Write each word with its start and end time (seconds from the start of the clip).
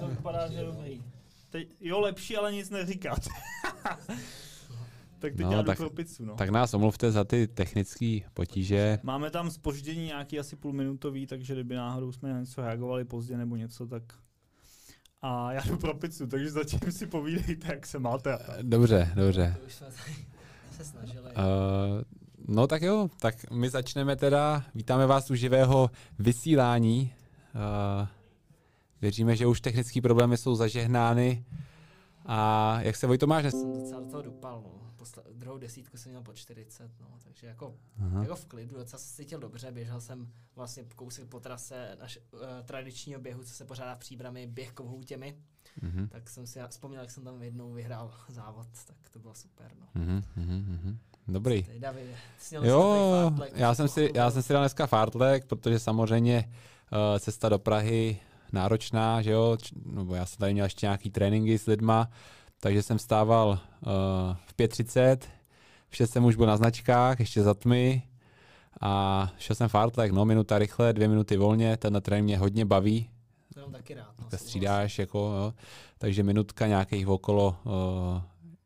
To 0.00 0.08
vypadá, 0.08 0.48
že 0.50 0.64
dobrý. 0.64 1.02
Teď, 1.50 1.68
jo, 1.80 2.00
lepší, 2.00 2.36
ale 2.36 2.52
nic 2.52 2.70
neříkat. 2.70 3.18
tak 5.18 5.34
teď 5.34 5.40
No, 5.46 5.52
já 5.52 5.58
jdu 5.62 5.66
tak- 5.66 5.78
pro 5.78 5.90
pizzu, 5.90 6.24
no. 6.24 6.34
Tak 6.34 6.48
nás 6.50 6.74
omluvte 6.74 7.12
za 7.12 7.24
ty 7.24 7.46
technické 7.46 8.18
potíže. 8.34 8.98
Máme 9.02 9.30
tam 9.30 9.50
spoždění 9.50 10.04
nějaký 10.04 10.38
asi 10.38 10.56
půlminutový, 10.56 11.26
takže 11.26 11.54
kdyby 11.54 11.74
náhodou 11.74 12.12
jsme 12.12 12.32
na 12.32 12.40
něco 12.40 12.60
reagovali 12.60 13.04
pozdě 13.04 13.36
nebo 13.36 13.56
něco, 13.56 13.86
tak... 13.86 14.02
A 15.24 15.52
já 15.52 15.62
jdu 15.66 15.76
pro 15.78 15.94
pizzu, 15.94 16.26
takže 16.26 16.50
zatím 16.50 16.92
si 16.92 17.06
povídejte, 17.06 17.66
jak 17.72 17.86
se 17.86 17.98
máte. 17.98 18.32
a 18.34 18.38
tak. 18.38 18.62
Dobře, 18.62 19.12
dobře. 19.14 19.56
To 19.60 19.66
už 19.66 19.74
jsme 19.74 19.86
tady 19.86 20.16
se 20.76 20.84
snažili. 20.84 21.30
Uh, 21.30 21.34
no 22.48 22.66
tak 22.66 22.82
jo, 22.82 23.08
tak 23.20 23.50
my 23.50 23.70
začneme 23.70 24.16
teda. 24.16 24.64
Vítáme 24.74 25.06
vás 25.06 25.30
u 25.30 25.34
živého 25.34 25.90
vysílání. 26.18 27.12
Uh, 28.02 28.08
věříme, 29.02 29.36
že 29.36 29.46
už 29.46 29.60
technické 29.60 30.00
problémy 30.00 30.36
jsou 30.36 30.54
zažehnány. 30.54 31.44
A 32.26 32.78
jak 32.80 32.96
se 32.96 33.06
Vojto 33.06 33.26
máš 33.26 33.42
dnes? 33.42 33.54
jsem 33.54 33.72
docela 33.80 34.00
do 34.00 34.06
toho 34.06 34.22
dupal, 34.22 34.62
no. 34.64 34.78
Posla- 34.96 35.22
druhou 35.32 35.58
desítku 35.58 35.96
jsem 35.96 36.12
měl 36.12 36.22
po 36.22 36.32
40, 36.32 36.90
no. 37.00 37.06
Takže 37.24 37.46
jako, 37.46 37.74
Aha. 38.06 38.22
jako 38.22 38.36
v 38.36 38.46
klidu, 38.46 38.76
docela 38.76 38.98
jsem 38.98 39.08
se 39.08 39.16
cítil 39.16 39.38
dobře, 39.38 39.72
běžel 39.72 40.00
jsem 40.00 40.28
vlastně 40.56 40.84
kousek 40.96 41.26
po 41.28 41.40
trase 41.40 41.96
naš, 42.00 42.18
uh, 42.32 42.40
tradičního 42.64 43.20
běhu, 43.20 43.44
co 43.44 43.50
se 43.54 43.64
pořádá 43.64 43.94
v 43.94 43.98
příbrami, 43.98 44.46
běh 44.46 44.72
kovhoutěmi, 44.72 45.36
Mhm, 45.82 46.08
tak 46.08 46.30
jsem 46.30 46.46
si 46.46 46.60
vzpomněl, 46.68 47.00
jak 47.00 47.10
jsem 47.10 47.24
tam 47.24 47.42
jednou 47.42 47.72
vyhrál 47.72 48.10
závod, 48.28 48.66
tak 48.86 48.96
to 49.12 49.18
bylo 49.18 49.34
super, 49.34 49.70
no. 49.80 49.86
mhm, 50.02 50.22
mhm, 50.36 50.54
mhm. 50.82 50.98
Dobrý. 51.28 51.62
Ty, 51.62 51.78
Davide, 51.80 52.14
Jo, 52.62 53.20
fartlek, 53.24 53.52
já 53.54 53.74
jsem, 53.74 53.88
si, 53.88 54.10
já 54.14 54.30
jsem 54.30 54.42
si 54.42 54.52
dal 54.52 54.62
dneska 54.62 54.86
fartlek, 54.86 55.44
protože 55.44 55.78
samozřejmě 55.78 56.44
uh, 56.92 57.18
cesta 57.18 57.48
do 57.48 57.58
Prahy 57.58 58.20
náročná, 58.52 59.22
že 59.22 59.30
jo, 59.30 59.56
nebo 59.84 60.14
já 60.14 60.26
jsem 60.26 60.38
tady 60.38 60.52
měl 60.52 60.66
ještě 60.66 60.86
nějaký 60.86 61.10
tréninky 61.10 61.58
s 61.58 61.66
lidma, 61.66 62.10
takže 62.60 62.82
jsem 62.82 62.98
stával 62.98 63.48
uh, 63.48 63.88
v 64.46 64.54
5.30, 64.56 65.18
v 65.88 65.96
6 65.96 66.10
jsem 66.10 66.24
už 66.24 66.36
byl 66.36 66.46
na 66.46 66.56
značkách, 66.56 67.20
ještě 67.20 67.42
za 67.42 67.54
tmy 67.54 68.02
a 68.80 69.32
šel 69.38 69.56
jsem 69.56 69.68
fartlek, 69.68 70.12
no 70.12 70.24
minuta 70.24 70.58
rychle, 70.58 70.92
dvě 70.92 71.08
minuty 71.08 71.36
volně, 71.36 71.76
tenhle 71.76 72.00
trénink 72.00 72.24
mě 72.24 72.38
hodně 72.38 72.64
baví, 72.64 73.10
To 73.54 73.60
mám 73.60 73.72
taky 73.72 73.94
rád, 73.94 74.14
no. 74.18 74.38
střídáš, 74.38 74.98
jako, 74.98 75.18
jo. 75.18 75.54
takže 75.98 76.22
minutka 76.22 76.66
nějakých 76.66 77.08
okolo, 77.08 77.56
uh, 77.64 77.72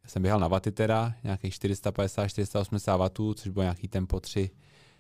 jsem 0.07 0.23
běhal 0.23 0.41
na 0.41 0.49
vaty 0.49 0.73
teda, 0.73 1.15
nějakých 1.25 1.55
450-480 1.55 2.99
vatů, 2.99 3.35
což 3.35 3.49
bylo 3.49 3.63
nějaký 3.63 3.89
tempo 3.89 4.21
3, 4.21 4.51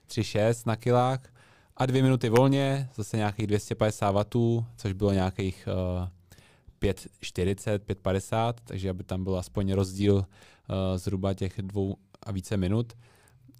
3,6 0.08 0.62
na 0.66 0.76
kilák. 0.76 1.35
A 1.76 1.86
dvě 1.86 2.02
minuty 2.02 2.28
volně, 2.28 2.88
zase 2.94 3.16
nějakých 3.16 3.46
250 3.46 4.10
vatů, 4.10 4.66
což 4.76 4.92
bylo 4.92 5.12
nějakých 5.12 5.68
uh, 6.00 6.08
5,40, 6.80 7.78
5,50, 7.78 8.54
takže 8.64 8.90
aby 8.90 9.04
tam 9.04 9.24
byl 9.24 9.38
aspoň 9.38 9.72
rozdíl 9.72 10.14
uh, 10.16 10.24
zhruba 10.96 11.34
těch 11.34 11.62
dvou 11.62 11.96
a 12.22 12.32
více 12.32 12.56
minut. 12.56 12.92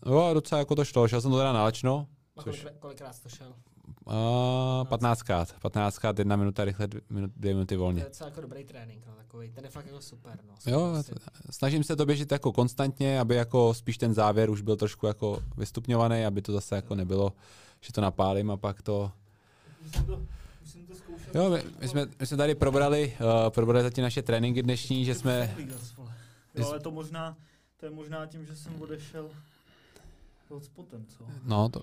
Jo, 0.07 0.19
a 0.23 0.33
docela 0.35 0.59
jako 0.59 0.75
to 0.75 0.85
šlo, 0.85 1.09
šel 1.09 1.21
jsem 1.21 1.31
to 1.31 1.37
teda 1.37 1.53
na 1.53 1.65
lečno, 1.65 2.07
A 2.37 2.43
což- 2.43 2.67
kolikrát, 2.79 3.21
to 3.23 3.29
šel? 3.29 3.55
Uh, 4.07 4.13
15krát, 4.89 5.47
15krát, 5.63 6.15
jedna 6.19 6.37
minuta 6.37 6.65
rychle, 6.65 6.87
dvě, 6.87 7.01
minut, 7.11 7.31
dvě 7.37 7.55
minuty 7.55 7.75
To 7.75 7.81
volně. 7.81 8.01
je 8.01 8.05
docela 8.05 8.29
jako 8.31 8.41
dobrý 8.41 8.65
trénink, 8.65 9.03
no, 9.07 9.13
takový, 9.15 9.51
ten 9.51 9.65
je 9.65 9.71
fakt 9.71 9.87
jako 9.87 10.01
super, 10.01 10.39
no. 10.49 10.73
Jo, 10.73 10.91
Prostě- 10.93 11.15
snažím 11.51 11.85
se 11.85 11.97
to 11.97 12.07
běžet 12.07 12.33
jako 12.33 12.53
konstantně, 12.53 13.21
aby 13.21 13.35
jako 13.35 13.75
spíš 13.75 13.99
ten 13.99 14.15
závěr 14.15 14.51
už 14.51 14.61
byl 14.61 14.77
trošku 14.77 15.07
jako 15.07 15.43
vystupňovaný, 15.57 16.25
aby 16.25 16.43
to 16.43 16.53
zase 16.53 16.77
jako 16.77 16.95
nebylo, 16.95 17.33
že 17.81 17.93
to 17.93 18.01
napálím 18.01 18.51
a 18.51 18.57
pak 18.57 18.83
to... 18.83 19.13
To, 19.93 20.03
to. 20.03 20.23
Jo, 21.35 21.51
my, 21.51 21.63
my, 21.81 21.89
jsme, 21.89 22.07
my 22.21 22.27
jsme 22.27 22.37
tady 22.37 22.55
probrali, 22.55 23.17
uh, 23.21 23.51
probrali 23.51 23.83
zatím 23.83 24.03
naše 24.03 24.23
tréninky 24.23 24.63
dnešní, 24.63 25.05
že 25.05 25.15
jsme... 25.15 25.57
Jo, 26.55 26.67
ale 26.69 26.81
to 26.81 26.91
možná, 26.91 27.37
to 27.77 27.87
je 27.87 27.91
možná 27.93 28.27
tím, 28.27 28.47
že 28.47 28.57
jsem 28.57 28.83
odešel 28.83 29.29
hotspotem, 30.49 31.07
co? 31.07 31.25
No, 31.45 31.69
to, 31.69 31.81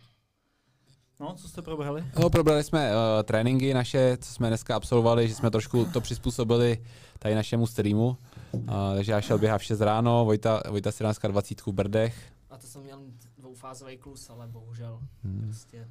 No, 1.23 1.33
co 1.35 1.47
jste 1.47 1.61
probrali? 1.61 2.05
no 2.19 2.29
probrali 2.29 2.63
jsme 2.63 2.91
uh, 2.91 2.95
tréninky 3.23 3.73
naše, 3.73 4.17
co 4.17 4.33
jsme 4.33 4.47
dneska 4.47 4.75
absolvovali, 4.75 5.27
že 5.27 5.35
jsme 5.35 5.51
trošku 5.51 5.85
to 5.85 6.01
přizpůsobili 6.01 6.83
tady 7.19 7.35
našemu 7.35 7.67
streamu. 7.67 8.17
Uh, 8.51 8.65
takže 8.95 9.11
já 9.11 9.21
šel 9.21 9.37
běhat 9.37 9.61
v 9.61 9.63
6 9.63 9.81
ráno, 9.81 10.25
Vojta, 10.25 10.61
Vojta 10.69 10.91
si 10.91 11.03
dal 11.03 11.09
dneska 11.09 11.27
20 11.27 11.61
v 11.61 11.67
Brdech. 11.67 12.31
A 12.49 12.57
to 12.57 12.67
jsem 12.67 12.81
měl 12.83 12.99
dvoufázový 13.37 13.97
klus, 13.97 14.29
ale 14.29 14.47
bohužel 14.47 14.99
Hmm. 15.23 15.41
prostě 15.43 15.87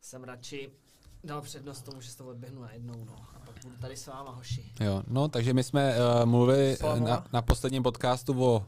jsem 0.00 0.24
radši 0.24 0.70
dal 1.24 1.40
přednost 1.42 1.82
tomu, 1.82 2.00
že 2.00 2.10
si 2.10 2.16
to 2.16 2.26
odběhnu 2.26 2.62
najednou, 2.62 3.04
no. 3.04 3.14
A 3.36 3.38
pak 3.46 3.54
budu 3.64 3.76
tady 3.76 3.96
s 3.96 4.06
váma, 4.06 4.30
hoši. 4.30 4.72
Jo, 4.80 5.02
no, 5.06 5.28
takže 5.28 5.54
my 5.54 5.62
jsme 5.62 5.94
uh, 5.94 6.26
mluvili 6.30 6.76
Slava. 6.76 6.98
na, 7.00 7.26
na 7.32 7.42
posledním 7.42 7.82
podcastu 7.82 8.44
o, 8.44 8.66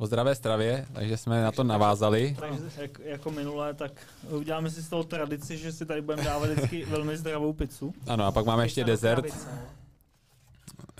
o 0.00 0.06
zdravé 0.06 0.34
stravě, 0.34 0.86
takže 0.92 1.16
jsme 1.16 1.42
na 1.42 1.52
to 1.52 1.64
navázali. 1.64 2.36
Takže 2.40 2.64
jak, 2.76 2.98
jako 2.98 3.30
minulé, 3.30 3.74
tak 3.74 3.92
uděláme 4.30 4.70
si 4.70 4.82
z 4.82 4.88
toho 4.88 5.04
tradici, 5.04 5.56
že 5.56 5.72
si 5.72 5.86
tady 5.86 6.00
budeme 6.02 6.24
dávat 6.24 6.50
vždycky 6.50 6.84
velmi 6.88 7.16
zdravou 7.16 7.52
pizzu. 7.52 7.94
Ano, 8.06 8.24
a 8.24 8.32
pak 8.32 8.46
máme 8.46 8.64
ještě 8.64 8.84
dezert. 8.84 9.24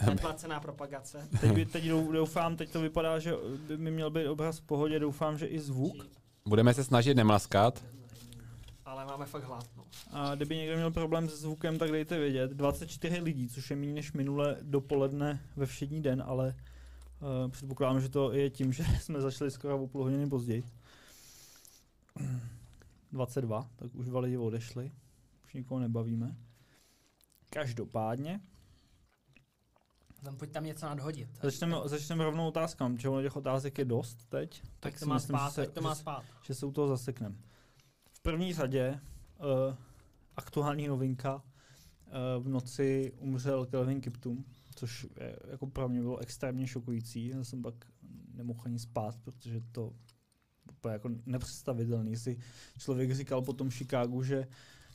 Neplacená 0.06 0.60
propagace. 0.60 1.28
Teď, 1.40 1.52
by, 1.52 1.66
teď 1.66 1.84
dou- 1.84 2.12
doufám, 2.12 2.56
teď 2.56 2.70
to 2.70 2.80
vypadá, 2.80 3.18
že 3.18 3.34
by 3.68 3.76
mi 3.76 3.90
měl 3.90 4.10
být 4.10 4.26
obraz 4.26 4.58
v 4.58 4.62
pohodě, 4.62 4.98
doufám, 4.98 5.38
že 5.38 5.46
i 5.46 5.60
zvuk. 5.60 5.96
Budeme 6.46 6.74
se 6.74 6.84
snažit 6.84 7.14
nemlaskat. 7.14 7.84
Ale 8.84 9.04
máme 9.04 9.26
fakt 9.26 9.44
hlad, 9.44 9.66
no. 9.76 9.84
A 10.12 10.34
kdyby 10.34 10.56
někdo 10.56 10.76
měl 10.76 10.90
problém 10.90 11.28
se 11.28 11.36
zvukem, 11.36 11.78
tak 11.78 11.90
dejte 11.92 12.18
vědět. 12.18 12.50
24 12.50 13.20
lidí, 13.20 13.48
což 13.48 13.70
je 13.70 13.76
méně 13.76 13.92
než 13.92 14.12
minule 14.12 14.56
dopoledne 14.62 15.40
ve 15.56 15.66
všední 15.66 16.02
den, 16.02 16.24
ale 16.26 16.54
předpokládám, 17.50 18.00
že 18.00 18.08
to 18.08 18.32
je 18.32 18.50
tím, 18.50 18.72
že 18.72 18.84
jsme 18.84 19.20
začali 19.20 19.50
skoro 19.50 19.82
o 19.82 19.86
půl 19.88 20.02
hodiny 20.02 20.26
později. 20.28 20.64
22, 23.12 23.70
tak 23.76 23.94
už 23.94 24.06
dva 24.06 24.20
lidi 24.20 24.36
odešli. 24.36 24.92
Už 25.44 25.54
nikoho 25.54 25.80
nebavíme. 25.80 26.36
Každopádně, 27.50 28.40
Tam 30.24 30.36
pojď 30.36 30.50
tam 30.50 30.64
něco 30.64 30.86
nadhodit. 30.86 31.28
začneme, 31.42 31.76
začneme 31.84 32.24
rovnou 32.24 32.48
otázkám, 32.48 32.96
ono 33.08 33.22
těch 33.22 33.36
otázek 33.36 33.78
je 33.78 33.84
dost 33.84 34.24
teď. 34.28 34.62
tak 34.80 34.92
to 34.92 34.98
si 34.98 35.06
má 35.06 35.14
myslím, 35.14 35.36
spát, 35.36 35.48
že 35.48 35.54
se- 35.54 35.64
tak 35.64 35.74
to 35.74 35.80
má 35.80 35.94
že- 35.94 36.00
spát. 36.00 36.24
že 36.42 36.54
se 36.54 36.66
u 36.66 36.72
toho 36.72 36.88
zasekneme. 36.88 37.36
V 38.12 38.20
první 38.22 38.54
řadě 38.54 39.00
uh, 39.38 39.74
aktuální 40.36 40.86
novinka. 40.88 41.34
Uh, 41.36 42.44
v 42.44 42.48
noci 42.48 43.12
umřel 43.18 43.66
Kelvin 43.66 44.00
Kiptum, 44.00 44.44
což 44.74 45.06
je, 45.20 45.36
jako 45.50 45.66
pro 45.66 45.88
mě 45.88 46.00
bylo 46.00 46.18
extrémně 46.18 46.66
šokující. 46.66 47.26
Já 47.26 47.44
jsem 47.44 47.62
pak 47.62 47.74
nemohl 48.34 48.60
ani 48.64 48.78
spát, 48.78 49.16
protože 49.16 49.60
to 49.72 49.92
úplně 50.70 50.92
jako 50.92 51.10
nepředstavitelný. 51.26 52.16
Si 52.16 52.38
člověk 52.78 53.14
říkal 53.14 53.42
po 53.42 53.52
tom 53.52 53.70
Chicagu, 53.70 54.22
že, 54.22 54.48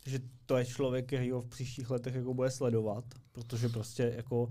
že 0.06 0.19
to 0.46 0.58
je 0.58 0.66
člověk, 0.66 1.06
který 1.06 1.31
ho 1.31 1.41
v 1.41 1.47
příštích 1.47 1.90
letech 1.90 2.16
jako 2.16 2.34
bude 2.34 2.52
sledovat, 2.52 3.06
protože 3.31 3.69
prostě 3.69 4.13
jako, 4.16 4.50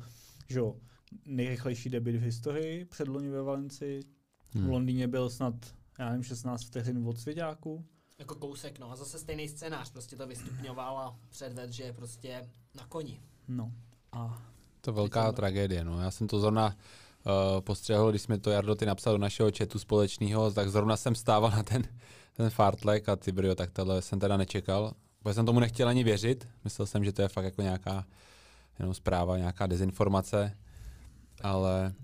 že 0.49 0.59
jo, 0.59 0.77
nejrychlejší 1.25 1.91
debit 1.91 2.17
v 2.17 2.23
historii 2.23 2.85
předloni 2.85 3.29
ve 3.29 3.43
Valencii, 3.43 4.03
v 4.03 4.55
Hmm. 4.55 4.71
Londýně 4.71 5.09
byl 5.09 5.31
snad, 5.31 5.55
já 5.99 6.09
nevím, 6.09 6.23
16 6.23 6.65
vteřin 6.65 7.09
od 7.09 7.19
svěďáku. 7.19 7.85
Jako 8.19 8.35
kousek, 8.35 8.79
no. 8.79 8.91
A 8.91 8.97
zase 8.97 9.19
stejný 9.19 9.49
scénář, 9.49 9.91
prostě 9.93 10.17
to 10.17 10.27
vystupňoval 10.27 10.99
a 10.99 11.19
předved, 11.29 11.73
že 11.73 11.83
je 11.83 11.93
prostě 11.93 12.51
na 12.75 12.87
koni. 12.87 13.21
No. 13.49 13.73
A 14.13 14.54
To 14.85 14.91
je 14.91 14.95
velká 14.95 15.33
tragédie, 15.33 15.85
no. 15.85 16.01
Já 16.01 16.11
jsem 16.11 16.27
to 16.27 16.41
zrovna 16.41 16.67
uh, 16.67 17.61
postřehl, 17.61 18.11
když 18.11 18.23
jsme 18.23 18.39
to 18.39 18.51
Jardo 18.51 18.75
ty 18.75 18.87
napsal 18.87 19.15
do 19.15 19.19
našeho 19.19 19.51
chatu 19.59 19.79
společného, 19.79 20.51
tak 20.51 20.71
zrovna 20.71 20.97
jsem 20.97 21.15
stával 21.15 21.51
na 21.51 21.63
ten, 21.63 21.83
ten 22.37 22.51
fartlek 22.51 23.09
a 23.09 23.17
ty 23.17 23.33
brio, 23.33 23.55
tak 23.55 23.71
tohle 23.71 24.03
jsem 24.03 24.21
teda 24.21 24.37
nečekal. 24.37 24.93
Protože 25.23 25.35
jsem 25.35 25.47
tomu 25.47 25.61
nechtěl 25.61 25.89
ani 25.89 26.05
věřit. 26.05 26.49
Myslel 26.65 26.87
jsem, 26.87 27.05
že 27.05 27.13
to 27.13 27.23
je 27.23 27.29
fakt 27.29 27.45
jako 27.45 27.63
nějaká 27.63 28.05
jenom 28.79 28.95
zpráva, 28.95 29.39
nějaká 29.39 29.67
dezinformace. 29.67 30.57
Ale 31.43 31.95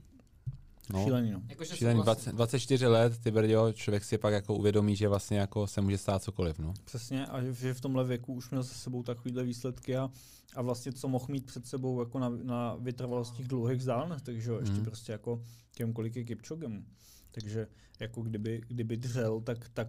no, 0.93 1.05
šílený, 1.05 1.31
no. 1.31 1.43
Jakože 1.49 1.77
šílený, 1.77 1.99
souhlasím. 2.01 2.23
20, 2.25 2.33
24 2.37 2.87
let, 2.87 3.19
ty 3.19 3.31
brdio, 3.31 3.73
člověk 3.73 4.05
si 4.05 4.19
pak 4.19 4.33
jako 4.33 4.55
uvědomí, 4.55 4.97
že 4.97 5.09
vlastně 5.09 5.39
jako 5.39 5.67
se 5.67 5.81
může 5.81 5.99
stát 5.99 6.23
cokoliv, 6.23 6.59
no. 6.59 6.75
Přesně, 6.85 7.27
a 7.27 7.43
že- 7.43 7.53
že 7.55 7.75
v 7.75 7.81
tomhle 7.81 8.05
věku 8.05 8.35
už 8.35 8.51
měl 8.51 8.63
za 8.63 8.75
sebou 8.75 9.03
takovýhle 9.03 9.45
výsledky 9.45 9.97
a, 9.97 10.11
a 10.57 10.63
vlastně 10.63 10.93
co 10.93 11.09
mohl 11.09 11.27
mít 11.29 11.47
před 11.47 11.67
sebou 11.67 12.01
jako 12.01 12.19
na, 12.19 12.29
na 12.29 12.75
vytrvalostích 12.81 13.49
dlouhých 13.49 13.79
vzdálenostech, 13.79 14.43
že 14.43 14.51
jo, 14.51 14.59
ještě 14.59 14.75
Mhm. 14.75 14.85
prostě 14.85 15.13
jako 15.13 15.43
těm 15.75 15.93
kolik 15.93 16.17
je 16.17 16.25
Kipčogemu. 16.25 16.85
Takže 17.31 17.67
jako 18.01 18.23
kdyby, 18.23 18.61
kdyby 18.69 18.97
dřel, 18.97 19.41
tak, 19.41 19.69
tak 19.75 19.89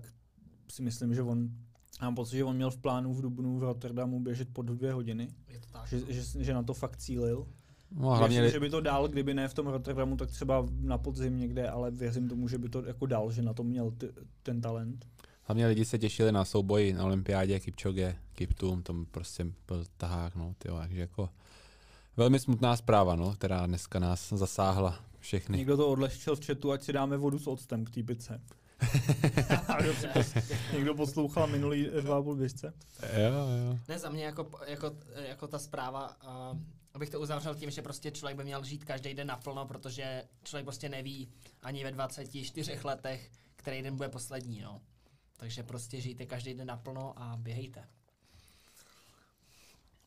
si 0.71 0.81
myslím, 0.81 1.13
že 1.15 1.21
on, 1.21 1.50
mám 2.01 2.15
pocit, 2.15 2.38
že 2.38 2.44
on 2.44 2.56
měl 2.56 2.71
v 2.71 2.77
plánu 2.77 3.13
v 3.13 3.21
Dubnu 3.21 3.57
v 3.59 3.63
Rotterdamu 3.63 4.19
běžet 4.19 4.53
pod 4.53 4.62
dvě 4.62 4.94
hodiny, 4.94 5.27
Je 5.48 5.59
to 5.59 5.68
tak. 5.71 5.88
že, 5.88 6.13
že, 6.13 6.44
že 6.44 6.53
na 6.53 6.63
to 6.63 6.74
fakt 6.74 6.98
cílil. 6.98 7.48
No, 7.95 8.09
hlavně, 8.09 8.41
Věřím, 8.41 8.53
že 8.53 8.59
by 8.59 8.69
to 8.69 8.81
dal, 8.81 9.07
kdyby 9.07 9.33
ne 9.33 9.47
v 9.47 9.53
tom 9.53 9.67
Rotterdamu, 9.67 10.17
tak 10.17 10.31
třeba 10.31 10.65
na 10.81 10.97
podzim 10.97 11.38
někde, 11.38 11.69
ale 11.69 11.91
věřím 11.91 12.29
tomu, 12.29 12.47
že 12.47 12.57
by 12.57 12.69
to 12.69 12.85
jako 12.85 13.05
dal, 13.05 13.31
že 13.31 13.41
na 13.41 13.53
to 13.53 13.63
měl 13.63 13.91
ty, 13.91 14.09
ten 14.43 14.61
talent. 14.61 15.05
Hlavně 15.43 15.67
lidi 15.67 15.85
se 15.85 15.99
těšili 15.99 16.31
na 16.31 16.45
souboji 16.45 16.93
na 16.93 17.05
olympiádě, 17.05 17.59
Kipchoge, 17.59 18.15
Kiptum, 18.33 18.83
to 18.83 18.93
prostě 19.11 19.45
byl 19.67 19.85
tahák, 19.97 20.35
no, 20.35 20.55
tyjo, 20.57 20.77
takže 20.77 20.99
jako 20.99 21.29
velmi 22.17 22.39
smutná 22.39 22.75
zpráva, 22.75 23.15
no, 23.15 23.33
která 23.33 23.65
dneska 23.65 23.99
nás 23.99 24.29
zasáhla 24.29 24.99
všechny. 25.19 25.57
Někdo 25.57 25.77
to 25.77 25.89
odlehčil 25.89 26.35
v 26.35 26.45
chatu, 26.45 26.71
ať 26.71 26.83
si 26.83 26.93
dáme 26.93 27.17
vodu 27.17 27.39
s 27.39 27.47
octem 27.47 27.85
k 27.85 27.89
té 27.89 28.03
pice. 28.03 28.41
Někdo 30.73 30.95
poslouchal 30.95 31.47
minulý 31.47 31.88
dva 32.01 32.17
a 32.17 32.21
půl 32.21 32.35
běžce. 32.35 32.73
Jo, 33.03 33.67
jo. 33.67 33.79
Ne, 33.88 33.99
za 33.99 34.09
mě 34.09 34.25
jako, 34.25 34.47
jako, 34.67 34.91
jako 35.27 35.47
ta 35.47 35.59
zpráva, 35.59 36.17
uh, 36.51 36.57
abych 36.93 37.09
to 37.09 37.19
uzavřel 37.19 37.55
tím, 37.55 37.71
že 37.71 37.81
prostě 37.81 38.11
člověk 38.11 38.38
by 38.38 38.43
měl 38.43 38.63
žít 38.63 38.85
každý 38.85 39.13
den 39.13 39.27
naplno, 39.27 39.65
protože 39.65 40.23
člověk 40.43 40.65
prostě 40.65 40.89
neví 40.89 41.29
ani 41.61 41.83
ve 41.83 41.91
24 41.91 42.79
letech, 42.83 43.31
který 43.55 43.81
den 43.81 43.95
bude 43.95 44.09
poslední, 44.09 44.61
no. 44.61 44.81
Takže 45.38 45.63
prostě 45.63 46.01
žijte 46.01 46.25
každý 46.25 46.53
den 46.53 46.67
naplno 46.67 47.13
a 47.19 47.38
běhejte. 47.38 47.88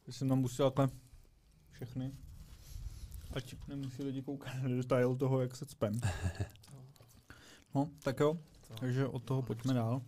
Když 0.05 0.17
jsem 0.17 0.29
tam 0.29 0.39
musel 0.39 0.71
takhle 0.71 0.99
všechny. 1.73 2.13
Ať 3.31 3.55
nemusí 3.69 4.03
lidi 4.03 4.23
koukat 4.23 4.55
na 4.63 4.69
detail 4.69 5.17
toho, 5.17 5.41
jak 5.41 5.57
se 5.57 5.67
cpem. 5.67 6.01
No, 7.75 7.91
tak 8.03 8.21
jo. 8.21 8.39
Takže 8.81 9.07
od 9.07 9.25
toho 9.25 9.43
pojďme 9.43 9.75
dál. 9.75 10.03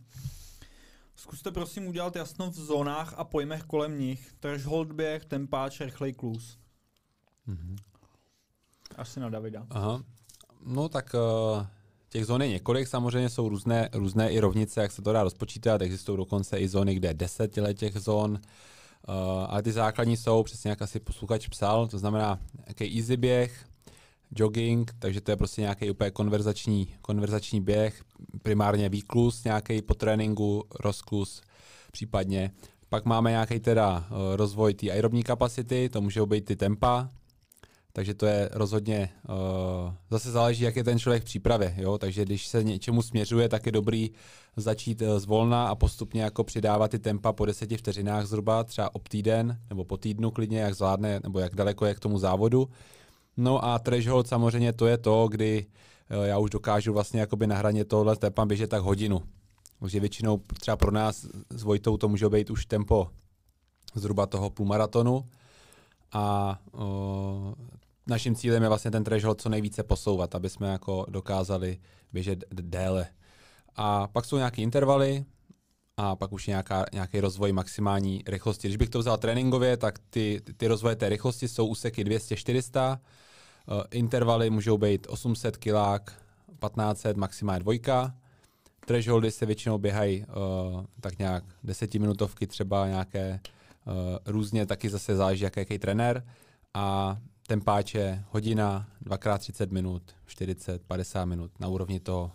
Zkuste 1.17 1.50
prosím 1.50 1.87
udělat 1.87 2.17
jasno 2.17 2.50
v 2.50 2.55
zónách 2.55 3.14
a 3.17 3.25
pojmech 3.25 3.62
kolem 3.62 3.99
nich. 3.99 4.32
Threshold 4.40 4.93
běh, 4.93 5.25
tempáč, 5.25 5.81
rychlej 5.81 6.12
klus. 6.12 6.58
Mhm. 7.47 7.77
Asi 8.97 9.21
na 9.21 9.31
Davida. 9.31 9.67
Aha. 9.71 10.03
No 10.67 10.89
tak 10.89 11.15
uh, 11.15 11.67
těch 12.09 12.27
zón 12.27 12.43
je 12.43 12.49
několik, 12.49 12.89
samozřejmě 12.89 13.29
jsou 13.29 13.49
různé, 13.49 13.89
různé 13.93 14.31
i 14.31 14.41
rovnice, 14.41 14.83
jak 14.83 14.93
se 14.93 15.03
to 15.03 15.13
dá 15.13 15.23
rozpočítat, 15.23 15.83
existují 15.83 16.19
dokonce 16.19 16.59
i 16.59 16.69
zóny, 16.69 16.95
kde 16.95 17.09
je 17.09 17.15
deset 17.15 17.59
těch 17.75 17.99
zón, 17.99 18.31
uh, 18.31 18.39
ale 19.49 19.63
ty 19.63 19.73
základní 19.73 20.17
jsou, 20.17 20.43
přesně 20.43 20.71
jak 20.71 20.83
asi 20.83 21.01
posluchač 21.01 21.49
psal, 21.49 21.89
to 21.89 21.99
znamená 21.99 22.39
nějaký 22.67 22.99
easy 22.99 23.17
běh, 23.17 23.67
jogging, 24.37 24.95
takže 24.99 25.21
to 25.21 25.31
je 25.31 25.37
prostě 25.37 25.61
nějaký 25.61 25.91
úplně 25.91 26.11
konverzační, 26.11 26.95
konverzační 27.03 27.61
běh, 27.61 28.03
primárně 28.43 28.89
výklus 28.89 29.45
nějaký 29.45 29.83
po 29.83 29.95
tréninku, 29.95 30.65
rozklus 30.81 31.43
případně. 31.93 32.51
Pak 32.89 33.05
máme 33.05 33.31
nějaký 33.31 33.61
teda 33.61 33.99
uh, 33.99 34.37
rozvoj 34.37 34.75
té 34.75 34.91
aerobní 34.91 35.23
kapacity, 35.23 35.89
to 35.89 36.01
můžou 36.01 36.27
být 36.27 36.45
ty 36.45 36.57
tempa, 36.57 37.09
takže 37.97 38.15
to 38.15 38.27
je 38.27 38.49
rozhodně, 38.53 39.09
uh, 39.29 39.93
zase 40.11 40.31
záleží, 40.31 40.65
jak 40.65 40.77
je 40.77 40.85
ten 40.85 40.99
člověk 40.99 41.23
v 41.23 41.25
přípravě, 41.25 41.75
jo? 41.79 41.99
takže 41.99 42.25
když 42.25 42.47
se 42.47 42.65
něčemu 42.65 43.03
směřuje, 43.03 43.49
tak 43.49 43.67
je 43.67 43.73
dobrý 43.73 44.11
začít 44.57 45.03
uh, 45.03 45.19
zvolna 45.19 45.69
a 45.69 45.75
postupně 45.75 46.23
jako 46.23 46.45
přidávat 46.45 46.91
ty 46.91 46.99
tempa 46.99 47.33
po 47.33 47.47
deseti 47.47 47.77
vteřinách 47.77 48.27
zhruba, 48.27 48.65
třeba 48.65 48.95
ob 48.95 49.09
týden 49.09 49.61
nebo 49.69 49.85
po 49.85 49.97
týdnu 49.97 50.31
klidně, 50.31 50.61
jak 50.61 50.75
zvládne, 50.75 51.21
nebo 51.23 51.39
jak 51.39 51.55
daleko 51.55 51.87
je 51.87 51.95
k 51.95 52.01
tomu 52.01 52.19
závodu. 52.19 52.69
No 53.37 53.65
a 53.65 53.79
threshold 53.79 54.29
samozřejmě 54.29 54.73
to 54.73 54.87
je 54.87 54.99
to, 54.99 55.29
kdy 55.29 55.67
uh, 56.19 56.25
já 56.25 56.39
už 56.39 56.51
dokážu 56.51 56.93
vlastně 56.93 57.21
jakoby 57.21 57.47
na 57.47 57.57
hraně 57.57 57.85
tohle 57.85 58.17
tempa 58.17 58.45
běžet 58.45 58.71
tak 58.71 58.83
hodinu. 58.83 59.23
Takže 59.81 60.01
většinou 60.01 60.41
třeba 60.61 60.77
pro 60.77 60.91
nás 60.91 61.27
s 61.51 61.63
Vojtou 61.63 61.97
to 61.97 62.09
může 62.09 62.29
být 62.29 62.51
už 62.51 62.67
tempo 62.67 63.09
zhruba 63.95 64.27
toho 64.27 64.51
půlmaratonu. 64.51 65.25
A 66.13 66.59
uh, 66.73 67.55
naším 68.06 68.35
cílem 68.35 68.62
je 68.62 68.69
vlastně 68.69 68.91
ten 68.91 69.05
threshold 69.05 69.41
co 69.41 69.49
nejvíce 69.49 69.82
posouvat, 69.82 70.35
aby 70.35 70.50
jsme 70.50 70.69
jako 70.69 71.06
dokázali 71.08 71.79
běžet 72.12 72.44
déle. 72.50 73.06
A 73.76 74.08
pak 74.08 74.25
jsou 74.25 74.37
nějaké 74.37 74.62
intervaly 74.62 75.25
a 75.97 76.17
pak 76.17 76.32
už 76.32 76.47
nějaká, 76.47 76.87
nějaký 76.93 77.20
rozvoj 77.20 77.53
maximální 77.53 78.23
rychlosti. 78.26 78.69
Když 78.69 78.76
bych 78.76 78.88
to 78.88 78.99
vzal 78.99 79.19
tréninkově, 79.19 79.76
tak 79.76 79.99
ty, 80.11 80.43
ty 80.56 80.67
rozvoje 80.67 80.97
té 80.97 81.08
rychlosti 81.08 81.49
jsou 81.49 81.67
úseky 81.67 82.05
200-400, 82.05 82.99
uh, 82.99 83.82
intervaly 83.91 84.50
můžou 84.50 84.79
být 84.79 85.06
800 85.11 85.56
kilák, 85.56 86.23
1500, 86.61 87.17
maximálně 87.17 87.61
dvojka. 87.61 88.14
Thresholdy 88.87 89.31
se 89.31 89.47
většinou 89.47 89.79
běhají 89.79 90.25
uh, 90.25 90.85
tak 91.00 91.19
nějak 91.19 91.44
desetiminutovky, 91.64 92.47
třeba 92.47 92.87
nějaké 92.87 93.41
uh, 93.87 93.93
různě, 94.26 94.67
taky 94.67 94.91
zase 94.91 95.17
záleží, 95.17 95.44
jaký 95.56 95.79
trenér. 95.79 96.26
A 96.75 97.17
tempáče 97.47 98.25
hodina, 98.31 98.91
dvakrát 99.01 99.39
30 99.39 99.73
minut, 99.73 100.03
40, 100.27 100.83
50 100.83 101.25
minut 101.25 101.61
na 101.61 101.69
úrovni 101.69 102.01
toho, 102.01 102.33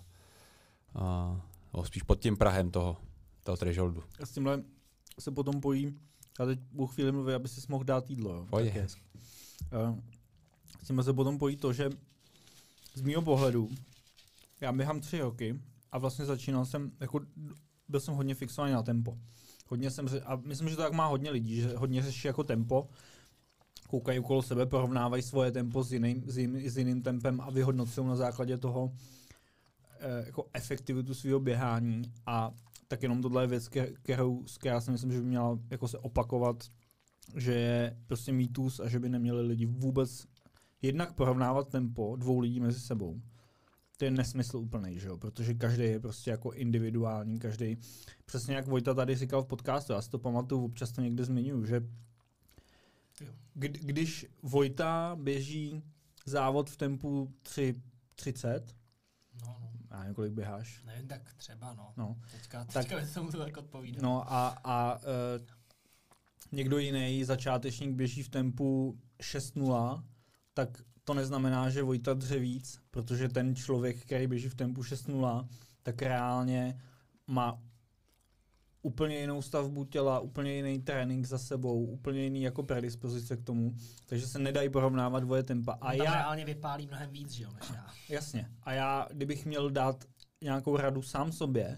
uh, 1.74 1.86
spíš 1.86 2.04
pod 2.04 2.20
tím 2.20 2.38
Prahem 2.38 2.72
toho, 2.72 2.98
toho 3.44 3.58
thresholdu. 3.58 4.04
A 4.22 4.26
s 4.26 4.32
tímhle 4.32 4.64
se 5.20 5.32
potom 5.32 5.62
pojí, 5.62 6.00
já 6.40 6.46
teď 6.46 6.60
po 6.76 6.88
chvíli 6.88 7.12
mluvím, 7.12 7.36
aby 7.36 7.48
si 7.48 7.62
mohl 7.70 7.84
dát 7.84 8.10
jídlo. 8.10 8.34
Jo? 8.34 8.48
Pojď. 8.50 8.76
Uh, 8.76 10.00
s 10.84 10.88
tímhle 10.88 11.04
se 11.04 11.14
potom 11.14 11.38
pojí 11.38 11.56
to, 11.56 11.74
že 11.74 11.90
z 12.94 13.02
mého 13.02 13.22
pohledu, 13.22 13.70
já 14.62 14.72
běhám 14.72 15.00
tři 15.00 15.20
roky 15.20 15.60
a 15.92 15.98
vlastně 15.98 16.26
začínal 16.26 16.66
jsem, 16.66 16.92
jako 17.00 17.20
byl 17.88 18.00
jsem 18.00 18.14
hodně 18.14 18.36
fixovaný 18.36 18.74
na 18.74 18.84
tempo. 18.84 19.18
Hodně 19.68 19.92
jsem, 19.92 20.08
a 20.26 20.36
myslím, 20.36 20.70
že 20.70 20.76
to 20.76 20.82
tak 20.82 20.94
má 20.94 21.08
hodně 21.08 21.32
lidí, 21.32 21.56
že 21.56 21.78
hodně 21.78 22.02
řeší 22.02 22.28
jako 22.28 22.44
tempo, 22.44 22.90
koukají 23.92 24.20
okolo 24.20 24.42
sebe, 24.42 24.66
porovnávají 24.66 25.24
svoje 25.24 25.52
tempo 25.52 25.84
s 25.84 25.94
jiným, 25.94 26.24
s 26.26 26.38
jiným, 26.38 26.70
s 26.70 26.78
jiným 26.78 27.02
tempem 27.02 27.42
a 27.42 27.50
vyhodnocují 27.50 28.08
na 28.08 28.16
základě 28.16 28.58
toho 28.58 28.92
eh, 30.00 30.24
jako 30.26 30.48
efektivitu 30.54 31.14
svého 31.14 31.40
běhání 31.40 32.02
a 32.26 32.52
tak 32.88 33.04
jenom 33.04 33.22
tohle 33.22 33.44
je 33.44 33.48
věc, 33.48 33.70
kterou, 33.94 34.44
která 34.60 34.82
si 34.82 34.92
myslím, 34.92 35.12
že 35.12 35.20
by 35.20 35.26
měla 35.26 35.60
jako 35.70 35.88
se 35.88 35.98
opakovat, 35.98 36.64
že 37.36 37.54
je 37.54 37.98
prostě 38.08 38.32
mýtus 38.32 38.80
a 38.80 38.88
že 38.88 39.00
by 39.00 39.10
neměli 39.10 39.42
lidi 39.42 39.66
vůbec 39.66 40.28
jednak 40.82 41.14
porovnávat 41.14 41.70
tempo 41.70 42.16
dvou 42.16 42.40
lidí 42.40 42.60
mezi 42.60 42.80
sebou. 42.80 43.22
To 43.98 44.06
je 44.06 44.12
nesmysl 44.12 44.58
úplný, 44.58 45.00
že 45.00 45.08
jo? 45.08 45.18
protože 45.18 45.54
každý 45.54 45.84
je 45.84 46.00
prostě 46.00 46.32
jako 46.32 46.52
individuální, 46.52 47.40
každý, 47.40 47.78
přesně 48.26 48.56
jak 48.56 48.68
Vojta 48.68 48.94
tady 48.94 49.16
říkal 49.16 49.44
v 49.44 49.48
podcastu, 49.48 49.94
já 49.94 50.02
si 50.02 50.10
to 50.10 50.20
pamatuju, 50.20 50.66
občas 50.66 50.92
to 50.92 51.02
někde 51.02 51.26
zmiňuji, 51.26 51.66
že 51.66 51.82
kdy, 53.54 53.80
když 53.80 54.26
Vojta 54.44 55.18
běží 55.22 55.84
závod 56.26 56.70
v 56.70 56.78
tempu 56.78 57.34
3.30, 57.44 58.64
no, 59.42 59.58
no. 59.62 59.72
já 59.92 60.00
nevím, 60.00 60.16
kolik 60.16 60.34
běháš. 60.34 60.84
Nevím, 60.84 61.08
tak 61.08 61.34
třeba, 61.34 61.74
no. 61.74 61.94
no. 61.98 62.18
Teďka, 62.32 62.66
teďka 62.66 63.00
tak, 63.00 63.14
tomu 63.14 63.32
to 63.32 63.38
tak 63.38 63.58
odpovídám. 63.58 64.04
No 64.04 64.34
a, 64.34 64.58
a 64.64 64.96
uh, 64.96 65.02
někdo 66.52 66.78
jiný, 66.78 67.24
začátečník, 67.24 67.96
běží 67.96 68.24
v 68.24 68.30
tempu 68.30 69.00
6.0, 69.20 70.04
tak 70.54 70.70
to 71.04 71.14
neznamená, 71.14 71.70
že 71.70 71.84
Vojta 71.84 72.14
dře 72.14 72.40
víc, 72.40 72.82
protože 72.92 73.30
ten 73.30 73.56
člověk, 73.56 74.02
který 74.02 74.28
běží 74.28 74.50
v 74.50 74.56
tempu 74.56 74.82
6.0, 74.82 75.48
tak 75.84 76.02
reálně 76.02 76.82
má 77.28 77.62
úplně 78.82 79.18
jinou 79.18 79.42
stavbu 79.42 79.86
těla, 79.86 80.20
úplně 80.20 80.54
jiný 80.54 80.80
trénink 80.80 81.26
za 81.26 81.38
sebou, 81.38 81.86
úplně 81.86 82.24
jiný 82.24 82.42
jako 82.42 82.64
predispozice 82.64 83.38
k 83.38 83.44
tomu, 83.44 83.76
takže 84.06 84.28
se 84.28 84.40
nedají 84.40 84.70
porovnávat 84.70 85.20
dvoje 85.20 85.44
tempa. 85.44 85.78
A 85.82 85.94
já 85.94 86.14
reálně 86.14 86.46
vypálí 86.46 86.88
mnohem 86.88 87.12
víc, 87.12 87.32
že 87.32 87.44
jo, 87.44 87.50
než 87.60 87.70
já. 87.70 87.88
Jasně. 88.10 88.50
A 88.64 88.74
já, 88.74 89.08
kdybych 89.12 89.46
měl 89.46 89.70
dát 89.70 90.06
nějakou 90.44 90.78
radu 90.78 91.02
sám 91.02 91.32
sobě, 91.32 91.78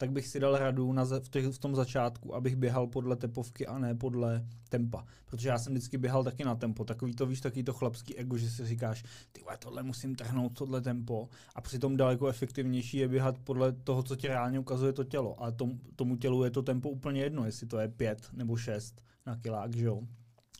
tak 0.00 0.12
bych 0.12 0.26
si 0.26 0.40
dal 0.40 0.58
radu 0.58 0.92
na, 0.92 1.04
v, 1.04 1.28
těch, 1.28 1.46
v 1.46 1.58
tom 1.58 1.74
začátku, 1.74 2.34
abych 2.34 2.56
běhal 2.56 2.86
podle 2.86 3.16
tepovky 3.16 3.66
a 3.66 3.78
ne 3.78 3.94
podle 3.94 4.46
tempa. 4.68 5.04
Protože 5.26 5.48
já 5.48 5.58
jsem 5.58 5.72
vždycky 5.72 5.98
běhal 5.98 6.24
taky 6.24 6.44
na 6.44 6.54
tempo. 6.54 6.84
Takový 6.84 7.14
to 7.14 7.26
víš, 7.26 7.40
takový 7.40 7.64
to 7.64 7.72
chlapský 7.72 8.16
ego, 8.16 8.38
že 8.38 8.50
si 8.50 8.66
říkáš, 8.66 9.04
ty 9.32 9.42
tohle 9.58 9.82
musím 9.82 10.14
trhnout, 10.14 10.58
tohle 10.58 10.80
tempo. 10.80 11.28
A 11.54 11.60
přitom 11.60 11.96
daleko 11.96 12.28
efektivnější 12.28 12.96
je 12.96 13.08
běhat 13.08 13.38
podle 13.38 13.72
toho, 13.72 14.02
co 14.02 14.16
ti 14.16 14.28
reálně 14.28 14.58
ukazuje 14.58 14.92
to 14.92 15.04
tělo. 15.04 15.42
A 15.42 15.50
tom, 15.50 15.78
tomu 15.96 16.16
tělu 16.16 16.44
je 16.44 16.50
to 16.50 16.62
tempo 16.62 16.90
úplně 16.90 17.20
jedno, 17.22 17.44
jestli 17.44 17.66
to 17.66 17.78
je 17.78 17.88
pět 17.88 18.28
nebo 18.32 18.56
šest 18.56 19.04
na 19.26 19.36
kilák, 19.36 19.76
že 19.76 19.84
jo. 19.84 20.02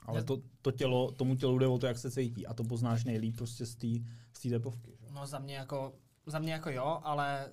Ale 0.06 0.24
to, 0.24 0.42
to 0.62 0.70
tělo, 0.70 1.12
tomu 1.12 1.36
tělu 1.36 1.58
jde 1.58 1.66
o 1.66 1.78
to, 1.78 1.86
jak 1.86 1.98
se 1.98 2.10
cítí. 2.10 2.46
A 2.46 2.54
to 2.54 2.64
poznáš 2.64 3.04
nejlíp 3.04 3.36
prostě 3.36 3.66
z 3.66 3.74
té 3.74 3.88
z 4.32 4.50
tepovky. 4.50 4.90
Že? 5.00 5.06
No 5.14 5.26
za 5.26 5.38
mě 5.38 5.54
jako 5.54 5.92
za 6.26 6.38
mě 6.38 6.52
jako 6.52 6.70
jo, 6.70 7.00
ale 7.02 7.50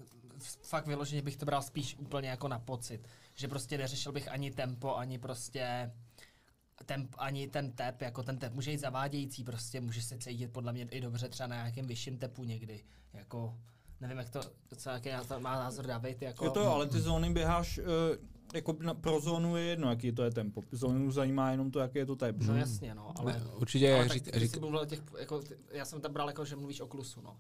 fakt 0.62 0.88
vyloženě 0.88 1.22
bych 1.22 1.38
to 1.38 1.46
bral 1.46 1.62
spíš 1.62 1.96
úplně 2.00 2.30
jako 2.30 2.48
na 2.48 2.60
pocit. 2.60 3.08
Že 3.36 3.48
prostě 3.48 3.78
neřešil 3.78 4.12
bych 4.12 4.28
ani 4.28 4.52
tempo, 4.52 4.96
ani 4.96 5.20
prostě 5.20 5.92
temp, 6.86 7.16
ani 7.18 7.48
ten 7.48 7.72
tep, 7.72 8.02
jako 8.02 8.24
ten 8.24 8.38
tep 8.38 8.54
může 8.54 8.72
jít 8.72 8.78
zavádějící, 8.78 9.44
prostě 9.44 9.82
může 9.82 10.02
se 10.02 10.18
cítit 10.18 10.48
podle 10.48 10.74
mě 10.74 10.88
i 10.92 11.02
dobře 11.02 11.30
třeba 11.30 11.48
na 11.48 11.56
nějakém 11.56 11.88
vyšším 11.88 12.18
tepu 12.18 12.44
někdy, 12.44 12.84
jako 13.14 13.58
nevím, 14.02 14.18
jak 14.18 14.30
to, 14.30 14.42
co, 14.78 14.90
jaký 14.90 15.10
má 15.40 15.56
názor 15.56 15.88
David, 15.88 16.22
jako... 16.22 16.46
Je 16.46 16.52
to, 16.52 16.72
ale 16.72 16.88
ty 16.88 17.02
zóny 17.02 17.34
běháš, 17.34 17.78
uh, 17.78 17.86
jako 18.54 18.76
na, 18.80 18.94
pro 18.94 19.20
zónu 19.20 19.58
je 19.58 19.64
jedno, 19.64 19.90
jaký 19.90 20.12
to 20.12 20.24
je 20.24 20.32
tempo. 20.32 20.62
Zónu 20.72 21.12
zajímá 21.12 21.52
jenom 21.52 21.72
to, 21.72 21.80
jaký 21.80 21.98
je 21.98 22.06
to 22.06 22.16
tep. 22.16 22.36
No 22.40 22.58
jasně, 22.58 22.96
no, 22.96 23.14
ale... 23.16 23.44
Určitě, 23.56 23.96
ale 23.96 24.10
řík, 24.10 24.24
řík, 24.24 24.36
řík... 24.36 24.62
těch, 24.88 25.02
jako, 25.20 25.42
já 25.72 25.86
jsem 25.86 26.02
tam 26.02 26.14
bral 26.14 26.28
jako, 26.28 26.46
že 26.46 26.56
mluvíš 26.56 26.82
o 26.82 26.88
klusu, 26.88 27.22
no. 27.22 27.38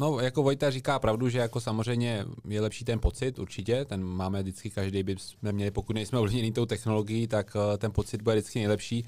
No, 0.00 0.20
jako 0.20 0.42
Vojta 0.42 0.70
říká 0.70 0.98
pravdu, 0.98 1.28
že 1.28 1.38
jako 1.38 1.60
samozřejmě 1.60 2.24
je 2.48 2.60
lepší 2.60 2.84
ten 2.84 2.98
pocit, 2.98 3.38
určitě, 3.38 3.84
ten 3.84 4.04
máme 4.04 4.42
vždycky 4.42 4.70
každý, 4.70 5.02
by 5.02 5.16
jsme 5.18 5.52
měli, 5.52 5.70
pokud 5.70 5.92
nejsme 5.92 6.18
ovlivněni 6.18 6.52
tou 6.52 6.66
technologií, 6.66 7.26
tak 7.26 7.54
uh, 7.54 7.76
ten 7.78 7.92
pocit 7.92 8.22
bude 8.22 8.36
vždycky 8.36 8.58
nejlepší. 8.58 9.04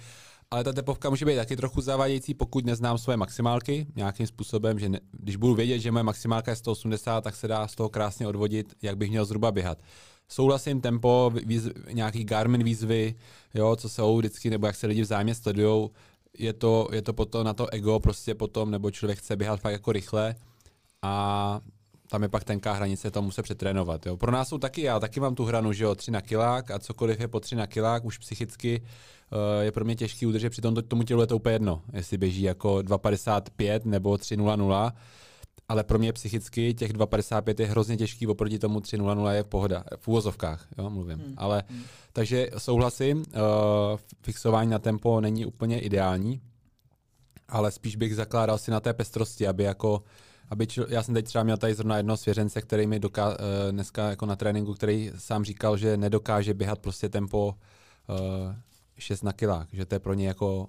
Ale 0.50 0.64
ta 0.64 0.72
tepovka 0.72 1.10
může 1.10 1.24
být 1.24 1.36
taky 1.36 1.56
trochu 1.56 1.80
zavádějící, 1.80 2.34
pokud 2.34 2.66
neznám 2.66 2.98
svoje 2.98 3.16
maximálky 3.16 3.86
nějakým 3.96 4.26
způsobem, 4.26 4.78
že 4.78 4.88
ne, 4.88 5.00
když 5.12 5.36
budu 5.36 5.54
vědět, 5.54 5.78
že 5.78 5.92
moje 5.92 6.02
maximálka 6.02 6.50
je 6.50 6.56
180, 6.56 7.24
tak 7.24 7.36
se 7.36 7.48
dá 7.48 7.68
z 7.68 7.74
toho 7.74 7.88
krásně 7.88 8.26
odvodit, 8.26 8.74
jak 8.82 8.96
bych 8.96 9.10
měl 9.10 9.24
zhruba 9.24 9.52
běhat. 9.52 9.78
Souhlasím, 10.28 10.80
tempo, 10.80 11.32
výz, 11.44 11.68
nějaký 11.92 12.24
Garmin 12.24 12.64
výzvy, 12.64 13.14
jo, 13.54 13.76
co 13.76 13.88
jsou 13.88 14.18
vždycky, 14.18 14.50
nebo 14.50 14.66
jak 14.66 14.76
se 14.76 14.86
lidi 14.86 15.02
vzájemně 15.02 15.34
sledují, 15.34 15.90
je 16.38 16.52
to, 16.52 16.88
je 16.92 17.02
to 17.02 17.12
potom 17.12 17.44
na 17.44 17.54
to 17.54 17.72
ego 17.72 18.00
prostě 18.00 18.34
potom, 18.34 18.70
nebo 18.70 18.90
člověk 18.90 19.18
chce 19.18 19.36
běhat 19.36 19.60
fakt 19.60 19.72
jako 19.72 19.92
rychle 19.92 20.34
a 21.02 21.60
tam 22.10 22.22
je 22.22 22.28
pak 22.28 22.44
tenká 22.44 22.72
hranice, 22.72 23.10
to 23.10 23.22
musí 23.22 23.42
přetrénovat. 23.42 24.06
Jo. 24.06 24.16
Pro 24.16 24.32
nás 24.32 24.48
jsou 24.48 24.58
taky, 24.58 24.82
já 24.82 25.00
taky 25.00 25.20
mám 25.20 25.34
tu 25.34 25.44
hranu, 25.44 25.72
že 25.72 25.84
jo, 25.84 25.94
3 25.94 26.10
na 26.10 26.20
kilák 26.20 26.70
a 26.70 26.78
cokoliv 26.78 27.20
je 27.20 27.28
po 27.28 27.40
3 27.40 27.56
na 27.56 27.66
kilák, 27.66 28.04
už 28.04 28.18
psychicky 28.18 28.82
uh, 28.82 29.62
je 29.62 29.72
pro 29.72 29.84
mě 29.84 29.96
těžký 29.96 30.26
udržet, 30.26 30.50
přitom 30.50 30.74
to, 30.74 30.82
tomu 30.82 31.02
tělu 31.02 31.20
je 31.20 31.26
to 31.26 31.36
úplně 31.36 31.54
jedno, 31.54 31.82
jestli 31.92 32.18
běží 32.18 32.42
jako 32.42 32.76
2,55 32.76 33.80
nebo 33.84 34.14
3,00, 34.14 34.92
ale 35.68 35.84
pro 35.84 35.98
mě 35.98 36.12
psychicky 36.12 36.74
těch 36.74 36.92
2,55 36.92 37.60
je 37.60 37.66
hrozně 37.66 37.96
těžký, 37.96 38.26
oproti 38.26 38.58
tomu 38.58 38.80
3,00 38.80 39.30
je 39.30 39.44
pohoda, 39.44 39.84
v 39.96 40.08
úvozovkách, 40.08 40.66
jo, 40.78 40.90
mluvím. 40.90 41.18
Hmm. 41.18 41.34
Ale, 41.36 41.62
hmm. 41.68 41.82
takže 42.12 42.50
souhlasím, 42.58 43.18
uh, 43.18 43.24
fixování 44.22 44.70
na 44.70 44.78
tempo 44.78 45.20
není 45.20 45.46
úplně 45.46 45.80
ideální, 45.80 46.40
ale 47.48 47.70
spíš 47.70 47.96
bych 47.96 48.16
zakládal 48.16 48.58
si 48.58 48.70
na 48.70 48.80
té 48.80 48.94
pestrosti, 48.94 49.48
aby 49.48 49.62
jako 49.62 50.02
aby 50.50 50.64
čl- 50.64 50.86
já 50.88 51.02
jsem 51.02 51.14
teď 51.14 51.24
třeba 51.24 51.44
měl 51.44 51.56
tady 51.56 51.74
zrovna 51.74 51.96
jednoho 51.96 52.16
svěřence, 52.16 52.62
který 52.62 52.86
mi 52.86 53.00
doká- 53.00 53.28
uh, 53.28 53.34
dneska 53.70 54.10
jako 54.10 54.26
na 54.26 54.36
tréninku, 54.36 54.74
který 54.74 55.12
sám 55.16 55.44
říkal, 55.44 55.76
že 55.76 55.96
nedokáže 55.96 56.54
běhat 56.54 56.78
prostě 56.78 57.08
tempo 57.08 57.54
uh, 58.08 58.54
6 58.98 59.22
na 59.22 59.32
kilák, 59.32 59.68
že 59.72 59.86
to 59.86 59.94
je 59.94 59.98
pro 59.98 60.14
ně 60.14 60.28
jako 60.28 60.66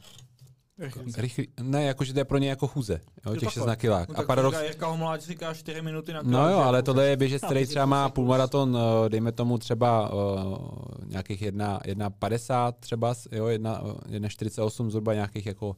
Rychlý. 1.18 1.48
Ne, 1.62 1.84
jakože 1.84 2.14
to 2.14 2.20
je 2.20 2.26
pro 2.26 2.38
ně 2.38 2.50
jako 2.50 2.68
chůze, 2.68 3.02
jo, 3.26 3.36
těch 3.36 3.52
6 3.52 3.66
na 3.66 3.76
kilák. 3.76 4.10
No, 4.10 4.20
a 4.20 4.24
paradox... 4.24 4.62
Jirka 4.62 4.88
Homoláč 4.88 5.22
říká 5.22 5.54
4 5.54 5.82
minuty 5.82 6.14
na 6.14 6.20
kilák. 6.24 6.34
No 6.34 6.50
jo, 6.50 6.58
ale 6.58 6.84
tohle 6.84 7.08
je 7.08 7.18
běžec, 7.18 7.44
který 7.44 7.68
třeba 7.68 7.86
má 7.86 8.10
půlmaraton, 8.10 8.78
eh, 8.78 9.10
dejme 9.10 9.32
tomu 9.32 9.58
třeba 9.58 10.14
uh, 10.14 10.58
nějakých 11.06 11.42
1,50 11.42 12.74
třeba, 12.80 13.14
jo, 13.32 13.46
1,48 13.46 14.90
zhruba 14.90 15.14
nějakých 15.14 15.46
jako 15.46 15.76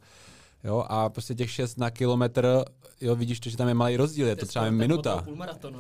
Jo, 0.64 0.86
a 0.88 1.10
prostě 1.10 1.36
těch 1.36 1.52
6 1.52 1.78
na 1.78 1.90
kilometr, 1.90 2.66
jo, 3.02 3.16
vidíš 3.16 3.40
to, 3.40 3.50
že 3.50 3.58
tam 3.58 3.68
je 3.68 3.74
malý 3.74 3.98
rozdíl, 3.98 4.28
je 4.28 4.36
to 4.36 4.46
třeba 4.46 4.70
minuta. 4.70 5.26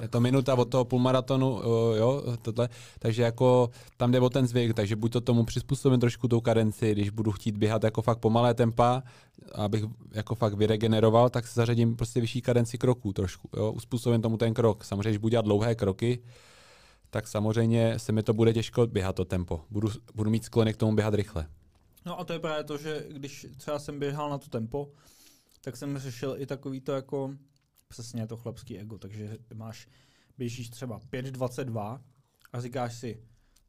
Je 0.02 0.08
to 0.08 0.20
minuta 0.20 0.56
od 0.56 0.66
toho 0.66 0.86
půlmaratonu, 0.86 1.62
jo, 1.96 2.24
tohle. 2.42 2.70
Takže 3.00 3.24
jako 3.24 3.70
tam 3.98 4.12
jde 4.12 4.20
o 4.20 4.30
ten 4.30 4.48
zvyk, 4.48 4.74
takže 4.74 4.96
buď 4.96 5.12
to 5.12 5.22
tomu 5.22 5.46
přizpůsobím 5.46 6.00
trošku 6.00 6.28
tou 6.28 6.42
kadenci, 6.42 6.92
když 6.92 7.10
budu 7.10 7.32
chtít 7.32 7.58
běhat 7.58 7.84
jako 7.84 8.02
fakt 8.02 8.18
pomalé 8.18 8.54
tempa, 8.54 9.04
abych 9.56 9.84
jako 10.12 10.36
fakt 10.36 10.54
vyregeneroval, 10.54 11.30
tak 11.30 11.48
se 11.48 11.54
zařadím 11.54 11.96
prostě 11.96 12.22
vyšší 12.22 12.42
kadenci 12.42 12.78
kroků 12.78 13.14
trošku, 13.14 13.50
jo, 13.58 13.72
uspůsobím 13.72 14.22
tomu 14.22 14.38
ten 14.38 14.54
krok. 14.54 14.84
Samozřejmě, 14.84 15.10
když 15.10 15.18
budu 15.18 15.30
dělat 15.30 15.46
dlouhé 15.46 15.76
kroky, 15.76 16.20
tak 17.10 17.28
samozřejmě 17.28 18.00
se 18.00 18.12
mi 18.12 18.24
to 18.24 18.34
bude 18.34 18.54
těžko 18.54 18.88
běhat 18.88 19.16
to 19.16 19.26
tempo. 19.26 19.62
Budu, 19.70 19.90
budu 20.16 20.30
mít 20.30 20.44
sklony 20.44 20.74
k 20.74 20.78
tomu 20.78 20.96
běhat 20.96 21.14
rychle. 21.14 21.46
No 22.06 22.20
a 22.20 22.24
to 22.24 22.34
je 22.34 22.40
právě 22.40 22.64
to, 22.64 22.78
že 22.78 23.06
když 23.10 23.48
třeba 23.58 23.80
jsem 23.80 24.00
běhal 24.00 24.30
na 24.30 24.38
to 24.38 24.50
tempo, 24.50 24.92
tak 25.62 25.78
jsem 25.78 25.98
řešil 25.98 26.36
i 26.38 26.46
takový 26.46 26.82
to 26.82 26.92
jako 26.92 27.36
přesně 27.88 28.28
to 28.28 28.38
chlapský 28.38 28.80
ego, 28.80 28.98
takže 28.98 29.38
máš, 29.54 29.88
běžíš 30.38 30.70
třeba 30.70 31.00
5.22 31.00 32.02
a 32.54 32.62
říkáš 32.62 32.96
si, 32.96 33.24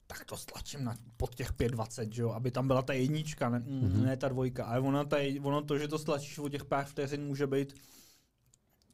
tak 0.07 0.25
to 0.25 0.37
stlačím 0.37 0.85
na, 0.85 0.97
pod 1.17 1.35
těch 1.35 1.53
5.20, 1.53 2.09
že 2.13 2.23
jo, 2.23 2.31
aby 2.31 2.51
tam 2.51 2.67
byla 2.67 2.83
ta 2.83 2.93
jednička, 2.93 3.49
ne, 3.49 3.59
mm-hmm. 3.59 4.05
ne 4.05 4.17
ta 4.17 4.29
dvojka. 4.29 4.65
Ale 4.65 4.81
ono, 4.81 5.05
ta, 5.05 5.17
ono 5.43 5.63
to, 5.63 5.79
že 5.79 5.89
to 5.89 5.99
stlačíš 5.99 6.39
o 6.39 6.49
těch 6.49 6.65
pár 6.65 6.85
vteřin, 6.85 7.25
může 7.25 7.47
být 7.47 7.75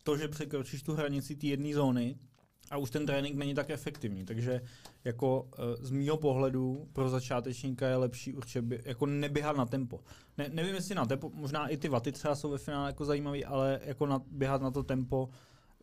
to, 0.02 0.16
že 0.16 0.28
překročíš 0.28 0.82
tu 0.82 0.94
hranici 0.94 1.36
té 1.36 1.46
jedné 1.46 1.74
zóny, 1.74 2.18
a 2.70 2.76
už 2.76 2.90
ten 2.90 3.06
trénink 3.06 3.36
není 3.36 3.54
tak 3.54 3.70
efektivní. 3.70 4.24
Takže 4.24 4.60
jako 5.04 5.48
eh, 5.52 5.86
z 5.86 5.90
mýho 5.90 6.16
pohledu 6.16 6.88
pro 6.92 7.08
začátečníka 7.08 7.88
je 7.88 7.96
lepší 7.96 8.34
určitě 8.34 8.62
by, 8.62 8.80
jako 8.84 9.06
neběhat 9.06 9.56
na 9.56 9.66
tempo. 9.66 10.00
Ne, 10.38 10.48
nevím, 10.52 10.74
jestli 10.74 10.94
na 10.94 11.06
tempo, 11.06 11.30
možná 11.34 11.68
i 11.68 11.76
ty 11.76 11.88
vaty 11.88 12.12
třeba 12.12 12.34
jsou 12.34 12.50
ve 12.50 12.58
finále 12.58 12.88
jako 12.88 13.04
zajímavý, 13.04 13.44
ale 13.44 13.80
jako 13.84 14.06
na, 14.06 14.22
běhat 14.30 14.62
na 14.62 14.70
to 14.70 14.82
tempo 14.82 15.28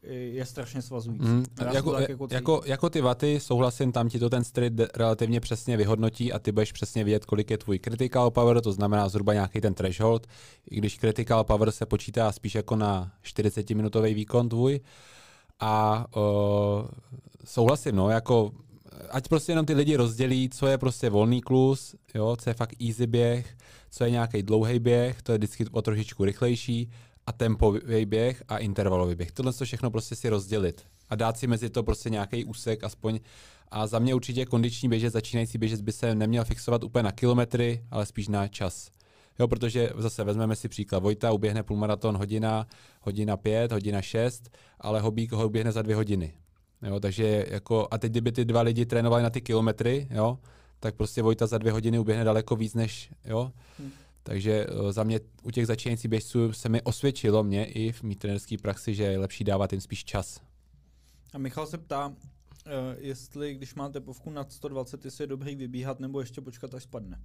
je 0.08 0.46
strašně 0.46 0.82
svazující. 0.82 1.28
Mm, 1.28 1.44
jako, 1.74 1.92
tak 1.92 2.10
jako, 2.10 2.28
jako, 2.32 2.62
jako 2.66 2.90
ty 2.90 3.02
vaty, 3.02 3.40
souhlasím, 3.40 3.92
tam 3.92 4.10
ti 4.10 4.20
to 4.20 4.30
ten 4.30 4.44
street 4.44 4.74
relativně 4.96 5.40
přesně 5.40 5.78
vyhodnotí 5.78 6.34
a 6.34 6.40
ty 6.40 6.52
budeš 6.52 6.72
přesně 6.72 7.04
vědět, 7.04 7.26
kolik 7.26 7.52
je 7.52 7.58
tvůj 7.58 7.80
critical 7.80 8.32
power, 8.32 8.62
to 8.62 8.72
znamená 8.72 9.10
zhruba 9.10 9.34
nějaký 9.34 9.62
ten 9.62 9.74
threshold, 9.74 10.28
i 10.70 10.76
když 10.76 10.98
critical 10.98 11.44
power 11.44 11.72
se 11.72 11.86
počítá 11.86 12.32
spíš 12.32 12.56
jako 12.56 12.76
na 12.76 13.12
40-minutový 13.24 14.14
výkon 14.14 14.50
tvůj, 14.50 14.80
a 15.60 16.06
uh, 16.16 16.88
souhlasím, 17.46 17.96
no, 17.96 18.10
jako 18.10 18.52
ať 19.10 19.28
prostě 19.28 19.52
jenom 19.52 19.66
ty 19.66 19.74
lidi 19.74 19.96
rozdělí, 19.96 20.50
co 20.50 20.68
je 20.68 20.78
prostě 20.78 21.10
volný 21.10 21.42
klus, 21.42 21.96
jo, 22.16 22.36
co 22.40 22.50
je 22.50 22.54
fakt 22.54 22.82
easy 22.82 23.08
běh, 23.08 23.58
co 23.92 24.04
je 24.04 24.12
nějaký 24.12 24.44
dlouhý 24.44 24.80
běh, 24.80 25.22
to 25.22 25.32
je 25.32 25.38
vždycky 25.38 25.66
o 25.72 25.82
trošičku 25.82 26.26
rychlejší, 26.26 26.90
a 27.28 27.32
tempový 27.32 28.06
běh 28.06 28.44
a 28.48 28.58
intervalový 28.58 29.16
běh. 29.16 29.32
Tohle 29.32 29.54
to 29.54 29.66
všechno 29.66 29.92
prostě 29.92 30.16
si 30.16 30.30
rozdělit 30.30 30.86
a 31.10 31.16
dát 31.16 31.38
si 31.38 31.48
mezi 31.48 31.70
to 31.70 31.84
prostě 31.84 32.10
nějaký 32.10 32.46
úsek 32.46 32.84
aspoň. 32.84 33.20
A 33.72 33.88
za 33.88 34.00
mě 34.00 34.16
určitě 34.16 34.46
kondiční 34.46 34.90
běžec, 34.90 35.14
začínající 35.14 35.58
běžec 35.58 35.82
by 35.82 35.92
se 35.92 36.16
neměl 36.16 36.46
fixovat 36.46 36.84
úplně 36.84 37.04
na 37.04 37.12
kilometry, 37.12 37.84
ale 37.92 38.06
spíš 38.06 38.28
na 38.28 38.48
čas. 38.48 38.90
Jo, 39.40 39.48
protože 39.48 39.90
zase 39.98 40.24
vezmeme 40.24 40.56
si 40.56 40.70
příklad. 40.70 41.04
Vojta 41.04 41.32
uběhne 41.32 41.64
půlmaraton 41.64 42.18
hodina, 42.18 42.68
hodina 43.02 43.38
pět, 43.38 43.72
hodina 43.72 44.02
šest, 44.02 44.58
ale 44.80 45.02
Hobík 45.02 45.32
ho 45.32 45.46
uběhne 45.46 45.72
za 45.72 45.82
dvě 45.82 45.96
hodiny. 45.96 46.34
Jo, 46.82 47.00
takže 47.00 47.46
jako, 47.50 47.88
a 47.92 47.98
teď 47.98 48.12
kdyby 48.12 48.32
ty 48.32 48.46
dva 48.46 48.62
lidi 48.62 48.86
trénovali 48.86 49.24
na 49.24 49.30
ty 49.30 49.42
kilometry, 49.42 50.08
jo, 50.12 50.40
tak 50.80 50.96
prostě 50.96 51.22
Vojta 51.22 51.48
za 51.48 51.58
dvě 51.58 51.72
hodiny 51.72 52.00
uběhne 52.00 52.24
daleko 52.24 52.56
víc 52.56 52.74
než, 52.74 53.12
jo. 53.26 53.52
Hmm. 53.80 53.92
Takže 54.24 54.68
uh, 54.68 54.92
za 54.92 55.04
mě 55.04 55.20
u 55.44 55.52
těch 55.52 55.68
začínajících 55.68 56.10
běžců 56.10 56.54
se 56.54 56.70
mi 56.70 56.82
osvědčilo 56.82 57.44
mě 57.44 57.66
i 57.66 57.92
v 57.92 58.04
mý 58.04 58.16
trenerské 58.16 58.58
praxi, 58.58 58.96
že 58.96 59.04
je 59.04 59.18
lepší 59.20 59.44
dávat 59.44 59.74
jim 59.74 59.82
spíš 59.82 60.06
čas. 60.06 60.42
A 61.34 61.38
Michal 61.38 61.68
se 61.68 61.78
ptá, 61.78 62.08
uh, 62.08 62.14
jestli 62.98 63.56
když 63.56 63.76
máte 63.76 64.02
povku 64.02 64.30
nad 64.30 64.52
120, 64.52 65.06
jestli 65.06 65.24
je 65.24 65.28
dobrý 65.28 65.56
vybíhat 65.56 66.00
nebo 66.00 66.20
ještě 66.20 66.42
počkat, 66.42 66.74
až 66.74 66.84
spadne. 66.84 67.20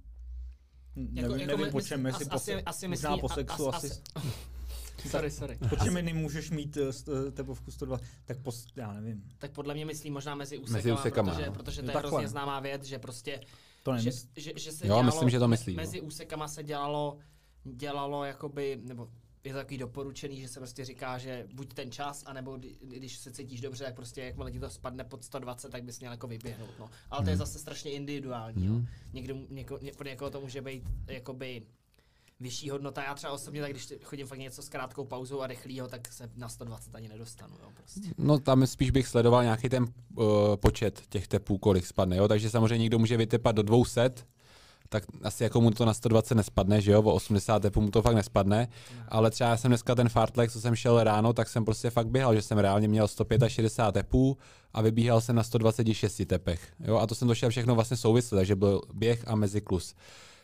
Jako, 0.95 1.11
nevím, 1.13 1.39
jako 1.39 1.47
nevím 1.47 1.65
my, 1.65 1.71
po 1.71 1.81
čem, 1.81 2.05
jestli 2.05 2.25
po, 2.25 2.35
asi, 2.35 2.63
asi 2.63 2.87
možná 2.87 3.09
myslí, 3.09 3.21
po 3.21 3.29
sexu, 3.29 3.75
asi. 3.75 3.89
asi. 4.15 4.31
sorry, 5.09 5.31
sorry. 5.31 5.57
Po 5.69 5.75
čem 5.75 5.97
jiným 5.97 6.17
můžeš 6.17 6.51
mít 6.51 6.77
uh, 6.77 7.31
tepovku 7.31 7.71
102? 7.71 7.99
Tak 8.25 8.37
po, 8.37 8.51
já 8.75 8.93
nevím. 8.93 9.23
Tak 9.37 9.51
podle 9.51 9.73
mě 9.73 9.85
myslí 9.85 10.11
možná 10.11 10.35
mezi 10.35 10.57
úsekama, 10.57 10.77
mezi 10.77 10.91
úsekama 10.93 11.31
protože, 11.31 11.45
no. 11.47 11.53
protože 11.53 11.81
to 11.81 11.91
je 11.91 11.97
hrozně 11.97 12.27
známá 12.27 12.59
věc, 12.59 12.83
že 12.83 12.99
prostě 12.99 13.41
to 13.83 13.97
že, 13.97 14.11
že, 14.35 14.51
že 14.55 14.71
se 14.71 14.83
jo, 14.83 14.87
dělalo, 14.87 15.03
myslím, 15.03 15.29
že 15.29 15.39
to 15.39 15.47
myslí. 15.47 15.75
Mezi 15.75 16.01
no. 16.01 16.07
úsekama 16.07 16.47
se 16.47 16.63
dělalo, 16.63 17.17
dělalo 17.63 18.25
jakoby, 18.25 18.81
nebo 18.83 19.09
je 19.43 19.53
to 19.53 19.59
takový 19.59 19.77
doporučený, 19.77 20.41
že 20.41 20.47
se 20.47 20.59
prostě 20.59 20.85
říká, 20.85 21.17
že 21.17 21.47
buď 21.53 21.73
ten 21.73 21.91
čas, 21.91 22.23
anebo 22.25 22.59
když 22.81 23.17
se 23.17 23.31
cítíš 23.31 23.61
dobře, 23.61 23.83
tak 23.83 23.95
prostě 23.95 24.21
jakmile 24.21 24.51
ti 24.51 24.59
to 24.59 24.69
spadne 24.69 25.03
pod 25.03 25.23
120, 25.23 25.71
tak 25.71 25.83
bys 25.83 25.99
měl 25.99 26.11
jako 26.11 26.27
vyběhnout. 26.27 26.69
No. 26.79 26.89
Ale 27.09 27.19
hmm. 27.19 27.25
to 27.25 27.29
je 27.29 27.35
hmm. 27.35 27.39
zase 27.39 27.59
strašně 27.59 27.91
individuální. 27.91 28.67
Hmm. 28.67 28.77
Jo. 28.77 28.85
Někdo, 29.13 29.35
něko, 29.49 29.79
ně, 29.81 29.91
pro 29.97 30.07
někoho 30.07 30.31
to 30.31 30.41
může 30.41 30.61
být 30.61 30.83
jakoby 31.07 31.63
vyšší 32.39 32.69
hodnota. 32.69 33.03
Já 33.03 33.15
třeba 33.15 33.33
osobně, 33.33 33.61
tak 33.61 33.71
když 33.71 33.93
chodím 34.03 34.27
fakt 34.27 34.39
něco 34.39 34.61
s 34.61 34.69
krátkou 34.69 35.05
pauzou 35.05 35.41
a 35.41 35.47
rychlýho, 35.47 35.87
tak 35.87 36.13
se 36.13 36.29
na 36.35 36.49
120 36.49 36.95
ani 36.95 37.07
nedostanu. 37.07 37.55
Jo, 37.63 37.71
prostě. 37.73 38.09
No 38.17 38.39
tam 38.39 38.67
spíš 38.67 38.91
bych 38.91 39.07
sledoval 39.07 39.43
nějaký 39.43 39.69
ten 39.69 39.83
uh, 39.83 40.25
počet 40.55 41.01
těch 41.09 41.27
tepů, 41.27 41.57
kolik 41.57 41.85
spadne. 41.85 42.17
Jo? 42.17 42.27
Takže 42.27 42.49
samozřejmě 42.49 42.77
někdo 42.77 42.99
může 42.99 43.17
vytepat 43.17 43.55
do 43.55 43.63
200, 43.63 44.09
tak 44.91 45.03
asi 45.23 45.43
jako 45.43 45.61
mu 45.61 45.71
to 45.71 45.85
na 45.85 45.93
120 45.93 46.35
nespadne, 46.35 46.81
že 46.81 46.91
jo, 46.91 47.01
o 47.01 47.13
80 47.13 47.59
tepů 47.59 47.81
mu 47.81 47.91
to 47.91 48.01
fakt 48.01 48.15
nespadne, 48.15 48.67
ale 49.09 49.31
třeba 49.31 49.49
já 49.49 49.57
jsem 49.57 49.71
dneska 49.71 49.95
ten 49.95 50.09
fartlek, 50.09 50.51
co 50.51 50.61
jsem 50.61 50.75
šel 50.75 51.03
ráno, 51.03 51.33
tak 51.33 51.49
jsem 51.49 51.65
prostě 51.65 51.89
fakt 51.89 52.07
běhal, 52.07 52.35
že 52.35 52.41
jsem 52.41 52.57
reálně 52.57 52.87
měl 52.87 53.07
165 53.07 53.91
tepů 53.91 54.37
a 54.73 54.81
vybíhal 54.81 55.21
jsem 55.21 55.35
na 55.35 55.43
126 55.43 56.21
tepech, 56.27 56.73
jo, 56.79 56.97
a 56.97 57.07
to 57.07 57.15
jsem 57.15 57.27
došel 57.27 57.49
všechno 57.49 57.75
vlastně 57.75 57.97
souvisle, 57.97 58.37
takže 58.37 58.55
byl 58.55 58.81
běh 58.93 59.23
a 59.27 59.35
meziklus. 59.35 59.95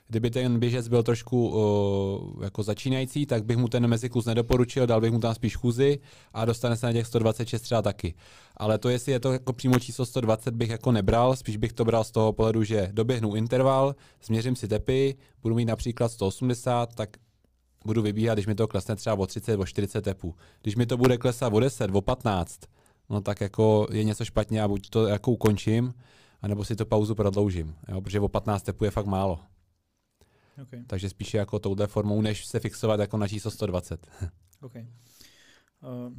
Kdyby 0.09 0.29
ten 0.29 0.59
běžec 0.59 0.87
byl 0.87 1.03
trošku 1.03 1.49
uh, 1.49 2.43
jako 2.43 2.63
začínající, 2.63 3.25
tak 3.25 3.45
bych 3.45 3.57
mu 3.57 3.67
ten 3.67 3.87
meziklus 3.87 4.25
nedoporučil, 4.25 4.87
dal 4.87 5.01
bych 5.01 5.11
mu 5.11 5.19
tam 5.19 5.35
spíš 5.35 5.55
chůzi 5.55 5.99
a 6.33 6.45
dostane 6.45 6.75
se 6.75 6.85
na 6.85 6.93
těch 6.93 7.07
126 7.07 7.61
třeba 7.61 7.81
taky. 7.81 8.13
Ale 8.57 8.77
to, 8.77 8.89
jestli 8.89 9.11
je 9.11 9.19
to 9.19 9.33
jako 9.33 9.53
přímo 9.53 9.79
číslo 9.79 10.05
120, 10.05 10.53
bych 10.53 10.69
jako 10.69 10.91
nebral, 10.91 11.35
spíš 11.35 11.57
bych 11.57 11.73
to 11.73 11.85
bral 11.85 12.03
z 12.03 12.11
toho 12.11 12.33
pohledu, 12.33 12.63
že 12.63 12.89
doběhnu 12.91 13.35
interval, 13.35 13.95
změřím 14.23 14.55
si 14.55 14.67
tepy, 14.67 15.15
budu 15.41 15.55
mít 15.55 15.65
například 15.65 16.11
180, 16.11 16.95
tak 16.95 17.09
budu 17.85 18.01
vybíhat, 18.01 18.33
když 18.35 18.47
mi 18.47 18.55
to 18.55 18.67
klesne 18.67 18.95
třeba 18.95 19.15
o 19.15 19.27
30, 19.27 19.59
o 19.59 19.65
40 19.65 20.01
tepů. 20.01 20.35
Když 20.61 20.75
mi 20.75 20.85
to 20.85 20.97
bude 20.97 21.17
klesat 21.17 21.53
o 21.53 21.59
10, 21.59 21.91
o 21.93 22.01
15, 22.01 22.59
no 23.09 23.21
tak 23.21 23.41
jako 23.41 23.87
je 23.91 24.03
něco 24.03 24.25
špatně 24.25 24.61
a 24.61 24.67
buď 24.67 24.89
to 24.89 25.07
jako 25.07 25.31
ukončím, 25.31 25.93
anebo 26.41 26.65
si 26.65 26.75
to 26.75 26.85
pauzu 26.85 27.15
prodloužím, 27.15 27.75
jo, 27.89 28.01
protože 28.01 28.19
o 28.19 28.27
15 28.27 28.63
tepů 28.63 28.85
je 28.85 28.91
fakt 28.91 29.05
málo. 29.05 29.39
Okay. 30.61 30.83
Takže 30.87 31.09
spíše 31.09 31.37
jako 31.37 31.59
touhle 31.59 31.87
formou, 31.87 32.21
než 32.21 32.45
se 32.45 32.59
fixovat 32.59 32.99
jako 32.99 33.17
na 33.17 33.27
číslo 33.27 33.51
120. 33.51 34.07
okay. 34.61 34.87
Uh, 35.81 36.13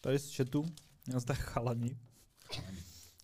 tady 0.00 0.18
z 0.18 0.36
chatu, 0.36 0.64
já 1.12 1.20
zde 1.20 1.34
chalani. 1.34 1.98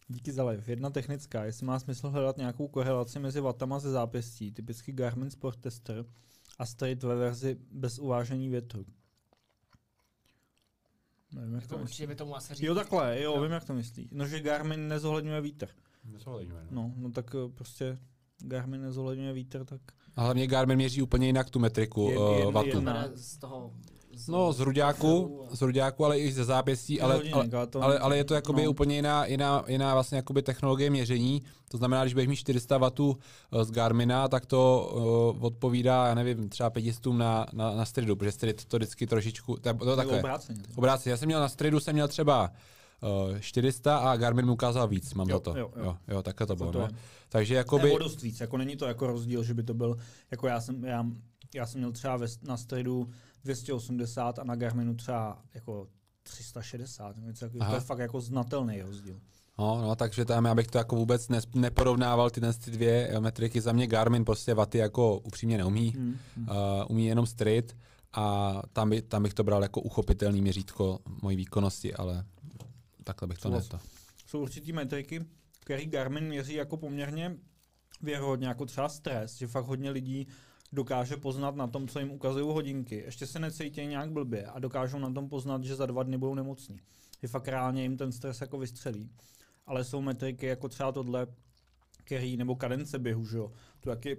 Díky 0.08 0.32
za 0.32 0.44
live. 0.44 0.62
Jedna 0.66 0.90
technická, 0.90 1.44
jestli 1.44 1.66
má 1.66 1.78
smysl 1.78 2.10
hledat 2.10 2.36
nějakou 2.36 2.68
korelaci 2.68 3.18
mezi 3.18 3.40
vatama 3.40 3.78
ze 3.78 3.90
zápěstí, 3.90 4.52
typicky 4.52 4.92
Garmin 4.92 5.30
Sport 5.30 5.60
Tester, 5.60 6.04
a 6.58 6.66
straight 6.66 7.02
ve 7.02 7.16
verzi 7.16 7.56
bez 7.70 7.98
uvážení 7.98 8.48
větru. 8.48 8.86
Nevím, 11.32 11.54
jak 11.54 11.66
to, 11.66 11.76
to 11.76 11.82
určitě 11.82 12.06
by 12.06 12.14
tomu 12.14 12.36
asi 12.36 12.54
říct. 12.54 12.66
Jo, 12.66 12.74
takhle, 12.74 13.20
jo, 13.20 13.36
no. 13.36 13.42
vím, 13.42 13.52
jak 13.52 13.64
to 13.64 13.74
myslí. 13.74 14.08
No, 14.12 14.26
že 14.26 14.40
Garmin 14.40 14.88
nezohledňuje 14.88 15.40
vítr. 15.40 15.68
Nezohledňuje, 16.04 16.66
no. 16.70 16.82
no. 16.82 16.94
No, 16.96 17.10
tak 17.10 17.34
eh, 17.34 17.48
prostě 17.48 17.98
Garmin 18.44 18.82
nezohledňuje 18.82 19.32
vítr, 19.32 19.64
tak... 19.64 19.80
A 20.16 20.22
hlavně 20.22 20.46
Garmin 20.46 20.76
měří 20.76 21.02
úplně 21.02 21.26
jinak 21.26 21.50
tu 21.50 21.58
metriku 21.58 22.08
je, 22.10 22.46
uh, 22.46 22.52
vatu. 22.52 22.84
Z 23.14 23.38
toho 23.38 23.72
z, 24.16 24.28
no, 24.28 24.52
z 24.52 24.60
Ruďáku, 24.60 25.40
z 25.50 25.62
Ruďáku, 25.62 26.04
ale 26.04 26.18
i 26.18 26.32
ze 26.32 26.44
zápěstí, 26.44 27.00
ale, 27.00 27.22
ale, 27.32 27.48
ale, 27.80 27.98
ale, 27.98 28.16
je 28.16 28.24
to 28.24 28.34
jakoby 28.34 28.64
no. 28.64 28.70
úplně 28.70 28.96
jiná, 28.96 29.26
jiná, 29.26 29.64
jiná 29.68 29.94
vlastně 29.94 30.16
jakoby 30.16 30.42
technologie 30.42 30.90
měření. 30.90 31.42
To 31.68 31.76
znamená, 31.76 32.02
když 32.02 32.14
budeš 32.14 32.28
mít 32.28 32.36
400 32.36 32.78
W 32.78 32.90
z 33.62 33.70
Garmina, 33.70 34.28
tak 34.28 34.46
to 34.46 34.92
uh, 35.36 35.44
odpovídá, 35.44 36.06
já 36.06 36.14
nevím, 36.14 36.48
třeba 36.48 36.70
500 36.70 37.06
na, 37.06 37.46
na, 37.52 37.74
na 37.74 37.84
stridu, 37.84 38.16
protože 38.16 38.32
strid 38.32 38.64
to 38.64 38.76
vždycky 38.76 39.06
trošičku, 39.06 39.56
to, 39.56 39.74
to 39.74 39.96
takhle. 39.96 40.18
Obráceně. 40.18 40.60
Obráceně. 40.76 41.10
Já 41.10 41.16
jsem 41.16 41.26
měl 41.26 41.40
na 41.40 41.48
stridu, 41.48 41.80
jsem 41.80 41.94
měl 41.94 42.08
třeba 42.08 42.50
400 43.40 43.98
a 43.98 44.16
Garmin 44.16 44.44
mi 44.44 44.50
ukázal 44.50 44.88
víc, 44.88 45.14
mám 45.14 45.28
jo, 45.28 45.36
za 45.36 45.40
to. 45.40 45.58
Jo, 45.58 45.70
jo. 45.76 45.82
jo, 45.84 45.96
jo 46.08 46.22
takhle 46.22 46.46
to 46.46 46.56
bylo. 46.56 46.72
To 46.72 46.78
no. 46.78 46.88
Takže 47.28 47.54
jakoby... 47.54 47.84
Nebo 47.84 47.98
dost 47.98 48.22
víc, 48.22 48.40
jako 48.40 48.56
není 48.56 48.76
to 48.76 48.86
jako 48.86 49.06
rozdíl, 49.06 49.42
že 49.42 49.54
by 49.54 49.62
to 49.62 49.74
byl, 49.74 49.96
jako 50.30 50.46
já 50.46 50.60
jsem, 50.60 50.84
já, 50.84 51.06
já 51.54 51.66
jsem 51.66 51.80
měl 51.80 51.92
třeba 51.92 52.16
ve, 52.16 52.26
na 52.42 52.56
stridu 52.56 53.10
280 53.44 54.38
a 54.38 54.44
na 54.44 54.56
Garminu 54.56 54.94
třeba 54.94 55.42
jako 55.54 55.88
360. 56.22 57.16
Něco, 57.16 57.48
to 57.68 57.74
je 57.74 57.80
fakt 57.80 57.98
jako 57.98 58.20
znatelný 58.20 58.82
rozdíl. 58.82 59.20
No, 59.58 59.82
no, 59.82 59.96
takže 59.96 60.24
tam 60.24 60.44
já 60.44 60.54
bych 60.54 60.66
to 60.66 60.78
jako 60.78 60.96
vůbec 60.96 61.28
ne, 61.28 61.40
neporovnával 61.54 62.30
ty, 62.30 62.40
ty 62.64 62.70
dvě 62.70 63.14
metriky. 63.20 63.60
Za 63.60 63.72
mě 63.72 63.86
Garmin 63.86 64.24
prostě 64.24 64.54
vaty 64.54 64.78
jako 64.78 65.18
upřímně 65.18 65.58
neumí. 65.58 65.90
Hmm. 65.90 66.16
Uh, 66.36 66.54
umí 66.88 67.06
jenom 67.06 67.26
street 67.26 67.76
a 68.12 68.54
tam, 68.72 68.90
by, 68.90 69.02
tam 69.02 69.22
bych 69.22 69.34
to 69.34 69.44
bral 69.44 69.62
jako 69.62 69.80
uchopitelný 69.80 70.40
měřítko 70.40 70.98
mojí 71.22 71.36
výkonnosti, 71.36 71.94
ale 71.94 72.24
takhle 73.04 73.28
bych 73.28 73.38
to 73.38 73.50
neto. 73.50 73.78
Jsou 74.26 74.42
určitý 74.42 74.72
metriky, 74.72 75.24
který 75.60 75.86
Garmin 75.86 76.24
měří 76.24 76.54
jako 76.54 76.76
poměrně 76.76 77.36
věrohodně, 78.02 78.48
jako 78.48 78.66
třeba 78.66 78.88
stres, 78.88 79.38
že 79.38 79.46
fakt 79.46 79.64
hodně 79.64 79.90
lidí 79.90 80.26
dokáže 80.72 81.16
poznat 81.16 81.56
na 81.56 81.66
tom, 81.66 81.88
co 81.88 81.98
jim 81.98 82.10
ukazují 82.10 82.46
hodinky. 82.46 82.94
Ještě 82.94 83.26
se 83.26 83.38
necítí 83.38 83.86
nějak 83.86 84.10
blbě 84.10 84.46
a 84.46 84.58
dokážou 84.58 84.98
na 84.98 85.12
tom 85.12 85.28
poznat, 85.28 85.64
že 85.64 85.76
za 85.76 85.86
dva 85.86 86.02
dny 86.02 86.18
budou 86.18 86.34
nemocní. 86.34 86.80
Je 87.22 87.28
fakt 87.28 87.48
reálně 87.48 87.82
jim 87.82 87.96
ten 87.96 88.12
stres 88.12 88.40
jako 88.40 88.58
vystřelí. 88.58 89.10
Ale 89.66 89.84
jsou 89.84 90.00
metriky 90.00 90.46
jako 90.46 90.68
třeba 90.68 90.92
tohle, 90.92 91.26
který, 92.04 92.36
nebo 92.36 92.56
kadence 92.56 92.98
běhu, 92.98 93.26
že 93.26 93.36
jo. 93.36 93.52
To 93.80 93.90
taky 93.90 94.16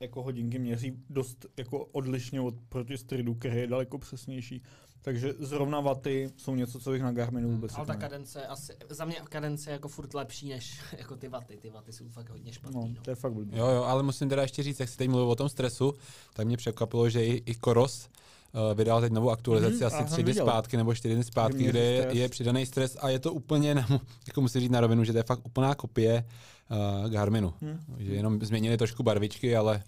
jako 0.00 0.22
hodinky 0.22 0.58
měří 0.58 1.04
dost 1.10 1.46
jako 1.56 1.84
odlišně 1.84 2.40
od 2.40 2.54
proti 2.68 2.98
stridu, 2.98 3.34
který 3.34 3.56
je 3.56 3.66
daleko 3.66 3.98
přesnější. 3.98 4.62
Takže 5.02 5.34
zrovna 5.38 5.80
vaty 5.80 6.30
jsou 6.36 6.54
něco, 6.54 6.80
co 6.80 6.90
bych 6.90 7.02
na 7.02 7.12
Garminu 7.12 7.48
hmm, 7.48 7.56
vůbec 7.56 7.72
Ale 7.74 7.86
ta 7.86 7.94
kadence, 7.94 8.46
asi, 8.46 8.72
za 8.88 9.04
mě 9.04 9.16
kadence 9.24 9.70
je 9.70 9.72
jako 9.72 9.88
furt 9.88 10.14
lepší 10.14 10.48
než 10.48 10.80
jako 10.98 11.16
ty 11.16 11.28
vaty. 11.28 11.56
Ty 11.56 11.70
vaty 11.70 11.92
jsou 11.92 12.08
fakt 12.08 12.30
hodně 12.30 12.52
špatný. 12.52 12.80
No, 12.80 12.88
no. 12.96 13.02
to 13.02 13.10
je 13.10 13.16
fakt 13.16 13.32
blbý. 13.32 13.56
Jo, 13.56 13.66
jo, 13.66 13.82
ale 13.82 14.02
musím 14.02 14.28
teda 14.28 14.42
ještě 14.42 14.62
říct, 14.62 14.80
jak 14.80 14.88
jsi 14.88 14.96
teď 14.96 15.08
mluvil 15.08 15.30
o 15.30 15.34
tom 15.34 15.48
stresu, 15.48 15.94
tak 16.32 16.46
mě 16.46 16.56
překvapilo, 16.56 17.08
že 17.10 17.24
i, 17.24 17.42
i 17.46 17.54
Koros 17.54 18.08
uh, 18.52 18.78
vydal 18.78 19.00
teď 19.00 19.12
novou 19.12 19.30
aktualizaci 19.30 19.76
mm, 19.76 19.86
asi 19.86 20.04
tři 20.04 20.22
dny 20.22 20.34
zpátky 20.34 20.76
nebo 20.76 20.94
čtyři 20.94 21.14
dny 21.14 21.24
zpátky, 21.24 21.64
kde 21.64 21.80
je, 21.80 22.08
je 22.12 22.28
přidaný 22.28 22.66
stres 22.66 22.96
a 23.00 23.08
je 23.08 23.18
to 23.18 23.32
úplně, 23.32 23.74
na, 23.74 23.86
jako 24.26 24.40
musím 24.40 24.60
říct 24.60 24.70
na 24.70 24.80
rovinu, 24.80 25.04
že 25.04 25.12
to 25.12 25.18
je 25.18 25.24
fakt 25.24 25.46
úplná 25.46 25.74
kopie 25.74 26.24
uh, 26.70 27.10
Garminu. 27.10 27.54
Hmm. 27.60 27.80
Že 27.98 28.14
jenom 28.14 28.40
změnili 28.42 28.76
trošku 28.76 29.02
barvičky, 29.02 29.56
ale 29.56 29.82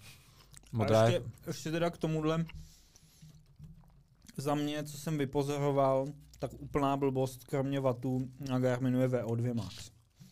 modrá 0.71 1.01
a 1.01 1.05
ještě, 1.05 1.23
ještě 1.47 1.71
teda 1.71 1.89
k 1.89 1.97
tomuhle, 1.97 2.45
za 4.37 4.55
mě, 4.55 4.83
co 4.83 4.97
jsem 4.97 5.17
vypozoroval, 5.17 6.07
tak 6.39 6.51
úplná 6.59 6.97
blbost, 6.97 7.43
kromě 7.43 7.79
vatů 7.79 8.29
na 8.49 8.59
Garminu 8.59 9.01
je 9.01 9.07
VO2 9.07 9.53
Max. 9.55 9.91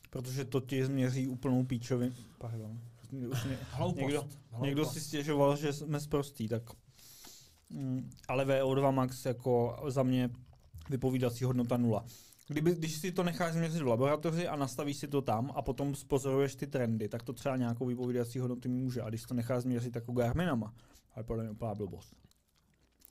Protože 0.09 0.45
to 0.45 0.61
ti 0.61 0.85
změří 0.85 1.27
úplnou 1.27 1.63
píčovi. 1.63 2.11
Pardon. 2.37 2.79
Už 3.31 3.43
mě, 3.43 3.57
Hloupost. 3.71 4.01
Někdo, 4.01 4.21
Hloupost. 4.21 4.65
někdo 4.65 4.85
si 4.85 5.01
stěžoval, 5.01 5.57
že 5.57 5.73
jsme 5.73 5.99
zprostý, 5.99 6.47
tak 6.47 6.63
mm, 7.69 8.09
ale 8.27 8.45
VO2 8.45 8.91
Max 8.91 9.25
jako 9.25 9.83
za 9.87 10.03
mě 10.03 10.29
vypovídací 10.89 11.43
hodnota 11.43 11.77
nula. 11.77 12.05
Kdyby, 12.47 12.75
když 12.75 12.95
si 12.95 13.11
to 13.11 13.23
necháš 13.23 13.53
změřit 13.53 13.81
v 13.81 13.87
laboratoři 13.87 14.47
a 14.47 14.55
nastavíš 14.55 14.97
si 14.97 15.07
to 15.07 15.21
tam 15.21 15.51
a 15.55 15.61
potom 15.61 15.95
spozoruješ 15.95 16.55
ty 16.55 16.67
trendy, 16.67 17.09
tak 17.09 17.23
to 17.23 17.33
třeba 17.33 17.57
nějakou 17.57 17.85
vypovídací 17.85 18.39
hodnotu 18.39 18.69
může. 18.69 19.01
A 19.01 19.09
když 19.09 19.23
to 19.23 19.33
necháš 19.33 19.63
změřit 19.63 19.95
jako 19.95 20.11
Garminama, 20.11 20.73
ale 21.15 21.23
podle 21.23 21.43
mě 21.43 21.51
úplná 21.51 21.75
blbost 21.75 22.20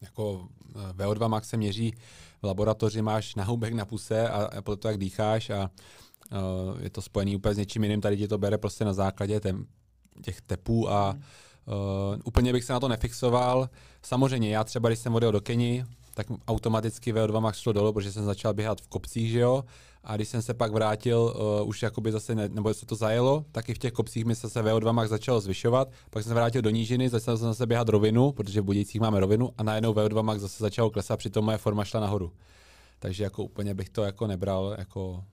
jako 0.00 0.48
eh, 0.74 0.92
VO2 0.92 1.28
max 1.28 1.48
se 1.48 1.56
měří 1.56 1.94
v 2.42 2.46
laboratoři, 2.46 3.02
máš 3.02 3.34
nahoubek 3.34 3.74
na 3.74 3.84
puse 3.84 4.28
a, 4.28 4.44
a 4.44 4.62
podle 4.62 4.76
toho, 4.76 4.90
jak 4.90 5.00
dýcháš 5.00 5.50
a 5.50 5.70
uh, 6.32 6.82
je 6.82 6.90
to 6.90 7.02
spojený 7.02 7.36
úplně 7.36 7.54
s 7.54 7.58
něčím 7.58 7.82
jiným, 7.82 8.00
tady 8.00 8.16
ti 8.16 8.28
to 8.28 8.38
bere 8.38 8.58
prostě 8.58 8.84
na 8.84 8.92
základě 8.92 9.40
tem, 9.40 9.66
těch 10.22 10.40
tepů 10.40 10.90
a 10.90 11.14
uh, 11.14 12.20
úplně 12.24 12.52
bych 12.52 12.64
se 12.64 12.72
na 12.72 12.80
to 12.80 12.88
nefixoval. 12.88 13.68
Samozřejmě 14.02 14.50
já 14.50 14.64
třeba, 14.64 14.88
když 14.88 14.98
jsem 14.98 15.14
odjel 15.14 15.32
do 15.32 15.40
Keni, 15.40 15.84
tak 16.14 16.26
automaticky 16.48 17.14
VO2 17.14 17.40
max 17.40 17.58
šlo 17.58 17.72
dolů, 17.72 17.92
protože 17.92 18.12
jsem 18.12 18.24
začal 18.24 18.54
běhat 18.54 18.80
v 18.80 18.86
kopcích, 18.86 19.30
že 19.30 19.40
jo, 19.40 19.64
a 20.04 20.16
když 20.16 20.28
jsem 20.28 20.42
se 20.42 20.54
pak 20.54 20.72
vrátil, 20.72 21.34
uh, 21.62 21.68
už 21.68 21.82
jakoby 21.82 22.12
zase, 22.12 22.34
ne, 22.34 22.48
nebo 22.48 22.74
se 22.74 22.86
to 22.86 22.94
zajelo, 22.94 23.44
tak 23.52 23.68
i 23.68 23.74
v 23.74 23.78
těch 23.78 23.92
kopcích 23.92 24.24
mi 24.24 24.34
se 24.34 24.46
VO2 24.46 24.92
max 24.92 25.10
začalo 25.10 25.40
zvyšovat. 25.40 25.88
Pak 26.10 26.22
jsem 26.22 26.30
se 26.30 26.34
vrátil 26.34 26.62
do 26.62 26.70
nížiny, 26.70 27.08
začal 27.08 27.38
jsem 27.38 27.48
zase 27.48 27.66
běhat 27.66 27.88
rovinu, 27.88 28.32
protože 28.32 28.60
v 28.60 28.64
Budějcích 28.64 29.00
máme 29.00 29.20
rovinu 29.20 29.50
a 29.58 29.62
najednou 29.62 29.92
VO2 29.92 30.22
max 30.22 30.40
zase 30.40 30.64
začalo 30.64 30.90
klesat, 30.90 31.18
přitom 31.18 31.44
moje 31.44 31.58
forma 31.58 31.84
šla 31.84 32.00
nahoru. 32.00 32.32
Takže 32.98 33.24
jako 33.24 33.44
úplně 33.44 33.74
bych 33.74 33.88
to 33.88 34.02
jako 34.02 34.26
nebral 34.26 34.74
jako 34.78 35.24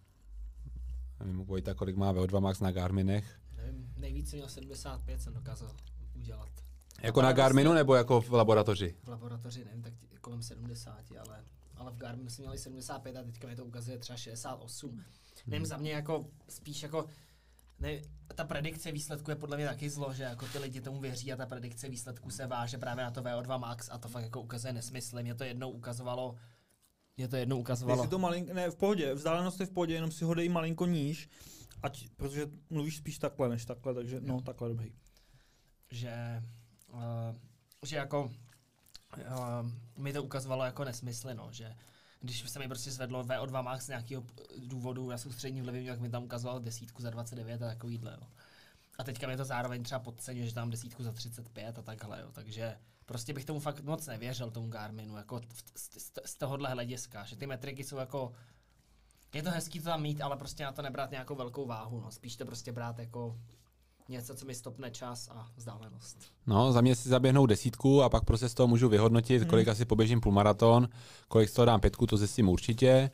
nevím, 1.19 1.45
Vojta, 1.45 1.73
kolik 1.73 1.95
má 1.95 2.13
VO2 2.13 2.41
max 2.41 2.59
na 2.59 2.71
Garminech. 2.71 3.39
Nevím, 3.57 3.89
nejvíce 3.97 4.35
měl 4.35 4.49
75 4.49 5.21
jsem 5.21 5.33
dokázal 5.33 5.69
udělat. 6.15 6.49
Jako 7.01 7.21
na 7.21 7.33
Garminu 7.33 7.73
nebo 7.73 7.95
jako 7.95 8.21
v 8.21 8.33
laboratoři? 8.33 8.95
V 9.03 9.07
laboratoři 9.07 9.65
nevím, 9.65 9.81
tak 9.81 9.93
kolem 10.21 10.43
70, 10.43 10.97
ale 11.19 11.43
ale 11.77 11.91
v 11.91 11.97
Garmin 11.97 12.29
jsme 12.29 12.41
měli 12.41 12.57
75 12.57 13.15
a 13.15 13.23
teďka 13.23 13.47
mi 13.47 13.55
to 13.55 13.65
ukazuje 13.65 13.97
třeba 13.97 14.17
68. 14.17 14.89
Hmm. 14.89 15.03
Nevím, 15.47 15.65
za 15.65 15.77
mě 15.77 15.91
jako 15.91 16.25
spíš 16.49 16.83
jako 16.83 17.05
ne, 17.79 18.01
ta 18.35 18.43
predikce 18.43 18.91
výsledku 18.91 19.31
je 19.31 19.35
podle 19.35 19.57
mě 19.57 19.65
taky 19.65 19.89
zlo, 19.89 20.13
že 20.13 20.23
jako 20.23 20.47
ty 20.47 20.59
lidi 20.59 20.81
tomu 20.81 20.99
věří 20.99 21.33
a 21.33 21.37
ta 21.37 21.45
predikce 21.45 21.89
výsledku 21.89 22.29
se 22.29 22.47
váže 22.47 22.77
právě 22.77 23.03
na 23.03 23.11
to 23.11 23.21
VO2 23.21 23.59
max 23.59 23.89
a 23.91 23.97
to 23.97 24.07
fakt 24.07 24.23
jako 24.23 24.41
ukazuje 24.41 24.73
nesmysly. 24.73 25.23
Mě 25.23 25.35
to 25.35 25.43
jednou 25.43 25.71
ukazovalo 25.71 26.35
mě 27.17 27.27
to 27.27 27.35
jednou 27.35 27.59
ukazovalo. 27.59 28.01
Jestli 28.01 28.09
to 28.09 28.19
malinko, 28.19 28.53
ne, 28.53 28.69
v 28.69 28.75
pohodě, 28.75 29.13
vzdálenost 29.13 29.59
je 29.59 29.65
v 29.65 29.71
pohodě, 29.71 29.93
jenom 29.93 30.11
si 30.11 30.23
ho 30.23 30.33
dej 30.33 30.49
malinko 30.49 30.85
níž, 30.85 31.29
ať, 31.83 32.09
protože 32.17 32.47
mluvíš 32.69 32.97
spíš 32.97 33.17
takhle 33.17 33.49
než 33.49 33.65
takhle, 33.65 33.93
takže 33.93 34.21
no, 34.21 34.41
takhle 34.41 34.69
dobrý. 34.69 34.93
Že, 35.91 36.43
uh, 36.93 37.01
že 37.85 37.95
jako 37.95 38.31
uh, 39.17 39.71
mi 39.97 40.13
to 40.13 40.23
ukazovalo 40.23 40.65
jako 40.65 40.83
nesmysly, 40.83 41.33
no, 41.33 41.47
že 41.51 41.75
když 42.21 42.49
se 42.49 42.59
mi 42.59 42.67
prostě 42.67 42.91
zvedlo 42.91 43.23
VO2 43.23 43.63
max 43.63 43.85
z 43.85 43.87
nějakého 43.87 44.23
důvodu 44.57 45.09
na 45.09 45.17
soustřední 45.17 45.61
vlivy, 45.61 45.87
tak 45.87 45.99
mi 45.99 46.09
tam 46.09 46.23
ukazovalo 46.23 46.59
desítku 46.59 47.01
za 47.01 47.09
29 47.09 47.61
a 47.61 47.67
takovýhle, 47.67 48.17
jo. 48.21 48.27
A 48.97 49.03
teďka 49.03 49.27
mi 49.27 49.37
to 49.37 49.45
zároveň 49.45 49.83
třeba 49.83 49.99
podceňuje, 49.99 50.47
že 50.47 50.53
tam 50.53 50.69
desítku 50.69 51.03
za 51.03 51.11
35 51.11 51.79
a 51.79 51.81
takhle, 51.81 52.21
jo. 52.21 52.31
Takže 52.31 52.77
prostě 53.05 53.33
bych 53.33 53.45
tomu 53.45 53.59
fakt 53.59 53.81
moc 53.81 54.07
nevěřil, 54.07 54.51
tomu 54.51 54.69
Garminu, 54.69 55.17
jako 55.17 55.41
z, 55.75 56.11
z, 56.25 56.35
tohohle 56.35 56.69
hlediska, 56.69 57.23
že 57.25 57.35
ty 57.35 57.47
metriky 57.47 57.83
jsou 57.83 57.97
jako 57.97 58.33
je 59.33 59.43
to 59.43 59.51
hezký 59.51 59.79
to 59.79 59.85
tam 59.85 60.01
mít, 60.01 60.21
ale 60.21 60.37
prostě 60.37 60.63
na 60.63 60.71
to 60.71 60.81
nebrat 60.81 61.11
nějakou 61.11 61.35
velkou 61.35 61.65
váhu, 61.65 62.01
no. 62.01 62.11
Spíš 62.11 62.35
to 62.35 62.45
prostě 62.45 62.71
brát 62.71 62.99
jako 62.99 63.39
něco, 64.09 64.35
co 64.35 64.45
mi 64.45 64.55
stopne 64.55 64.91
čas 64.91 65.29
a 65.31 65.47
vzdálenost. 65.55 66.17
No, 66.47 66.71
za 66.71 66.81
mě 66.81 66.95
si 66.95 67.09
zaběhnou 67.09 67.45
desítku 67.45 68.03
a 68.03 68.09
pak 68.09 68.25
prostě 68.25 68.49
z 68.49 68.53
toho 68.53 68.67
můžu 68.67 68.89
vyhodnotit, 68.89 69.41
hmm. 69.41 69.49
kolik 69.49 69.67
asi 69.67 69.85
poběžím 69.85 70.21
půlmaraton, 70.21 70.89
kolik 71.27 71.49
z 71.49 71.53
toho 71.53 71.65
dám 71.65 71.79
pětku, 71.79 72.07
to 72.07 72.17
zjistím 72.17 72.49
určitě. 72.49 73.11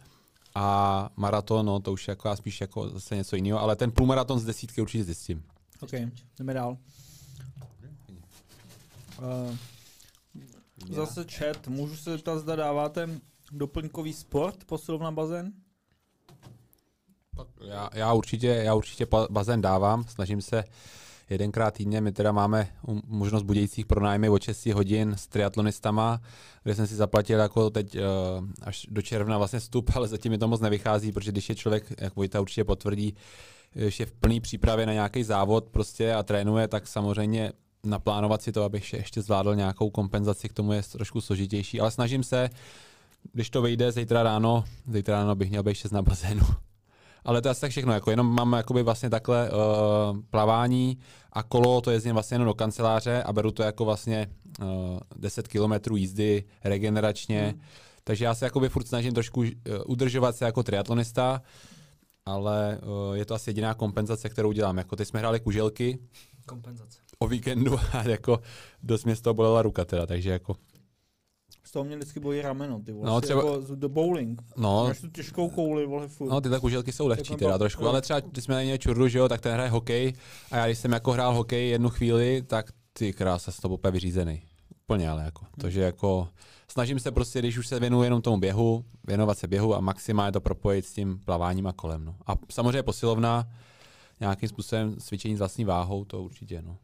A 0.56 1.10
maraton, 1.16 1.66
no 1.66 1.80
to 1.80 1.94
už 1.94 2.08
jako 2.08 2.28
já 2.28 2.36
spíš 2.36 2.62
jako 2.62 2.90
zase 2.90 3.16
něco 3.16 3.36
jiného, 3.36 3.60
ale 3.60 3.76
ten 3.76 3.92
půlmaraton 3.92 4.40
z 4.40 4.46
desítky 4.46 4.82
určitě 4.82 5.04
zjistím. 5.04 5.44
OK, 5.82 5.92
jdeme 6.38 6.54
dál. 6.54 6.78
Uh, 9.20 9.56
Zase 10.90 11.26
chat, 11.32 11.68
můžu 11.68 11.96
se 11.96 12.12
zeptat, 12.12 12.40
zda 12.40 12.56
dáváte 12.56 13.10
doplňkový 13.52 14.14
sport 14.14 14.64
posilovna 14.64 15.12
bazén? 15.12 15.54
Já, 17.68 17.90
já, 17.94 18.14
určitě, 18.14 18.48
já 18.48 18.74
určitě 18.74 19.08
bazén 19.30 19.62
dávám, 19.62 20.04
snažím 20.04 20.42
se 20.42 20.64
jedenkrát 21.30 21.74
týdně, 21.74 22.02
my 22.02 22.12
teda 22.12 22.32
máme 22.32 22.70
um- 22.88 23.02
možnost 23.08 23.44
budějících 23.44 23.86
pronájmy 23.86 24.30
o 24.30 24.40
6 24.40 24.66
hodin 24.66 25.14
s 25.18 25.28
triatlonistama, 25.28 26.22
kde 26.64 26.76
jsem 26.76 26.88
si 26.88 26.96
zaplatil 26.96 27.40
jako 27.40 27.70
teď 27.70 27.96
uh, 27.96 28.02
až 28.62 28.88
do 28.90 29.02
června 29.02 29.38
vlastně 29.38 29.60
vstup, 29.60 29.92
ale 29.96 30.08
zatím 30.08 30.32
mi 30.32 30.38
to 30.38 30.48
moc 30.48 30.62
nevychází, 30.62 31.12
protože 31.12 31.32
když 31.32 31.50
je 31.50 31.56
člověk, 31.56 31.94
jak 31.98 32.16
Vojta 32.16 32.42
určitě 32.42 32.64
potvrdí, 32.64 33.16
když 33.74 34.00
je 34.00 34.06
v 34.06 34.12
plný 34.12 34.40
přípravě 34.40 34.86
na 34.86 34.94
nějaký 34.94 35.24
závod 35.24 35.66
prostě 35.66 36.14
a 36.14 36.24
trénuje, 36.24 36.68
tak 36.68 36.88
samozřejmě 36.88 37.52
naplánovat 37.84 38.42
si 38.42 38.52
to, 38.52 38.64
abych 38.64 38.94
ještě 38.94 39.22
zvládl 39.22 39.56
nějakou 39.56 39.90
kompenzaci, 39.90 40.50
k 40.50 40.54
tomu 40.54 40.74
je 40.74 40.84
trošku 40.84 41.22
složitější, 41.22 41.80
ale 41.80 41.92
snažím 41.92 42.24
se, 42.24 42.50
když 43.34 43.50
to 43.50 43.62
vyjde 43.62 43.92
zítra 43.92 44.24
ráno, 44.24 44.64
zítra 44.88 45.16
ráno 45.16 45.36
bych 45.36 45.50
měl 45.50 45.64
být 45.64 45.76
6 45.76 45.92
na 45.92 46.02
bazénu. 46.02 46.46
Ale 47.26 47.42
to 47.42 47.48
je 47.48 47.52
asi 47.52 47.62
tak 47.62 47.72
všechno, 47.72 47.94
jako 47.94 48.10
jenom 48.10 48.36
mám 48.36 48.54
jakoby 48.54 48.84
vlastně 48.84 49.10
takhle 49.10 49.50
uh, 49.50 49.58
plavání 50.30 50.98
a 51.34 51.44
kolo, 51.44 51.82
to 51.82 51.92
jezdím 51.92 52.14
vlastně 52.14 52.36
jenom 52.36 52.48
do 52.48 52.54
kanceláře 52.54 53.24
a 53.24 53.34
beru 53.34 53.52
to 53.52 53.64
jako 53.64 53.86
vlastně 53.86 54.28
uh, 54.62 55.00
10 55.16 55.48
kilometrů 55.48 55.96
jízdy 55.96 56.44
regeneračně, 56.64 57.42
hmm. 57.42 57.62
takže 58.04 58.26
já 58.26 58.36
se 58.36 58.46
jakoby 58.46 58.70
furt 58.70 58.88
snažím 58.88 59.14
trošku 59.14 59.40
uh, 59.40 59.48
udržovat 59.86 60.36
se 60.36 60.46
jako 60.46 60.64
triatlonista, 60.64 61.42
ale 62.26 62.80
uh, 62.84 63.16
je 63.16 63.26
to 63.26 63.36
asi 63.36 63.50
jediná 63.50 63.74
kompenzace, 63.74 64.30
kterou 64.30 64.52
dělám. 64.52 64.78
Jako 64.78 64.96
teď 64.96 65.08
jsme 65.08 65.20
hráli 65.20 65.40
kuželky. 65.40 66.00
Kompenzace. 66.46 67.00
O 67.20 67.28
víkendu 67.28 67.80
a 67.94 68.04
jako 68.04 68.40
dost 68.84 69.06
mě 69.06 69.16
z 69.16 69.22
toho 69.22 69.34
bolela 69.34 69.62
ruka 69.62 69.86
teda, 69.86 70.06
takže 70.06 70.30
jako 70.30 70.56
toho 71.74 71.86
mě 71.86 71.96
vždycky 71.96 72.20
bolí 72.20 72.42
rameno, 72.42 72.80
ty 72.80 72.92
vole. 72.92 73.06
No, 73.06 73.22
třeba... 73.22 73.40
Jako 73.40 73.76
do 73.76 73.90
bowling. 73.90 74.42
No. 74.58 74.84
Máš 74.88 75.02
tu 75.02 75.08
těžkou 75.08 75.50
kouli, 75.50 75.86
vole, 75.86 76.08
furt. 76.08 76.30
No, 76.30 76.42
tyhle 76.42 76.60
kuželky 76.60 76.92
jsou 76.92 77.08
lehčí 77.08 77.36
teda 77.36 77.58
trošku, 77.58 77.88
ale 77.88 78.02
třeba, 78.02 78.20
když 78.20 78.44
jsme 78.44 78.64
měli 78.64 78.80
čurru, 78.80 79.08
že 79.08 79.18
jo, 79.18 79.30
tak 79.30 79.42
ten 79.42 79.54
hraje 79.54 79.70
hokej 79.70 80.14
a 80.52 80.58
já 80.58 80.66
když 80.66 80.78
jsem 80.78 80.92
jako 80.92 81.12
hrál 81.12 81.36
hokej 81.36 81.70
jednu 81.70 81.90
chvíli, 81.90 82.44
tak 82.48 82.66
ty 82.94 83.14
krása 83.14 83.52
z 83.52 83.58
toho 83.58 83.74
úplně 83.74 83.92
vyřízený. 83.92 84.42
Úplně 84.84 85.10
ale 85.10 85.24
jako. 85.24 85.42
Hmm. 85.42 85.62
Takže 85.62 85.82
jako 85.82 86.28
snažím 86.68 87.00
se 87.00 87.12
prostě, 87.12 87.40
když 87.40 87.58
už 87.58 87.68
se 87.68 87.80
věnuju 87.80 88.04
jenom 88.04 88.22
tomu 88.22 88.38
běhu, 88.38 88.86
věnovat 89.08 89.38
se 89.38 89.48
běhu 89.48 89.76
a 89.76 89.80
maximálně 89.80 90.32
to 90.32 90.42
propojit 90.42 90.86
s 90.86 90.94
tím 90.94 91.20
plaváním 91.26 91.68
a 91.68 91.74
kolem. 91.74 92.06
No. 92.06 92.16
A 92.28 92.34
samozřejmě 92.52 92.84
posilovna, 92.84 93.50
nějakým 94.20 94.50
způsobem 94.50 94.96
cvičení 95.00 95.36
s 95.36 95.40
vlastní 95.40 95.66
váhou, 95.66 96.06
to 96.06 96.24
určitě, 96.24 96.62
no. 96.62 96.78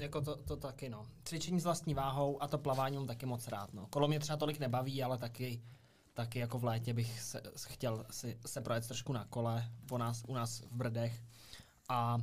Jako 0.00 0.20
to, 0.20 0.36
to 0.36 0.56
taky, 0.56 0.88
no. 0.88 1.06
Cvičení 1.24 1.60
s 1.60 1.64
vlastní 1.64 1.94
váhou 1.94 2.42
a 2.42 2.48
to 2.48 2.58
plavání 2.58 2.96
mám 2.96 3.06
taky 3.06 3.26
moc 3.26 3.48
rád, 3.48 3.74
no. 3.74 3.86
Kolo 3.86 4.08
mě 4.08 4.20
třeba 4.20 4.36
tolik 4.36 4.58
nebaví, 4.58 5.02
ale 5.02 5.18
taky, 5.18 5.62
taky 6.14 6.38
jako 6.38 6.58
v 6.58 6.64
létě 6.64 6.94
bych 6.94 7.20
se, 7.20 7.42
chtěl 7.68 8.06
si, 8.10 8.38
se 8.46 8.60
projet 8.60 8.88
trošku 8.88 9.12
na 9.12 9.24
kole 9.24 9.70
po 9.86 9.98
nás, 9.98 10.22
u 10.28 10.34
nás 10.34 10.60
v 10.60 10.72
Brdech. 10.72 11.22
A 11.88 12.18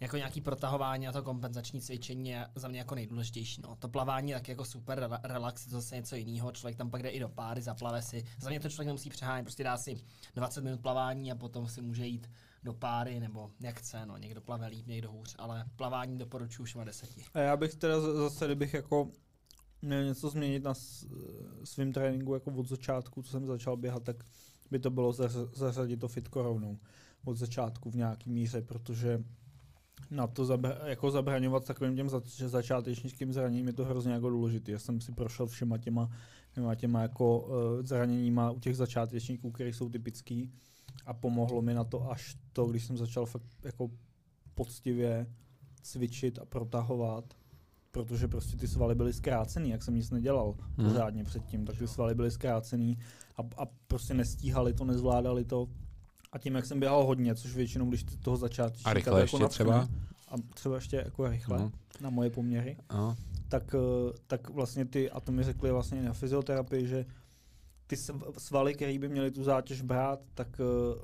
jako 0.00 0.16
nějaký 0.16 0.40
protahování 0.40 1.08
a 1.08 1.12
to 1.12 1.22
kompenzační 1.22 1.80
cvičení 1.80 2.30
je 2.30 2.48
za 2.54 2.68
mě 2.68 2.78
jako 2.78 2.94
nejdůležitější. 2.94 3.62
No. 3.62 3.76
To 3.76 3.88
plavání 3.88 4.30
je 4.30 4.36
tak 4.36 4.48
jako 4.48 4.64
super 4.64 5.10
relax, 5.22 5.66
je 5.66 5.70
to 5.70 5.80
zase 5.80 5.96
něco 5.96 6.16
jiného. 6.16 6.52
Člověk 6.52 6.76
tam 6.76 6.90
pak 6.90 7.02
jde 7.02 7.08
i 7.08 7.20
do 7.20 7.28
páry, 7.28 7.62
zaplave 7.62 8.02
si. 8.02 8.24
Za 8.38 8.50
mě 8.50 8.60
to 8.60 8.68
člověk 8.68 8.86
nemusí 8.86 9.10
přehánět, 9.10 9.44
prostě 9.44 9.64
dá 9.64 9.76
si 9.76 10.00
20 10.34 10.64
minut 10.64 10.80
plavání 10.80 11.32
a 11.32 11.34
potom 11.34 11.68
si 11.68 11.82
může 11.82 12.06
jít 12.06 12.30
do 12.62 12.72
páry, 12.72 13.20
nebo 13.20 13.50
jak 13.60 13.78
chce, 13.78 14.06
no, 14.06 14.16
někdo 14.16 14.40
plave 14.40 14.66
líp, 14.66 14.86
někdo 14.86 15.10
hůř, 15.10 15.36
ale 15.38 15.64
plavání 15.76 16.18
doporučuji 16.18 16.62
už 16.62 16.76
deseti. 16.84 17.24
A 17.34 17.38
já 17.38 17.56
bych 17.56 17.74
teda 17.74 18.00
zase, 18.00 18.46
kdybych 18.46 18.74
jako 18.74 19.10
měl 19.82 20.04
něco 20.04 20.30
změnit 20.30 20.64
na 20.64 20.74
svém 21.64 21.92
tréninku 21.92 22.34
jako 22.34 22.50
od 22.50 22.68
začátku, 22.68 23.22
co 23.22 23.30
jsem 23.30 23.46
začal 23.46 23.76
běhat, 23.76 24.02
tak 24.02 24.16
by 24.70 24.78
to 24.78 24.90
bylo 24.90 25.12
zařadit 25.52 26.00
to 26.00 26.08
fitko 26.08 26.42
rovnou 26.42 26.78
od 27.24 27.36
začátku 27.36 27.90
v 27.90 27.96
nějaký 27.96 28.30
míře, 28.30 28.62
protože 28.62 29.24
na 30.10 30.26
to 30.26 30.44
zabra- 30.44 30.84
jako 30.84 31.10
zabraňovat 31.10 31.66
takovým 31.66 31.96
těm 31.96 32.08
zač- 32.08 32.40
začátečnickým 32.40 33.32
zraněním 33.32 33.66
je 33.66 33.72
to 33.72 33.84
hrozně 33.84 34.12
jako 34.12 34.30
důležité. 34.30 34.72
Já 34.72 34.78
jsem 34.78 35.00
si 35.00 35.12
prošel 35.12 35.46
všema 35.46 35.78
těma, 35.78 36.10
těma, 36.52 36.74
těma 36.74 37.02
jako 37.02 37.40
uh, 37.40 37.54
zraněníma 37.82 38.50
u 38.50 38.60
těch 38.60 38.76
začátečníků, 38.76 39.50
které 39.50 39.70
jsou 39.70 39.88
typický 39.88 40.52
a 41.06 41.14
pomohlo 41.14 41.62
mi 41.62 41.74
na 41.74 41.84
to 41.84 42.10
až 42.10 42.36
to, 42.52 42.66
když 42.66 42.84
jsem 42.84 42.96
začal 42.96 43.26
fakt 43.26 43.44
jako 43.64 43.90
poctivě 44.54 45.26
cvičit 45.82 46.38
a 46.38 46.44
protahovat, 46.44 47.24
protože 47.90 48.28
prostě 48.28 48.56
ty 48.56 48.68
svaly 48.68 48.94
byly 48.94 49.12
zkrácený, 49.12 49.70
jak 49.70 49.82
jsem 49.82 49.94
nic 49.94 50.10
nedělal 50.10 50.54
hmm. 50.78 50.88
pořádně 50.88 51.24
předtím, 51.24 51.64
tak 51.64 51.78
ty 51.78 51.88
svaly 51.88 52.14
byly 52.14 52.30
zkrácený 52.30 52.98
a, 53.36 53.62
a 53.62 53.66
prostě 53.86 54.14
nestíhali 54.14 54.72
to, 54.72 54.84
nezvládali 54.84 55.44
to. 55.44 55.68
A 56.32 56.38
tím, 56.38 56.54
jak 56.54 56.66
jsem 56.66 56.80
běhal 56.80 57.04
hodně, 57.04 57.34
což 57.34 57.54
většinou, 57.54 57.88
když 57.88 58.04
toho 58.04 58.36
začátku. 58.36 58.80
A 58.84 58.92
rychle 58.92 59.20
jako 59.20 59.36
ještě 59.36 59.48
třeba? 59.48 59.88
A 60.28 60.34
třeba 60.54 60.74
ještě 60.74 60.96
jako 60.96 61.28
rychle, 61.28 61.58
hmm. 61.58 61.72
na 62.00 62.10
moje 62.10 62.30
poměry. 62.30 62.76
Uh. 62.94 63.14
Tak, 63.48 63.74
eh, 63.74 64.18
tak 64.26 64.50
vlastně 64.50 64.84
ty, 64.84 65.10
a 65.10 65.20
to 65.20 65.32
mi 65.32 65.42
řekli 65.42 65.70
vlastně 65.70 66.02
na 66.02 66.12
fyzioterapii, 66.12 66.86
že 66.86 67.06
ty 67.90 67.96
svaly, 68.38 68.74
které 68.74 68.98
by 68.98 69.08
měly 69.08 69.30
tu 69.30 69.44
zátěž 69.44 69.82
brát, 69.82 70.20
tak 70.34 70.60
uh, 70.60 71.02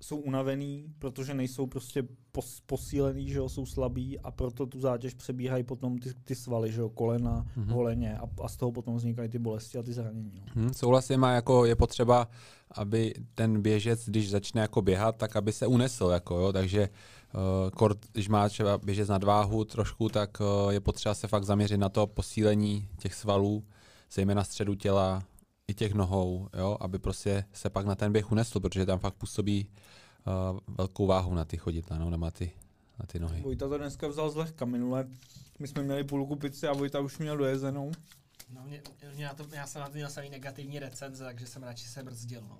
jsou 0.00 0.16
unavený, 0.16 0.86
protože 0.98 1.34
nejsou 1.34 1.66
prostě 1.66 2.02
pos, 2.32 2.60
posílený, 2.66 3.28
že 3.28 3.38
jo, 3.38 3.48
jsou 3.48 3.66
slabí 3.66 4.18
a 4.18 4.30
proto 4.30 4.66
tu 4.66 4.80
zátěž 4.80 5.14
přebíhají 5.14 5.64
potom 5.64 5.98
ty, 5.98 6.14
ty 6.24 6.34
svaly, 6.34 6.72
že 6.72 6.80
jo, 6.80 6.88
kolena, 6.88 7.46
mm-hmm. 7.58 7.72
holeně 7.72 8.18
a, 8.18 8.28
a 8.42 8.48
z 8.48 8.56
toho 8.56 8.72
potom 8.72 8.96
vznikají 8.96 9.28
ty 9.28 9.38
bolesti 9.38 9.78
a 9.78 9.82
ty 9.82 9.92
zranění. 9.92 10.32
No. 10.34 10.62
Hmm, 10.62 10.74
souhlasím 10.74 11.24
a 11.24 11.32
jako 11.32 11.64
je 11.64 11.76
potřeba, 11.76 12.28
aby 12.70 13.14
ten 13.34 13.62
běžec, 13.62 14.08
když 14.08 14.30
začne 14.30 14.60
jako 14.60 14.82
běhat, 14.82 15.16
tak 15.16 15.36
aby 15.36 15.52
se 15.52 15.66
unesl, 15.66 16.06
jako 16.06 16.38
jo, 16.38 16.52
takže 16.52 16.88
uh, 17.34 17.70
kort, 17.70 17.98
když 18.12 18.28
má 18.28 18.48
třeba 18.48 18.78
běžec 18.78 19.08
nadváhu 19.08 19.64
trošku, 19.64 20.08
tak 20.08 20.40
uh, 20.40 20.70
je 20.70 20.80
potřeba 20.80 21.14
se 21.14 21.28
fakt 21.28 21.44
zaměřit 21.44 21.78
na 21.78 21.88
to 21.88 22.06
posílení 22.06 22.88
těch 22.98 23.14
svalů, 23.14 23.64
zejména 24.12 24.44
středu 24.44 24.74
těla, 24.74 25.22
i 25.68 25.74
těch 25.74 25.94
nohou, 25.94 26.48
jo, 26.58 26.76
aby 26.80 26.98
prostě 26.98 27.44
se 27.52 27.70
pak 27.70 27.86
na 27.86 27.94
ten 27.94 28.12
běh 28.12 28.32
unesl, 28.32 28.60
protože 28.60 28.86
tam 28.86 28.98
fakt 28.98 29.14
působí 29.14 29.68
uh, 30.26 30.58
velkou 30.76 31.06
váhu 31.06 31.34
na 31.34 31.44
ty 31.44 31.56
chodidla, 31.56 31.98
no, 31.98 32.10
na 32.10 32.30
ty, 32.30 32.52
na 32.98 33.06
ty 33.06 33.18
nohy. 33.18 33.42
Vojta 33.42 33.68
to 33.68 33.78
dneska 33.78 34.08
vzal 34.08 34.30
zlehka 34.30 34.64
minule. 34.64 35.08
My 35.58 35.68
jsme 35.68 35.82
měli 35.82 36.04
půlku 36.04 36.36
pici 36.36 36.68
a 36.68 36.72
Vojta 36.72 37.00
už 37.00 37.18
měl 37.18 37.36
dojezenou. 37.36 37.92
No, 38.50 38.62
mě, 38.64 38.82
mě 39.14 39.24
na 39.24 39.34
to, 39.34 39.46
já 39.52 39.66
jsem 39.66 39.80
na 39.80 39.88
to 39.88 39.94
měl 39.94 40.10
samý 40.10 40.30
negativní 40.30 40.78
recenze, 40.78 41.24
takže 41.24 41.46
jsem 41.46 41.62
radši 41.62 41.86
se 41.86 42.02
brzdil, 42.02 42.42
no. 42.48 42.58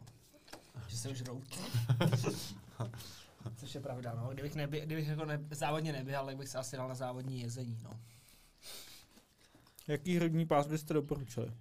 Že 0.88 0.96
jsem 0.96 1.14
žrout. 1.14 1.44
Což 3.56 3.74
je 3.74 3.80
pravda, 3.80 4.14
no. 4.14 4.30
Kdybych, 4.32 4.54
nebě, 4.54 4.86
kdybych 4.86 5.08
jako 5.08 5.24
ne, 5.24 5.40
závodně 5.50 5.92
neběhal, 5.92 6.26
tak 6.26 6.36
bych 6.36 6.48
se 6.48 6.58
asi 6.58 6.76
dal 6.76 6.88
na 6.88 6.94
závodní 6.94 7.40
jezení, 7.40 7.78
no. 7.84 7.90
Jaký 9.88 10.16
hrudní 10.16 10.46
pás 10.46 10.66
byste 10.66 10.94
doporučili? 10.94 11.52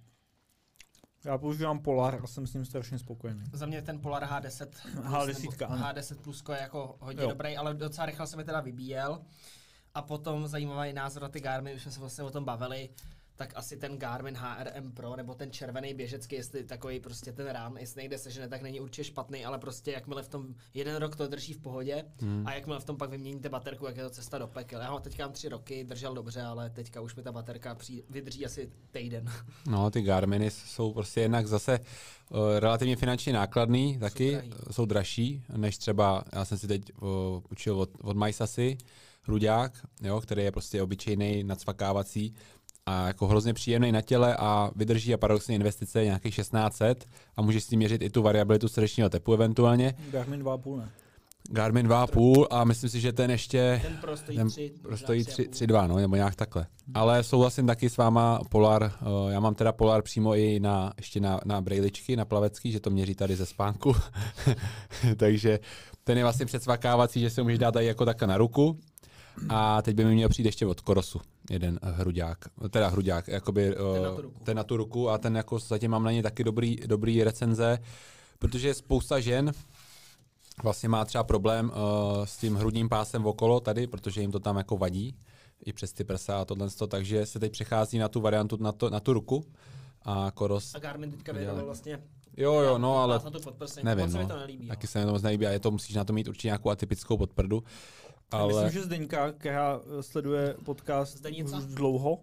Já 1.24 1.38
používám 1.38 1.78
Polar 1.78 2.20
a 2.22 2.26
jsem 2.26 2.46
s 2.46 2.54
ním 2.54 2.64
strašně 2.64 2.98
spokojený. 2.98 3.44
Za 3.52 3.66
mě 3.66 3.82
ten 3.82 4.00
Polar 4.00 4.24
H10 4.24 4.68
H10, 5.02 5.48
H10 5.56 6.16
plusko 6.16 6.52
je 6.52 6.60
jako 6.60 6.96
hodně 7.00 7.22
jo. 7.22 7.28
dobrý, 7.28 7.56
ale 7.56 7.74
docela 7.74 8.06
rychle 8.06 8.26
se 8.26 8.36
mi 8.36 8.44
teda 8.44 8.60
vybíjel. 8.60 9.22
A 9.94 10.02
potom 10.02 10.46
zajímavý 10.48 10.92
názor 10.92 11.22
na 11.22 11.28
ty 11.28 11.40
Garmin, 11.40 11.76
už 11.76 11.82
jsme 11.82 11.92
se 11.92 12.00
vlastně 12.00 12.24
o 12.24 12.30
tom 12.30 12.44
bavili 12.44 12.88
tak 13.36 13.52
asi 13.54 13.76
ten 13.76 13.98
Garmin 13.98 14.36
HRM 14.36 14.92
Pro 14.92 15.16
nebo 15.16 15.34
ten 15.34 15.50
červený 15.50 15.94
běžecký, 15.94 16.36
jestli 16.36 16.64
takový 16.64 17.00
prostě 17.00 17.32
ten 17.32 17.46
rám, 17.46 17.76
jestli 17.76 17.98
nejde 17.98 18.18
sežene, 18.18 18.48
tak 18.48 18.62
není 18.62 18.80
určitě 18.80 19.04
špatný, 19.04 19.44
ale 19.44 19.58
prostě 19.58 19.92
jakmile 19.92 20.22
v 20.22 20.28
tom 20.28 20.54
jeden 20.74 20.96
rok 20.96 21.16
to 21.16 21.26
drží 21.26 21.52
v 21.52 21.58
pohodě 21.58 22.04
hmm. 22.20 22.46
a 22.46 22.54
jakmile 22.54 22.80
v 22.80 22.84
tom 22.84 22.96
pak 22.96 23.10
vyměníte 23.10 23.48
baterku, 23.48 23.86
jak 23.86 23.96
je 23.96 24.02
to 24.02 24.10
cesta 24.10 24.38
do 24.38 24.46
pekel. 24.46 24.80
Já 24.80 24.90
ho 24.90 25.00
teďka 25.00 25.26
mám 25.26 25.32
tři 25.32 25.48
roky, 25.48 25.84
držel 25.84 26.14
dobře, 26.14 26.42
ale 26.42 26.70
teďka 26.70 27.00
už 27.00 27.16
mi 27.16 27.22
ta 27.22 27.32
baterka 27.32 27.74
při, 27.74 28.04
vydrží 28.10 28.46
asi 28.46 28.70
týden. 28.90 29.24
No, 29.66 29.90
ty 29.90 30.02
Garminy 30.02 30.50
jsou 30.50 30.92
prostě 30.92 31.20
jednak 31.20 31.46
zase 31.46 31.80
uh, 32.30 32.38
relativně 32.58 32.96
finančně 32.96 33.32
nákladný, 33.32 33.98
taky 33.98 34.30
jsou, 34.30 34.36
drahý. 34.36 34.52
jsou 34.70 34.86
dražší, 34.86 35.42
než 35.56 35.78
třeba, 35.78 36.24
já 36.32 36.44
jsem 36.44 36.58
si 36.58 36.68
teď 36.68 36.82
uh, 37.00 37.08
učil 37.50 37.80
od, 37.80 37.90
od 38.02 38.16
Majsasy, 38.16 38.78
Hruďák, 39.24 39.86
jo, 40.02 40.20
který 40.20 40.42
je 40.42 40.52
prostě 40.52 40.82
obyčejný 40.82 41.44
nacvakávací, 41.44 42.34
a 42.86 43.06
jako 43.06 43.26
hrozně 43.26 43.54
příjemný 43.54 43.92
na 43.92 44.00
těle 44.00 44.36
a 44.36 44.70
vydrží 44.76 45.14
a 45.14 45.16
paradoxně 45.16 45.54
investice 45.54 46.04
nějakých 46.04 46.36
1600 46.36 47.08
a 47.36 47.42
můžeš 47.42 47.64
si 47.64 47.76
měřit 47.76 48.02
i 48.02 48.10
tu 48.10 48.22
variabilitu 48.22 48.68
srdečního 48.68 49.08
tepu 49.08 49.32
eventuálně. 49.32 49.94
Garmin 50.10 50.42
2,5 50.42 50.78
ne? 50.78 50.88
Garmin 51.50 51.88
2,5 51.88 52.46
a 52.50 52.64
myslím 52.64 52.90
si, 52.90 53.00
že 53.00 53.12
ten 53.12 53.30
ještě... 53.30 53.80
Ten 53.82 53.96
pro 53.96 54.16
stojí 54.16 54.44
3. 54.44 54.72
Pro 54.82 54.96
stojí 54.96 55.22
3,2, 55.24 55.88
no, 55.88 55.96
nebo 55.96 56.16
nějak 56.16 56.34
takhle. 56.34 56.66
Ale 56.94 57.22
souhlasím 57.22 57.66
taky 57.66 57.90
s 57.90 57.96
váma, 57.96 58.40
Polar, 58.48 58.82
uh, 58.82 59.30
já 59.30 59.40
mám 59.40 59.54
teda 59.54 59.72
Polar 59.72 60.02
přímo 60.02 60.34
i 60.34 60.60
na, 60.60 60.92
ještě 60.96 61.20
na, 61.20 61.40
na 61.44 61.60
brejličky, 61.60 62.16
na 62.16 62.24
plavecký, 62.24 62.72
že 62.72 62.80
to 62.80 62.90
měří 62.90 63.14
tady 63.14 63.36
ze 63.36 63.46
spánku. 63.46 63.94
Takže 65.16 65.60
ten 66.04 66.18
je 66.18 66.24
vlastně 66.24 66.46
předsvakávací, 66.46 67.20
že 67.20 67.30
se 67.30 67.42
můžeš 67.42 67.58
dát 67.58 67.72
tady 67.72 67.86
jako 67.86 68.04
takhle 68.04 68.28
na 68.28 68.36
ruku 68.36 68.78
A 69.48 69.82
teď 69.82 69.96
by 69.96 70.04
mi 70.04 70.14
měl 70.14 70.28
přijít 70.28 70.46
ještě 70.46 70.66
od 70.66 70.80
Korosu 70.80 71.20
jeden 71.50 71.80
hruďák, 71.82 72.38
teda 72.70 72.88
hruďák, 72.88 73.28
jakoby 73.28 73.74
Ten 73.74 74.02
na 74.02 74.08
eh, 74.10 74.14
tu 74.14 74.22
ruku. 74.22 74.44
ten 74.44 74.56
na 74.56 74.64
tu 74.64 74.76
ruku 74.76 75.10
a 75.10 75.18
ten 75.18 75.36
jako 75.36 75.58
zatím 75.58 75.90
mám 75.90 76.04
na 76.04 76.12
něj 76.12 76.22
taky 76.22 76.44
dobrý, 76.44 76.76
dobrý 76.86 77.24
recenze, 77.24 77.78
protože 78.38 78.74
spousta 78.74 79.20
žen 79.20 79.52
vlastně 80.62 80.88
má 80.88 81.04
třeba 81.04 81.24
problém 81.24 81.72
uh, 81.74 82.24
s 82.24 82.36
tím 82.36 82.54
hrudním 82.54 82.88
pásem 82.88 83.26
okolo 83.26 83.60
tady, 83.60 83.86
protože 83.86 84.20
jim 84.20 84.32
to 84.32 84.40
tam 84.40 84.56
jako 84.56 84.76
vadí, 84.76 85.16
i 85.64 85.72
přes 85.72 85.92
ty 85.92 86.04
prsa 86.04 86.40
a 86.40 86.44
tohle, 86.44 86.68
takže 86.88 87.26
se 87.26 87.40
teď 87.40 87.52
přechází 87.52 87.98
na 87.98 88.08
tu 88.08 88.20
variantu 88.20 88.56
na, 88.60 88.72
to, 88.72 88.90
na 88.90 89.00
tu 89.00 89.12
ruku 89.12 89.44
a 90.02 90.30
Koros 90.34 90.74
A 90.74 90.78
Garmin 90.78 91.10
teďka 91.10 91.32
věnoval 91.32 91.64
vlastně 91.64 92.02
Jo, 92.36 92.54
jo, 92.54 92.78
no, 92.78 92.96
ale 92.96 93.20
na 93.24 93.30
nevím, 93.82 94.04
Moc 94.04 94.12
se 94.12 94.18
mi 94.18 94.24
no. 94.24 94.28
to 94.28 94.36
nelíbí. 94.36 94.66
taky 94.66 94.86
no. 94.86 94.88
se 94.90 94.98
mi 94.98 95.04
to 95.04 95.12
moc 95.12 95.22
nelíbí 95.22 95.46
a 95.46 95.50
je 95.50 95.60
to, 95.60 95.70
musíš 95.70 95.96
na 95.96 96.04
to 96.04 96.12
mít 96.12 96.28
určitě 96.28 96.48
nějakou 96.48 96.70
atypickou 96.70 97.16
podprdu. 97.16 97.64
Ale... 98.32 98.64
Myslím, 98.64 98.80
že 98.80 98.86
Zdeňka, 98.86 99.32
která 99.32 99.80
sleduje 100.00 100.56
podcast 100.64 101.16
Zdenica? 101.16 101.58
už 101.58 101.64
dlouho, 101.64 102.18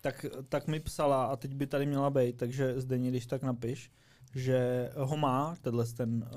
tak, 0.00 0.26
tak 0.48 0.66
mi 0.66 0.80
psala 0.80 1.26
a 1.26 1.36
teď 1.36 1.54
by 1.54 1.66
tady 1.66 1.86
měla 1.86 2.10
být, 2.10 2.36
takže 2.36 2.80
Zdeně, 2.80 3.10
když 3.10 3.26
tak 3.26 3.42
napiš, 3.42 3.90
že 4.34 4.90
ho 4.96 5.16
má, 5.16 5.56
tenhle 5.62 5.86
ten 5.86 6.30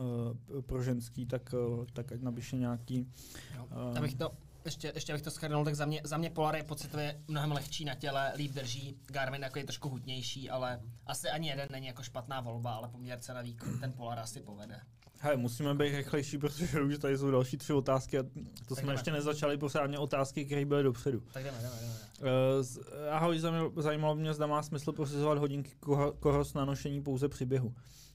uh, 0.51 0.61
pro 0.61 0.83
ženský, 0.83 1.25
tak, 1.25 1.53
uh, 1.53 1.85
tak 1.93 2.11
ať 2.11 2.21
napíše 2.21 2.55
nějaký. 2.55 3.07
Jo. 3.55 3.67
Eh. 3.71 3.97
Abych 3.97 4.15
to, 4.15 4.31
ještě, 4.65 4.91
ještě 4.95 5.13
abych 5.13 5.21
to 5.21 5.31
schrnul, 5.31 5.65
tak 5.65 5.75
za 5.75 5.85
mě, 5.85 6.01
za 6.03 6.17
mě 6.17 6.29
Polar 6.29 6.55
je 6.55 6.63
pocitově 6.63 7.21
mnohem 7.27 7.51
lehčí 7.51 7.85
na 7.85 7.95
těle, 7.95 8.33
líp 8.35 8.51
drží, 8.51 8.97
Garmin 9.05 9.41
jako 9.41 9.59
je 9.59 9.65
trošku 9.65 9.89
hutnější, 9.89 10.49
ale 10.49 10.81
asi 11.05 11.29
ani 11.29 11.47
jeden 11.47 11.67
není 11.71 11.87
jako 11.87 12.03
špatná 12.03 12.41
volba, 12.41 12.73
ale 12.73 12.89
poměrce 12.89 13.33
na 13.33 13.41
výkon 13.41 13.79
ten 13.79 13.93
Polar 13.93 14.19
asi 14.19 14.41
povede. 14.41 14.81
Hej, 15.21 15.38
musíme 15.38 15.75
být 15.75 15.95
rychlejší, 15.95 16.38
protože 16.38 16.82
už 16.82 16.97
tady 16.97 17.17
jsou 17.17 17.32
další 17.32 17.58
tři 17.58 17.73
otázky 17.73 18.19
a 18.19 18.23
to 18.67 18.75
jsme 18.75 18.82
jdeme. 18.82 18.93
ještě 18.93 19.12
nezačali 19.12 19.58
pořádně 19.58 19.97
otázky, 19.99 20.45
které 20.45 20.65
byly 20.65 20.84
dopředu. 20.84 21.19
Tak 21.34 21.43
jdeme, 21.43 21.58
jdeme, 21.62 21.75
jdeme. 21.82 21.93
Uh, 22.19 22.63
z- 22.63 22.79
ahoj, 23.10 23.39
zajímalo- 23.75 24.15
mě, 24.15 24.34
zda 24.34 24.47
má 24.47 24.63
smysl 24.63 24.91
posuzovat 24.91 25.38
hodinky 25.38 25.71
koros 26.19 26.53
na 26.53 26.65
nošení 26.65 27.01
pouze 27.03 27.29
při 27.29 27.45
běhu. 27.45 27.73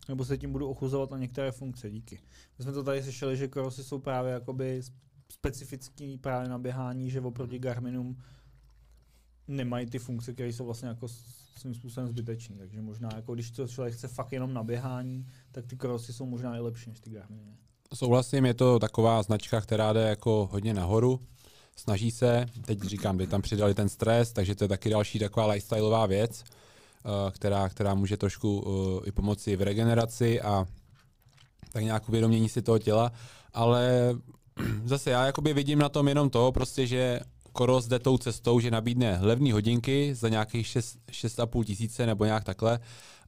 Nebo 0.09 0.25
se 0.25 0.39
tím 0.39 0.53
budu 0.53 0.69
ochuzovat 0.69 1.11
na 1.11 1.19
některé 1.19 1.53
funkce, 1.53 1.91
díky. 1.91 2.21
My 2.59 2.63
jsme 2.65 2.73
to 2.73 2.85
tady 2.85 3.03
slyšeli, 3.03 3.37
že 3.37 3.49
korosy 3.49 3.85
jsou 3.85 3.99
právě 3.99 4.33
jakoby 4.33 4.83
specifický 5.33 6.19
právě 6.19 6.49
na 6.49 6.59
běhání, 6.59 7.11
že 7.11 7.21
oproti 7.21 7.59
Garminům 7.59 8.17
nemají 9.49 9.87
ty 9.87 9.99
funkce, 9.99 10.33
které 10.33 10.49
jsou 10.49 10.65
vlastně 10.65 10.89
jako 10.89 11.07
svým 11.57 11.75
způsobem 11.75 12.09
zbytečné. 12.09 12.57
Takže 12.57 12.83
možná 12.83 13.09
jako 13.17 13.35
když 13.35 13.51
to 13.51 13.69
člověk 13.69 13.95
chce 13.95 14.09
fakt 14.09 14.33
jenom 14.33 14.55
na 14.55 14.63
běhání, 14.63 15.27
tak 15.53 15.67
ty 15.67 15.77
korosy 15.77 16.13
jsou 16.13 16.27
možná 16.27 16.57
i 16.57 16.61
lepší 16.61 16.91
než 16.91 17.01
ty 17.01 17.11
Garminy. 17.11 17.57
souhlasím, 17.95 18.47
je 18.47 18.55
to 18.55 18.79
taková 18.79 19.23
značka, 19.23 19.61
která 19.61 19.93
jde 19.93 20.09
jako 20.09 20.49
hodně 20.53 20.75
nahoru. 20.75 21.21
Snaží 21.77 22.11
se, 22.11 22.47
teď 22.65 22.83
říkám, 22.83 23.17
by 23.17 23.27
tam 23.27 23.43
přidali 23.43 23.75
ten 23.75 23.89
stres, 23.89 24.33
takže 24.33 24.55
to 24.55 24.65
je 24.65 24.69
taky 24.69 24.91
další 24.91 25.19
taková 25.19 25.47
lifestyleová 25.47 26.07
věc, 26.07 26.45
eh, 26.45 27.31
která, 27.31 27.69
která 27.69 27.95
může 27.95 28.17
trošku 28.17 28.65
eh, 28.67 29.09
i 29.09 29.13
pomoci 29.13 29.57
v 29.57 29.63
regeneraci 29.63 30.41
a 30.41 30.67
tak 31.73 31.83
nějak 31.83 32.09
uvědomění 32.09 32.49
si 32.49 32.63
toho 32.63 32.79
těla, 32.79 33.13
ale 33.53 34.15
zase 34.85 35.11
já 35.11 35.27
jakoby 35.27 35.53
vidím 35.53 35.79
na 35.79 35.89
tom 35.89 36.09
jenom 36.09 36.31
to, 36.31 36.53
prostě, 36.53 36.87
že 36.87 37.21
Koros 37.55 37.87
jde 37.87 37.99
tou 37.99 38.19
cestou, 38.19 38.61
že 38.61 38.71
nabídne 38.71 39.19
levné 39.23 39.53
hodinky 39.53 40.15
za 40.15 40.29
nějakých 40.29 40.67
6, 40.67 40.99
6,5 41.11 41.65
tisíce 41.65 42.07
nebo 42.07 42.25
nějak 42.25 42.45
takhle 42.45 42.81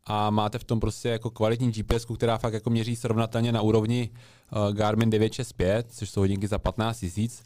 a 0.06 0.30
máte 0.30 0.58
v 0.58 0.64
tom 0.64 0.80
prostě 0.80 1.08
jako 1.08 1.30
kvalitní 1.30 1.72
GPS, 1.72 2.04
která 2.16 2.38
fakt 2.38 2.52
jako 2.52 2.70
měří 2.70 2.96
srovnatelně 2.96 3.52
na 3.52 3.60
úrovni 3.60 4.10
uh, 4.10 4.74
Garmin 4.74 5.10
965, 5.10 5.86
což 5.92 6.10
jsou 6.10 6.20
hodinky 6.20 6.48
za 6.48 6.58
15 6.58 7.00
tisíc. 7.00 7.42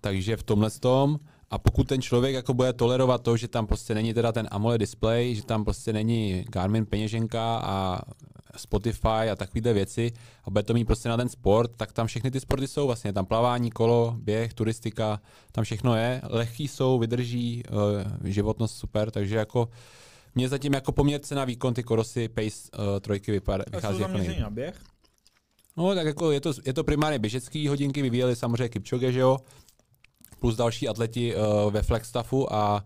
Takže 0.00 0.36
v 0.36 0.42
tomhle 0.42 0.70
tom 0.70 1.18
a 1.50 1.58
pokud 1.58 1.88
ten 1.88 2.02
člověk 2.02 2.34
jako 2.34 2.54
bude 2.54 2.72
tolerovat 2.72 3.22
to, 3.22 3.36
že 3.36 3.48
tam 3.48 3.66
prostě 3.66 3.94
není 3.94 4.14
teda 4.14 4.32
ten 4.32 4.48
AMOLED 4.50 4.80
display, 4.80 5.34
že 5.34 5.44
tam 5.44 5.64
prostě 5.64 5.92
není 5.92 6.44
Garmin 6.48 6.86
peněženka 6.86 7.60
a 7.64 8.00
Spotify 8.56 9.30
a 9.32 9.36
takovéhle 9.36 9.72
věci 9.72 10.12
a 10.44 10.50
bude 10.50 10.62
to 10.62 10.74
mít 10.74 10.84
prostě 10.84 11.08
na 11.08 11.16
ten 11.16 11.28
sport, 11.28 11.70
tak 11.76 11.92
tam 11.92 12.06
všechny 12.06 12.30
ty 12.30 12.40
sporty 12.40 12.68
jsou 12.68 12.86
vlastně, 12.86 13.12
tam 13.12 13.26
plavání, 13.26 13.70
kolo, 13.70 14.16
běh, 14.18 14.54
turistika, 14.54 15.20
tam 15.52 15.64
všechno 15.64 15.96
je, 15.96 16.20
lehký 16.28 16.68
jsou, 16.68 16.98
vydrží, 16.98 17.62
uh, 17.70 18.26
životnost 18.26 18.76
super, 18.76 19.10
takže 19.10 19.36
jako 19.36 19.68
mě 20.34 20.48
zatím 20.48 20.72
jako 20.72 20.92
poměrce 20.92 21.34
na 21.34 21.44
výkon 21.44 21.74
ty 21.74 21.82
korosy 21.82 22.28
Pace 22.28 22.70
uh, 22.78 23.00
trojky 23.00 23.32
vypadá, 23.32 23.64
vychází 23.72 24.00
jako 24.00 24.18
nejvíc. 24.18 24.38
na 24.40 24.50
běh? 24.50 24.74
No, 25.76 25.94
tak 25.94 26.06
jako 26.06 26.30
je 26.30 26.40
to, 26.40 26.52
je 26.64 26.72
to 26.72 26.84
primárně 26.84 27.18
běžecký 27.18 27.68
hodinky, 27.68 28.02
vyvíjeli 28.02 28.36
samozřejmě 28.36 28.68
Kipchoge, 28.68 29.12
že 29.12 29.20
jo, 29.20 29.38
plus 30.46 30.56
další 30.56 30.88
atleti 30.88 31.34
uh, 31.36 31.72
ve 31.72 31.82
Flagstaffu 31.82 32.52
a 32.52 32.84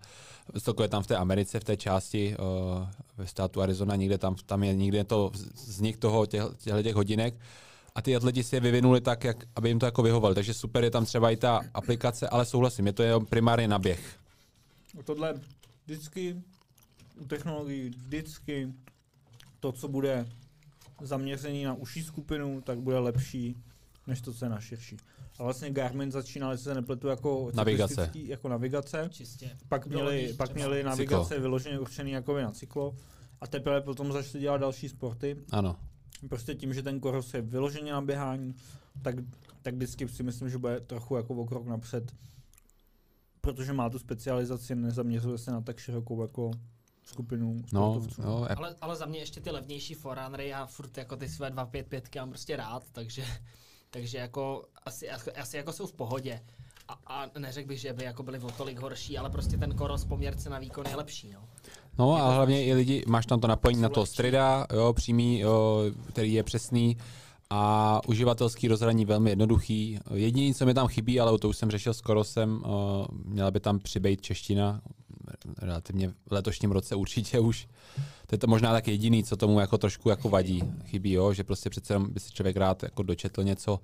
celkově 0.61 0.89
tam 0.89 1.03
v 1.03 1.07
té 1.07 1.17
Americe, 1.17 1.61
v 1.61 1.65
té 1.65 1.77
části 1.77 2.37
uh, 2.37 2.89
ve 3.17 3.27
státu 3.27 3.63
Arizona, 3.63 3.97
někde 3.97 4.19
tam, 4.19 4.35
tam 4.47 4.63
je 4.63 4.75
někde 4.75 5.05
to 5.05 5.31
vznik 5.55 5.97
toho 5.97 6.27
těch, 6.27 6.43
těch 6.83 6.95
hodinek 6.95 7.35
a 7.95 8.03
ty 8.03 8.17
atleti 8.17 8.45
si 8.45 8.57
je 8.57 8.61
vyvinuli 8.61 9.01
tak, 9.01 9.25
jak, 9.25 9.37
aby 9.57 9.69
jim 9.69 9.79
to 9.79 9.87
jako 9.87 10.03
vyhovovalo. 10.03 10.35
Takže 10.35 10.55
super 10.55 10.85
je 10.85 10.91
tam 10.91 11.05
třeba 11.05 11.31
i 11.31 11.37
ta 11.37 11.61
aplikace, 11.75 12.29
ale 12.29 12.45
souhlasím, 12.45 12.87
je 12.87 12.93
to 12.93 13.03
jenom 13.03 13.27
primárně 13.27 13.69
na 13.69 13.79
běh. 13.79 14.17
Tohle 15.05 15.35
vždycky 15.85 16.37
u 17.21 17.25
technologií 17.25 17.91
vždycky 17.91 18.73
to, 19.61 19.73
co 19.73 19.89
bude 19.89 20.27
zaměřený 21.01 21.65
na 21.65 21.75
užší 21.75 22.03
skupinu, 22.03 22.61
tak 22.61 22.79
bude 22.79 22.99
lepší, 22.99 23.57
než 24.07 24.21
to, 24.21 24.33
co 24.35 24.45
je 24.45 24.49
na 24.49 24.61
širší. 24.61 24.97
A 25.39 25.43
vlastně 25.43 25.71
Garmin 25.71 26.13
začínal, 26.13 26.53
jestli 26.53 26.65
se 26.65 26.75
nepletu, 26.75 27.09
jako 27.09 27.51
Navigace. 27.55 28.11
Jako 28.15 28.49
navigace. 28.49 29.09
Čistě. 29.13 29.51
Pak 29.69 29.87
měli, 29.87 30.35
pak 30.37 30.55
měli 30.55 30.83
navigace 30.83 31.39
vyloženě 31.39 31.79
určený 31.79 32.11
jako 32.11 32.39
na 32.41 32.51
cyklo. 32.51 32.95
A 33.41 33.47
teprve 33.47 33.81
potom 33.81 34.13
začali 34.13 34.41
dělat 34.43 34.59
další 34.59 34.89
sporty. 34.89 35.37
Ano. 35.53 35.77
Prostě 36.29 36.55
tím, 36.55 36.75
že 36.75 36.83
ten 36.83 37.01
koros 37.01 37.35
je 37.35 37.43
vyloženě 37.43 37.93
na 37.93 38.01
běhání, 38.01 38.55
tak, 39.03 39.15
tak 39.63 39.75
vždycky 39.75 40.09
si 40.09 40.23
myslím, 40.23 40.51
že 40.51 40.59
bude 40.59 40.81
trochu 40.81 41.17
jako 41.17 41.35
o 41.35 41.45
krok 41.47 41.67
napřed. 41.67 42.13
Protože 43.41 43.73
má 43.73 43.91
tu 43.91 43.99
specializaci, 43.99 44.75
nezaměřuje 44.75 45.39
se 45.39 45.51
na 45.51 45.61
tak 45.61 45.79
širokou 45.79 46.23
jako 46.23 46.51
skupinu 47.03 47.63
No, 47.73 47.93
sportovců. 47.95 48.23
no, 48.23 48.45
Apple- 48.45 48.57
Ale, 48.57 48.77
ale 48.81 48.97
za 48.97 49.07
mě 49.07 49.19
ještě 49.19 49.41
ty 49.41 49.51
levnější 49.51 49.95
forerunnery, 49.95 50.49
já 50.49 50.67
furt 50.67 50.99
jako 50.99 51.17
ty 51.17 51.29
své 51.29 51.51
255 51.51 52.17
mám 52.21 52.29
prostě 52.29 52.57
rád, 52.57 52.83
takže, 52.93 53.25
takže 53.91 54.19
jako 54.19 54.65
asi, 54.87 55.11
asi 55.11 55.57
jako 55.57 55.73
jsou 55.73 55.87
v 55.87 55.93
pohodě. 55.93 56.41
A, 56.89 56.93
a 57.07 57.39
neřekl 57.39 57.69
bych, 57.69 57.81
že 57.81 57.93
by 57.93 58.05
jako 58.05 58.23
byli 58.23 58.39
o 58.39 58.51
tolik 58.51 58.79
horší, 58.79 59.19
ale 59.19 59.31
prostě 59.31 59.57
ten 59.57 59.75
koros 59.75 60.05
poměrce 60.05 60.51
na 60.51 60.59
výkon 60.59 60.87
je 60.87 60.97
lepší. 60.97 61.31
No. 61.33 61.41
No 61.99 62.17
a 62.17 62.35
hlavně 62.35 62.65
i 62.65 62.75
lidi, 62.75 63.05
máš 63.07 63.27
tam 63.27 63.41
to 63.41 63.47
napojení 63.47 63.83
na 63.83 63.89
to 63.89 64.07
strida, 64.07 64.67
jo, 64.73 64.93
přímý, 64.93 65.39
jo, 65.39 65.83
který 66.09 66.33
je 66.33 66.43
přesný 66.43 66.97
a 67.51 68.01
uživatelský 68.09 68.69
rozhraní 68.69 69.05
velmi 69.05 69.31
jednoduchý. 69.31 69.99
Jediný, 70.15 70.55
co 70.55 70.67
mi 70.67 70.75
tam 70.75 70.89
chybí, 70.89 71.21
ale 71.21 71.39
to 71.39 71.49
už 71.49 71.57
jsem 71.57 71.71
řešil 71.71 71.95
s 71.95 72.01
Korosem, 72.01 72.63
o, 72.65 73.07
měla 73.25 73.51
by 73.51 73.61
tam 73.61 73.79
přibejt 73.79 74.21
čeština, 74.21 74.81
relativně 75.59 76.09
v 76.09 76.33
letošním 76.33 76.71
roce 76.71 76.95
určitě 76.95 77.41
už. 77.41 77.69
To 78.27 78.35
je 78.35 78.39
to 78.39 78.47
možná 78.47 78.73
tak 78.73 78.89
jediný, 78.89 79.25
co 79.25 79.37
tomu 79.37 79.61
jako 79.61 79.79
trošku 79.79 80.09
jako 80.09 80.29
vadí, 80.29 80.63
chybí, 80.85 81.13
jo, 81.13 81.33
že 81.33 81.45
prostě 81.45 81.71
přece 81.71 81.93
jenom 81.95 82.13
by 82.13 82.21
si 82.21 82.33
člověk 82.33 82.57
rád 82.57 82.83
jako 82.83 83.03
dočetl 83.03 83.45
něco, 83.45 83.81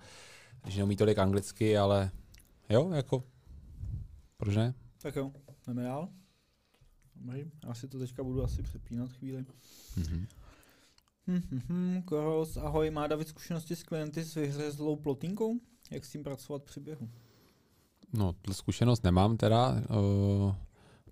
že 0.67 0.79
neumí 0.79 0.97
tolik 0.97 1.19
anglicky, 1.19 1.79
ale 1.79 2.11
jo, 2.69 2.91
jako, 2.91 3.25
proč 4.37 4.57
ne? 4.57 4.75
Tak 5.03 5.17
jo, 5.17 5.33
jdeme 5.67 5.83
dál. 5.83 6.09
Dobrý, 7.17 7.51
já 7.67 7.75
si 7.75 7.89
to 7.89 7.99
teďka 7.99 8.23
budu 8.23 8.45
asi 8.45 8.63
přepínat 8.63 9.13
chvíli. 9.13 9.45
Mhm. 9.97 10.27
Hm, 11.27 11.43
hm, 11.51 11.61
hm, 11.69 12.03
Koros, 12.03 12.57
ahoj, 12.57 12.91
má 12.91 13.07
David 13.07 13.29
zkušenosti 13.29 13.77
s 13.77 13.83
klienty 13.83 14.25
s 14.25 14.35
vyhřezlou 14.35 14.97
plotínkou? 14.97 15.61
Jak 15.91 16.05
s 16.05 16.11
tím 16.11 16.25
pracovat 16.25 16.63
při 16.63 16.81
běhu? 16.81 17.11
No, 18.13 18.35
zkušenost 18.53 19.05
nemám 19.05 19.37
teda, 19.37 19.71
uh, 19.71 20.55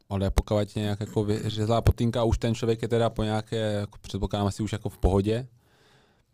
ale 0.09 0.31
pokud 0.31 0.77
je 0.77 0.83
nějak 0.83 1.01
jako 1.01 1.25
vyřezlá 1.25 1.81
potýnka 1.81 2.21
a 2.21 2.25
už 2.25 2.39
ten 2.39 2.55
člověk 2.55 2.83
je 2.83 2.89
teda 2.89 3.11
po 3.11 3.23
nějaké, 3.23 3.57
jako 3.57 3.99
předpokládám 4.01 4.47
asi 4.47 4.63
už 4.63 4.73
jako 4.73 4.89
v 4.89 4.99
pohodě, 4.99 5.47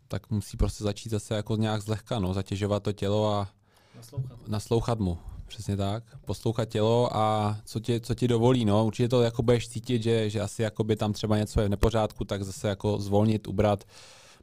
tak 0.07 0.29
musí 0.29 0.57
prostě 0.57 0.83
začít 0.83 1.09
zase 1.09 1.35
jako 1.35 1.55
nějak 1.55 1.81
zlehka, 1.81 2.19
no, 2.19 2.33
zatěžovat 2.33 2.83
to 2.83 2.91
tělo 2.91 3.33
a 3.33 3.49
Naslouchat. 3.95 4.47
naslouchat 4.47 4.99
mu. 4.99 5.17
Přesně 5.47 5.77
tak. 5.77 6.03
Poslouchat 6.25 6.65
tělo 6.65 7.17
a 7.17 7.57
co 7.65 7.79
ti, 7.79 8.01
co 8.01 8.15
ti 8.15 8.27
dovolí, 8.27 8.65
no. 8.65 8.85
Určitě 8.85 9.09
to 9.09 9.21
jako 9.21 9.43
budeš 9.43 9.69
cítit, 9.69 10.03
že, 10.03 10.29
že 10.29 10.41
asi 10.41 10.61
jako 10.61 10.83
by 10.83 10.95
tam 10.95 11.13
třeba 11.13 11.37
něco 11.37 11.61
je 11.61 11.67
v 11.67 11.69
nepořádku, 11.69 12.25
tak 12.25 12.43
zase 12.43 12.67
jako 12.67 12.97
zvolnit, 12.97 13.47
ubrat. 13.47 13.83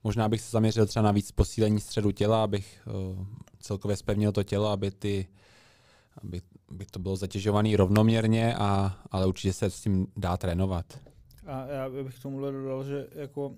Možná 0.04 0.28
bych 0.28 0.40
se 0.40 0.50
zaměřil 0.50 0.86
třeba 0.86 1.02
na 1.02 1.12
víc 1.12 1.32
posílení 1.32 1.80
středu 1.80 2.10
těla, 2.10 2.44
abych 2.44 2.86
uh, 2.86 3.26
celkově 3.60 3.96
spevnil 3.96 4.32
to 4.32 4.42
tělo, 4.42 4.68
aby 4.68 4.90
ty 4.90 5.26
aby, 6.22 6.40
aby 6.68 6.86
to 6.86 6.98
bylo 6.98 7.16
zatěžované 7.16 7.76
rovnoměrně, 7.76 8.54
a, 8.54 8.98
ale 9.10 9.26
určitě 9.26 9.52
se 9.52 9.70
s 9.70 9.80
tím 9.80 10.06
dá 10.16 10.36
trénovat. 10.36 11.00
A 11.46 11.66
já 11.66 11.88
bych 11.90 12.18
k 12.18 12.22
tomuhle 12.22 12.52
dodal, 12.52 12.84
že 12.84 13.06
jako 13.14 13.54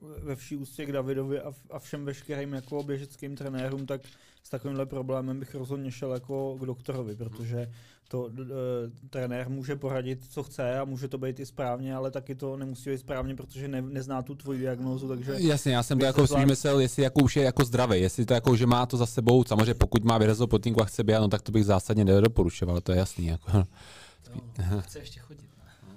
ve 0.00 0.36
vší 0.36 0.56
ústě 0.56 0.86
k 0.86 0.92
Davidovi 0.92 1.40
a, 1.40 1.52
a 1.70 1.78
všem 1.78 2.04
veškerým 2.04 2.52
jako 2.52 2.82
běžeckým 2.82 3.36
trenérům, 3.36 3.86
tak 3.86 4.00
s 4.42 4.50
takovýmhle 4.50 4.86
problémem 4.86 5.40
bych 5.40 5.54
rozhodně 5.54 5.90
šel 5.90 6.12
jako 6.12 6.58
k 6.60 6.66
doktorovi, 6.66 7.16
protože 7.16 7.72
to 8.08 8.30
e, 8.30 9.08
trenér 9.10 9.48
může 9.48 9.76
poradit, 9.76 10.24
co 10.30 10.42
chce 10.42 10.78
a 10.78 10.84
může 10.84 11.08
to 11.08 11.18
být 11.18 11.40
i 11.40 11.46
správně, 11.46 11.94
ale 11.94 12.10
taky 12.10 12.34
to 12.34 12.56
nemusí 12.56 12.90
být 12.90 12.98
správně, 12.98 13.34
protože 13.34 13.68
ne, 13.68 13.82
nezná 13.82 14.22
tu 14.22 14.34
tvoji 14.34 14.58
diagnózu, 14.58 15.08
takže... 15.08 15.34
Jasně, 15.38 15.72
já 15.72 15.82
jsem 15.82 15.98
to 15.98 16.04
jako 16.04 16.26
svým 16.26 16.46
myslel, 16.48 16.80
jestli 16.80 17.02
jako 17.02 17.20
už 17.20 17.36
je 17.36 17.42
jako 17.42 17.64
zdravý, 17.64 18.00
jestli 18.00 18.26
to 18.26 18.34
jako, 18.34 18.56
že 18.56 18.66
má 18.66 18.86
to 18.86 18.96
za 18.96 19.06
sebou, 19.06 19.44
samozřejmě 19.44 19.74
pokud 19.74 20.04
má 20.04 20.18
vyrazil 20.18 20.46
potínku 20.46 20.82
a 20.82 20.84
chce 20.84 21.04
běhat, 21.04 21.22
no 21.22 21.28
tak 21.28 21.42
to 21.42 21.52
bych 21.52 21.64
zásadně 21.64 22.04
nedoporučoval, 22.04 22.80
to 22.80 22.92
je 22.92 22.98
jasný. 22.98 23.26
Jako. 23.26 23.50
No, 23.52 24.80
chce 24.80 24.98
ještě 24.98 25.20
chodit. 25.20 25.50
Ne? 25.58 25.94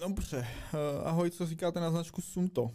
Dobře, 0.00 0.38
uh, 0.38 1.08
ahoj, 1.08 1.30
co 1.30 1.46
říkáte 1.46 1.80
na 1.80 1.90
značku 1.90 2.22
Sunto? 2.22 2.70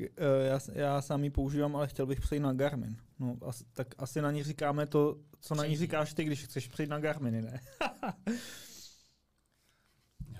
Uh, 0.00 0.06
já, 0.46 0.58
já 0.72 1.02
sám 1.02 1.24
ji 1.24 1.30
používám, 1.30 1.76
ale 1.76 1.86
chtěl 1.86 2.06
bych 2.06 2.20
přejít 2.20 2.40
na 2.40 2.52
Garmin. 2.52 2.96
No, 3.18 3.36
as, 3.46 3.64
tak 3.72 3.94
asi 3.98 4.22
na 4.22 4.30
ní 4.30 4.42
říkáme 4.42 4.86
to, 4.86 5.16
co 5.40 5.54
na 5.54 5.66
ní 5.66 5.76
říkáš 5.76 6.14
ty, 6.14 6.24
když 6.24 6.44
chceš 6.44 6.68
přejít 6.68 6.90
na 6.90 6.98
Garminy, 6.98 7.42
ne? 7.42 7.60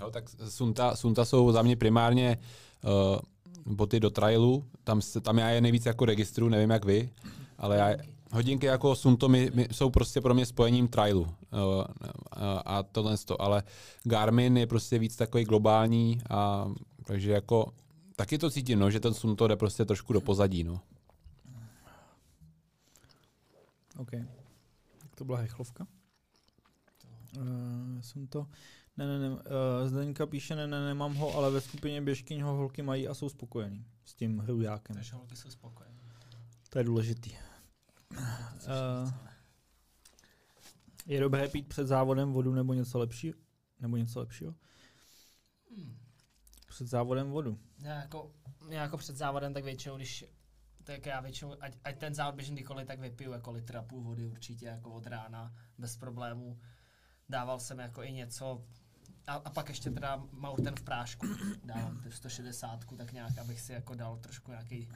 jo, 0.01 0.11
tak 0.11 0.25
Sunta, 0.49 0.97
Sunta 0.97 1.25
jsou 1.25 1.53
za 1.53 1.63
mě 1.63 1.77
primárně 1.77 2.39
uh, 2.85 3.75
boty 3.75 4.01
do 4.01 4.11
trailu, 4.11 4.65
tam, 4.85 5.01
tam 5.23 5.39
já 5.39 5.51
je 5.51 5.61
nejvíc 5.61 5.87
jako 5.87 6.05
registru, 6.05 6.49
nevím 6.49 6.71
jak 6.71 6.85
vy, 6.85 7.11
ale 7.59 7.77
já, 7.77 7.95
hodinky 8.33 8.67
jako 8.67 8.95
Sunto 8.95 9.29
mi, 9.29 9.51
mi, 9.55 9.69
jsou 9.73 9.91
prostě 9.91 10.21
pro 10.21 10.35
mě 10.35 10.47
spojením 10.47 10.89
trailu 10.89 11.23
uh, 11.23 11.29
uh, 11.29 11.85
a 12.65 12.83
tohle 12.83 13.19
to, 13.19 13.43
ale 13.43 13.63
Garmin 14.05 14.57
je 14.57 14.67
prostě 14.67 14.99
víc 14.99 15.17
takový 15.17 15.45
globální 15.45 16.21
a 16.31 16.71
takže 17.05 17.33
jako 17.33 17.73
taky 18.17 18.39
to 18.39 18.51
cítím, 18.51 18.79
no, 18.79 18.91
že 18.91 19.01
ten 19.01 19.15
Sunto 19.15 19.49
jde 19.49 19.57
prostě 19.57 19.85
trošku 19.85 20.13
do 20.13 20.21
pozadí, 20.21 20.65
no. 20.65 20.81
OK. 23.97 24.11
Tak 24.99 25.17
to 25.17 25.25
byla 25.25 25.39
hechlovka. 25.39 25.87
Uh, 27.37 28.01
jsem 28.01 28.27
to... 28.27 28.47
Ne, 28.97 29.07
ne, 29.07 29.19
ne. 29.19 29.31
Uh, 29.31 29.39
Zdeňka 29.85 30.27
píše, 30.27 30.57
ne, 30.57 30.67
ne, 30.67 30.87
nemám 30.87 31.15
ho, 31.15 31.35
ale 31.35 31.51
ve 31.51 31.61
skupině 31.61 32.03
běžkyň 32.03 32.41
ho 32.41 32.53
holky 32.57 32.83
mají 32.83 33.09
a 33.09 33.15
jsou 33.15 33.29
spokojení 33.29 33.87
s 34.05 34.15
tím 34.15 34.39
hrujákem. 34.39 34.97
Takže 34.97 35.15
holky 35.15 35.37
jsou 35.37 35.51
spokojené. 35.51 35.99
To 36.69 36.79
je 36.79 36.85
důležitý. 36.85 37.33
Uh, 38.11 39.13
je 41.07 41.21
dobré 41.21 41.49
pít 41.49 41.69
před 41.69 41.87
závodem 41.87 42.33
vodu 42.33 42.55
nebo 42.55 42.75
něco 42.75 42.99
lepšího? 42.99 43.35
Nebo 43.81 43.97
něco 43.97 44.21
lepšího? 44.21 44.55
Hmm. 45.77 45.97
Před 46.73 46.89
závodem 46.89 47.31
vodu. 47.31 47.59
Já 47.79 47.95
jako, 47.95 48.31
já 48.69 48.83
jako 48.83 48.97
před 48.97 49.17
závodem 49.17 49.55
tak 49.55 49.65
většinou, 49.65 49.97
když 49.97 50.25
tak 50.85 51.07
já 51.07 51.21
většinou, 51.21 51.55
ať, 51.61 51.77
ať 51.85 51.99
ten 51.99 52.15
závod 52.15 52.35
běžím 52.35 52.55
kdykoliv, 52.55 52.87
tak 52.87 53.01
vypiju 53.01 53.33
jako 53.33 53.53
litr 53.53 53.77
a 53.77 53.83
půl 53.83 54.03
vody 54.03 54.27
určitě 54.27 54.67
jako 54.67 54.91
od 54.91 55.07
rána, 55.07 55.55
bez 55.79 55.97
problémů. 55.97 56.61
Dával 57.29 57.61
jsem 57.61 57.79
jako 57.79 58.03
i 58.03 58.13
něco, 58.13 58.65
a, 59.27 59.35
a 59.35 59.51
pak 59.51 59.69
ještě 59.69 59.91
teda 59.91 60.23
Maurten 60.33 60.75
v 60.77 60.83
prášku, 60.83 61.27
dávám 61.65 62.01
tu 62.01 62.11
160, 62.11 62.85
tak 62.97 63.13
nějak, 63.13 63.39
abych 63.39 63.61
si 63.61 63.73
jako 63.73 63.95
dal 63.95 64.17
trošku 64.17 64.51
nějaký 64.51 64.89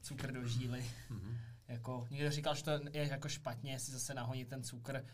cukr 0.00 0.32
do 0.32 0.46
žíly. 0.46 0.84
Mm-hmm. 1.10 1.38
Jako, 1.68 2.06
někdo 2.10 2.30
říkal, 2.30 2.54
že 2.54 2.64
to 2.64 2.70
je 2.70 3.08
jako 3.08 3.28
špatně, 3.28 3.78
si 3.78 3.92
zase 3.92 4.14
nahoní 4.14 4.44
ten 4.44 4.62
cukr. 4.62 5.04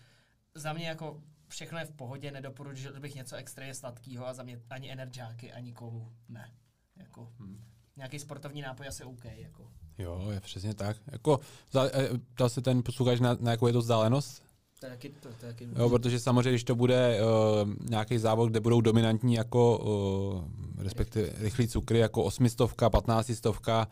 Za 0.54 0.72
mě 0.72 0.88
jako 0.88 1.22
všechno 1.48 1.78
je 1.78 1.84
v 1.84 1.92
pohodě, 1.92 2.30
nedoporučil 2.30 3.00
bych 3.00 3.14
něco 3.14 3.36
extrémně 3.36 3.74
sladkého 3.74 4.26
a 4.26 4.34
za 4.34 4.42
mě 4.42 4.60
ani 4.70 4.92
energiáky, 4.92 5.52
ani 5.52 5.72
kolu, 5.72 6.12
ne. 6.28 6.50
Jako, 6.96 7.32
hmm. 7.38 7.64
Nějaký 7.96 8.18
sportovní 8.18 8.62
nápoj 8.62 8.88
asi 8.88 9.04
OK. 9.04 9.24
Jako. 9.24 9.70
Jo, 9.98 10.30
je 10.30 10.40
přesně 10.40 10.74
tak. 10.74 10.96
Jako, 11.12 11.40
eh, 11.76 12.08
ptal 12.34 12.48
se 12.48 12.62
ten 12.62 12.82
posluchač 12.82 13.20
na, 13.20 13.36
na 13.40 13.50
jakou 13.50 13.66
je 13.66 13.72
to 13.72 13.78
vzdálenost? 13.78 14.44
To 14.80 14.86
taky, 14.86 15.08
to, 15.08 15.28
to 15.28 15.46
taky 15.46 15.68
jo, 15.76 15.90
protože 15.90 16.20
samozřejmě, 16.20 16.50
když 16.50 16.64
to 16.64 16.74
bude 16.74 17.20
uh, 17.20 17.74
nějaký 17.90 18.18
závod, 18.18 18.50
kde 18.50 18.60
budou 18.60 18.80
dominantní 18.80 19.34
jako, 19.34 19.78
uh, 19.78 20.82
respektive 20.82 21.28
rychlý 21.38 21.68
cukry, 21.68 21.98
jako 21.98 22.22
osmistovka, 22.22 22.90
patnáctistovka, 22.90 23.88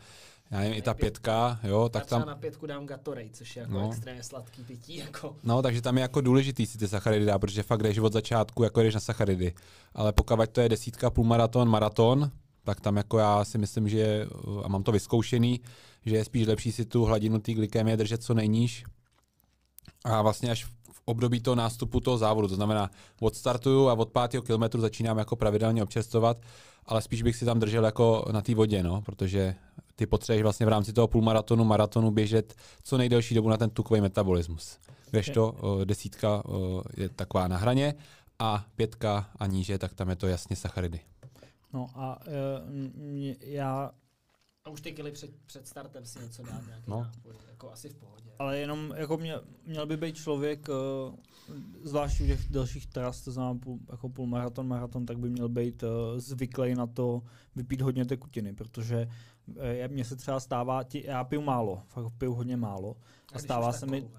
já 0.52 0.58
nevím, 0.58 0.74
i 0.74 0.82
ta 0.82 0.94
pětka, 0.94 1.60
jo, 1.62 1.88
tak 1.88 2.06
tam... 2.06 2.26
na 2.26 2.36
pětku 2.36 2.66
dám 2.66 2.86
Gatorade, 2.86 3.28
což 3.32 3.56
je 3.56 3.60
jako 3.60 3.72
no. 3.72 3.90
extrémně 3.92 4.22
sladký 4.22 4.64
pití, 4.64 4.96
jako. 4.96 5.36
No, 5.42 5.62
takže 5.62 5.82
tam 5.82 5.96
je 5.96 6.02
jako 6.02 6.20
důležitý 6.20 6.66
si 6.66 6.78
ty 6.78 6.88
sacharidy 6.88 7.24
dá, 7.24 7.38
protože 7.38 7.62
fakt 7.62 7.82
jdeš 7.82 7.98
od 7.98 8.12
začátku, 8.12 8.62
jako 8.62 8.80
jdeš 8.80 8.94
na 8.94 9.00
sacharidy. 9.00 9.54
Ale 9.94 10.12
pokud 10.12 10.50
to 10.52 10.60
je 10.60 10.68
desítka, 10.68 11.10
půlmaraton, 11.10 11.68
maraton, 11.68 12.30
tak 12.64 12.80
tam 12.80 12.96
jako 12.96 13.18
já 13.18 13.44
si 13.44 13.58
myslím, 13.58 13.88
že, 13.88 14.26
a 14.64 14.68
mám 14.68 14.82
to 14.82 14.92
vyzkoušený, 14.92 15.60
že 16.06 16.16
je 16.16 16.24
spíš 16.24 16.46
lepší 16.46 16.72
si 16.72 16.84
tu 16.84 17.04
hladinu 17.04 17.38
té 17.38 17.52
glykemie 17.52 17.96
držet 17.96 18.22
co 18.22 18.34
nejníž. 18.34 18.84
A 20.04 20.22
vlastně 20.22 20.50
až 20.50 20.64
v 20.64 21.02
období 21.04 21.40
toho 21.40 21.54
nástupu 21.54 22.00
toho 22.00 22.18
závodu, 22.18 22.48
to 22.48 22.54
znamená 22.54 22.90
odstartuju 23.20 23.88
a 23.88 23.92
od 23.92 24.10
pátého 24.10 24.42
kilometru 24.42 24.80
začínám 24.80 25.18
jako 25.18 25.36
pravidelně 25.36 25.82
občerstvovat, 25.82 26.36
ale 26.86 27.02
spíš 27.02 27.22
bych 27.22 27.36
si 27.36 27.44
tam 27.44 27.60
držel 27.60 27.84
jako 27.84 28.24
na 28.32 28.42
té 28.42 28.54
vodě, 28.54 28.82
no, 28.82 29.02
protože 29.02 29.54
ty 29.96 30.06
potřebuješ 30.06 30.42
vlastně 30.42 30.66
v 30.66 30.68
rámci 30.68 30.92
toho 30.92 31.08
půlmaratonu, 31.08 31.64
maratonu 31.64 32.10
běžet 32.10 32.54
co 32.82 32.98
nejdelší 32.98 33.34
dobu 33.34 33.48
na 33.48 33.56
ten 33.56 33.70
tukový 33.70 34.00
metabolismus. 34.00 34.78
Když 35.10 35.30
to 35.30 35.54
desítka 35.84 36.42
je 36.96 37.08
taková 37.08 37.48
na 37.48 37.56
hraně 37.56 37.94
a 38.38 38.64
pětka 38.76 39.30
a 39.36 39.46
níže, 39.46 39.78
tak 39.78 39.94
tam 39.94 40.10
je 40.10 40.16
to 40.16 40.26
jasně 40.26 40.56
sacharidy. 40.56 41.00
No 41.72 41.86
a 41.94 42.18
uh, 42.26 42.32
já 43.40 43.90
a 44.64 44.70
už 44.70 44.80
ty 44.80 44.92
kily 44.92 45.12
před, 45.12 45.30
před 45.46 45.66
startem 45.68 46.06
si 46.06 46.18
něco 46.18 46.42
dát 46.42 46.66
nějaký 46.66 46.90
no. 46.90 47.00
nápoj, 47.00 47.32
jako 47.48 47.72
asi 47.72 47.88
v 47.88 47.94
pohodě. 47.94 48.30
Ale 48.38 48.58
jenom 48.58 48.94
jako 48.96 49.16
mě, 49.16 49.34
měl 49.66 49.86
by 49.86 49.96
být 49.96 50.16
člověk, 50.16 50.68
uh, 50.68 51.14
zvlášť 51.82 52.20
u 52.20 52.26
těch 52.26 52.48
dalších 52.50 52.86
tras, 52.86 53.20
to 53.20 53.32
znamená 53.32 53.58
půl, 53.58 53.78
jako 53.90 54.08
půlmaraton, 54.08 54.68
maraton, 54.68 55.06
tak 55.06 55.18
by 55.18 55.30
měl 55.30 55.48
být 55.48 55.82
uh, 55.82 55.88
zvyklý 56.16 56.74
na 56.74 56.86
to 56.86 57.22
vypít 57.56 57.80
hodně 57.80 58.04
tekutiny, 58.04 58.54
protože 58.54 59.08
uh, 59.46 59.54
mně 59.88 60.04
se 60.04 60.16
třeba 60.16 60.40
stává, 60.40 60.84
tí, 60.84 61.04
já 61.06 61.24
piju 61.24 61.42
málo, 61.42 61.82
fakt 61.88 62.12
piju 62.18 62.34
hodně 62.34 62.56
málo 62.56 62.96
a, 63.32 63.36
a 63.36 63.38
stává 63.38 63.72
se 63.72 63.86
mi... 63.86 64.10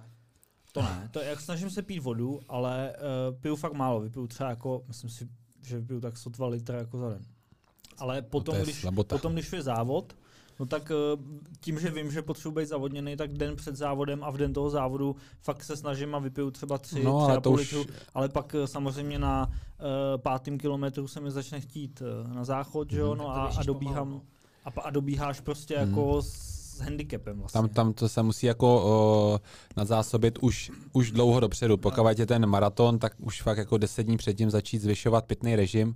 To 0.72 0.82
ne, 0.82 1.10
to, 1.12 1.20
jak 1.20 1.42
snažím 1.42 1.70
se 1.70 1.82
pít 1.82 2.00
vodu, 2.00 2.40
ale 2.48 2.96
uh, 2.96 3.40
piju 3.40 3.56
fakt 3.56 3.74
málo, 3.74 4.02
vypiju 4.02 4.28
třeba 4.28 4.50
jako, 4.50 4.84
myslím 4.88 5.10
si, 5.10 5.30
že 5.62 5.80
vypiju 5.80 6.02
tak 6.02 6.18
sotva 6.18 6.48
litr 6.48 6.74
jako 6.74 6.98
za 6.98 7.10
den. 7.10 7.26
Ale 7.98 8.22
potom, 8.22 8.58
no 8.58 8.64
když, 8.64 8.86
potom, 9.08 9.34
když 9.34 9.54
je 9.54 9.62
závod, 9.62 10.16
No 10.64 10.68
tak 10.68 10.92
eh, 10.92 11.18
tím, 11.60 11.80
že 11.80 11.90
vím, 11.90 12.12
že 12.12 12.22
potřebuji 12.22 12.52
být 12.52 12.66
zavodněný, 12.66 13.18
tak 13.18 13.34
den 13.34 13.56
před 13.56 13.76
závodem 13.76 14.24
a 14.24 14.32
v 14.32 14.38
den 14.38 14.54
toho 14.54 14.70
závodu 14.70 15.16
fakt 15.42 15.64
se 15.64 15.78
snažím 15.78 16.16
a 16.16 16.20
vypiju 16.20 16.52
třeba 16.52 16.78
tři, 16.78 17.04
no, 17.04 17.28
tři 17.28 17.38
a 17.38 17.42
půl 17.42 17.56
litru, 17.56 17.82
už... 17.82 17.88
ale 18.14 18.30
pak 18.30 18.56
eh, 18.56 18.68
samozřejmě 18.68 19.20
na 19.20 19.48
uh, 19.48 20.22
pátým 20.22 20.58
kilometru 20.58 21.08
se 21.08 21.20
mi 21.20 21.32
začne 21.32 21.60
chtít 21.60 22.02
uh, 22.02 22.34
na 22.34 22.46
záchod, 22.46 22.92
mm-hmm. 22.92 22.98
jo, 22.98 23.16
no 23.16 23.30
a, 23.30 23.46
a 23.46 23.64
dobíhám 23.64 24.08
pomalu, 24.08 24.22
no. 24.66 24.72
a, 24.76 24.82
a 24.82 24.90
dobíháš 24.90 25.40
prostě 25.40 25.80
mm. 25.80 25.90
jako 25.90 26.22
s 26.22 26.80
handicapem 26.80 27.40
vlastně. 27.40 27.62
Tam, 27.62 27.70
tam 27.70 27.94
to 27.94 28.10
se 28.10 28.24
musí 28.24 28.46
jako 28.46 28.86
uh, 29.34 29.38
nadzásobit 29.78 30.38
už, 30.42 30.72
už 30.94 31.12
dlouho 31.12 31.40
dopředu. 31.40 31.78
Pokud 31.78 32.20
je 32.20 32.26
ten 32.26 32.46
maraton, 32.46 33.00
tak 33.00 33.14
už 33.20 33.42
fakt 33.42 33.58
jako 33.58 33.78
deset 33.78 34.04
dní 34.04 34.18
předtím 34.18 34.50
začít 34.50 34.82
zvyšovat 34.82 35.26
pitný 35.26 35.56
režim, 35.56 35.96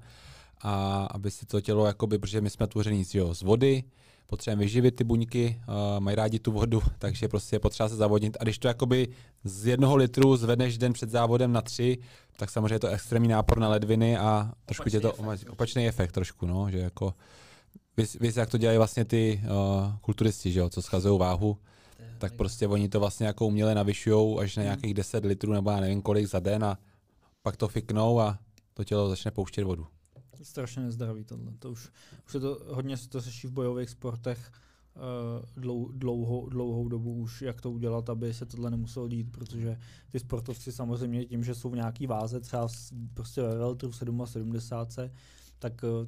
a 0.62 1.06
aby 1.12 1.32
si 1.32 1.46
to 1.46 1.62
tělo, 1.62 1.86
jakoby, 1.86 2.18
protože 2.18 2.42
my 2.42 2.50
jsme 2.50 2.68
tvoření 2.68 3.04
z 3.32 3.42
vody, 3.42 3.84
potřebujeme 4.28 4.60
vyživit 4.60 4.96
ty 4.96 5.04
buňky, 5.04 5.62
uh, 5.68 6.00
mají 6.00 6.16
rádi 6.16 6.40
tu 6.40 6.52
vodu, 6.52 6.82
takže 7.00 7.28
prostě 7.28 7.56
je 7.56 7.60
potřeba 7.60 7.90
se 7.90 7.96
zavodnit. 7.96 8.38
A 8.40 8.44
když 8.44 8.58
to 8.58 8.68
jakoby 8.68 9.08
z 9.44 9.68
jednoho 9.68 9.96
litru 9.96 10.38
zvedneš 10.38 10.78
den 10.78 10.94
před 10.94 11.10
závodem 11.10 11.52
na 11.54 11.62
tři, 11.62 11.98
tak 12.38 12.50
samozřejmě 12.50 12.76
je 12.76 12.80
to 12.80 12.88
extrémní 12.88 13.30
nápor 13.30 13.60
na 13.60 13.70
ledviny 13.70 14.18
a 14.18 14.52
trošku 14.66 14.84
opačný 14.84 14.92
tě 14.92 15.00
to 15.00 15.14
efekt, 15.14 15.50
opačný 15.50 15.88
efekt 15.88 16.12
trošku, 16.12 16.46
no, 16.46 16.72
že 16.72 16.78
jako 16.78 17.14
víš, 18.20 18.36
jak 18.36 18.50
to 18.50 18.58
dělají 18.58 18.78
vlastně 18.78 19.06
ty 19.06 19.42
uh, 19.44 19.96
kulturisti, 20.02 20.52
že 20.52 20.60
jo, 20.60 20.70
co 20.70 20.82
schazují 20.82 21.20
váhu, 21.20 21.58
tak 22.18 22.34
prostě 22.34 22.68
oni 22.68 22.90
to 22.90 23.00
vlastně 23.00 23.28
jako 23.28 23.48
uměle 23.48 23.76
navyšují 23.76 24.40
až 24.40 24.56
na 24.56 24.62
hmm. 24.62 24.68
nějakých 24.68 24.94
10 24.94 25.26
litrů 25.26 25.54
nebo 25.54 25.72
já 25.72 25.80
nevím 25.80 26.02
kolik 26.02 26.28
za 26.28 26.40
den 26.40 26.64
a 26.64 26.78
pak 27.42 27.58
to 27.58 27.68
fiknou 27.68 28.20
a 28.20 28.38
to 28.74 28.84
tělo 28.84 29.10
začne 29.10 29.32
pouštět 29.32 29.64
vodu 29.64 29.88
strašně 30.44 30.82
nezdravý 30.82 31.24
tohle. 31.24 31.52
To 31.60 31.72
už, 31.72 31.90
už 32.26 32.32
se 32.32 32.40
to 32.40 32.60
hodně 32.68 32.98
se 32.98 33.10
to 33.10 33.22
řeší 33.22 33.48
v 33.48 33.52
bojových 33.52 33.90
sportech 33.90 34.52
uh, 34.96 35.62
dlou, 35.64 35.92
dlouhou, 35.92 36.50
dlouhou 36.50 36.88
dobu 36.88 37.14
už, 37.14 37.42
jak 37.42 37.62
to 37.62 37.72
udělat, 37.72 38.10
aby 38.10 38.34
se 38.34 38.46
tohle 38.46 38.72
nemuselo 38.72 39.08
dít, 39.08 39.32
protože 39.32 39.80
ty 40.10 40.20
sportovci 40.20 40.72
samozřejmě 40.72 41.26
tím, 41.26 41.44
že 41.44 41.56
jsou 41.56 41.70
v 41.70 41.76
nějaký 41.76 42.08
váze, 42.08 42.40
třeba 42.40 42.68
prostě 43.14 43.42
ve 43.42 43.58
veltru 43.58 43.92
77, 43.92 45.12
tak 45.60 45.84
uh, 45.84 46.08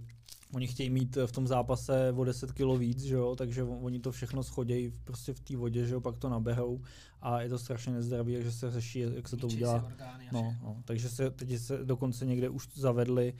oni 0.53 0.67
chtějí 0.67 0.89
mít 0.89 1.17
v 1.25 1.31
tom 1.31 1.47
zápase 1.47 2.13
o 2.17 2.23
10 2.23 2.51
kg 2.51 2.77
víc, 2.77 3.03
že 3.03 3.15
jo? 3.15 3.35
takže 3.35 3.63
oni 3.63 3.99
to 3.99 4.11
všechno 4.11 4.43
schodějí 4.43 4.91
prostě 5.03 5.33
v 5.33 5.39
té 5.39 5.57
vodě, 5.57 5.85
že 5.85 5.93
jo? 5.93 6.01
pak 6.01 6.17
to 6.17 6.29
naberou 6.29 6.81
a 7.21 7.41
je 7.41 7.49
to 7.49 7.59
strašně 7.59 7.93
nezdravý, 7.93 8.33
takže 8.33 8.51
se 8.51 8.71
řeší, 8.71 8.99
jak 8.99 9.27
se 9.27 9.37
to 9.37 9.47
udělá. 9.47 9.91
No, 10.31 10.55
no, 10.63 10.81
takže 10.85 11.09
se 11.09 11.31
teď 11.31 11.57
se 11.57 11.85
dokonce 11.85 12.25
někde 12.25 12.49
už 12.49 12.67
zavedli 12.73 13.33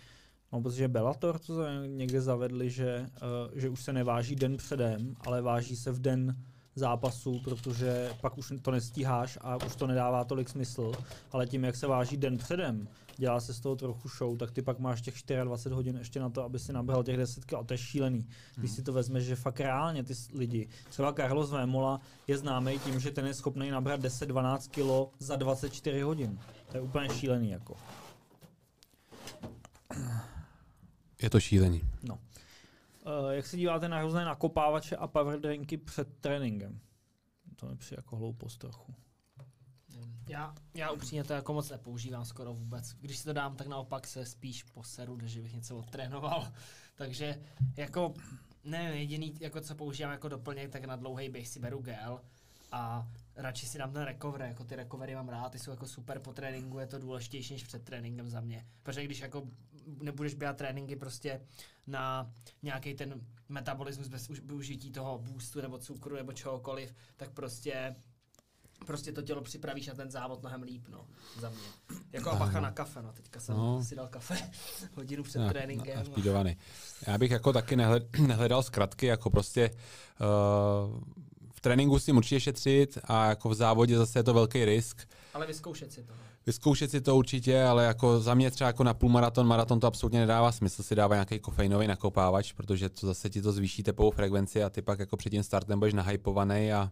No, 0.54 0.62
protože 0.62 0.88
Bellator 0.88 1.40
to 1.40 1.54
někde 1.86 2.22
zavedli, 2.22 2.70
že, 2.70 3.06
uh, 3.22 3.60
že 3.60 3.70
už 3.70 3.84
se 3.84 3.94
neváží 3.94 4.36
den 4.36 4.58
předem, 4.58 5.16
ale 5.26 5.42
váží 5.42 5.76
se 5.76 5.92
v 5.92 6.00
den 6.00 6.36
zápasu, 6.76 7.40
protože 7.44 8.10
pak 8.22 8.38
už 8.38 8.54
to 8.62 8.72
nestíháš 8.72 9.38
a 9.42 9.66
už 9.66 9.76
to 9.76 9.88
nedává 9.88 10.24
tolik 10.24 10.50
smysl, 10.50 10.92
ale 11.32 11.48
tím, 11.48 11.64
jak 11.64 11.76
se 11.76 11.88
váží 11.88 12.18
den 12.18 12.38
předem, 12.38 12.88
dělá 13.18 13.40
se 13.40 13.54
z 13.54 13.60
toho 13.60 13.76
trochu 13.76 14.10
show, 14.10 14.38
tak 14.38 14.52
ty 14.52 14.62
pak 14.62 14.80
máš 14.80 15.02
těch 15.02 15.16
24 15.44 15.76
hodin 15.76 15.98
ještě 15.98 16.20
na 16.20 16.30
to, 16.30 16.44
aby 16.44 16.60
si 16.60 16.74
nabral 16.74 17.04
těch 17.04 17.18
10 17.18 17.46
kg 17.46 17.54
a 17.54 17.64
to 17.64 17.74
je 17.74 17.78
šílený. 17.78 18.28
Když 18.56 18.72
si 18.72 18.84
to 18.84 18.94
vezmeš, 18.94 19.24
že 19.24 19.36
fakt 19.36 19.60
reálně 19.60 20.04
ty 20.04 20.14
lidi, 20.34 20.68
třeba 20.90 21.14
Carlos 21.14 21.52
Vémola 21.52 22.02
je 22.28 22.38
známý 22.38 22.80
tím, 22.80 23.00
že 23.00 23.12
ten 23.12 23.26
je 23.26 23.34
schopný 23.34 23.72
nabrat 23.72 24.02
10-12 24.02 24.70
kg 24.70 25.14
za 25.20 25.36
24 25.36 26.02
hodin. 26.02 26.40
To 26.72 26.78
je 26.78 26.82
úplně 26.82 27.10
šílený 27.10 27.50
jako. 27.50 27.76
Je 31.22 31.30
to 31.30 31.40
šílený. 31.40 31.82
Uh, 33.06 33.30
jak 33.32 33.48
se 33.48 33.58
díváte 33.58 33.90
na 33.90 34.02
různé 34.02 34.26
nakopávače 34.26 34.96
a 34.96 35.08
power 35.08 35.40
drinky 35.40 35.78
před 35.78 36.18
tréninkem? 36.18 36.80
To 37.56 37.68
mi 37.68 37.76
přijde 37.76 38.00
jako 38.00 38.16
hloupost 38.16 38.58
trochu. 38.58 38.96
Já, 40.30 40.56
já 40.74 40.92
upřímně 40.92 41.24
to 41.24 41.34
jako 41.34 41.54
moc 41.54 41.70
nepoužívám 41.70 42.26
skoro 42.26 42.54
vůbec. 42.54 42.94
Když 42.94 43.18
si 43.18 43.24
to 43.24 43.34
dám, 43.34 43.56
tak 43.56 43.68
naopak 43.68 44.08
se 44.08 44.26
spíš 44.26 44.64
poseru, 44.64 45.16
než 45.16 45.38
bych 45.38 45.54
něco 45.54 45.78
odtrénoval. 45.78 46.52
Takže 46.96 47.42
jako, 47.78 48.14
nevím, 48.64 49.00
jediný, 49.00 49.36
jako 49.40 49.62
co 49.62 49.76
používám 49.76 50.12
jako 50.12 50.30
doplněk, 50.30 50.70
tak 50.70 50.86
na 50.86 50.96
dlouhý 50.96 51.30
běh 51.30 51.48
si 51.48 51.60
beru 51.60 51.82
gel 51.82 52.22
a 52.72 53.08
radši 53.36 53.66
si 53.66 53.78
dám 53.78 53.94
ten 53.94 54.04
recovery, 54.04 54.48
jako 54.48 54.64
ty 54.64 54.76
recovery 54.76 55.16
mám 55.16 55.30
rád, 55.30 55.52
ty 55.52 55.60
jsou 55.60 55.72
jako 55.72 55.88
super 55.88 56.20
po 56.20 56.34
tréninku, 56.34 56.80
je 56.80 56.88
to 56.88 57.00
důležitější 57.00 57.54
než 57.54 57.64
před 57.64 57.84
tréninkem 57.84 58.30
za 58.30 58.42
mě. 58.42 58.66
Protože 58.84 59.04
když 59.04 59.20
jako 59.20 59.48
nebudeš 60.02 60.34
běhat 60.34 60.58
tréninky 60.58 60.96
prostě 60.96 61.42
na 61.88 62.32
nějaký 62.64 62.94
ten 62.94 63.22
metabolismus 63.50 64.08
bez 64.08 64.30
už- 64.30 64.40
využití 64.40 64.92
toho 64.92 65.18
boostu 65.20 65.62
nebo 65.62 65.78
cukru 65.78 66.16
nebo 66.16 66.34
čehokoliv, 66.34 66.94
tak 67.18 67.30
prostě 67.32 67.96
prostě 68.86 69.12
to 69.12 69.22
tělo 69.22 69.42
připravíš 69.42 69.88
na 69.88 69.94
ten 69.94 70.12
závod 70.12 70.42
mnohem 70.42 70.62
líp, 70.64 70.86
no, 70.90 71.08
za 71.40 71.50
mě. 71.50 71.60
Jako 72.12 72.30
a 72.32 72.36
bacha 72.36 72.60
na 72.60 72.72
kafe, 72.72 73.02
no, 73.02 73.14
teďka 73.14 73.40
jsem 73.40 73.58
No. 73.58 73.84
si 73.84 73.96
dal 73.96 74.08
kafe 74.08 74.38
hodinu 74.96 75.24
před 75.24 75.40
Na- 75.40 75.50
tréninkem. 75.50 75.96
na- 75.96 76.04
Naspídovaný. 76.04 76.58
Já 77.08 77.18
bych 77.18 77.32
jako 77.32 77.54
taky 77.54 77.76
nehled, 77.76 78.20
nehledal 78.20 78.64
zkratky, 78.64 79.06
jako 79.06 79.30
prostě 79.30 79.70
uh, 79.70 81.00
v 81.54 81.62
tréninku 81.62 82.00
s 82.00 82.06
tím 82.06 82.18
určitě 82.18 82.40
šetřit 82.40 82.98
a 83.04 83.26
jako 83.30 83.50
v 83.50 83.54
závodě 83.54 83.98
zase 83.98 84.20
je 84.20 84.24
to 84.24 84.34
velký 84.34 84.66
risk. 84.66 85.02
ale 85.34 85.48
vyzkoušet 85.48 85.92
si 85.92 86.04
to. 86.04 86.14
Vyzkoušet 86.46 86.92
si 86.92 87.02
to 87.02 87.16
určitě, 87.16 87.64
ale 87.64 87.86
jako 87.86 88.20
za 88.20 88.34
mě 88.34 88.52
třeba 88.52 88.68
jako 88.68 88.84
na 88.84 88.94
půlmaraton, 88.94 89.48
maraton 89.48 89.80
to 89.80 89.88
absolutně 89.88 90.20
nedává 90.20 90.52
smysl 90.52 90.84
si 90.84 90.96
dává 90.96 91.16
nějaký 91.16 91.40
kofeinový 91.40 91.88
nakopávač, 91.88 92.52
protože 92.52 92.90
to 92.90 93.08
zase 93.08 93.30
ti 93.30 93.42
to 93.42 93.52
zvýší 93.52 93.84
tepovou 93.84 94.12
frekvenci 94.12 94.64
a 94.64 94.70
ty 94.70 94.82
pak 94.82 95.00
jako 95.00 95.18
před 95.18 95.30
tím 95.30 95.44
startem 95.44 95.80
budeš 95.80 95.94
nahypovaný 95.94 96.74
a 96.74 96.92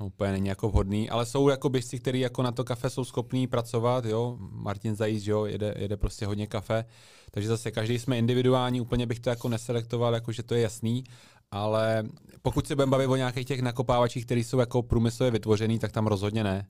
no, 0.00 0.06
úplně 0.06 0.32
není 0.32 0.48
jako 0.48 0.68
vhodný, 0.68 1.10
ale 1.10 1.26
jsou 1.26 1.48
jako 1.48 1.68
běžci, 1.68 1.98
kteří 1.98 2.20
jako 2.20 2.42
na 2.42 2.52
to 2.52 2.64
kafe 2.64 2.90
jsou 2.90 3.04
schopní 3.04 3.46
pracovat, 3.46 4.04
jo, 4.04 4.36
Martin 4.40 4.96
Zajíc, 4.96 5.26
jo, 5.26 5.44
jede, 5.44 5.74
jede 5.76 5.96
prostě 5.96 6.26
hodně 6.26 6.46
kafe, 6.46 6.84
takže 7.30 7.48
zase 7.48 7.70
každý 7.70 7.98
jsme 7.98 8.18
individuální, 8.18 8.80
úplně 8.80 9.06
bych 9.06 9.20
to 9.20 9.30
jako 9.30 9.48
neselektoval, 9.48 10.14
jako 10.14 10.32
že 10.32 10.42
to 10.42 10.54
je 10.54 10.60
jasný, 10.60 11.04
ale 11.50 12.04
pokud 12.42 12.66
se 12.66 12.74
budeme 12.74 12.90
bavit 12.90 13.06
o 13.06 13.16
nějakých 13.16 13.46
těch 13.46 13.62
nakopávačích, 13.62 14.24
které 14.26 14.40
jsou 14.40 14.58
jako 14.58 14.82
průmyslově 14.82 15.30
vytvořený, 15.30 15.78
tak 15.78 15.92
tam 15.92 16.06
rozhodně 16.06 16.44
ne. 16.44 16.66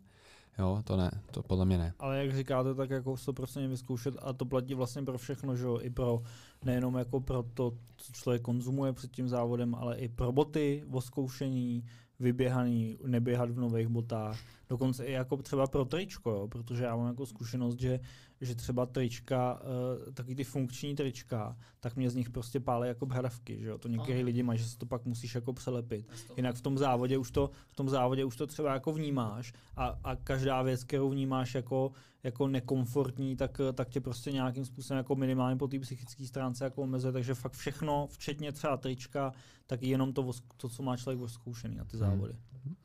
Jo, 0.59 0.83
to 0.85 0.97
ne, 0.97 1.11
to 1.31 1.43
podle 1.43 1.65
mě 1.65 1.79
ne. 1.79 1.95
Ale 1.99 2.19
jak 2.19 2.37
říkáte, 2.37 2.75
tak 2.75 2.91
jako 2.91 3.15
to 3.25 3.33
prostě 3.33 3.69
vyzkoušet 3.69 4.15
a 4.23 4.33
to 4.33 4.45
platí 4.45 4.75
vlastně 4.75 5.03
pro 5.03 5.19
všechno, 5.19 5.57
že 5.57 5.65
jo, 5.65 5.79
i 5.83 5.91
pro 5.91 6.23
nejenom 6.65 6.95
jako 6.95 7.21
pro 7.21 7.43
to, 7.55 7.73
co 7.97 8.13
člověk 8.13 8.43
konzumuje 8.43 8.93
před 8.93 9.11
tím 9.11 9.29
závodem, 9.29 9.75
ale 9.75 9.97
i 9.97 10.09
pro 10.09 10.33
boty, 10.33 10.85
oskoušení, 10.91 11.85
vyběhaný, 12.21 12.99
neběhat 13.07 13.51
v 13.51 13.61
nových 13.61 13.89
botách, 13.89 14.39
dokonce 14.69 15.05
i 15.05 15.13
jako 15.13 15.37
třeba 15.37 15.67
pro 15.67 15.85
tričko, 15.85 16.31
jo, 16.31 16.49
protože 16.49 16.85
já 16.85 16.97
mám 16.97 17.07
jako 17.07 17.27
zkušenost, 17.27 17.81
že, 17.81 18.01
že 18.41 18.55
třeba 18.55 18.87
trička, 18.87 19.61
uh, 20.07 20.13
taky 20.15 20.35
ty 20.35 20.45
funkční 20.45 20.95
trička, 20.95 21.57
tak 21.81 21.97
mě 21.97 22.11
z 22.11 22.15
nich 22.15 22.31
prostě 22.31 22.61
pálí 22.61 22.89
jako 22.89 23.07
bradavky, 23.07 23.59
že 23.61 23.69
jo, 23.69 23.79
to 23.79 23.89
některý 23.89 24.23
lidi 24.23 24.43
mají, 24.43 24.59
že 24.59 24.65
si 24.65 24.79
to 24.79 24.87
pak 24.87 25.05
musíš 25.05 25.35
jako 25.35 25.53
přelepit. 25.53 26.07
Jinak 26.37 26.57
v 26.57 26.61
tom 26.61 26.79
závodě 26.79 27.19
už 27.19 27.31
to, 27.31 27.51
v 27.69 27.77
tom 27.77 27.89
závodě 27.89 28.25
už 28.25 28.37
to 28.37 28.47
třeba 28.47 28.73
jako 28.75 28.93
vnímáš 28.93 29.53
a, 29.77 29.99
a 30.05 30.17
každá 30.17 30.63
věc, 30.63 30.85
kterou 30.85 31.11
vnímáš 31.11 31.55
jako, 31.55 31.93
jako 32.23 32.49
nekomfortní, 32.49 33.37
tak, 33.37 33.61
tak 33.75 33.89
tě 33.89 34.01
prostě 34.01 34.33
nějakým 34.33 34.65
způsobem 34.65 34.99
jako 34.99 35.17
minimálně 35.17 35.57
po 35.57 35.69
té 35.69 35.79
psychické 35.79 36.27
stránce 36.27 36.65
jako 36.65 36.83
omezuje, 36.83 37.13
takže 37.13 37.35
fakt 37.35 37.53
všechno, 37.53 38.07
včetně 38.11 38.53
třeba 38.53 38.77
trička, 38.77 39.33
tak 39.67 39.83
jenom 39.83 40.13
to, 40.13 40.31
to 40.57 40.69
co 40.69 40.83
má 40.83 40.97
člověk 40.97 41.31
zkoušený 41.31 41.77
na 41.77 41.85
ty 41.85 41.97
Hmm. 41.97 42.11
závody. 42.11 42.35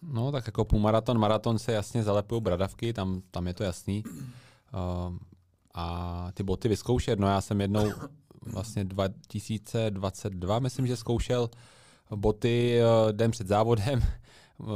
No, 0.01 0.31
tak 0.31 0.47
jako 0.47 0.65
půlmaraton, 0.65 1.17
maraton 1.17 1.59
se 1.59 1.71
jasně 1.71 2.03
zalepují 2.03 2.41
bradavky, 2.41 2.93
tam, 2.93 3.21
tam 3.31 3.47
je 3.47 3.53
to 3.53 3.63
jasný. 3.63 4.03
Um, 4.03 5.19
a 5.73 6.27
ty 6.33 6.43
boty 6.43 6.67
vyzkoušet, 6.67 7.19
no 7.19 7.27
já 7.27 7.41
jsem 7.41 7.61
jednou 7.61 7.91
vlastně 8.41 8.83
2022, 8.83 10.59
myslím, 10.59 10.87
že 10.87 10.97
zkoušel 10.97 11.49
boty 12.15 12.79
eh, 12.79 13.13
den 13.13 13.31
před 13.31 13.47
závodem 13.47 14.01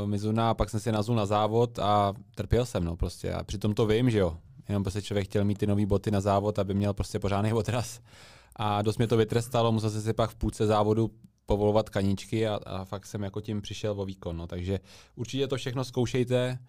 Mizuna, 0.05 0.53
pak 0.53 0.69
jsem 0.69 0.79
si 0.79 0.91
nazul 0.91 1.15
na 1.15 1.25
závod 1.25 1.79
a 1.79 2.13
trpěl 2.35 2.65
jsem, 2.65 2.83
no 2.83 2.95
prostě. 2.95 3.33
A 3.33 3.43
přitom 3.43 3.73
to 3.73 3.85
vím, 3.85 4.09
že 4.09 4.19
jo. 4.19 4.37
Jenom 4.69 4.83
prostě 4.83 5.01
člověk 5.01 5.25
chtěl 5.25 5.45
mít 5.45 5.57
ty 5.57 5.67
nové 5.67 5.85
boty 5.85 6.11
na 6.11 6.21
závod, 6.21 6.59
aby 6.59 6.73
měl 6.73 6.93
prostě 6.93 7.19
pořádný 7.19 7.53
odraz. 7.53 7.99
A 8.55 8.81
dost 8.81 8.97
mě 8.97 9.07
to 9.07 9.17
vytrestalo, 9.17 9.71
musel 9.71 9.89
jsem 9.89 10.01
si 10.01 10.13
pak 10.13 10.29
v 10.29 10.35
půlce 10.35 10.67
závodu 10.67 11.11
povolovat 11.45 11.89
kaničky 11.89 12.47
a, 12.47 12.59
a 12.65 12.85
fakt 12.85 13.05
jsem 13.05 13.23
jako 13.23 13.41
tím 13.41 13.61
přišel 13.61 14.01
o 14.01 14.05
výkon. 14.05 14.37
No. 14.37 14.47
Takže 14.47 14.79
určitě 15.15 15.47
to 15.47 15.55
všechno 15.55 15.83
zkoušejte. 15.83 16.59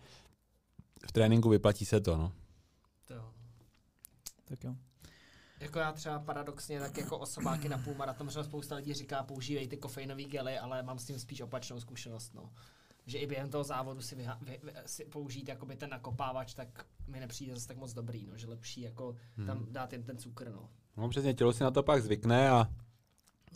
V 1.06 1.12
tréninku 1.12 1.48
vyplatí 1.48 1.84
se 1.84 2.00
to. 2.00 2.16
No. 2.16 2.32
Tak 4.48 4.64
jo. 4.64 4.74
Jako 5.60 5.78
já 5.78 5.92
třeba 5.92 6.18
paradoxně, 6.18 6.80
tak 6.80 6.96
jako 6.98 7.18
osobáky 7.18 7.68
na 7.68 7.78
půlmaraton, 7.78 8.26
protože 8.26 8.44
spousta 8.44 8.74
lidí 8.74 8.92
říká, 8.94 9.22
používejte 9.22 9.76
kofeinové 9.76 10.22
gely, 10.24 10.58
ale 10.58 10.82
mám 10.82 10.98
s 10.98 11.04
tím 11.04 11.18
spíš 11.18 11.40
opačnou 11.40 11.80
zkušenost. 11.80 12.34
No. 12.34 12.52
Že 13.06 13.18
i 13.18 13.26
během 13.26 13.50
toho 13.50 13.64
závodu 13.64 14.00
si, 14.00 14.16
vyha- 14.16 14.38
vy, 14.42 14.60
vy, 14.62 14.72
si 14.86 15.04
použít 15.04 15.48
jakoby 15.48 15.76
ten 15.76 15.90
nakopávač, 15.90 16.54
tak 16.54 16.86
mi 17.06 17.20
nepřijde 17.20 17.54
zase 17.54 17.68
tak 17.68 17.76
moc 17.76 17.92
dobrý, 17.92 18.26
no, 18.26 18.36
že 18.38 18.46
lepší 18.46 18.80
jako 18.80 19.16
tam 19.46 19.66
dát 19.70 19.92
jen 19.92 20.02
ten 20.02 20.18
cukr, 20.18 20.50
no. 20.50 20.68
no 20.96 21.08
přesně, 21.08 21.34
tělo 21.34 21.52
si 21.52 21.62
na 21.64 21.70
to 21.70 21.82
pak 21.82 22.02
zvykne 22.02 22.50
a 22.50 22.68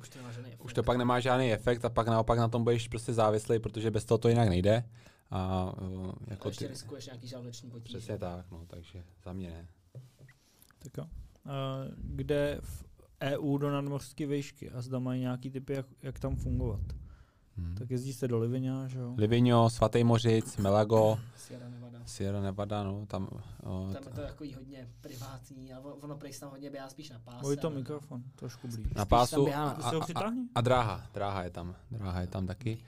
Už 0.00 0.08
to 0.08 0.18
nemá 0.18 0.32
žádný 0.32 0.48
efekt. 0.52 0.64
už 0.64 0.72
to 0.74 0.82
pak 0.82 0.96
nemá 0.96 1.20
žádný 1.20 1.52
efekt 1.52 1.84
a 1.84 1.88
pak 1.90 2.06
naopak 2.08 2.38
na 2.38 2.48
tom 2.48 2.64
budeš 2.64 2.88
prostě 2.88 3.12
závislý, 3.12 3.58
protože 3.58 3.90
bez 3.90 4.04
toho 4.04 4.18
to 4.18 4.28
jinak 4.28 4.48
nejde. 4.48 4.84
A 5.30 5.72
uh, 5.82 6.08
A 6.08 6.14
jako 6.30 6.48
ještě 6.48 6.64
ty, 6.64 6.70
riskuješ 6.72 7.06
nějaký 7.06 7.28
žaludeční 7.28 7.70
potíže. 7.70 7.98
přesně 7.98 8.18
tak, 8.18 8.50
no, 8.50 8.66
takže 8.66 9.04
za 9.24 9.32
mě 9.32 9.50
ne. 9.50 9.68
Tak 10.82 10.96
jo. 10.98 11.04
Uh, 11.04 11.50
kde 11.98 12.58
v 12.62 12.84
EU 13.22 13.58
do 13.58 13.70
nadmořské 13.70 14.26
výšky 14.26 14.70
a 14.70 14.80
zda 14.82 14.98
mají 14.98 15.20
nějaký 15.20 15.50
typy, 15.50 15.72
jak, 15.72 15.86
jak 16.02 16.18
tam 16.18 16.36
fungovat. 16.36 16.80
Hmm. 17.56 17.74
Tak 17.74 17.90
jezdí 17.90 18.12
se 18.12 18.28
do 18.28 18.38
Livině, 18.38 18.72
že 18.86 18.98
jo? 18.98 19.14
Livigno, 19.16 19.70
Svatý 19.70 20.04
Mořic, 20.04 20.56
Melago, 20.56 21.18
Sierra 21.36 21.68
Nevada. 21.68 21.98
Sierra 22.06 22.40
Nevada, 22.40 22.82
no, 22.82 23.06
tam, 23.06 23.28
o, 23.62 23.88
Tam 23.92 24.02
je 24.02 24.10
to 24.10 24.20
takový 24.20 24.54
hodně 24.54 24.88
privátní, 25.00 25.72
ale 25.72 25.92
ono 25.92 26.16
prej 26.16 26.32
se 26.32 26.40
tam 26.40 26.50
hodně 26.50 26.70
běhá 26.70 26.88
spíš 26.88 27.10
na 27.10 27.18
páse. 27.18 27.40
Boj 27.40 27.56
to 27.56 27.66
ale- 27.66 27.76
mikrofon, 27.76 28.22
trošku 28.36 28.68
blíž. 28.68 28.86
na 28.86 28.94
tam 28.94 29.06
pásu 29.06 29.48
a, 29.48 29.70
a, 29.70 29.90
a, 30.14 30.32
a 30.54 30.60
dráha, 30.60 31.06
dráha 31.14 31.42
je 31.44 31.50
tam, 31.50 31.76
dráha 31.90 32.20
je 32.20 32.26
tam 32.26 32.46
taky. 32.46 32.78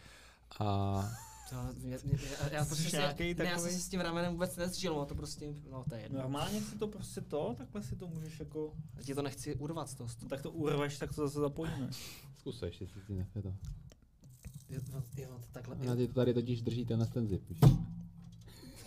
A 0.61 1.05
To, 1.51 1.57
mě, 1.79 1.99
mě, 2.05 2.19
já, 2.41 2.49
já, 2.53 2.65
to 2.65 2.75
Jsi 2.75 2.91
si, 2.91 2.97
nějaký 2.97 3.35
ne, 3.35 3.45
já 3.45 3.59
jsem 3.59 3.71
si 3.71 3.81
s 3.81 3.89
tím 3.89 4.01
ramenem 4.01 4.33
vůbec 4.33 4.57
nezžil, 4.57 4.95
no 4.95 5.07
to 5.07 5.15
prostě, 5.15 5.55
no 5.71 5.85
to 5.89 5.95
je 5.95 6.01
jedno. 6.03 6.19
Normálně 6.19 6.61
si 6.61 6.79
to 6.79 6.89
prostě 6.89 7.21
to, 7.21 7.55
takhle 7.59 7.83
si 7.83 7.97
to 7.97 8.07
můžeš 8.09 8.41
jako, 8.41 8.73
Já 8.97 9.03
ti 9.03 9.15
to 9.15 9.23
nechci 9.23 9.55
urvat 9.55 9.91
z 9.91 9.95
toho 9.95 10.09
stolu. 10.09 10.29
tak 10.29 10.43
to 10.43 10.51
urveš, 10.51 10.99
tak 10.99 11.15
to 11.15 11.27
zase 11.29 11.41
zapojíme. 11.41 11.91
zkuseš, 12.39 12.81
jestli 12.81 13.01
ti 13.07 13.13
nechce 13.15 13.43
to. 13.43 13.49
Jo, 14.71 14.81
no, 14.93 15.03
jo, 15.17 15.29
to 15.41 15.47
takhle. 15.53 15.77
Já 15.81 15.97
ti 15.97 16.09
to 16.09 16.15
tady 16.15 16.35
totiž 16.35 16.63
drží 16.63 16.87
ten 16.87 17.07
ten 17.13 17.29
zip. 17.29 17.49
víš. 17.49 17.59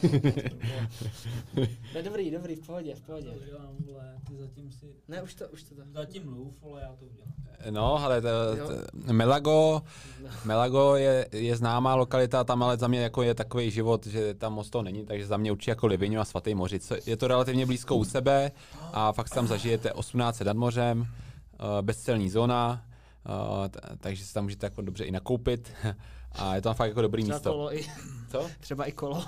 Ne, 1.96 2.04
dobrý, 2.04 2.32
dobrý, 2.32 2.56
v 2.56 2.66
pohodě, 2.66 2.96
v 2.96 3.02
pohodě. 3.02 3.30
udělám, 3.30 3.76
vole, 3.86 4.16
ty 4.28 4.38
zatím 4.38 4.72
si, 4.72 4.86
Ne, 5.08 5.22
už 5.22 5.36
to, 5.36 5.48
už 5.50 5.64
to, 5.64 5.76
to. 5.76 5.82
zatím 5.94 6.26
mluv, 6.26 6.64
ale 6.64 6.82
já 6.82 6.88
to 7.00 7.06
udělám. 7.06 7.30
No, 7.70 8.04
ale 8.04 8.22
to, 8.22 8.28
to, 8.68 9.14
Melago, 9.14 9.82
No. 10.24 10.30
Melago 10.46 10.96
je, 10.96 11.28
je 11.32 11.56
známá 11.56 11.96
lokalita, 11.96 12.44
tam 12.44 12.64
ale 12.64 12.78
za 12.78 12.88
mě 12.88 13.00
jako 13.00 13.22
je 13.24 13.34
takový 13.36 13.72
život, 13.72 14.06
že 14.08 14.34
tam 14.34 14.54
moc 14.54 14.70
toho 14.70 14.84
není, 14.84 15.06
takže 15.06 15.26
za 15.28 15.38
mě 15.38 15.52
určitě 15.52 15.72
jako 15.72 15.88
Livigno 15.88 16.22
a 16.22 16.26
Svatý 16.26 16.56
Mořic. 16.56 16.92
Je 17.06 17.18
to 17.18 17.28
relativně 17.28 17.66
blízko 17.66 17.96
u 17.96 18.04
sebe 18.04 18.52
a 18.94 19.12
fakt 19.12 19.30
tam 19.30 19.48
zažijete 19.48 19.94
18 19.94 20.40
nad 20.40 20.58
mořem, 20.58 21.00
uh, 21.00 21.08
bezcelní 21.82 22.30
zóna, 22.30 22.86
t- 23.70 23.80
takže 23.98 24.26
si 24.26 24.34
tam 24.34 24.44
můžete 24.44 24.66
jako 24.66 24.82
dobře 24.82 25.04
i 25.04 25.12
nakoupit 25.12 25.72
A 26.38 26.56
je 26.56 26.62
tam 26.62 26.74
fakt 26.74 26.88
jako 26.88 27.02
dobrý 27.02 27.24
Třeba 27.24 27.38
místo. 27.38 27.52
kolo 27.52 27.78
i, 27.78 27.86
Co? 28.32 28.50
třeba 28.60 28.86
i 28.86 28.92
kolo. 28.92 29.24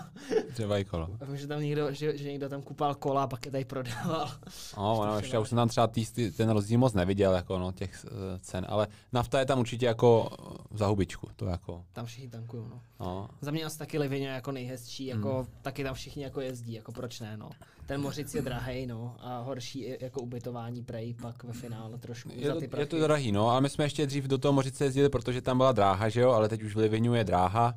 Třeba 0.54 0.78
i 0.78 0.86
kolo. 0.86 1.10
Vím, 1.28 1.38
že 1.38 1.48
tam 1.48 1.62
někdo, 1.62 1.94
že, 1.94 2.18
že 2.18 2.32
někdo 2.32 2.50
tam 2.50 2.62
kupal 2.62 2.96
kola 2.96 3.24
a 3.24 3.28
pak 3.28 3.46
je 3.46 3.52
tady 3.52 3.66
prodával. 3.66 4.32
No, 4.78 5.06
no, 5.06 5.18
ještě 5.18 5.40
už 5.40 5.50
jsem 5.50 5.56
tam 5.56 5.68
třeba 5.68 5.88
tý, 5.88 6.32
ten 6.32 6.50
rozdíl 6.50 6.80
moc 6.80 6.94
neviděl, 6.94 7.34
jako 7.34 7.60
no, 7.60 7.72
těch 7.72 8.06
uh, 8.06 8.12
cen, 8.40 8.66
ale 8.70 8.88
nafta 9.14 9.40
je 9.40 9.46
tam 9.46 9.60
určitě 9.60 9.86
jako 9.86 10.30
uh, 10.42 10.78
za 10.78 10.88
hubičku, 10.88 11.30
to 11.36 11.46
jako, 11.46 11.86
Tam 11.94 12.06
všichni 12.06 12.30
tankují, 12.30 12.64
no. 12.70 12.82
no. 13.00 13.30
Za 13.42 13.52
mě 13.52 13.66
asi 13.66 13.78
taky 13.78 14.00
Livigno 14.00 14.28
jako 14.28 14.52
nejhezčí, 14.52 15.06
jako 15.06 15.48
taky 15.62 15.84
tam 15.84 15.96
všichni 15.96 16.24
jako 16.24 16.42
jezdí, 16.42 16.74
jako 16.74 16.92
proč 16.92 17.20
ne, 17.20 17.38
no. 17.38 17.50
Ten 17.88 18.02
Mořic 18.02 18.36
je 18.36 18.42
drahej, 18.42 18.88
no, 18.88 19.16
a 19.20 19.42
horší 19.42 19.96
jako 20.00 20.22
ubytování 20.22 20.84
prej 20.84 21.14
pak 21.14 21.44
ve 21.44 21.54
finále 21.54 21.98
trošku 21.98 22.30
Je 22.36 22.48
za 22.48 22.54
to, 22.54 22.60
ty 22.60 22.66
je 22.66 22.70
prachy. 22.70 22.86
to 22.86 23.00
drahý, 23.00 23.32
no, 23.32 23.50
a 23.50 23.60
my 23.60 23.70
jsme 23.70 23.86
ještě 23.86 24.06
dřív 24.06 24.24
do 24.26 24.38
toho 24.38 24.54
Mořice 24.54 24.84
jezdili, 24.84 25.10
protože 25.10 25.42
tam 25.42 25.58
byla 25.58 25.72
dráha, 25.72 26.10
že 26.10 26.22
jo, 26.22 26.32
ale 26.32 26.50
teď 26.50 26.64
už 26.64 26.76
v 26.76 26.78
Livinu 26.78 27.16
je 27.16 27.24
dráha, 27.24 27.74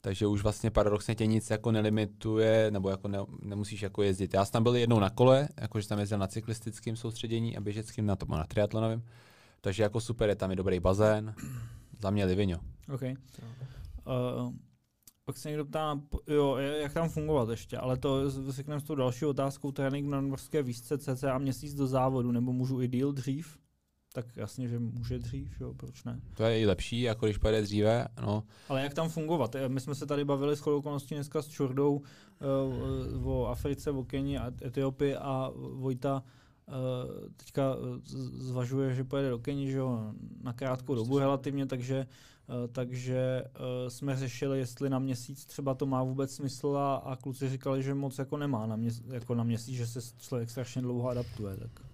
takže 0.00 0.26
už 0.26 0.42
vlastně 0.42 0.70
paradoxně 0.70 1.14
tě 1.14 1.26
nic 1.26 1.50
jako 1.50 1.72
nelimituje, 1.72 2.70
nebo 2.70 2.90
jako 2.90 3.08
ne, 3.08 3.18
nemusíš 3.42 3.82
jako 3.82 4.02
jezdit. 4.02 4.34
Já 4.34 4.44
jsem 4.44 4.52
tam 4.52 4.62
byl 4.62 4.76
jednou 4.76 5.00
na 5.00 5.10
kole, 5.10 5.48
jakože 5.60 5.88
tam 5.88 5.98
jezdil 5.98 6.18
na 6.18 6.26
cyklistickém 6.26 6.96
soustředění 6.96 7.56
a 7.56 7.60
běžeckým, 7.60 8.06
na, 8.06 8.16
to, 8.16 8.26
na 8.26 8.46
triatlonovém, 8.46 9.02
takže 9.60 9.82
jako 9.82 10.00
super, 10.00 10.28
je 10.28 10.36
tam 10.36 10.52
i 10.52 10.56
dobrý 10.56 10.80
bazén, 10.80 11.34
za 12.00 12.10
mě 12.10 12.24
Livino. 12.24 12.58
OK. 12.94 13.02
Uh, 13.02 14.52
pak 15.24 15.36
se 15.36 15.48
někdo 15.48 15.64
ptá, 15.64 16.00
jo, 16.26 16.56
jak 16.56 16.92
tam 16.92 17.08
fungovat 17.08 17.48
ještě, 17.48 17.78
ale 17.78 17.96
to 17.96 18.30
řekneme 18.50 18.80
s 18.80 18.84
tou 18.84 18.94
další 18.94 19.24
otázkou, 19.24 19.72
trénink 19.72 20.08
na 20.08 20.20
norské 20.20 20.62
výšce 20.62 20.98
cca 20.98 21.38
měsíc 21.38 21.74
do 21.74 21.86
závodu, 21.86 22.32
nebo 22.32 22.52
můžu 22.52 22.80
i 22.82 22.88
díl 22.88 23.12
dřív? 23.12 23.58
Tak 24.12 24.36
jasně, 24.36 24.68
že 24.68 24.78
může 24.78 25.18
dřív, 25.18 25.60
jo, 25.60 25.74
proč 25.74 26.04
ne? 26.04 26.20
To 26.36 26.44
je 26.44 26.60
i 26.60 26.66
lepší, 26.66 27.00
jako 27.00 27.26
když 27.26 27.38
pojede 27.38 27.62
dříve, 27.62 28.08
no, 28.22 28.44
Ale 28.68 28.82
jak 28.82 28.94
tam 28.94 29.08
fungovat? 29.08 29.54
Eh, 29.54 29.68
My 29.68 29.80
jsme 29.80 29.94
se 29.94 30.06
tady 30.06 30.24
bavili 30.24 30.56
s 30.56 30.60
chodou 30.60 30.78
okolností 30.78 31.14
dneska 31.14 31.42
s 31.42 31.48
Čurdou 31.48 32.02
uh, 33.22 33.28
o 33.28 33.46
Africe, 33.46 33.90
o 33.90 34.04
Keni 34.04 34.38
a 34.38 34.52
Etiopii 34.64 35.16
a 35.16 35.50
Vojta 35.72 36.22
uh, 36.68 36.74
teďka 37.36 37.76
zvažuje, 38.34 38.94
že 38.94 39.04
pojede 39.04 39.30
do 39.30 39.38
Keni, 39.38 39.70
že 39.70 39.78
jo, 39.78 40.12
na 40.42 40.52
krátkou 40.52 40.94
dobu 40.94 41.18
relativně, 41.18 41.66
takže 41.66 42.06
Uh, 42.06 42.33
takže 42.72 43.44
uh, 43.44 43.88
jsme 43.88 44.16
řešili, 44.16 44.58
jestli 44.58 44.90
na 44.90 44.98
měsíc 44.98 45.46
třeba 45.46 45.74
to 45.74 45.86
má 45.86 46.02
vůbec 46.02 46.34
smysl 46.34 46.76
a, 46.76 46.96
a 46.96 47.16
kluci 47.16 47.48
říkali, 47.48 47.82
že 47.82 47.94
moc 47.94 48.18
jako 48.18 48.36
nemá 48.36 48.66
na, 48.66 48.76
měs, 48.76 49.02
jako 49.06 49.34
na 49.34 49.44
měsíc, 49.44 49.74
že 49.74 49.86
se 49.86 50.00
člověk 50.18 50.50
strašně 50.50 50.82
dlouho 50.82 51.08
adaptuje. 51.08 51.56
Tak. 51.56 51.84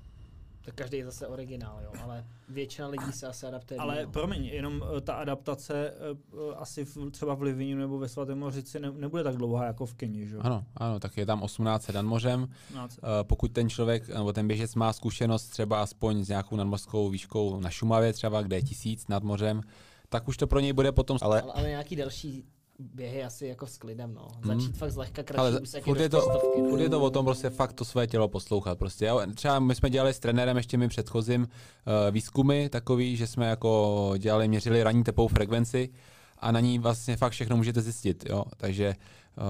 Tak 0.65 0.75
každý 0.75 0.99
je 0.99 1.05
zase 1.05 1.27
originál, 1.27 1.81
jo, 1.85 1.93
ale 2.03 2.25
většina 2.49 2.89
lidí 2.89 3.13
se 3.13 3.27
asi 3.27 3.47
adaptuje. 3.47 3.81
Ale 3.81 4.05
no. 4.05 4.11
promiň, 4.11 4.45
jenom 4.45 4.83
eh, 4.97 5.01
ta 5.01 5.15
adaptace 5.15 5.91
eh, 5.91 6.55
asi 6.57 6.85
v, 6.85 7.11
třeba 7.11 7.35
v 7.35 7.43
Livinu 7.43 7.81
nebo 7.81 7.99
ve 7.99 8.09
Svatém 8.09 8.39
Mořici 8.39 8.81
ne, 8.81 8.91
nebude 8.91 9.25
tak 9.25 9.37
dlouhá 9.37 9.65
jako 9.65 9.87
v 9.87 9.95
Keni, 9.95 10.29
že 10.29 10.35
jo? 10.35 10.41
ano, 10.45 10.65
ano, 10.77 11.01
tak 11.01 11.17
je 11.17 11.27
tam 11.27 11.43
18 11.43 11.89
nad 11.89 12.03
mořem, 12.03 12.49
18. 12.69 12.99
Eh, 12.99 13.01
pokud 13.23 13.53
ten 13.53 13.69
člověk 13.69 14.09
nebo 14.09 14.33
ten 14.33 14.49
běžec 14.49 14.75
má 14.75 14.93
zkušenost 14.93 15.49
třeba 15.49 15.83
aspoň 15.83 16.25
s 16.25 16.29
nějakou 16.29 16.57
nadmořskou 16.57 17.09
výškou 17.09 17.61
na 17.61 17.71
Šumavě 17.71 18.13
třeba, 18.13 18.43
kde 18.43 18.57
je 18.57 18.63
tisíc 18.63 19.09
nad 19.09 19.23
mořem, 19.23 19.63
tak 20.11 20.29
už 20.29 20.37
to 20.37 20.47
pro 20.47 20.61
něj 20.61 20.73
bude 20.73 20.93
potom, 20.93 21.19
ale, 21.23 21.43
Ale, 21.43 21.53
ale 21.53 21.69
nějaký 21.69 21.97
další 21.97 22.45
běhy 22.79 23.25
asi 23.25 23.47
jako 23.47 23.67
s 23.67 23.79
klidem, 23.79 24.15
no. 24.15 24.29
Hmm. 24.45 24.61
Začít 24.61 24.77
fakt 24.77 24.91
zlehka 24.91 25.23
kratší 25.23 25.41
ale 25.41 25.61
furt 25.83 26.01
je, 26.01 26.09
to, 26.09 26.29
no. 26.57 26.69
furt 26.71 26.81
je 26.81 26.89
to 26.89 27.01
o 27.01 27.11
tom 27.11 27.25
prostě 27.25 27.51
fakt 27.51 27.73
to 27.73 27.85
své 27.85 28.07
tělo 28.07 28.29
poslouchat 28.29 28.79
prostě. 28.79 29.07
Jo? 29.07 29.21
Třeba 29.35 29.59
my 29.59 29.75
jsme 29.75 29.91
dělali 29.91 30.15
s 30.15 30.19
trenérem 30.19 30.57
ještě 30.57 30.77
my 30.77 30.89
předchozím 30.89 31.43
uh, 31.43 31.47
výzkumy 32.11 32.69
takový, 32.69 33.17
že 33.17 33.27
jsme 33.27 33.47
jako 33.47 34.13
dělali, 34.19 34.49
měřili 34.49 34.83
ranní 34.83 35.05
tepovou 35.05 35.29
frekvenci 35.29 35.89
a 36.39 36.53
na 36.53 36.61
ní 36.61 36.79
vlastně 36.79 37.17
fakt 37.17 37.33
všechno 37.33 37.57
můžete 37.57 37.81
zjistit, 37.81 38.25
jo. 38.29 38.45
Takže 38.57 38.95
uh, 39.39 39.45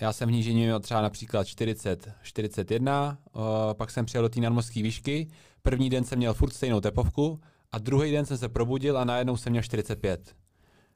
já 0.00 0.12
jsem 0.12 0.28
v 0.28 0.32
nížině 0.32 0.64
měl 0.64 0.80
třeba 0.80 1.02
například 1.02 1.46
40, 1.46 2.08
41, 2.22 3.18
uh, 3.32 3.42
pak 3.72 3.90
jsem 3.90 4.06
přijel 4.06 4.22
do 4.22 4.28
té 4.28 4.40
nadmořské 4.40 4.82
výšky, 4.82 5.28
první 5.62 5.90
den 5.90 6.04
jsem 6.04 6.18
měl 6.18 6.34
furt 6.34 6.52
stejnou 6.52 6.80
tepovku 6.80 7.40
a 7.74 7.78
druhý 7.78 8.12
den 8.12 8.26
jsem 8.26 8.38
se 8.38 8.48
probudil 8.48 8.98
a 8.98 9.04
najednou 9.04 9.36
jsem 9.36 9.50
měl 9.50 9.62
45. 9.62 10.34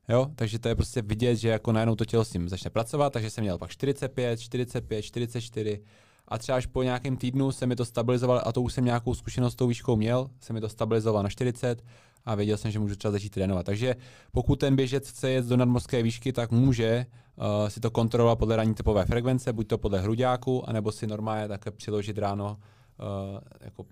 Jo, 0.09 0.27
takže 0.35 0.59
to 0.59 0.69
je 0.69 0.75
prostě 0.75 1.03
vidět, 1.03 1.37
že 1.37 1.49
jako 1.49 1.73
najednou 1.73 1.95
to 1.95 2.05
tělo 2.05 2.25
s 2.25 2.31
tím 2.31 2.49
začne 2.49 2.71
pracovat, 2.71 3.13
takže 3.13 3.31
jsem 3.31 3.43
měl 3.45 3.59
pak 3.59 3.71
45, 3.71 4.41
45, 4.41 5.03
44 5.03 5.83
a 6.29 6.39
třeba 6.39 6.59
až 6.59 6.67
po 6.67 6.83
nějakém 6.83 7.17
týdnu 7.17 7.53
se 7.53 7.67
mi 7.67 7.77
to 7.77 7.85
stabilizovalo 7.85 8.49
a 8.49 8.53
to 8.53 8.63
už 8.63 8.73
jsem 8.73 8.85
nějakou 8.85 9.15
zkušenost 9.15 9.53
s 9.53 9.57
tou 9.57 9.67
výškou 9.67 9.97
měl, 9.97 10.31
se 10.41 10.53
mi 10.53 10.61
to 10.61 10.69
stabilizovalo 10.69 11.23
na 11.23 11.29
40 11.29 11.85
a 12.25 12.35
věděl 12.35 12.57
jsem, 12.57 12.71
že 12.71 12.79
můžu 12.79 12.97
třeba 12.97 13.13
začít 13.13 13.31
trénovat. 13.31 13.67
Takže 13.67 13.97
pokud 14.33 14.57
ten 14.57 14.77
běžec 14.77 15.11
chce 15.11 15.31
jet 15.31 15.47
do 15.47 15.57
nadmořské 15.57 16.03
výšky, 16.03 16.33
tak 16.33 16.51
může 16.51 17.07
uh, 17.37 17.69
si 17.69 17.81
to 17.81 17.91
kontrolovat 17.91 18.39
podle 18.39 18.57
ranní 18.57 18.75
typové 18.75 19.05
frekvence, 19.05 19.53
buď 19.53 19.69
to 19.69 19.79
podle 19.79 20.01
hruďáku, 20.01 20.69
anebo 20.69 20.93
si 20.93 21.07
normálně 21.07 21.49
také 21.49 21.71
přiložit 21.71 22.19
ráno 22.19 22.57
uh, 22.99 23.41
jako 23.61 23.85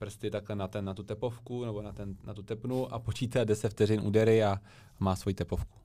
prsty 0.00 0.30
takhle 0.30 0.56
na, 0.56 0.68
ten, 0.68 0.84
na 0.84 0.94
tu 0.94 1.02
tepovku 1.02 1.64
nebo 1.64 1.82
na, 1.82 1.92
ten, 1.92 2.16
na 2.24 2.34
tu 2.34 2.42
tepnu 2.42 2.94
a 2.94 2.98
počítá 2.98 3.44
10 3.44 3.68
vteřin 3.68 4.00
údery 4.00 4.44
a 4.44 4.60
má 4.98 5.16
svoji 5.16 5.34
tepovku. 5.34 5.78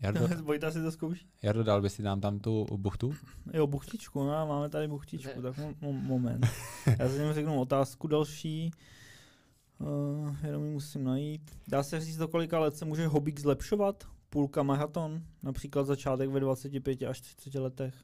Jardo, 0.00 0.28
Vojta 0.42 0.70
si 0.70 0.82
to 0.82 0.90
zkouší? 0.92 1.28
Jardo, 1.42 1.62
dal 1.64 1.82
by 1.82 1.90
si 1.90 2.02
nám 2.02 2.20
tam 2.20 2.38
tu 2.38 2.66
buchtu? 2.76 3.14
Jo, 3.52 3.66
buchtičku, 3.66 4.24
no, 4.24 4.46
máme 4.46 4.68
tady 4.68 4.88
buchtičku, 4.88 5.40
Ne. 5.40 5.42
tak 5.42 5.56
mo- 5.58 5.74
mo- 5.82 6.02
moment. 6.02 6.46
Já 6.98 7.08
si 7.08 7.14
jenom 7.14 7.34
řeknu 7.34 7.60
otázku 7.60 8.06
další. 8.08 8.70
Uh, 9.78 10.36
jenom 10.46 10.64
ji 10.64 10.70
musím 10.72 11.04
najít. 11.04 11.58
Dá 11.68 11.82
se 11.82 12.00
říct, 12.00 12.16
do 12.16 12.28
kolika 12.28 12.58
let 12.58 12.76
se 12.76 12.84
může 12.84 13.06
hobík 13.06 13.40
zlepšovat? 13.40 14.04
Půlka 14.30 14.62
maraton, 14.62 15.22
například 15.42 15.84
začátek 15.84 16.30
ve 16.30 16.40
25 16.40 17.02
až 17.02 17.20
30 17.20 17.54
letech. 17.60 17.94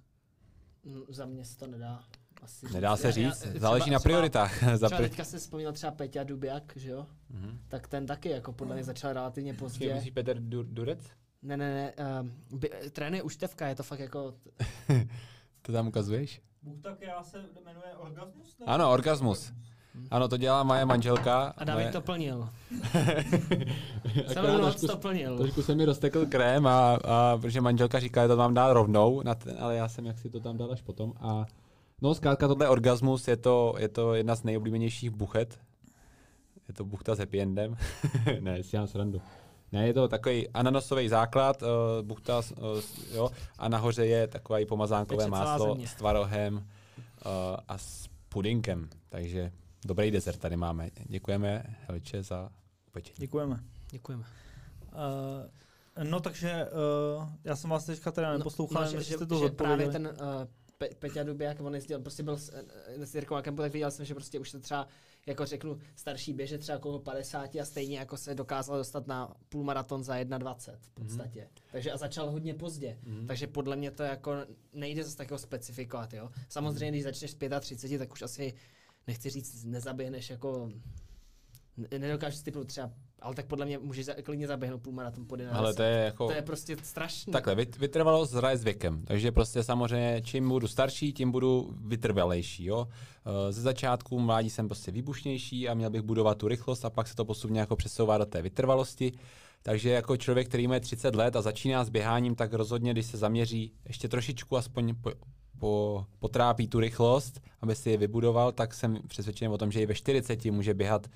Mm, 0.85 1.03
Za 1.09 1.27
mě 1.27 1.45
se 1.45 1.59
to 1.59 1.67
nedá. 1.67 2.05
Asi 2.43 2.67
Nedá 2.73 2.97
se 2.97 3.07
Já- 3.07 3.11
říct, 3.11 3.47
já- 3.55 3.61
záleží 3.61 3.83
třeba- 3.83 3.95
na 3.95 4.01
prioritách. 4.01 4.59
Třeba, 4.59 4.77
třeba 4.77 5.01
teďka 5.01 5.25
se 5.25 5.39
vzpomínal 5.39 5.73
třeba 5.73 5.93
Peťa 5.93 6.25
Dubiak, 6.25 6.73
že 6.77 6.91
jo? 6.91 7.07
Mhm. 7.31 7.59
Tak 7.69 7.89
ten 7.89 8.07
taky 8.07 8.29
jako 8.31 8.53
podle 8.53 8.75
mě 8.75 8.85
začal 8.85 9.13
relativně 9.13 9.55
pozdě. 9.55 9.95
myslíš 9.95 10.13
Petr 10.13 10.37
Dur- 10.41 10.67
Durec? 10.69 10.99
Ne, 11.43 11.57
ne, 11.57 11.75
ne. 11.97 12.21
Um, 12.21 12.59
by, 12.59 12.71
trénuje 12.93 13.23
uštevka, 13.23 13.67
je 13.69 13.75
to 13.75 13.83
fakt 13.83 14.01
jako... 14.01 14.35
To 15.63 15.73
tam 15.73 15.89
ukazuješ? 15.89 16.41
Buchta, 16.63 16.95
která 16.95 17.23
se 17.23 17.39
jmenuje 17.65 17.95
Orgasmus? 17.99 18.59
Ne? 18.59 18.67
Ano, 18.67 18.91
orgasmus. 18.93 19.53
Ano, 20.11 20.29
to 20.29 20.37
dělá 20.37 20.63
moje 20.63 20.85
manželka. 20.85 21.55
A 21.57 21.65
David 21.65 21.83
moje... 21.85 21.93
to 21.93 22.01
plnil. 22.01 22.49
Celou 24.33 24.59
noc 24.59 24.71
trošku- 24.81 24.87
to 24.87 24.97
plnil. 24.97 25.39
Trošku 25.39 25.63
se 25.63 25.75
mi 25.75 25.85
roztekl 25.85 26.27
krém, 26.27 26.67
a, 26.67 26.95
a 27.05 27.39
protože 27.41 27.61
manželka 27.61 28.01
říká, 28.01 28.23
že 28.23 28.29
to 28.29 28.37
mám 28.37 28.55
dát 28.55 28.73
rovnou, 28.73 29.23
na 29.23 29.35
ten, 29.35 29.57
ale 29.61 29.77
já 29.77 29.89
jsem 29.89 30.07
jak 30.07 30.19
si 30.19 30.31
to 30.31 30.41
tam 30.41 30.57
dal 30.57 30.73
až 30.73 30.83
potom. 30.83 31.13
A 31.21 31.47
no 32.03 32.15
zkrátka 32.15 32.49
tohle 32.49 32.69
orgasmus, 32.69 33.29
je 33.29 33.37
to, 33.37 33.75
je 33.79 33.89
to 33.89 34.15
jedna 34.15 34.35
z 34.35 34.43
nejoblíbenějších 34.43 35.11
buchet. 35.11 35.59
Je 36.69 36.75
to 36.75 36.85
buchta 36.85 37.15
s 37.15 37.19
happy 37.19 37.41
endem. 37.41 37.77
ne, 38.41 38.63
si 38.63 38.71
dělám 38.71 38.87
srandu. 38.87 39.23
Ne, 39.73 39.87
je 39.87 39.95
to 39.95 40.09
takový 40.09 40.49
ananasový 40.49 41.09
základ, 41.09 41.63
uh, 41.63 41.69
buchta, 42.03 42.39
uh, 42.39 42.81
jo, 43.15 43.31
a 43.59 43.69
nahoře 43.69 44.07
je 44.07 44.27
takové 44.27 44.67
pomazánkové 44.67 45.29
máslo 45.29 45.77
s 45.87 45.95
tvarohem 45.95 46.55
uh, 46.55 46.63
a 47.69 47.79
s 47.79 48.09
pudinkem. 48.29 48.89
Takže 49.09 49.53
dobrý 49.85 50.11
dezert 50.11 50.39
tady 50.39 50.57
máme. 50.57 50.91
Děkujeme 51.05 51.65
Helče 51.89 52.23
za 52.23 52.51
upečení. 52.89 53.17
Děkujeme. 53.19 53.61
Děkujeme. 53.91 54.25
Uh, 54.93 56.05
no 56.11 56.21
takže 56.21 56.67
uh, 57.17 57.29
já 57.45 57.57
jsem 57.57 57.71
vás 57.71 57.85
teďka 57.85 58.13
teda 58.13 58.39
neposlouchal, 58.39 58.85
no, 58.85 58.93
no, 58.93 58.99
že, 58.99 59.05
jste 59.05 59.19
že, 59.19 59.27
to 59.27 59.39
že 59.39 59.51
právě 59.51 59.89
ten 59.89 60.07
uh, 60.07 60.17
Pe- 60.81 60.95
Peťa 60.99 61.23
Dubiak, 61.23 61.61
on 61.61 61.75
jezdil, 61.75 62.01
prostě 62.01 62.23
byl 62.23 62.37
s, 62.37 62.53
eh, 62.55 63.07
s 63.07 63.15
Jirkou 63.15 63.35
Akempo, 63.35 63.63
tak 63.63 63.73
viděl 63.73 63.91
jsem, 63.91 64.05
že 64.05 64.15
prostě 64.15 64.39
už 64.39 64.51
to 64.51 64.61
třeba, 64.61 64.89
jako 65.27 65.47
řeknu, 65.47 65.79
starší 65.97 66.33
běže 66.33 66.59
třeba 66.59 66.79
okolo 66.79 66.99
50 66.99 67.61
a 67.61 67.65
stejně 67.65 67.99
jako 67.99 68.17
se 68.17 68.35
dokázal 68.35 68.77
dostat 68.77 69.07
na 69.07 69.35
půlmaraton 69.49 70.05
za 70.05 70.17
1,20 70.17 70.79
v 70.81 70.91
podstatě. 70.91 71.41
Mm-hmm. 71.41 71.71
Takže 71.73 71.93
a 71.93 71.97
začal 71.97 72.31
hodně 72.31 72.55
pozdě. 72.55 72.99
Mhm. 73.03 73.17
Mm-hmm. 73.17 73.27
Takže 73.27 73.47
podle 73.47 73.77
mě 73.77 73.91
to 73.91 74.03
jako 74.03 74.33
nejde 74.73 75.05
zase 75.05 75.17
takového 75.17 75.39
specifikovat, 75.39 76.13
jo. 76.13 76.31
Samozřejmě, 76.49 76.91
když 76.91 77.05
začneš 77.05 77.31
s 77.31 77.37
35, 77.61 77.99
tak 77.99 78.13
už 78.13 78.23
asi, 78.23 78.55
nechci 79.07 79.31
říct, 79.31 79.65
nezaběhneš 79.65 80.31
jako 80.31 80.71
nedokážu 81.99 82.37
si 82.37 82.45
typnout 82.45 82.67
třeba, 82.67 82.91
ale 83.23 83.35
tak 83.35 83.47
podle 83.47 83.67
mě 83.67 83.79
můžeš 83.79 84.07
za, 84.07 84.15
klidně 84.23 84.47
zaběhnout 84.47 84.83
půlmaraton 84.83 85.27
pod 85.27 85.41
1,10. 85.41 85.49
Ale 85.53 85.75
to 85.75 85.83
je 85.83 86.05
jako... 86.05 86.27
to 86.27 86.33
je 86.33 86.43
prostě 86.43 86.77
strašný. 86.83 87.33
Takhle, 87.33 87.55
vyt- 87.55 87.79
vytrvalost 87.79 88.33
zraje 88.33 88.57
s 88.57 88.65
věkem, 88.65 89.03
takže 89.05 89.33
prostě 89.33 89.63
samozřejmě 89.63 90.23
čím 90.25 90.49
budu 90.49 90.69
starší, 90.69 91.13
tím 91.13 91.33
budu 91.33 91.75
vytrvalejší, 91.87 92.65
jo. 92.65 92.89
Eh, 93.27 93.53
Ze 93.53 93.61
začátku 93.61 94.19
mládí 94.19 94.51
jsem 94.51 94.69
prostě 94.69 94.91
výbušnější 94.91 95.69
a 95.69 95.75
měl 95.75 95.91
bych 95.91 96.03
budovat 96.03 96.39
tu 96.39 96.49
rychlost 96.49 96.85
a 96.85 96.91
pak 96.91 97.09
se 97.09 97.15
to 97.17 97.25
postupně 97.25 97.61
jako 97.61 97.77
přesouvá 97.77 98.19
do 98.19 98.27
té 98.27 98.43
vytrvalosti. 98.43 99.13
Takže 99.63 99.91
jako 99.91 100.17
člověk, 100.17 100.49
který 100.49 100.69
má 100.69 100.81
30 100.81 101.15
let 101.15 101.37
a 101.37 101.43
začíná 101.43 101.85
s 101.85 101.89
běháním, 101.89 102.35
tak 102.35 102.53
rozhodně, 102.53 102.93
když 102.93 103.07
se 103.07 103.17
zaměří 103.19 103.73
ještě 103.89 104.09
trošičku 104.09 104.57
aspoň 104.57 104.95
po, 104.95 105.13
po, 105.61 106.05
potrápí 106.19 106.69
tu 106.69 106.81
rychlost, 106.81 107.41
aby 107.61 107.75
si 107.75 107.91
je 107.91 107.97
vybudoval, 107.97 108.53
tak 108.53 108.75
jsem 108.75 108.99
přesvědčený 109.09 109.55
o 109.55 109.59
tom, 109.59 109.73
že 109.73 109.83
i 109.83 109.87
ve 109.87 109.95
40 109.95 110.45
může 110.45 110.75
běhat 110.75 111.07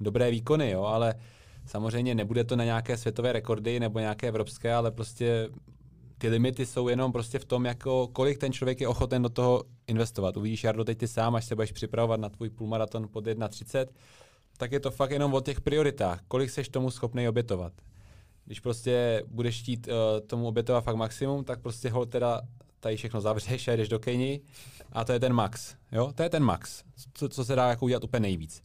dobré 0.00 0.30
výkony, 0.30 0.70
jo, 0.70 0.82
ale 0.82 1.14
Samozřejmě 1.66 2.14
nebude 2.14 2.44
to 2.44 2.56
na 2.56 2.64
nějaké 2.64 2.96
světové 2.96 3.32
rekordy 3.32 3.80
nebo 3.80 3.98
nějaké 3.98 4.28
evropské, 4.28 4.74
ale 4.74 4.90
prostě 4.90 5.48
ty 6.18 6.28
limity 6.28 6.66
jsou 6.66 6.88
jenom 6.88 7.12
prostě 7.12 7.38
v 7.38 7.44
tom, 7.44 7.64
jako 7.64 8.08
kolik 8.08 8.38
ten 8.38 8.52
člověk 8.52 8.80
je 8.80 8.88
ochoten 8.88 9.22
do 9.22 9.28
toho 9.28 9.64
investovat. 9.86 10.36
Uvidíš, 10.36 10.64
Jardo, 10.64 10.84
teď 10.84 10.98
ty 10.98 11.08
sám, 11.08 11.34
až 11.34 11.44
se 11.44 11.54
budeš 11.54 11.72
připravovat 11.72 12.20
na 12.20 12.28
tvůj 12.28 12.50
půlmaraton 12.50 13.08
pod 13.08 13.26
1.30, 13.26 13.86
tak 14.56 14.72
je 14.72 14.80
to 14.80 14.90
fakt 14.90 15.10
jenom 15.10 15.34
o 15.34 15.40
těch 15.40 15.60
prioritách. 15.60 16.20
Kolik 16.28 16.50
seš 16.50 16.68
tomu 16.68 16.90
schopný 16.90 17.28
obětovat. 17.28 17.72
Když 18.44 18.60
prostě 18.60 19.22
budeš 19.26 19.60
chtít 19.60 19.88
uh, 19.88 20.26
tomu 20.26 20.46
obětovat 20.46 20.84
fakt 20.84 20.96
maximum, 20.96 21.44
tak 21.44 21.60
prostě 21.60 21.90
ho 21.90 22.06
teda 22.06 22.40
tady 22.84 22.96
všechno 22.96 23.20
zavřeš 23.20 23.68
a 23.68 23.72
jdeš 23.72 23.88
do 23.88 23.98
Keni 23.98 24.40
a 24.92 25.04
to 25.04 25.12
je 25.12 25.20
ten 25.20 25.32
max. 25.32 25.74
Jo? 25.92 26.12
To 26.14 26.22
je 26.22 26.28
ten 26.28 26.42
max, 26.42 26.84
co, 27.14 27.28
co 27.28 27.44
se 27.44 27.56
dá 27.56 27.68
jako 27.68 27.84
udělat 27.84 28.04
úplně 28.04 28.20
nejvíc. 28.20 28.62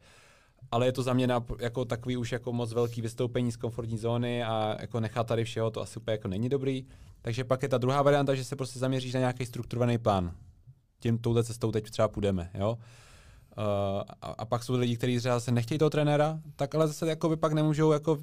Ale 0.71 0.85
je 0.85 0.91
to 0.91 1.03
za 1.03 1.13
mě 1.13 1.27
na, 1.27 1.45
jako 1.59 1.85
takový 1.85 2.17
už 2.17 2.31
jako 2.31 2.53
moc 2.53 2.73
velký 2.73 3.01
vystoupení 3.01 3.51
z 3.51 3.57
komfortní 3.57 3.97
zóny 3.97 4.43
a 4.43 4.77
jako 4.79 4.99
nechat 4.99 5.27
tady 5.27 5.43
všeho, 5.43 5.71
to 5.71 5.81
asi 5.81 5.99
úplně 5.99 6.11
jako 6.11 6.27
není 6.27 6.49
dobrý. 6.49 6.85
Takže 7.21 7.43
pak 7.43 7.63
je 7.63 7.69
ta 7.69 7.77
druhá 7.77 8.01
varianta, 8.01 8.35
že 8.35 8.43
se 8.43 8.55
prostě 8.55 8.79
zaměříš 8.79 9.13
na 9.13 9.19
nějaký 9.19 9.45
strukturovaný 9.45 9.97
plán. 9.97 10.31
Tím 10.99 11.17
touhle 11.17 11.43
cestou 11.43 11.71
teď 11.71 11.89
třeba 11.89 12.07
půjdeme. 12.07 12.49
Jo? 12.53 12.77
Uh, 13.57 14.03
a, 14.21 14.27
a, 14.27 14.45
pak 14.45 14.63
jsou 14.63 14.73
lidi, 14.73 14.97
kteří 14.97 15.19
třeba 15.19 15.39
se 15.39 15.51
nechtějí 15.51 15.77
toho 15.77 15.89
trenéra, 15.89 16.39
tak 16.55 16.75
ale 16.75 16.87
zase 16.87 17.07
jakoby 17.07 17.37
pak 17.37 17.53
nemůžou, 17.53 17.91
jako, 17.91 18.17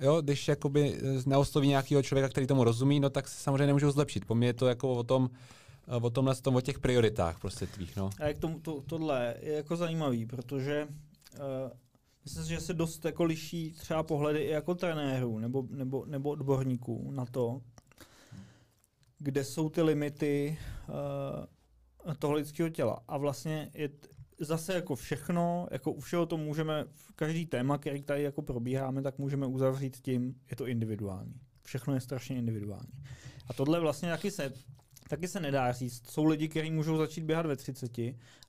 jo, 0.00 0.20
když 0.20 0.48
jakoby 0.48 1.00
neosloví 1.26 1.68
nějakého 1.68 2.02
člověka, 2.02 2.28
který 2.28 2.46
tomu 2.46 2.64
rozumí, 2.64 3.00
no 3.00 3.10
tak 3.10 3.28
se 3.28 3.42
samozřejmě 3.42 3.66
nemůžou 3.66 3.90
zlepšit. 3.90 4.24
Po 4.24 4.34
mně 4.34 4.46
je 4.46 4.52
to 4.52 4.66
jako 4.66 4.92
o 4.92 5.02
tom, 5.02 5.30
eh, 5.88 5.96
o 5.96 6.10
tomhle 6.10 6.34
tom, 6.34 6.56
o 6.56 6.60
těch 6.60 6.78
prioritách 6.78 7.40
prostě 7.40 7.66
tvých. 7.66 7.96
No. 7.96 8.10
A 8.20 8.26
jak 8.26 8.38
tomu, 8.38 8.60
to, 8.60 8.80
tohle 8.80 9.34
je 9.40 9.52
jako 9.52 9.76
zajímavý, 9.76 10.26
protože 10.26 10.88
uh, 10.88 11.70
myslím 12.24 12.44
si, 12.44 12.50
že 12.50 12.60
se 12.60 12.74
dost 12.74 13.04
jako 13.04 13.24
liší 13.24 13.72
třeba 13.72 14.02
pohledy 14.02 14.40
i 14.40 14.50
jako 14.50 14.74
trenérů 14.74 15.38
nebo, 15.38 15.64
nebo, 15.70 16.04
nebo 16.06 16.30
odborníků 16.30 17.10
na 17.10 17.26
to, 17.26 17.60
kde 19.18 19.44
jsou 19.44 19.68
ty 19.68 19.82
limity 19.82 20.58
uh, 20.88 22.14
toho 22.18 22.32
lidského 22.32 22.68
těla. 22.68 23.02
A 23.08 23.16
vlastně 23.16 23.70
je 23.74 23.90
zase 24.40 24.74
jako 24.74 24.94
všechno, 24.94 25.68
jako 25.70 25.92
u 25.92 26.00
všeho 26.00 26.26
to 26.26 26.36
můžeme, 26.36 26.84
v 26.94 27.12
každý 27.12 27.46
téma, 27.46 27.78
který 27.78 28.02
tady 28.02 28.22
jako 28.22 28.42
probíháme, 28.42 29.02
tak 29.02 29.18
můžeme 29.18 29.46
uzavřít 29.46 29.96
tím, 29.96 30.34
je 30.50 30.56
to 30.56 30.66
individuální. 30.66 31.40
Všechno 31.62 31.94
je 31.94 32.00
strašně 32.00 32.36
individuální. 32.36 32.92
A 33.48 33.52
tohle 33.52 33.80
vlastně 33.80 34.10
taky 34.10 34.30
se, 34.30 34.52
taky 35.08 35.28
se 35.28 35.40
nedá 35.40 35.72
říct. 35.72 36.10
Jsou 36.10 36.24
lidi, 36.24 36.48
kteří 36.48 36.70
můžou 36.70 36.96
začít 36.96 37.24
běhat 37.24 37.46
ve 37.46 37.56
30 37.56 37.98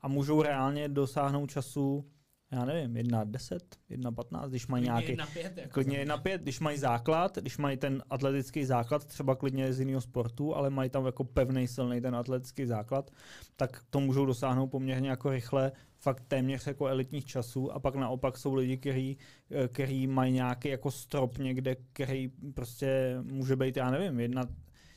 a 0.02 0.08
můžou 0.08 0.42
reálně 0.42 0.90
dosáhnout 0.90 1.52
času 1.52 2.06
já 2.52 2.66
nevím, 2.66 2.94
1.10, 2.94 3.60
1.15, 3.92 4.50
když 4.50 4.68
mají 4.68 4.82
Klidně 4.82 4.92
nějaký... 4.92 5.12
jedna 5.12 5.26
pět, 5.26 5.58
jako 5.58 5.74
Klidně 5.74 6.06
za 6.08 6.16
mě. 6.16 6.24
1.5, 6.24 6.38
když 6.38 6.60
mají 6.60 6.78
základ, 6.78 7.38
když 7.38 7.58
mají 7.58 7.78
ten 7.78 8.04
atletický 8.10 8.66
základ, 8.66 9.06
třeba 9.06 9.36
klidně 9.36 9.74
z 9.74 9.80
jiného 9.80 10.02
sportu, 10.02 10.56
ale 10.56 10.70
mají 10.70 10.90
tam 10.90 11.06
jako 11.06 11.24
pevný, 11.24 11.68
silný 11.68 12.02
ten 12.02 12.16
atletický 12.16 12.66
základ, 12.66 13.12
tak 13.56 13.84
to 13.90 14.00
můžou 14.00 14.26
dosáhnout 14.26 14.68
poměrně 14.68 15.10
jako 15.10 15.30
rychle, 15.30 15.72
fakt 16.00 16.24
téměř 16.28 16.68
jako 16.68 16.88
elitních 16.88 17.26
časů 17.26 17.72
a 17.72 17.80
pak 17.80 17.96
naopak 17.96 18.38
jsou 18.38 18.54
lidi, 18.54 18.78
kteří 18.78 19.18
eh, 19.52 19.68
který 19.68 20.08
mají 20.08 20.34
nějaký 20.34 20.70
jako 20.70 20.92
strop 20.92 21.38
někde, 21.38 21.76
který 21.94 22.32
prostě 22.54 23.18
může 23.22 23.56
být, 23.56 23.78
já 23.78 23.92
nevím, 23.92 24.20
jedna, 24.20 24.44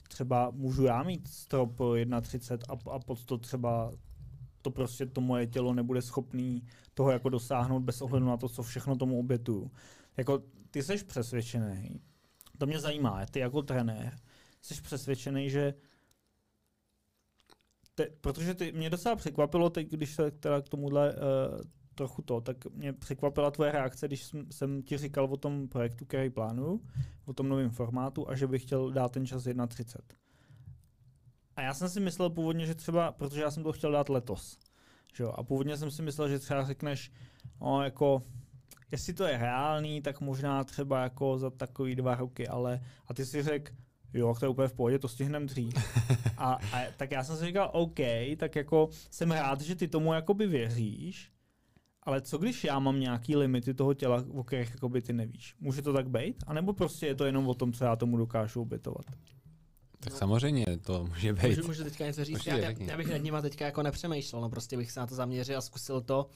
třeba 0.08 0.50
můžu 0.50 0.84
já 0.84 1.02
mít 1.02 1.28
strop 1.28 1.78
1,30 1.78 2.58
a, 2.68 2.90
a 2.90 2.98
pod 2.98 3.24
to 3.24 3.38
třeba 3.38 3.92
to 4.64 4.70
prostě 4.70 5.06
to 5.06 5.20
moje 5.20 5.46
tělo 5.46 5.74
nebude 5.74 6.02
schopný 6.02 6.66
toho 6.94 7.10
jako 7.10 7.28
dosáhnout 7.28 7.80
bez 7.80 8.02
ohledu 8.02 8.26
na 8.26 8.36
to, 8.36 8.48
co 8.48 8.62
všechno 8.62 8.96
tomu 8.96 9.18
obětuju. 9.18 9.70
Jako 10.16 10.42
ty 10.70 10.82
jsi 10.82 11.04
přesvědčený, 11.04 12.00
to 12.58 12.66
mě 12.66 12.80
zajímá, 12.80 13.26
ty 13.26 13.38
jako 13.38 13.62
trenér, 13.62 14.16
jsi 14.62 14.82
přesvědčený, 14.82 15.50
že 15.50 15.74
te, 17.94 18.06
protože 18.20 18.54
ty, 18.54 18.72
mě 18.72 18.90
docela 18.90 19.16
překvapilo 19.16 19.70
teď, 19.70 19.90
když 19.90 20.14
se 20.14 20.30
teda 20.30 20.60
k 20.60 20.68
tomuhle 20.68 21.14
uh, 21.14 21.18
trochu 21.94 22.22
to, 22.22 22.40
tak 22.40 22.66
mě 22.66 22.92
překvapila 22.92 23.50
tvoje 23.50 23.72
reakce, 23.72 24.06
když 24.06 24.24
jsem, 24.24 24.52
jsem 24.52 24.82
ti 24.82 24.98
říkal 24.98 25.24
o 25.24 25.36
tom 25.36 25.68
projektu, 25.68 26.04
který 26.04 26.30
plánuju, 26.30 26.80
o 27.24 27.32
tom 27.32 27.48
novém 27.48 27.70
formátu 27.70 28.28
a 28.28 28.36
že 28.36 28.46
bych 28.46 28.62
chtěl 28.62 28.90
dát 28.90 29.12
ten 29.12 29.26
čas 29.26 29.44
1.30. 29.44 29.98
A 31.56 31.62
já 31.62 31.74
jsem 31.74 31.88
si 31.88 32.00
myslel 32.00 32.30
původně, 32.30 32.66
že 32.66 32.74
třeba, 32.74 33.12
protože 33.12 33.42
já 33.42 33.50
jsem 33.50 33.62
to 33.62 33.72
chtěl 33.72 33.92
dát 33.92 34.08
letos, 34.08 34.58
že 35.14 35.24
jo, 35.24 35.34
a 35.36 35.42
původně 35.42 35.76
jsem 35.76 35.90
si 35.90 36.02
myslel, 36.02 36.28
že 36.28 36.38
třeba 36.38 36.64
řekneš, 36.64 37.12
no 37.60 37.82
jako, 37.82 38.22
jestli 38.92 39.12
to 39.12 39.24
je 39.24 39.38
reálný, 39.38 40.02
tak 40.02 40.20
možná 40.20 40.64
třeba 40.64 41.02
jako 41.02 41.38
za 41.38 41.50
takový 41.50 41.94
dva 41.94 42.14
roky, 42.14 42.48
ale, 42.48 42.80
a 43.06 43.14
ty 43.14 43.26
si 43.26 43.42
řekl, 43.42 43.72
jo, 44.12 44.34
to 44.38 44.44
je 44.44 44.48
úplně 44.48 44.68
v 44.68 44.72
pohodě, 44.72 44.98
to 44.98 45.08
stihneme 45.08 45.46
dřív. 45.46 45.74
A, 46.36 46.52
a, 46.52 46.80
tak 46.96 47.10
já 47.10 47.24
jsem 47.24 47.36
si 47.36 47.46
říkal, 47.46 47.70
OK, 47.72 47.98
tak 48.36 48.56
jako 48.56 48.88
jsem 49.10 49.30
rád, 49.30 49.60
že 49.60 49.74
ty 49.74 49.88
tomu 49.88 50.12
jakoby 50.12 50.46
věříš, 50.46 51.32
ale 52.02 52.20
co 52.20 52.38
když 52.38 52.64
já 52.64 52.78
mám 52.78 53.00
nějaký 53.00 53.36
limity 53.36 53.74
toho 53.74 53.94
těla, 53.94 54.24
o 54.34 54.44
kterých 54.44 54.70
jakoby 54.70 55.02
ty 55.02 55.12
nevíš? 55.12 55.54
Může 55.60 55.82
to 55.82 55.92
tak 55.92 56.10
být? 56.10 56.44
A 56.46 56.52
nebo 56.52 56.72
prostě 56.72 57.06
je 57.06 57.14
to 57.14 57.24
jenom 57.24 57.48
o 57.48 57.54
tom, 57.54 57.72
co 57.72 57.84
já 57.84 57.96
tomu 57.96 58.16
dokážu 58.16 58.62
obětovat? 58.62 59.04
Tak 60.04 60.18
samozřejmě 60.18 60.64
to 60.82 61.04
může 61.04 61.32
být. 61.32 61.42
Můžu, 61.56 61.66
můžu 61.66 61.84
teďka 61.84 62.06
něco 62.06 62.24
říct? 62.24 62.46
Já, 62.46 62.56
já, 62.56 62.96
bych 62.96 63.10
nad 63.10 63.16
nima 63.16 63.42
teďka 63.42 63.64
jako 63.64 63.82
nepřemýšlel, 63.82 64.42
no 64.42 64.50
prostě 64.50 64.76
bych 64.76 64.90
se 64.92 65.00
na 65.00 65.06
to 65.06 65.14
zaměřil 65.14 65.58
a 65.58 65.60
zkusil 65.60 66.00
to. 66.00 66.26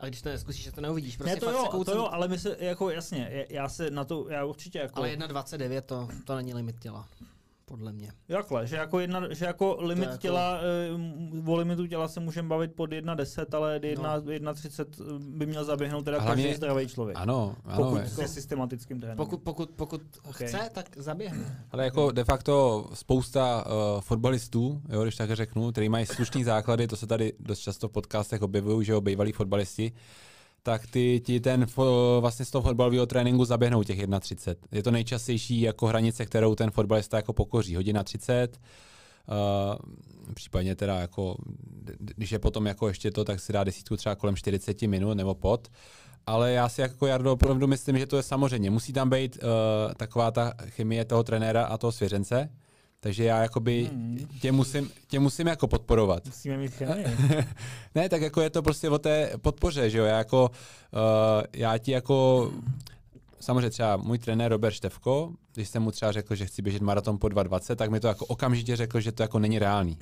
A 0.00 0.06
když 0.06 0.22
to 0.22 0.28
neskusíš, 0.28 0.64
tak 0.64 0.74
to 0.74 0.80
neuvidíš. 0.80 1.16
Prostě 1.16 1.34
ne, 1.34 1.40
to 1.40 1.46
fakt 1.46 1.54
jo, 1.54 1.84
se 1.84 1.90
to 1.90 1.96
jo, 1.96 2.08
ale 2.12 2.28
my 2.28 2.38
se, 2.38 2.56
jako 2.60 2.90
jasně, 2.90 3.28
já- 3.32 3.44
já 3.48 3.68
se 3.68 3.90
na 3.90 4.04
to, 4.04 4.26
já 4.28 4.44
určitě 4.44 4.78
jako... 4.78 4.98
Ale 4.98 5.16
1,29 5.16 5.80
to, 5.80 6.08
to 6.24 6.36
není 6.36 6.54
limit 6.54 6.76
těla. 6.80 7.08
Podle 7.72 7.92
mě. 7.92 8.12
Jakhle, 8.28 8.66
že 8.66 8.76
jako, 8.76 9.00
jedna, 9.00 9.22
že 9.34 9.44
jako 9.44 9.76
limit 9.80 10.04
jako- 10.04 10.16
těla, 10.18 10.58
eh, 11.46 11.50
o 11.50 11.56
limitu 11.56 11.86
těla 11.86 12.08
se 12.08 12.20
můžeme 12.20 12.48
bavit 12.48 12.72
pod 12.74 12.92
1,10, 12.92 13.54
ale 13.54 13.80
1, 13.82 14.18
1,30 14.20 14.86
by 15.18 15.46
měl 15.46 15.64
zaběhnout 15.64 16.04
teda 16.04 16.20
hlavně- 16.20 16.42
každý 16.44 16.56
zdravý 16.56 16.88
člověk. 16.88 17.16
Ano, 17.20 17.56
ano. 17.64 17.76
pokud 17.84 17.96
je. 17.96 18.08
se 18.08 18.28
systematickým 18.28 19.00
tréninkem. 19.00 19.24
Pokud, 19.24 19.42
pokud, 19.42 19.70
pokud 19.70 20.00
Okay. 20.28 20.48
chce, 20.48 20.70
tak 20.72 20.86
zaběhne. 20.96 21.64
Ale 21.70 21.84
jako 21.84 22.10
de 22.10 22.24
facto 22.24 22.86
spousta 22.94 23.64
uh, 23.66 24.00
fotbalistů, 24.00 24.82
jo, 24.88 25.02
když 25.02 25.16
tak 25.16 25.30
řeknu, 25.32 25.72
který 25.72 25.88
mají 25.88 26.06
slušný 26.06 26.44
základy, 26.44 26.86
to 26.86 26.96
se 26.96 27.06
tady 27.06 27.32
dost 27.40 27.58
často 27.58 27.88
v 27.88 27.92
podcastech 27.92 28.42
objevují, 28.42 28.86
že 28.86 28.92
jo, 28.92 29.00
bývalí 29.00 29.32
fotbalisti, 29.32 29.92
tak 30.62 30.86
ty 30.86 31.20
ti 31.24 31.40
ten 31.40 31.66
vlastně 32.20 32.44
z 32.44 32.50
toho 32.50 32.62
fotbalového 32.62 33.06
tréninku 33.06 33.44
zaběhnou 33.44 33.82
těch 33.82 33.98
1,30. 33.98 34.54
Je 34.72 34.82
to 34.82 34.90
nejčastější 34.90 35.60
jako 35.60 35.86
hranice, 35.86 36.26
kterou 36.26 36.54
ten 36.54 36.70
fotbalista 36.70 37.16
jako 37.16 37.32
pokoří. 37.32 37.76
Hodina 37.76 38.02
30, 38.02 38.60
uh, 39.26 40.34
případně 40.34 40.76
teda 40.76 41.00
jako, 41.00 41.36
když 41.98 42.32
je 42.32 42.38
potom 42.38 42.66
jako 42.66 42.88
ještě 42.88 43.10
to, 43.10 43.24
tak 43.24 43.40
si 43.40 43.52
dá 43.52 43.64
desítku 43.64 43.96
třeba 43.96 44.14
kolem 44.14 44.36
40 44.36 44.82
minut 44.82 45.14
nebo 45.14 45.34
pod. 45.34 45.68
Ale 46.26 46.52
já 46.52 46.68
si 46.68 46.80
jako 46.80 47.06
Jardo 47.06 47.32
opravdu 47.32 47.66
myslím, 47.66 47.98
že 47.98 48.06
to 48.06 48.16
je 48.16 48.22
samozřejmě. 48.22 48.70
Musí 48.70 48.92
tam 48.92 49.10
být 49.10 49.38
uh, 49.42 49.92
taková 49.94 50.30
ta 50.30 50.52
chemie 50.66 51.04
toho 51.04 51.22
trenéra 51.22 51.64
a 51.64 51.78
toho 51.78 51.92
svěřence. 51.92 52.48
Takže 53.04 53.24
já 53.24 53.42
jakoby 53.42 53.84
Hmm. 53.92 54.28
tě, 54.40 54.52
musím, 54.52 54.90
tě 55.08 55.20
musím 55.20 55.46
jako 55.46 55.68
podporovat. 55.68 56.26
Musíme 56.26 56.56
mít 56.56 56.72
chemii. 56.74 57.06
ne, 57.94 58.08
tak 58.08 58.22
jako 58.22 58.40
je 58.40 58.50
to 58.50 58.62
prostě 58.62 58.90
o 58.90 58.98
té 58.98 59.30
podpoře, 59.42 59.90
že 59.90 59.98
jo, 59.98 60.04
já 60.04 60.18
jako, 60.18 60.50
uh, 60.50 61.42
já 61.52 61.78
ti 61.78 61.90
jako, 61.92 62.50
samozřejmě 63.40 63.70
třeba 63.70 63.96
můj 63.96 64.18
trenér 64.18 64.50
Robert 64.52 64.74
Števko, 64.74 65.32
když 65.54 65.68
jsem 65.68 65.82
mu 65.82 65.90
třeba 65.90 66.12
řekl, 66.12 66.34
že 66.34 66.46
chci 66.46 66.62
běžet 66.62 66.82
maraton 66.82 67.18
po 67.18 67.26
2.20, 67.26 67.76
tak 67.76 67.90
mi 67.90 68.00
to 68.00 68.06
jako 68.08 68.26
okamžitě 68.26 68.76
řekl, 68.76 69.00
že 69.00 69.12
to 69.12 69.22
jako 69.22 69.38
není 69.38 69.58
reálný 69.58 69.98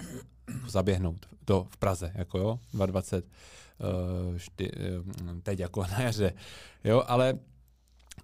zaběhnout 0.68 1.26
to 1.44 1.66
v 1.70 1.76
Praze, 1.76 2.12
jako 2.14 2.38
jo, 2.38 2.58
2.20, 2.74 3.22
uh, 3.22 4.36
šty, 4.36 4.70
uh, 4.72 5.40
teď 5.42 5.58
jako 5.58 5.82
na 5.82 6.00
jaře, 6.00 6.32
jo, 6.84 7.02
ale 7.06 7.34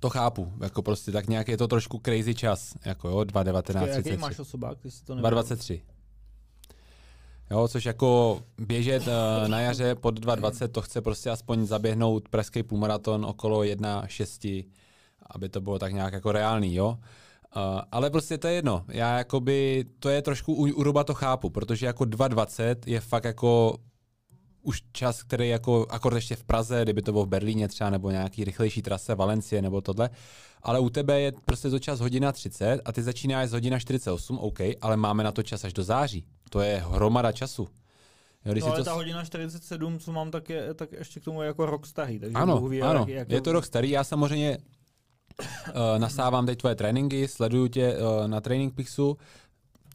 to 0.01 0.11
chápu, 0.11 0.53
jako 0.61 0.83
prostě 0.83 1.13
tak 1.13 1.29
nějak 1.29 1.49
je 1.49 1.57
to 1.57 1.69
trošku 1.69 2.01
crazy 2.05 2.35
čas, 2.35 2.75
jako 2.85 3.09
jo, 3.09 3.17
2.19, 3.17 3.81
Jaký 3.81 4.03
33. 4.03 4.17
máš 4.17 4.39
osobák, 4.39 4.79
ty 4.79 4.91
si 4.91 5.05
to 5.05 5.15
nevěděl? 5.15 5.43
2,23. 5.43 5.81
Jo, 7.51 7.69
což 7.69 7.85
jako 7.85 8.41
běžet 8.59 9.03
uh, 9.07 9.49
na 9.49 9.61
jaře 9.61 9.95
pod 9.95 10.21
2,20, 10.21 10.69
to 10.69 10.83
chce 10.83 11.01
prostě 11.01 11.31
aspoň 11.31 11.67
zaběhnout 11.67 12.29
pražský 12.29 12.63
půlmaraton 12.63 13.25
okolo 13.25 13.61
1,6, 13.61 14.65
aby 15.31 15.49
to 15.49 15.61
bylo 15.61 15.79
tak 15.79 15.93
nějak 15.93 16.13
jako 16.13 16.33
reálný, 16.33 16.75
jo. 16.75 16.89
Uh, 17.57 17.81
ale 17.93 18.11
prostě 18.11 18.39
to 18.39 18.49
je 18.49 18.55
jedno. 18.55 18.85
Já 18.89 19.19
jakoby, 19.19 19.85
to 19.99 20.09
je 20.09 20.23
trošku, 20.23 20.55
u, 20.55 20.63
u 20.63 20.83
Ruba 20.83 21.05
to 21.05 21.15
chápu, 21.15 21.51
protože 21.51 21.87
jako 21.87 22.05
2,20 22.05 22.77
je 22.87 23.01
fakt 23.01 23.25
jako 23.25 23.77
už 24.67 24.83
čas, 24.93 25.23
který 25.23 25.49
jako, 25.49 25.87
akord 25.91 26.17
ještě 26.17 26.37
v 26.37 26.45
Praze, 26.45 26.83
kdyby 26.83 27.03
to 27.03 27.13
bylo 27.13 27.25
v 27.25 27.29
Berlíně 27.29 27.69
třeba, 27.69 27.91
nebo 27.91 28.11
nějaký 28.11 28.45
rychlejší 28.45 28.83
trase, 28.83 29.15
Valencie 29.15 29.63
nebo 29.63 29.81
tohle, 29.81 30.11
ale 30.63 30.81
u 30.81 30.91
tebe 30.91 31.21
je 31.21 31.33
prostě 31.45 31.71
to 31.71 31.79
čas 31.79 32.01
hodina 32.01 32.33
30 32.33 32.81
a 32.85 32.93
ty 32.93 33.03
začínáš 33.03 33.49
z 33.49 33.53
hodina 33.53 33.79
48, 33.79 34.39
OK, 34.39 34.59
ale 34.81 34.97
máme 34.97 35.25
na 35.25 35.33
to 35.33 35.43
čas 35.43 35.65
až 35.65 35.73
do 35.73 35.85
září. 35.85 36.25
To 36.51 36.61
je 36.61 36.85
hromada 36.89 37.33
času. 37.33 37.69
Jo, 38.45 38.53
když 38.53 38.65
No 38.65 38.71
ale 38.71 38.79
to... 38.79 38.85
ta 38.85 38.93
hodina 38.93 39.25
47, 39.25 39.99
co 39.99 40.13
mám, 40.13 40.31
tak, 40.31 40.51
je, 40.51 40.75
tak 40.75 40.93
ještě 40.93 41.21
k 41.21 41.25
tomu 41.25 41.43
je 41.43 41.47
jako 41.47 41.67
rok 41.67 41.87
starý. 41.87 42.19
Takže 42.19 42.35
Ano, 42.35 42.61
ví, 42.61 42.83
ano, 42.83 43.01
jak, 43.01 43.09
jak 43.09 43.31
je 43.31 43.41
to 43.41 43.53
rok 43.53 43.65
starý. 43.65 43.91
Já 43.91 44.05
samozřejmě 44.05 44.59
Uh, 45.69 45.99
nasávám 45.99 46.47
teď 46.47 46.59
tvoje 46.59 46.75
tréninky, 46.75 47.29
sleduju 47.29 47.69
tě 47.69 47.97
uh, 47.97 48.29
na 48.29 48.41
Training 48.41 48.75
Pixu, 48.75 49.19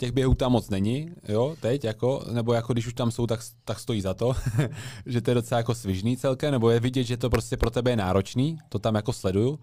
těch 0.02 0.12
běhů 0.12 0.34
tam 0.34 0.52
moc 0.52 0.70
není, 0.70 1.12
jo, 1.28 1.56
teď 1.60 1.84
jako, 1.84 2.24
nebo 2.32 2.54
jako 2.54 2.74
když 2.74 2.88
už 2.88 2.94
tam 2.94 3.12
jsou, 3.12 3.28
tak, 3.28 3.40
tak 3.66 3.80
stojí 3.80 4.02
za 4.02 4.14
to, 4.14 4.34
že 5.06 5.22
to 5.22 5.32
je 5.32 5.36
docela 5.36 5.58
jako 5.58 5.76
svižný 5.76 6.18
celkem, 6.18 6.52
nebo 6.52 6.70
je 6.70 6.80
vidět, 6.80 7.04
že 7.04 7.18
to 7.18 7.30
prostě 7.30 7.58
pro 7.58 7.70
tebe 7.70 7.92
je 7.92 7.96
náročný, 7.96 8.58
to 8.70 8.80
tam 8.80 8.96
jako 8.96 9.14
sleduju. 9.14 9.50
Uh, 9.50 9.60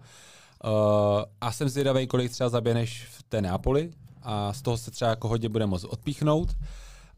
a 1.41 1.51
jsem 1.51 1.69
zvědavý, 1.69 2.07
kolik 2.07 2.31
třeba 2.31 2.49
zaběhneš 2.49 3.07
v 3.11 3.23
té 3.23 3.41
Neapoli 3.41 3.91
a 4.23 4.53
z 4.53 4.61
toho 4.61 4.77
se 4.77 4.91
třeba 4.91 5.09
jako 5.09 5.27
hodně 5.27 5.49
bude 5.49 5.65
moct 5.65 5.83
odpíchnout. 5.83 6.49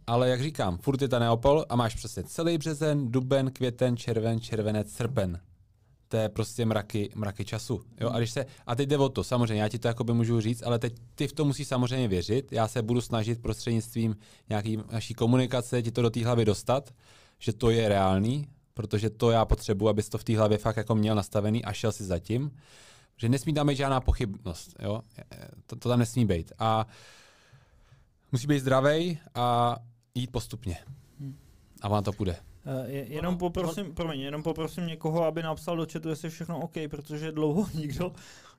Ale 0.08 0.30
jak 0.30 0.42
říkám, 0.42 0.78
furt 0.78 1.02
je 1.02 1.08
ta 1.08 1.20
Neapol 1.20 1.66
a 1.70 1.76
máš 1.76 1.96
přesně 1.96 2.24
celý 2.24 2.58
březen, 2.58 3.12
duben, 3.12 3.52
květen, 3.52 3.98
červen, 3.98 4.40
červenec, 4.40 4.92
srpen 4.92 5.40
to 6.12 6.18
je 6.18 6.30
prostě 6.30 6.66
mraky, 6.66 7.10
mraky 7.16 7.46
času. 7.46 7.82
Jo? 8.02 8.10
A, 8.10 8.18
když 8.18 8.32
se, 8.32 8.46
a 8.66 8.76
teď 8.76 8.90
jde 8.90 8.98
o 8.98 9.10
to, 9.10 9.24
samozřejmě, 9.24 9.62
já 9.62 9.70
ti 9.70 9.80
to 9.80 9.88
jakoby 9.88 10.14
můžu 10.14 10.42
říct, 10.42 10.64
ale 10.64 10.80
teď 10.80 10.96
ty 11.16 11.28
v 11.28 11.34
to 11.34 11.46
musí 11.46 11.66
samozřejmě 11.66 12.08
věřit. 12.08 12.52
Já 12.52 12.68
se 12.68 12.82
budu 12.82 13.02
snažit 13.02 13.42
prostřednictvím 13.42 14.16
nějaký 14.50 14.78
naší 14.92 15.14
komunikace 15.14 15.82
ti 15.82 15.92
to 15.92 16.02
do 16.02 16.10
té 16.10 16.26
hlavy 16.26 16.46
dostat, 16.46 16.94
že 17.40 17.54
to 17.54 17.70
je 17.70 17.90
reálný, 17.90 18.48
protože 18.74 19.10
to 19.10 19.32
já 19.32 19.46
potřebuji, 19.46 19.90
abys 19.90 20.10
to 20.10 20.18
v 20.18 20.24
té 20.24 20.38
hlavě 20.38 20.58
fakt 20.58 20.78
jako 20.78 20.96
měl 20.96 21.16
nastavený 21.16 21.66
a 21.66 21.74
šel 21.74 21.92
si 21.92 22.04
zatím. 22.04 22.52
Že 23.18 23.30
nesmí 23.30 23.54
tam 23.54 23.68
být 23.68 23.76
žádná 23.76 24.02
pochybnost. 24.02 24.76
Jo? 24.80 25.02
To, 25.66 25.76
to 25.76 25.90
tam 25.90 26.00
nesmí 26.00 26.26
být. 26.26 26.52
A 26.60 26.88
musí 28.32 28.48
být 28.48 28.60
zdravý 28.60 29.20
a 29.36 29.78
jít 30.16 30.32
postupně. 30.32 30.78
Hmm. 31.20 31.38
A 31.82 31.88
vám 31.88 32.04
to 32.04 32.12
půjde. 32.12 32.51
Uh, 32.66 32.90
je, 32.90 33.14
jenom, 33.14 33.38
poprosím, 33.38 33.94
promiň, 33.94 34.20
jenom 34.20 34.44
poprosím 34.44 34.88
někoho, 34.88 35.24
aby 35.24 35.44
napsal 35.44 35.78
do 35.78 35.88
chatu, 35.94 36.10
jestli 36.10 36.26
je 36.26 36.30
všechno 36.30 36.60
OK, 36.60 36.74
protože 36.90 37.32
dlouho 37.32 37.70
nikdo 37.74 38.14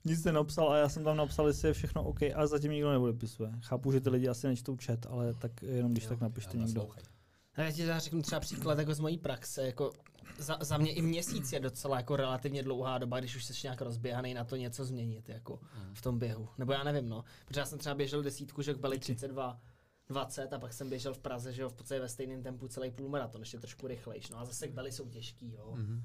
nic 0.05 0.24
nenapsal 0.24 0.70
a 0.70 0.76
já 0.76 0.88
jsem 0.88 1.05
tam 1.05 1.16
napsal, 1.16 1.46
jestli 1.46 1.68
je 1.68 1.74
všechno 1.74 2.05
OK 2.05 2.22
a 2.34 2.46
zatím 2.46 2.72
nikdo 2.72 2.90
neodepisuje. 2.90 3.53
Chápu, 3.61 3.92
že 3.92 4.00
ty 4.00 4.11
lidi 4.11 4.28
asi 4.28 4.46
nečtou 4.46 4.76
chat, 4.84 5.07
ale 5.07 5.34
tak 5.34 5.62
jenom 5.62 5.92
když 5.92 6.05
jo, 6.05 6.09
tak 6.09 6.20
napište 6.20 6.59
někdo. 6.59 6.88
A 7.55 7.62
já 7.62 7.72
ti 7.72 7.86
řeknu 7.96 8.22
třeba 8.22 8.40
příklad 8.40 8.78
jako 8.78 8.94
z 8.94 9.00
mojí 9.00 9.18
praxe, 9.18 9.66
jako 9.66 9.92
za, 10.38 10.59
za 10.61 10.78
mě 10.78 10.92
i 10.92 11.03
měsíc 11.03 11.53
je 11.53 11.61
docela 11.61 11.96
jako 11.96 12.16
relativně 12.16 12.62
dlouhá 12.62 12.98
doba, 12.98 13.20
když 13.20 13.36
už 13.36 13.44
jsi 13.44 13.55
nějak 13.62 13.80
rozběhaný 13.80 14.34
na 14.34 14.44
to 14.44 14.57
něco 14.57 14.84
změnit 14.84 15.28
jako 15.28 15.61
hmm. 15.74 15.94
v 15.94 16.03
tom 16.03 16.18
běhu. 16.18 16.48
Nebo 16.59 16.72
já 16.72 16.84
nevím, 16.84 17.09
no. 17.09 17.24
Protože 17.46 17.61
já 17.61 17.66
jsem 17.66 17.78
třeba 17.78 17.94
běžel 17.94 18.22
desítku, 18.22 18.62
že 18.62 18.74
byly 18.74 18.98
32 18.98 19.61
20 20.09 20.53
a 20.53 20.59
pak 20.59 20.72
jsem 20.72 20.88
běžel 20.88 21.14
v 21.14 21.18
Praze, 21.18 21.53
že 21.53 21.62
jo, 21.62 21.68
v 21.68 21.72
podstatě 21.72 22.00
ve 22.00 22.09
stejném 22.09 22.42
tempu 22.42 22.68
celý 22.68 22.90
půlmaraton, 22.90 23.40
ještě 23.40 23.59
trošku 23.59 23.86
rychlejší. 23.86 24.32
No 24.32 24.38
a 24.38 24.44
zase 24.44 24.68
kbely 24.68 24.92
jsou 24.92 25.09
těžký, 25.09 25.53
jo. 25.53 25.74
Mm-hmm. 25.76 26.03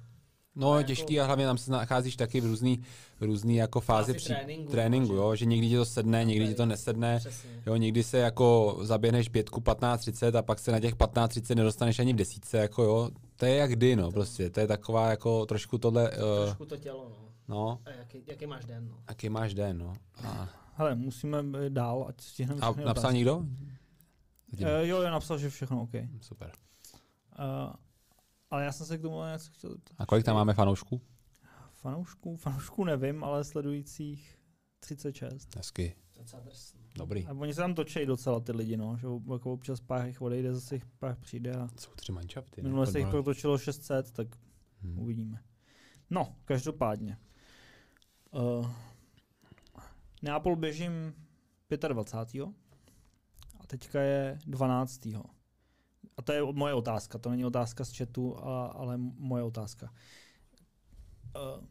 No, 0.59 0.71
ale 0.71 0.83
těžký 0.83 1.13
jako... 1.13 1.23
a 1.23 1.25
hlavně 1.25 1.45
tam 1.45 1.57
se 1.57 1.71
nacházíš 1.71 2.15
taky 2.15 2.41
v 2.41 2.45
různý, 2.45 2.83
v 3.19 3.23
různý 3.23 3.55
jako 3.55 3.81
fázi 3.81 4.13
při 4.13 4.33
tréninku, 4.33 4.71
tréninku 4.71 5.13
jo, 5.13 5.35
že 5.35 5.45
někdy 5.45 5.69
ti 5.69 5.75
to 5.75 5.85
sedne, 5.85 6.25
někdy 6.25 6.47
ti 6.47 6.55
to 6.55 6.65
nesedne, 6.65 7.19
jo, 7.65 7.75
někdy 7.75 8.03
se 8.03 8.17
jako 8.17 8.77
zaběhneš 8.81 9.29
pětku 9.29 9.59
15-30 9.59 10.37
a 10.37 10.41
pak 10.41 10.59
se 10.59 10.71
na 10.71 10.79
těch 10.79 10.95
15-30 10.95 11.55
nedostaneš 11.55 11.99
ani 11.99 12.13
v 12.13 12.15
desítce, 12.15 12.57
jako 12.57 12.83
jo, 12.83 13.09
to 13.35 13.45
je 13.45 13.55
jak 13.55 13.71
kdy, 13.71 13.95
no, 13.95 14.11
prostě, 14.11 14.49
to 14.49 14.59
je 14.59 14.67
taková 14.67 15.09
jako 15.09 15.45
trošku 15.45 15.77
tohle... 15.77 16.11
Uh, 16.11 16.45
trošku 16.45 16.65
to 16.65 16.77
tělo, 16.77 17.09
no. 17.09 17.27
No. 17.47 17.79
A 17.85 17.89
jaký, 17.89 18.23
jaký 18.27 18.45
máš 18.45 18.65
den, 18.65 18.87
no. 18.89 18.97
Jaký 19.09 19.29
máš 19.29 19.53
den, 19.53 19.77
no. 19.77 19.93
A... 20.23 20.49
Hele, 20.73 20.95
musíme 20.95 21.43
dál, 21.69 22.05
ať 22.09 22.21
stihneme 22.21 22.61
A 22.61 22.71
napsal 22.71 23.13
někdo? 23.13 23.43
Uh, 24.53 24.69
jo, 24.81 25.01
já 25.01 25.11
napsal, 25.11 25.37
že 25.37 25.49
všechno 25.49 25.81
OK. 25.81 25.91
Super. 26.21 26.51
Uh, 27.39 27.73
ale 28.51 28.63
já 28.63 28.71
jsem 28.71 28.85
se 28.85 28.97
k 28.97 29.01
tomu 29.01 29.23
něco 29.31 29.51
chtěl 29.51 29.75
A 29.97 30.05
kolik 30.05 30.25
tam 30.25 30.35
máme 30.35 30.53
fanoušků? 30.53 31.01
Fanoušků? 31.71 32.35
Fanoušků 32.35 32.83
nevím, 32.83 33.23
ale 33.23 33.43
sledujících 33.43 34.37
36. 34.79 35.55
Hezky. 35.55 35.95
Dobrý. 36.95 37.25
A 37.25 37.33
oni 37.33 37.53
se 37.53 37.61
tam 37.61 37.75
točí 37.75 38.05
docela 38.05 38.39
ty 38.39 38.51
lidi, 38.51 38.77
no, 38.77 38.97
že 38.97 39.07
jako 39.31 39.53
občas 39.53 39.81
pár 39.81 40.07
jich 40.07 40.21
odejde, 40.21 40.53
zase 40.53 40.75
jich 40.75 40.85
pár 40.85 41.15
přijde. 41.15 41.51
A 41.51 41.67
Jsou 41.79 41.91
tři 41.95 42.11
manšafty. 42.11 42.61
Minule 42.61 42.87
se 42.87 42.99
jich 42.99 43.07
protočilo 43.07 43.57
600, 43.57 44.11
tak 44.11 44.27
hmm. 44.81 44.99
uvidíme. 44.99 45.43
No, 46.09 46.35
každopádně. 46.45 47.17
Uh, 48.31 48.71
Neapol 50.21 50.55
běžím 50.55 51.13
25 51.87 52.45
teďka 53.67 54.01
je 54.01 54.39
12. 54.45 55.05
A 56.17 56.21
to 56.23 56.31
je 56.31 56.41
moje 56.51 56.73
otázka, 56.73 57.17
to 57.17 57.29
není 57.29 57.45
otázka 57.45 57.85
z 57.85 57.97
chatu, 57.97 58.37
ale 58.73 58.97
moje 58.97 59.43
otázka. 59.43 59.93
Eh, 61.35 61.67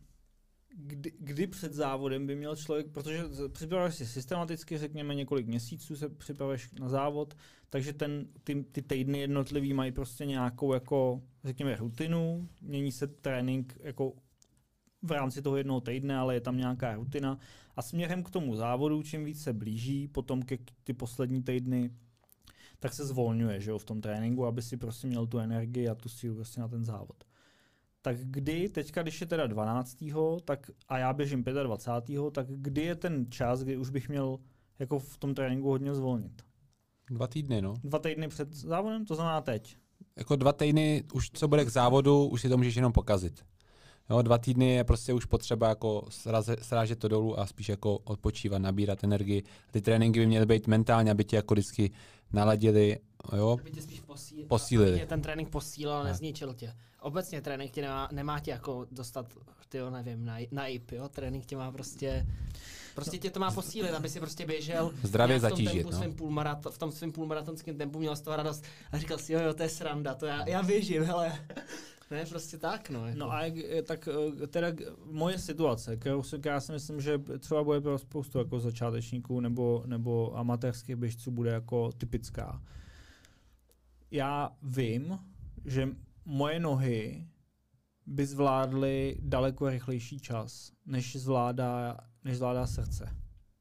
kdy, 0.78 1.12
kdy 1.18 1.47
před 1.47 1.74
závodem 1.74 2.26
by 2.26 2.36
měl 2.36 2.57
člověk, 2.57 2.86
protože 2.92 3.24
připravuješ 3.53 3.94
si 3.94 4.07
systematicky, 4.07 4.78
řekněme 4.78 5.14
několik 5.14 5.47
měsíců 5.47 5.97
se 5.97 6.09
připravuješ 6.09 6.70
na 6.72 6.88
závod, 6.88 7.36
takže 7.70 7.92
ten, 7.92 8.26
ty, 8.44 8.64
ty 8.72 8.82
týdny 8.82 9.18
jednotlivý 9.18 9.72
mají 9.72 9.92
prostě 9.92 10.26
nějakou 10.26 10.72
jako, 10.72 11.22
řekněme, 11.44 11.76
rutinu, 11.76 12.49
mění 12.62 12.92
se 12.92 13.07
trénink 13.07 13.78
jako 13.82 14.12
v 15.07 15.11
rámci 15.11 15.43
toho 15.43 15.57
jednoho 15.57 15.81
týdne, 15.81 16.17
ale 16.17 16.35
je 16.35 16.41
tam 16.41 16.57
nějaká 16.57 16.95
rutina. 16.95 17.39
A 17.77 17.83
směrem 17.83 18.23
k 18.23 18.31
tomu 18.31 18.57
závodu, 18.57 19.03
čím 19.03 19.25
víc 19.25 19.43
se 19.43 19.53
blíží, 19.53 20.09
potom 20.09 20.43
ke 20.43 20.59
ty 20.85 20.93
poslední 20.93 21.43
týdny, 21.43 21.91
tak 22.79 22.93
se 22.93 23.07
zvolňuje 23.07 23.61
že 23.61 23.71
jo, 23.71 23.79
v 23.79 23.85
tom 23.85 24.01
tréninku, 24.01 24.47
aby 24.47 24.63
si 24.63 24.77
prostě 24.77 25.07
měl 25.07 25.27
tu 25.27 25.39
energii 25.39 25.89
a 25.89 25.95
tu 25.95 26.09
sílu 26.09 26.35
prostě 26.35 26.61
na 26.61 26.69
ten 26.69 26.85
závod. 26.85 27.25
Tak 28.03 28.17
kdy, 28.21 28.69
teďka 28.69 29.03
když 29.03 29.21
je 29.21 29.27
teda 29.27 29.47
12. 29.47 30.05
Tak, 30.45 30.71
a 30.89 30.99
já 30.99 31.13
běžím 31.13 31.45
25. 31.45 32.21
tak 32.33 32.47
kdy 32.49 32.83
je 32.83 32.95
ten 32.95 33.27
čas, 33.31 33.63
kdy 33.63 33.77
už 33.77 33.91
bych 33.91 34.09
měl 34.09 34.39
jako 34.79 34.99
v 34.99 35.17
tom 35.19 35.35
tréninku 35.35 35.69
hodně 35.69 35.95
zvolnit? 35.95 36.43
Dva 37.11 37.27
týdny, 37.27 37.63
no. 37.63 37.75
Dva 37.85 37.99
týdny 37.99 38.29
před 38.29 38.53
závodem, 38.53 39.05
to 39.05 39.15
znamená 39.15 39.41
teď. 39.41 39.77
Jako 40.17 40.37
dva 40.37 40.53
týdny, 40.53 41.05
už 41.13 41.31
co 41.31 41.49
bude 41.49 41.65
k 41.65 41.69
závodu, 41.69 42.27
už 42.27 42.41
si 42.41 42.49
to 42.49 42.57
můžeš 42.57 42.77
jenom 42.77 42.93
pokazit. 42.93 43.45
Jo, 44.11 44.23
dva 44.23 44.39
týdny 44.39 44.75
je 44.75 44.85
prostě 44.85 45.13
už 45.13 45.25
potřeba 45.25 45.69
jako 45.69 46.05
srážet 46.63 46.99
to 46.99 47.09
dolů 47.09 47.41
a 47.41 47.47
spíš 47.47 47.69
jako 47.69 47.99
odpočívat, 47.99 48.63
nabírat 48.63 49.05
energii. 49.05 49.43
Ty 49.71 49.81
tréninky 49.81 50.21
by 50.21 50.27
měly 50.27 50.47
být 50.47 50.67
mentálně, 50.67 51.11
aby 51.11 51.25
tě 51.25 51.37
jako 51.37 51.55
vždycky 51.55 51.91
naladili, 52.33 52.99
jo, 53.37 53.57
aby 53.61 53.71
tě 53.71 53.83
spíš 53.83 54.01
posíl, 54.01 54.47
posílili. 54.47 54.91
Aby 54.91 55.01
tě 55.01 55.07
ten 55.07 55.23
trénink 55.23 55.49
posílal, 55.49 56.05
nezničil 56.05 56.55
tě. 56.55 56.75
Obecně 57.01 57.41
trénink 57.41 57.71
tě 57.71 57.83
nemá, 57.83 58.09
nemá 58.13 58.41
tě 58.41 58.51
jako 58.51 58.87
dostat, 58.91 59.27
ty 59.69 59.79
nevím, 59.91 60.25
na, 60.25 60.37
na 60.51 60.67
IP, 60.67 60.93
jo, 60.93 61.09
trénink 61.09 61.47
tě 61.47 61.57
má 61.57 61.73
prostě 61.73 62.27
Prostě 62.95 63.19
tě 63.19 63.31
to 63.31 63.41
má 63.41 63.51
posílit, 63.51 63.95
aby 63.95 64.09
si 64.09 64.21
prostě 64.21 64.47
běžel 64.47 64.93
zdravě 65.03 65.41
zatížit. 65.41 65.91
No. 65.91 66.13
Půlmaraton, 66.13 66.73
v 66.73 66.79
tom 66.79 66.93
svém 66.93 67.13
půlmaratonském 67.13 67.77
tempu 67.77 67.99
měl 67.99 68.17
z 68.17 68.21
toho 68.21 68.37
radost 68.37 68.65
a 68.93 68.99
říkal 68.99 69.19
si, 69.19 69.33
jo, 69.33 69.41
jo, 69.41 69.55
to 69.55 69.63
je 69.63 69.69
sranda, 69.69 70.15
to 70.15 70.27
já, 70.27 70.49
já 70.49 70.63
běžím, 70.63 71.03
hele. 71.03 71.33
Ne, 72.11 72.27
prostě 72.27 72.59
tak, 72.59 72.91
no. 72.91 73.07
Jako. 73.07 73.19
No 73.19 73.31
a 73.31 73.43
jak, 73.43 73.85
tak 73.87 74.09
eh, 74.09 74.47
teda 74.47 74.69
moje 75.05 75.39
situace, 75.39 75.97
kterou 75.97 76.23
si, 76.23 76.37
já 76.45 76.61
si 76.61 76.73
myslím, 76.73 77.01
že 77.01 77.19
třeba 77.39 77.65
bude 77.65 77.81
pro 77.81 77.99
spoustu 77.99 78.39
jako 78.39 78.61
začátečníků 78.61 79.41
nebo, 79.41 79.83
nebo 79.87 80.37
amatérských 80.37 80.97
běžců 80.97 81.31
bude 81.31 81.51
jako 81.51 81.93
typická. 81.93 82.63
Já 84.11 84.57
vím, 84.63 85.19
že 85.65 85.89
moje 86.25 86.61
nohy 86.61 87.29
by 88.07 88.27
zvládly 88.27 89.17
daleko 89.21 89.69
rychlejší 89.69 90.19
čas, 90.19 90.73
než 90.87 91.17
zvládá, 91.17 91.99
než 92.25 92.37
zvládá 92.37 92.67
srdce. 92.67 93.17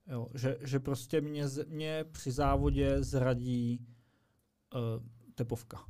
Jo, 0.07 0.27
že, 0.33 0.57
že 0.61 0.79
prostě 0.79 1.21
mě, 1.21 1.43
mě 1.67 2.05
při 2.11 2.31
závodě 2.31 3.03
zradí 3.03 3.87
uh, 4.75 4.81
tepovka, 5.35 5.85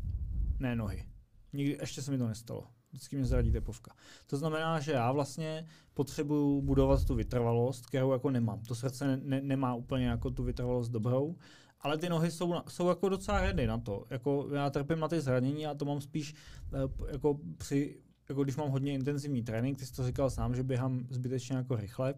ne 0.60 0.76
nohy. 0.76 1.15
Nikdy, 1.56 1.78
ještě 1.82 2.02
se 2.02 2.12
mi 2.12 2.18
to 2.18 2.28
nestalo. 2.28 2.68
Vždycky 2.92 3.16
mě 3.16 3.26
zradí 3.26 3.52
tepovka. 3.52 3.96
To 4.28 4.38
znamená, 4.38 4.80
že 4.80 4.92
já 4.92 5.12
vlastně 5.12 5.68
potřebuju 5.94 6.62
budovat 6.62 7.06
tu 7.06 7.16
vytrvalost, 7.16 7.86
kterou 7.86 8.12
jako 8.12 8.30
nemám. 8.30 8.62
To 8.62 8.76
srdce 8.76 9.18
ne, 9.24 9.42
nemá 9.42 9.76
úplně 9.76 10.08
jako 10.08 10.32
tu 10.32 10.44
vytrvalost 10.44 10.92
dobrou, 10.92 11.36
ale 11.82 11.98
ty 11.98 12.10
nohy 12.10 12.32
jsou, 12.32 12.54
jsou 12.68 12.90
jako 12.90 13.10
docela 13.10 13.42
ready 13.42 13.68
na 13.68 13.78
to. 13.78 14.06
Jako 14.10 14.50
já 14.54 14.70
trpím 14.70 15.00
na 15.00 15.08
ty 15.08 15.22
zranění 15.22 15.68
a 15.68 15.74
to 15.74 15.86
mám 15.86 16.02
spíš 16.02 16.36
eh, 16.74 17.12
jako 17.12 17.40
při, 17.58 18.00
jako 18.30 18.44
když 18.44 18.56
mám 18.56 18.70
hodně 18.70 18.94
intenzivní 18.94 19.44
trénink, 19.44 19.78
ty 19.78 19.86
jsi 19.86 19.94
to 19.94 20.06
říkal 20.06 20.30
sám, 20.30 20.56
že 20.56 20.64
běhám 20.64 21.08
zbytečně 21.10 21.56
jako 21.56 21.76
rychle, 21.76 22.14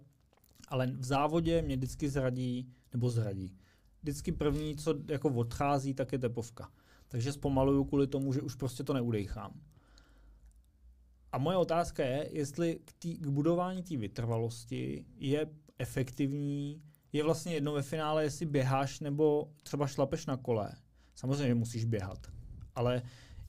ale 0.67 0.87
v 0.87 1.05
závodě 1.05 1.61
mě 1.61 1.75
vždycky 1.75 2.09
zradí, 2.09 2.73
nebo 2.93 3.09
zradí. 3.09 3.57
Vždycky 4.01 4.31
první, 4.31 4.75
co 4.75 4.95
jako 5.07 5.29
odchází, 5.29 5.93
tak 5.93 6.11
je 6.11 6.19
tepovka 6.19 6.71
takže 7.07 7.33
zpomaluju 7.33 7.83
kvůli 7.83 8.07
tomu, 8.07 8.33
že 8.33 8.41
už 8.41 8.55
prostě 8.55 8.83
to 8.83 8.93
neudejchám. 8.93 9.61
A 11.31 11.37
moje 11.37 11.57
otázka 11.57 12.05
je, 12.05 12.29
jestli 12.31 12.79
k, 12.85 12.93
tý, 12.93 13.17
k 13.17 13.27
budování 13.27 13.83
té 13.83 13.97
vytrvalosti 13.97 15.05
je 15.17 15.49
efektivní, 15.77 16.81
je 17.13 17.23
vlastně 17.23 17.53
jedno 17.53 17.73
ve 17.73 17.81
finále, 17.81 18.23
jestli 18.23 18.45
běháš 18.45 18.99
nebo 18.99 19.51
třeba 19.63 19.87
šlapeš 19.87 20.25
na 20.25 20.37
kole. 20.37 20.71
Samozřejmě 21.15 21.55
musíš 21.55 21.85
běhat, 21.85 22.27
ale 22.75 23.01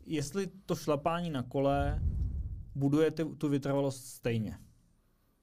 jestli 0.07 0.47
to 0.47 0.75
šlapání 0.75 1.31
na 1.31 1.43
kole 1.43 2.03
buduje 2.75 3.11
tu 3.11 3.49
vytrvalost 3.49 4.07
stejně. 4.07 4.59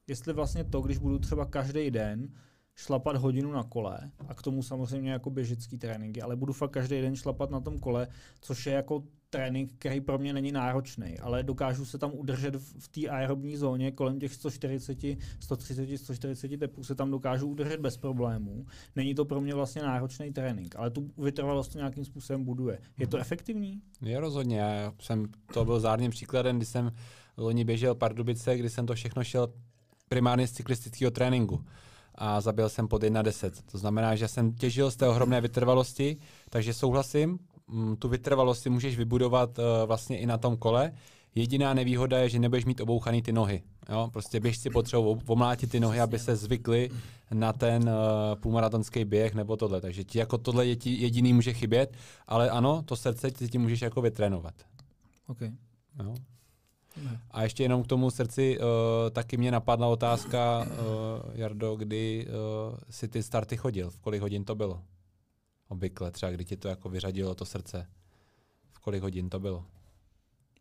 jestli 0.06 0.32
vlastně 0.32 0.64
to, 0.64 0.80
když 0.80 0.98
budu 0.98 1.18
třeba 1.18 1.46
každý 1.46 1.90
den 1.90 2.32
šlapat 2.76 3.16
hodinu 3.16 3.52
na 3.52 3.62
kole 3.62 3.98
a 4.28 4.34
k 4.34 4.42
tomu 4.42 4.62
samozřejmě 4.62 5.10
jako 5.10 5.30
běžický 5.30 5.78
tréninky, 5.78 6.22
ale 6.22 6.36
budu 6.36 6.52
fakt 6.52 6.70
každý 6.70 7.00
den 7.00 7.16
šlapat 7.16 7.50
na 7.50 7.60
tom 7.60 7.78
kole, 7.78 8.08
což 8.40 8.66
je 8.66 8.72
jako 8.72 9.02
trénink, 9.30 9.72
který 9.78 10.00
pro 10.00 10.18
mě 10.18 10.32
není 10.32 10.52
náročný, 10.52 11.18
ale 11.18 11.42
dokážu 11.42 11.84
se 11.84 11.98
tam 11.98 12.10
udržet 12.14 12.56
v, 12.56 12.74
v 12.78 12.88
té 12.88 13.08
aerobní 13.08 13.56
zóně 13.56 13.90
kolem 13.90 14.18
těch 14.18 14.34
140, 14.34 14.98
130, 15.40 15.98
140 15.98 16.56
tepů 16.58 16.84
se 16.84 16.94
tam 16.94 17.10
dokážu 17.10 17.46
udržet 17.46 17.80
bez 17.80 17.96
problémů. 17.96 18.66
Není 18.96 19.14
to 19.14 19.24
pro 19.24 19.40
mě 19.40 19.54
vlastně 19.54 19.82
náročný 19.82 20.32
trénink, 20.32 20.76
ale 20.76 20.90
tu 20.90 21.10
vytrvalost 21.18 21.72
to 21.72 21.78
nějakým 21.78 22.04
způsobem 22.04 22.44
buduje. 22.44 22.78
Je 22.98 23.06
to 23.06 23.18
efektivní? 23.18 23.82
Je 24.02 24.20
rozhodně. 24.20 24.58
Já 24.58 24.92
jsem, 25.00 25.26
to 25.54 25.64
byl 25.64 25.80
zárným 25.80 26.10
příkladem, 26.10 26.56
kdy 26.56 26.66
jsem 26.66 26.92
loni 27.36 27.64
běžel 27.64 27.94
Pardubice, 27.94 28.56
kdy 28.56 28.70
jsem 28.70 28.86
to 28.86 28.94
všechno 28.94 29.24
šel 29.24 29.52
primárně 30.08 30.46
z 30.46 30.52
cyklistického 30.52 31.10
tréninku 31.10 31.64
a 32.18 32.40
zabil 32.40 32.68
jsem 32.68 32.88
pod 32.88 33.02
1.10. 33.02 33.50
To 33.72 33.78
znamená, 33.78 34.16
že 34.16 34.28
jsem 34.28 34.52
těžil 34.52 34.90
z 34.90 34.96
té 34.96 35.08
ohromné 35.08 35.40
vytrvalosti, 35.40 36.16
takže 36.50 36.74
souhlasím, 36.74 37.38
mm, 37.68 37.96
tu 37.96 38.08
vytrvalost 38.08 38.62
si 38.62 38.70
můžeš 38.70 38.96
vybudovat 38.96 39.58
uh, 39.58 39.64
vlastně 39.86 40.18
i 40.18 40.26
na 40.26 40.38
tom 40.38 40.56
kole. 40.56 40.92
Jediná 41.34 41.74
nevýhoda 41.74 42.18
je, 42.18 42.28
že 42.28 42.38
nebudeš 42.38 42.64
mít 42.64 42.80
obouchaný 42.80 43.22
ty 43.22 43.32
nohy. 43.32 43.62
Jo? 43.88 44.08
Prostě 44.12 44.40
běžci 44.40 44.70
potřebují 44.70 45.16
omlátit 45.26 45.70
ty 45.70 45.80
nohy, 45.80 46.00
aby 46.00 46.18
se 46.18 46.36
zvykli 46.36 46.90
na 47.32 47.52
ten 47.52 47.82
uh, 47.82 48.40
půlmaratonský 48.40 49.04
běh 49.04 49.34
nebo 49.34 49.56
tohle. 49.56 49.80
Takže 49.80 50.04
ti 50.04 50.18
jako 50.18 50.38
tohle 50.38 50.66
je 50.66 50.76
ti 50.76 50.94
jediný 50.94 51.32
může 51.32 51.52
chybět, 51.52 51.96
ale 52.26 52.50
ano, 52.50 52.82
to 52.82 52.96
srdce 52.96 53.30
ti, 53.30 53.48
ti 53.48 53.58
můžeš 53.58 53.80
jako 53.80 54.00
vytrénovat. 54.00 54.54
Okay. 55.26 55.52
Jo? 56.02 56.14
A 57.30 57.42
ještě 57.42 57.62
jenom 57.62 57.82
k 57.82 57.86
tomu 57.86 58.10
srdci, 58.10 58.58
uh, 58.58 58.64
taky 59.10 59.36
mě 59.36 59.50
napadla 59.50 59.86
otázka, 59.86 60.60
uh, 60.60 60.66
Jardo, 61.34 61.76
kdy 61.76 62.26
uh, 62.26 62.78
si 62.90 63.08
ty 63.08 63.22
starty 63.22 63.56
chodil, 63.56 63.90
v 63.90 63.98
kolik 63.98 64.20
hodin 64.20 64.44
to 64.44 64.54
bylo? 64.54 64.82
Obvykle 65.68 66.10
třeba, 66.10 66.32
kdy 66.32 66.44
ti 66.44 66.56
to 66.56 66.68
jako 66.68 66.88
vyřadilo 66.88 67.34
to 67.34 67.44
srdce. 67.44 67.86
V 68.72 68.78
kolik 68.78 69.02
hodin 69.02 69.30
to 69.30 69.40
bylo? 69.40 69.64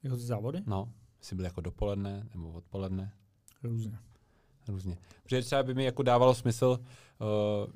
Jako 0.03 0.15
ty 0.15 0.21
závody? 0.21 0.61
No, 0.65 0.91
jsi 1.21 1.35
byl 1.35 1.45
jako 1.45 1.61
dopoledne 1.61 2.27
nebo 2.33 2.51
odpoledne? 2.51 3.13
Různě. 3.63 3.97
Různě. 4.67 4.97
Protože 5.23 5.41
třeba 5.41 5.63
by 5.63 5.73
mi 5.73 5.83
jako 5.83 6.03
dávalo 6.03 6.35
smysl, 6.35 6.79
uh, 6.79 7.73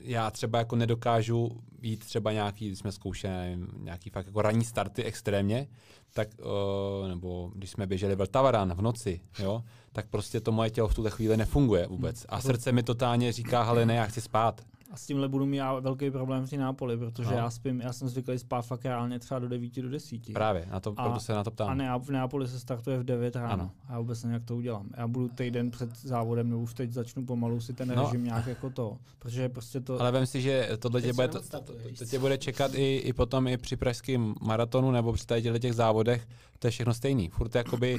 já 0.00 0.30
třeba 0.30 0.58
jako 0.58 0.76
nedokážu 0.76 1.60
jít 1.82 2.04
třeba 2.04 2.32
nějaký, 2.32 2.66
když 2.66 2.78
jsme 2.78 2.92
zkoušeli 2.92 3.58
nějaký 3.78 4.10
fakt 4.10 4.26
jako 4.26 4.42
ranní 4.42 4.64
starty 4.64 5.04
extrémně, 5.04 5.68
tak, 6.12 6.28
uh, 6.38 7.08
nebo 7.08 7.50
když 7.54 7.70
jsme 7.70 7.86
běželi 7.86 8.14
Vltavaran 8.14 8.74
v 8.74 8.82
noci, 8.82 9.20
jo, 9.38 9.62
tak 9.92 10.08
prostě 10.08 10.40
to 10.40 10.52
moje 10.52 10.70
tělo 10.70 10.88
v 10.88 10.94
tuhle 10.94 11.10
chvíli 11.10 11.36
nefunguje 11.36 11.86
vůbec. 11.86 12.26
A 12.28 12.40
srdce 12.40 12.72
mi 12.72 12.82
totálně 12.82 13.32
říká, 13.32 13.62
hele 13.62 13.86
ne, 13.86 13.94
já 13.94 14.06
chci 14.06 14.20
spát. 14.20 14.60
A 14.92 14.96
s 14.96 15.06
tímhle 15.06 15.28
budu 15.28 15.46
mít 15.46 15.56
já 15.56 15.80
velký 15.80 16.10
problém 16.10 16.46
v 16.46 16.50
té 16.50 16.56
Nápoli, 16.56 16.96
protože 16.96 17.30
no. 17.30 17.36
já 17.36 17.50
spím, 17.50 17.80
já 17.80 17.92
jsem 17.92 18.08
zvyklý 18.08 18.38
spát 18.38 18.62
fakt 18.62 18.84
reálně 18.84 19.18
třeba 19.18 19.40
do 19.40 19.48
9 19.48 19.82
do 19.82 19.90
10. 19.90 20.32
Právě, 20.32 20.66
na 20.70 20.80
to, 20.80 20.94
a, 20.96 21.04
proto 21.04 21.20
se 21.20 21.32
na 21.32 21.44
to 21.44 21.50
ptám. 21.50 21.68
A 21.68 21.74
ne, 21.74 21.90
v 21.98 22.10
Nápoli 22.10 22.48
se 22.48 22.60
startuje 22.60 22.98
v 22.98 23.04
9 23.04 23.36
ráno. 23.36 23.52
Ano. 23.52 23.70
A 23.88 23.92
já 23.92 23.98
vůbec 23.98 24.22
nevím, 24.22 24.34
jak 24.34 24.44
to 24.44 24.56
udělám. 24.56 24.88
Já 24.96 25.08
budu 25.08 25.28
týden 25.28 25.70
před 25.70 25.96
závodem, 25.96 26.50
nebo 26.50 26.62
už 26.62 26.74
teď 26.74 26.92
začnu 26.92 27.26
pomalu 27.26 27.60
si 27.60 27.72
ten 27.72 27.88
no. 27.88 28.04
režim 28.04 28.24
nějak 28.24 28.46
jako 28.46 28.70
to, 28.70 28.98
protože 29.18 29.48
prostě 29.48 29.80
to... 29.80 30.00
Ale 30.00 30.10
vem 30.10 30.26
si, 30.26 30.40
že 30.40 30.68
tohle 30.78 31.02
tě 31.02 31.12
bude, 31.12 31.28
to, 31.28 31.42
to, 31.42 31.60
to, 31.98 32.04
tě 32.06 32.18
bude 32.18 32.38
čekat 32.38 32.74
i, 32.74 32.96
i 32.96 33.12
potom 33.12 33.48
i 33.48 33.56
při 33.56 33.76
pražském 33.76 34.34
maratonu 34.40 34.90
nebo 34.90 35.12
při 35.12 35.26
tady 35.26 35.60
těch 35.60 35.72
závodech, 35.72 36.28
to 36.58 36.66
je 36.66 36.70
všechno 36.70 36.94
stejný. 36.94 37.28
Furt 37.28 37.54
jakoby 37.54 37.98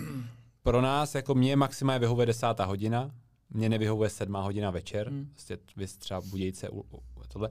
pro 0.64 0.82
nás, 0.82 1.16
jako 1.16 1.36
mě 1.36 1.56
maximálně 1.56 2.00
vyhovuje 2.00 2.26
desátá 2.26 2.66
hodina, 2.66 3.12
mě 3.54 3.70
nevyhovuje 3.70 4.10
sedmá 4.10 4.42
hodina 4.42 4.72
večer, 4.72 5.10
hmm. 5.10 5.26
prostě 5.26 5.58
vys 5.76 5.98
třeba 5.98 6.22
budějce 6.22 6.70
u, 6.70 6.80
u, 6.80 7.04
tohle. 7.28 7.50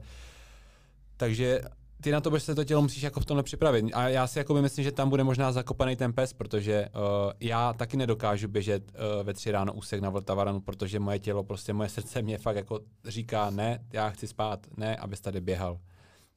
Takže 1.17 1.61
ty 2.01 2.11
na 2.11 2.21
to 2.21 2.39
se 2.39 2.55
to 2.55 2.63
tělo 2.63 2.81
musíš 2.81 3.03
jako 3.03 3.19
v 3.19 3.25
tomhle 3.25 3.43
připravit. 3.43 3.85
A 3.93 4.09
já 4.09 4.27
si 4.27 4.39
jako 4.39 4.53
myslím, 4.53 4.83
že 4.83 4.91
tam 4.91 5.09
bude 5.09 5.23
možná 5.23 5.51
zakopaný 5.51 5.95
ten 5.95 6.13
pes, 6.13 6.33
protože 6.33 6.87
uh, 6.95 7.31
já 7.39 7.73
taky 7.73 7.97
nedokážu 7.97 8.47
běžet 8.47 8.83
uh, 8.91 9.23
ve 9.23 9.33
tři 9.33 9.51
ráno 9.51 9.73
úsek 9.73 10.01
na 10.01 10.09
Vltavaranu, 10.09 10.61
protože 10.61 10.99
moje 10.99 11.19
tělo, 11.19 11.43
prostě 11.43 11.73
moje 11.73 11.89
srdce 11.89 12.21
mě 12.21 12.37
fakt 12.37 12.55
jako 12.55 12.79
říká, 13.05 13.49
ne, 13.49 13.85
já 13.93 14.09
chci 14.09 14.27
spát, 14.27 14.67
ne, 14.77 14.95
abys 14.95 15.21
tady 15.21 15.41
běhal. 15.41 15.79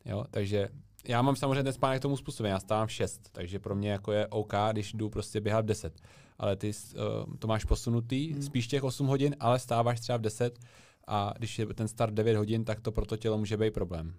Jo, 0.04 0.24
takže 0.30 0.68
já 1.08 1.22
mám 1.22 1.36
samozřejmě 1.36 1.62
ten 1.62 1.72
spánek 1.72 2.02
tomu 2.02 2.16
způsobem, 2.16 2.52
já 2.52 2.60
stávám 2.60 2.86
v 2.86 2.92
6, 2.92 3.20
takže 3.32 3.58
pro 3.58 3.74
mě 3.74 3.90
jako 3.90 4.12
je 4.12 4.26
OK, 4.26 4.52
když 4.72 4.92
jdu 4.92 5.10
prostě 5.10 5.40
běhat 5.40 5.64
v 5.64 5.68
10. 5.68 6.00
Ale 6.38 6.56
ty 6.56 6.70
uh, 6.70 7.36
to 7.38 7.48
máš 7.48 7.64
posunutý, 7.64 8.32
hmm. 8.32 8.42
spíš 8.42 8.66
těch 8.66 8.84
8 8.84 9.06
hodin, 9.06 9.36
ale 9.40 9.58
stáváš 9.58 10.00
třeba 10.00 10.18
v 10.18 10.20
10 10.20 10.58
a 11.06 11.34
když 11.38 11.58
je 11.58 11.66
ten 11.66 11.88
start 11.88 12.14
9 12.14 12.36
hodin, 12.36 12.64
tak 12.64 12.80
to 12.80 12.92
pro 12.92 13.06
to 13.06 13.16
tělo 13.16 13.38
může 13.38 13.56
být 13.56 13.74
problém. 13.74 14.14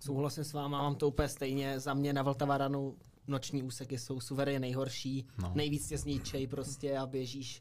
Souhlasím 0.00 0.44
s 0.44 0.52
váma, 0.52 0.82
mám 0.82 0.94
to 0.94 1.08
úplně 1.08 1.28
stejně. 1.28 1.80
Za 1.80 1.94
mě 1.94 2.12
na 2.12 2.22
Vltavaranu 2.22 2.96
noční 3.26 3.62
úseky 3.62 3.98
jsou 3.98 4.20
suverénně 4.20 4.60
nejhorší. 4.60 5.26
No. 5.42 5.52
Nejvíc 5.54 5.88
tě 5.88 5.98
zničej 5.98 6.46
prostě 6.46 6.98
a 6.98 7.06
běžíš 7.06 7.60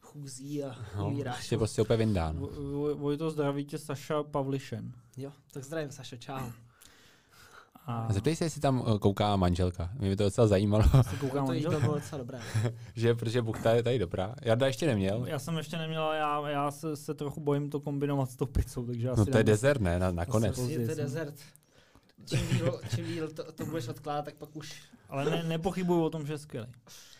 chůzí 0.00 0.64
a 0.64 0.76
no, 0.96 1.06
umíráš. 1.06 1.34
Prostě 1.36 1.58
prostě 1.58 1.82
úplně 1.82 1.96
vyndá. 1.96 2.32
No. 2.32 2.48
Vojto, 2.94 3.30
zdraví 3.30 3.64
tě 3.64 3.78
Saša 3.78 4.22
Pavlišen. 4.22 4.92
Jo, 5.16 5.32
tak 5.52 5.64
zdravím 5.64 5.90
Saša, 5.90 6.16
čau. 6.16 6.50
A... 7.86 8.12
Zeptej 8.12 8.36
se, 8.36 8.44
jestli 8.44 8.60
tam 8.60 8.84
eh, 8.86 8.98
kouká 8.98 9.36
manželka. 9.36 9.90
Mě 9.98 10.10
by 10.10 10.16
to 10.16 10.24
docela 10.24 10.46
zajímalo. 10.46 10.84
Kouká 11.20 11.46
to 11.46 11.80
bylo 11.80 11.94
docela 11.94 12.18
dobré. 12.18 12.40
že, 12.94 13.14
protože 13.14 13.42
buchta 13.42 13.72
je 13.72 13.82
tady 13.82 13.98
dobrá. 13.98 14.34
Jarda 14.42 14.66
ještě 14.66 14.86
neměl. 14.86 15.26
Já 15.26 15.38
jsem 15.38 15.56
ještě 15.56 15.76
neměl, 15.76 16.12
já, 16.12 16.48
já 16.48 16.70
se, 16.70 16.96
se 16.96 17.14
trochu 17.14 17.40
bojím 17.40 17.70
to 17.70 17.80
kombinovat 17.80 18.30
s 18.30 18.36
tou 18.36 18.46
pizzou, 18.46 18.86
takže 18.86 19.08
No 19.16 19.26
to 19.26 19.38
je 19.38 19.44
dezert, 19.44 19.80
ne? 19.80 19.98
Na, 19.98 20.10
nakonec. 20.10 20.58
Je 20.58 20.88
to 20.88 20.94
dezert. 20.94 21.34
Čím 22.24 22.48
díl, 22.48 22.80
čím 22.94 23.06
díl 23.06 23.30
to, 23.30 23.52
to 23.52 23.66
budeš 23.66 23.88
odkládat, 23.88 24.24
tak 24.24 24.34
pak 24.34 24.56
už... 24.56 24.82
Ale 25.08 25.30
ne, 25.30 25.42
nepochybuju 25.42 26.04
o 26.04 26.10
tom, 26.10 26.26
že 26.26 26.32
je 26.32 26.38
skvělý. 26.38 26.68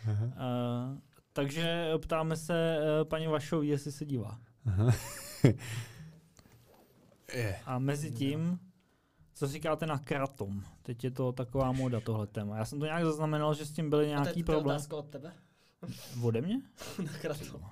Uh, 0.09 0.99
takže 1.33 1.93
ptáme 1.99 2.37
se 2.37 2.79
uh, 2.79 3.09
paní 3.09 3.27
Vašovi, 3.27 3.67
jestli 3.67 3.93
se 3.93 4.05
dívá. 4.05 4.39
A 7.67 7.79
mezi 7.79 8.11
tím 8.11 8.59
co 9.41 9.47
říkáte 9.47 9.86
na 9.86 9.99
kratom? 9.99 10.64
Teď 10.82 11.05
je 11.05 11.11
to 11.11 11.32
taková 11.32 11.72
moda 11.72 12.01
tohle 12.01 12.26
téma. 12.26 12.57
Já 12.57 12.64
jsem 12.64 12.78
to 12.80 12.84
nějak 12.84 13.05
zaznamenal, 13.05 13.55
že 13.55 13.66
s 13.66 13.72
tím 13.72 13.91
byly 13.91 14.07
nějaký 14.07 14.43
problém. 14.45 14.80
To 14.88 14.99
od 14.99 15.07
tebe? 15.07 15.32
Ode 16.22 16.41
mě? 16.41 16.61
na 16.99 17.12
kratom. 17.20 17.62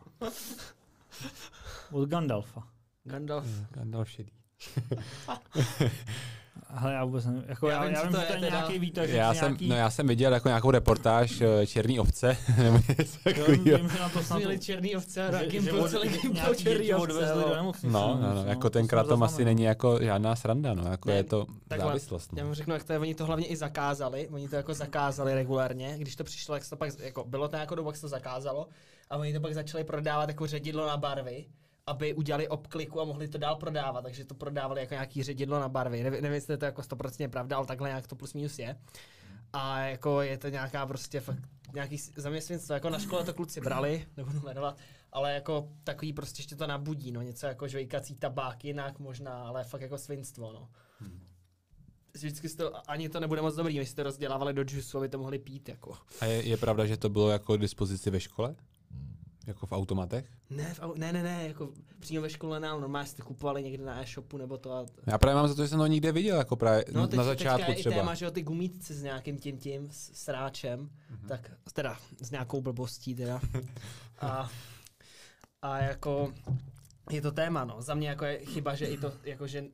od 1.93 2.09
Gandalfa. 2.09 2.69
Gandalf. 3.05 3.47
Gandalf 3.71 4.11
šedý. 4.11 4.33
Ale 6.77 6.93
já 6.93 7.05
vůbec 7.05 7.27
nevím. 7.27 7.45
Jako 7.47 7.69
já, 7.69 7.75
já, 7.75 7.85
vím, 7.85 7.95
já 7.95 8.03
vím, 8.03 8.13
že 8.21 8.27
to 8.27 8.45
je, 8.45 8.51
nějaký 8.51 8.79
výtah. 8.79 9.09
Já, 9.09 9.35
jsem, 9.35 9.49
nějaký... 9.49 9.69
no, 9.69 9.77
já 9.77 9.91
jsem 9.91 10.07
viděl 10.07 10.33
jako 10.33 10.49
nějakou 10.49 10.71
reportáž 10.71 11.41
uh, 11.41 11.47
Černý 11.67 12.01
ovce. 12.01 12.37
vím, 13.49 13.67
že 13.67 13.99
na 14.01 14.09
to 14.09 14.23
snad... 14.23 14.39
Měli 14.39 14.59
černý 14.59 14.97
ovce 14.97 15.29
a 15.29 15.45
Gimpl 15.45 15.89
celý 15.89 16.09
Gimpl 16.09 16.55
černý 16.55 16.95
ovce. 16.95 17.33
No, 17.83 18.19
no, 18.23 18.35
no, 18.35 18.45
jako 18.45 18.71
ten 18.71 18.87
kratom 18.87 19.23
asi 19.23 19.45
není 19.45 19.63
jako 19.63 19.99
žádná 20.03 20.37
sranda, 20.37 20.75
no, 20.75 20.91
jako 20.91 21.09
ne, 21.09 21.15
je 21.15 21.25
to 21.25 21.47
takhle, 21.69 21.87
závislost. 21.87 22.33
No. 22.33 22.39
Já 22.39 22.47
mu 22.47 22.55
řeknu, 22.55 22.75
jak 22.75 22.85
to 22.85 22.93
je, 22.93 22.99
oni 22.99 23.15
to 23.15 23.27
hlavně 23.27 23.47
i 23.47 23.57
zakázali, 23.57 24.29
oni 24.29 24.49
to 24.49 24.57
jako 24.57 24.75
zakázali 24.75 25.35
regulárně, 25.35 25.95
když 25.99 26.17
to 26.17 26.25
přišlo, 26.25 26.55
jak 26.55 26.69
to 26.69 26.77
pak, 26.77 26.99
jako 26.99 27.25
bylo 27.25 27.49
to 27.49 27.57
jako 27.57 27.75
dobu, 27.75 27.89
jak 27.89 27.97
se 27.97 28.03
to 28.03 28.09
zakázalo, 28.09 28.69
a 29.11 29.17
oni 29.17 29.33
to 29.33 29.41
pak 29.41 29.55
začali 29.55 29.85
prodávat 29.85 30.29
jako 30.29 30.47
ředidlo 30.47 30.87
na 30.87 30.97
barvy 30.97 31.47
aby 31.89 32.15
udělali 32.15 32.49
obkliku 32.49 33.01
a 33.01 33.05
mohli 33.05 33.29
to 33.29 33.39
dál 33.39 33.57
prodávat, 33.57 34.03
takže 34.03 34.25
to 34.25 34.35
prodávali 34.35 34.81
jako 34.81 34.95
nějaký 34.95 35.23
ředidlo 35.23 35.61
na 35.61 35.69
barvy. 35.69 36.03
Nevím, 36.03 36.23
nevím 36.23 36.35
jestli 36.35 36.59
to 36.59 36.65
jako 36.65 36.83
100% 36.83 37.29
pravda, 37.29 37.57
ale 37.57 37.67
takhle 37.67 37.89
nějak 37.89 38.07
to 38.07 38.17
plus 38.17 38.35
minus 38.35 38.59
je. 38.59 38.77
A 39.53 39.81
jako 39.81 40.21
je 40.21 40.39
to 40.39 40.49
nějaká 40.49 40.87
prostě 40.87 41.21
fakt 41.21 41.49
nějaký 41.75 41.99
zaměstnanstvo, 42.17 42.75
jako 42.75 42.91
na 42.91 42.99
škole 42.99 43.25
to 43.25 43.35
kluci 43.35 43.61
brali, 43.61 44.07
nebudu 44.17 44.41
jmenovat, 44.41 44.79
ale 45.13 45.35
jako 45.35 45.69
takový 45.85 46.13
prostě 46.13 46.41
ještě 46.41 46.57
to 46.57 46.67
nabudí, 46.67 47.13
no 47.13 47.23
něco 47.23 47.47
jako 47.47 47.69
žvejkací 47.69 48.15
tabák 48.15 48.65
jinak 48.65 48.99
možná, 48.99 49.43
ale 49.43 49.65
fakt 49.65 49.81
jako 49.81 49.99
svinstvo, 49.99 50.53
no. 50.53 50.69
Hmm. 51.01 51.21
Vždycky 52.15 52.49
to, 52.49 52.91
ani 52.91 53.09
to 53.09 53.21
nebude 53.21 53.43
moc 53.43 53.55
dobrý, 53.55 53.79
my 53.79 53.87
jste 53.87 53.97
to 53.97 54.03
rozdělávali 54.03 54.55
do 54.55 54.65
džusu, 54.65 54.99
aby 54.99 55.09
to 55.09 55.19
mohli 55.19 55.39
pít, 55.39 55.69
jako. 55.69 55.97
A 56.21 56.25
je, 56.25 56.49
je 56.49 56.57
pravda, 56.57 56.87
že 56.87 56.97
to 56.97 57.09
bylo 57.09 57.31
jako 57.31 57.57
k 57.57 57.61
dispozici 57.61 58.11
ve 58.11 58.21
škole? 58.21 58.55
Jako 59.49 59.67
v 59.67 59.73
automatech? 59.73 60.25
Ne, 60.51 60.75
v, 60.75 60.81
ne, 60.97 61.13
ne, 61.13 61.23
ne, 61.23 61.49
jako 61.49 61.73
přímo 61.99 62.23
ve 62.23 62.31
škole 62.31 62.61
ne, 62.61 62.69
normálně 62.69 63.09
jste 63.09 63.23
kupovali 63.23 63.63
někde 63.63 63.85
na 63.85 64.03
e-shopu 64.03 64.37
nebo 64.37 64.59
to. 64.59 64.73
A... 64.73 64.87
Já 65.07 65.19
právě 65.19 65.35
mám 65.35 65.49
za 65.49 65.55
to, 65.55 65.63
že 65.63 65.69
jsem 65.69 65.79
to 65.79 65.87
nikde 65.87 66.13
viděl, 66.13 66.37
jako 66.37 66.57
právě 66.57 66.85
no, 66.93 67.09
teď, 67.09 67.19
na 67.19 67.25
začátku 67.25 67.67
teďka 67.67 67.81
třeba. 67.81 67.95
i 67.95 67.99
téma, 67.99 68.15
že 68.15 68.25
jo, 68.25 68.31
ty 68.31 68.43
gumítci 68.43 68.95
s 68.95 69.03
nějakým 69.03 69.39
tím 69.39 69.59
tím, 69.59 69.89
s 69.91 70.11
sráčem, 70.13 70.81
mm-hmm. 70.81 71.29
tak 71.29 71.53
teda 71.73 71.99
s 72.23 72.31
nějakou 72.31 72.61
blbostí 72.61 73.15
teda. 73.15 73.41
a, 74.21 74.51
a 75.63 75.79
jako 75.79 76.33
je 77.11 77.23
to 77.23 77.33
téma, 77.33 77.65
no. 77.65 77.83
Za 77.83 77.95
mě 77.95 78.09
jako 78.09 78.25
je 78.25 78.39
chyba, 78.39 78.75
že 78.75 78.87
i 78.87 78.99
to, 78.99 79.13
jako 79.25 79.47
že 79.47 79.65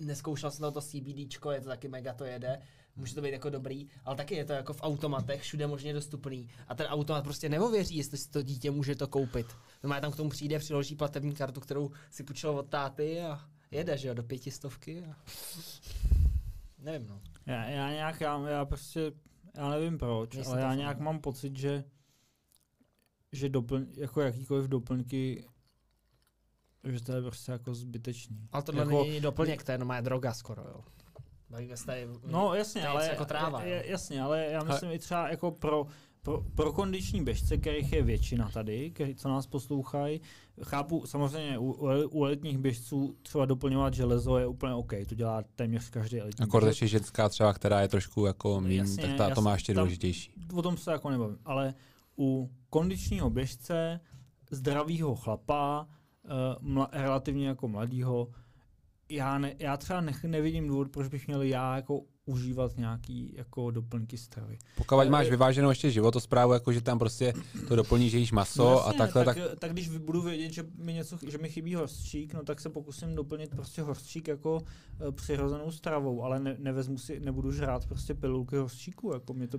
neskoušel 0.00 0.50
jsem 0.50 0.72
to 0.72 0.80
CBDčko, 0.80 1.50
je 1.50 1.60
to 1.60 1.68
taky 1.68 1.88
mega 1.88 2.14
to 2.14 2.24
jede, 2.24 2.62
může 2.96 3.14
to 3.14 3.22
být 3.22 3.32
jako 3.32 3.50
dobrý, 3.50 3.88
ale 4.04 4.16
taky 4.16 4.34
je 4.34 4.44
to 4.44 4.52
jako 4.52 4.72
v 4.72 4.82
automatech, 4.82 5.42
všude 5.42 5.66
možně 5.66 5.92
dostupný. 5.92 6.48
A 6.68 6.74
ten 6.74 6.86
automat 6.86 7.24
prostě 7.24 7.48
neověří, 7.48 7.96
jestli 7.96 8.18
si 8.18 8.30
to 8.30 8.42
dítě 8.42 8.70
může 8.70 8.94
to 8.94 9.06
koupit. 9.06 9.46
No 9.82 9.88
má 9.88 10.00
tam 10.00 10.12
k 10.12 10.16
tomu 10.16 10.30
přijde, 10.30 10.58
přiloží 10.58 10.94
platební 10.96 11.34
kartu, 11.34 11.60
kterou 11.60 11.90
si 12.10 12.24
půjčil 12.24 12.50
od 12.50 12.68
táty 12.68 13.20
a 13.20 13.40
jede, 13.70 13.98
že 13.98 14.08
jo, 14.08 14.14
do 14.14 14.22
pětistovky. 14.22 15.04
A... 15.04 15.16
Nevím, 16.78 17.08
no. 17.08 17.20
Já, 17.46 17.64
já 17.64 17.90
nějak, 17.90 18.20
já, 18.20 18.48
já 18.48 18.64
prostě, 18.64 19.12
já 19.54 19.70
nevím 19.70 19.98
proč, 19.98 20.34
Nejsem 20.34 20.52
ale 20.52 20.62
já 20.62 20.68
fan. 20.68 20.78
nějak 20.78 20.98
mám 21.00 21.20
pocit, 21.20 21.56
že 21.56 21.84
že 23.32 23.48
doplň, 23.48 23.86
jako 23.96 24.20
jakýkoliv 24.20 24.68
doplňky, 24.68 25.44
že 26.84 27.04
to 27.04 27.12
je 27.12 27.22
prostě 27.22 27.52
jako 27.52 27.74
zbytečný. 27.74 28.48
Ale 28.52 28.62
tohle 28.62 28.82
jako, 28.82 29.04
není 29.04 29.20
doplněk, 29.20 29.64
to 29.64 29.72
je 29.72 29.74
jenom 29.74 29.94
droga 30.00 30.34
skoro, 30.34 30.62
jo. 30.62 30.84
Bavíme 31.50 31.76
se 31.76 31.86
tady, 31.86 32.08
No 32.26 32.54
jasně, 32.54 32.80
to 32.80 32.86
je 32.86 32.90
ale, 32.92 33.06
jako 33.08 33.24
tráva, 33.24 33.62
je, 33.62 33.76
jo. 33.76 33.82
jasně, 33.86 34.22
ale 34.22 34.46
já 34.46 34.62
myslím 34.64 34.90
i 34.90 34.98
třeba 34.98 35.28
jako 35.28 35.50
pro, 35.50 35.86
pro, 36.22 36.42
pro 36.54 36.72
kondiční 36.72 37.24
běžce, 37.24 37.56
kterých 37.56 37.92
je 37.92 38.02
většina 38.02 38.48
tady, 38.50 38.90
který, 38.90 39.14
co 39.14 39.28
nás 39.28 39.46
poslouchají, 39.46 40.20
chápu, 40.62 41.06
samozřejmě 41.06 41.58
u, 41.58 41.76
u, 42.10 42.24
elitních 42.24 42.58
běžců 42.58 43.16
třeba 43.22 43.44
doplňovat 43.46 43.94
železo 43.94 44.38
je 44.38 44.46
úplně 44.46 44.74
OK, 44.74 44.92
to 45.08 45.14
dělá 45.14 45.42
téměř 45.56 45.90
každý 45.90 46.20
elitní 46.20 46.42
Akor 46.42 46.62
běžec. 46.62 46.82
ještě 46.82 46.98
ženská 46.98 47.28
třeba, 47.28 47.52
která 47.52 47.80
je 47.80 47.88
trošku 47.88 48.26
jako 48.26 48.60
míň, 48.60 48.76
Jasně, 48.78 49.02
tak 49.02 49.16
ta 49.16 49.24
to 49.24 49.28
jasně, 49.30 49.42
má 49.42 49.52
ještě 49.52 49.74
tam- 49.74 49.84
důležitější. 49.84 50.32
o 50.54 50.62
tom 50.62 50.76
se 50.76 50.92
jako 50.92 51.10
nebavím, 51.10 51.38
ale 51.44 51.74
u 52.18 52.50
kondičního 52.70 53.30
běžce, 53.30 54.00
zdravého 54.50 55.14
chlapa, 55.16 55.86
uh, 56.24 56.30
mla, 56.60 56.88
relativně 56.92 57.48
jako 57.48 57.68
mladýho, 57.68 58.28
já, 59.08 59.38
ne, 59.38 59.54
já 59.58 59.76
třeba 59.76 60.00
nech, 60.00 60.24
nevidím 60.24 60.68
důvod, 60.68 60.88
proč 60.88 61.08
bych 61.08 61.26
měl 61.26 61.42
já 61.42 61.76
jako 61.76 62.02
užívat 62.26 62.76
nějaký 62.76 63.34
jako 63.36 63.70
doplňky 63.70 64.18
stravy. 64.18 64.58
Pokud 64.76 64.94
Ale- 64.94 65.10
máš 65.10 65.30
vyváženou 65.30 65.68
ještě 65.68 65.90
životosprávu, 65.90 66.52
jako 66.52 66.72
že 66.72 66.80
tam 66.80 66.98
prostě 66.98 67.32
to 67.68 67.76
doplní, 67.76 68.10
že 68.10 68.18
jíš 68.18 68.32
maso 68.32 68.62
No 68.62 68.82
a 68.82 68.86
jasně, 68.86 68.98
takhle, 68.98 69.24
tak, 69.24 69.36
tak, 69.36 69.58
tak, 69.58 69.72
když 69.72 69.88
budu 69.88 70.22
vědět, 70.22 70.52
že 70.52 70.64
mi 70.78 70.92
něco, 70.92 71.18
že 71.28 71.38
mi 71.38 71.48
chybí 71.48 71.74
hořčík, 71.74 72.34
no 72.34 72.42
tak 72.42 72.60
se 72.60 72.68
pokusím 72.68 73.14
doplnit 73.14 73.50
prostě 73.50 73.82
hořčík 73.82 74.28
jako 74.28 74.54
uh, 74.56 75.10
přirozenou 75.10 75.70
stravou, 75.70 76.22
ale 76.22 76.40
ne, 76.40 76.56
nevezmu 76.58 76.98
si, 76.98 77.20
nebudu 77.20 77.52
žrát 77.52 77.86
prostě 77.86 78.14
pilulky 78.14 78.56
hořčíku, 78.56 79.12
jako 79.12 79.34
mě 79.34 79.48
to, 79.48 79.58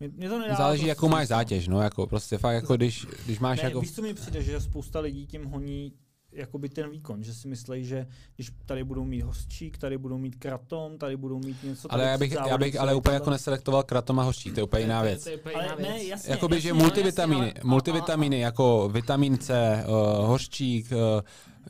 mě, 0.00 0.08
mě 0.08 0.28
to 0.28 0.38
nedá 0.38 0.54
záleží, 0.54 0.80
prostě 0.80 0.88
jakou 0.88 1.08
máš 1.08 1.28
zátěž, 1.28 1.68
no, 1.68 1.82
jako 1.82 2.06
prostě 2.06 2.38
fakt, 2.38 2.54
jako 2.54 2.76
když, 2.76 3.06
když 3.24 3.38
máš 3.38 3.58
Ne, 3.58 3.64
jako... 3.64 3.80
víš, 3.80 3.92
co 3.94 4.02
mi 4.02 4.14
přijde, 4.14 4.42
že 4.42 4.60
spousta 4.60 5.00
lidí 5.00 5.26
tím 5.26 5.44
honí 5.44 5.92
jakoby 6.32 6.68
ten 6.68 6.90
výkon, 6.90 7.22
že 7.22 7.34
si 7.34 7.48
myslí, 7.48 7.84
že 7.84 8.06
když 8.36 8.52
tady 8.66 8.84
budou 8.84 9.04
mít 9.04 9.20
hořčík, 9.22 9.78
tady 9.78 9.98
budou 9.98 10.18
mít 10.18 10.36
kratom, 10.36 10.98
tady 10.98 11.16
budou 11.16 11.38
mít 11.38 11.62
něco. 11.64 11.92
Ale 11.92 12.04
já 12.04 12.18
bych, 12.18 12.32
já 12.32 12.58
bych 12.58 12.80
ale 12.80 12.94
úplně 12.94 13.14
jako 13.14 13.30
neselektoval 13.30 13.82
kratom 13.82 14.20
a 14.20 14.22
hořčík, 14.22 14.54
to 14.54 14.60
je 14.60 14.64
úplně 14.64 14.82
jiná 14.82 15.00
To 15.00 15.06
je- 15.06 15.10
věc. 15.10 15.24
To 15.24 15.30
je 15.30 15.36
úplně 15.36 15.54
Ale 15.54 15.64
jiná 15.64 15.76
ne, 15.76 15.82
věc. 15.98 16.08
jasně, 16.08 16.30
Jakoby, 16.30 16.54
jasně, 16.56 16.68
že 16.68 16.72
multivitamíny, 16.72 17.46
jasně, 17.46 17.60
multivitamíny 17.64 18.40
jako 18.40 18.88
vitamin 18.92 19.38
C, 19.38 19.84
uh, 19.86 20.26
hořčík, 20.26 20.86
uh, 20.92 20.98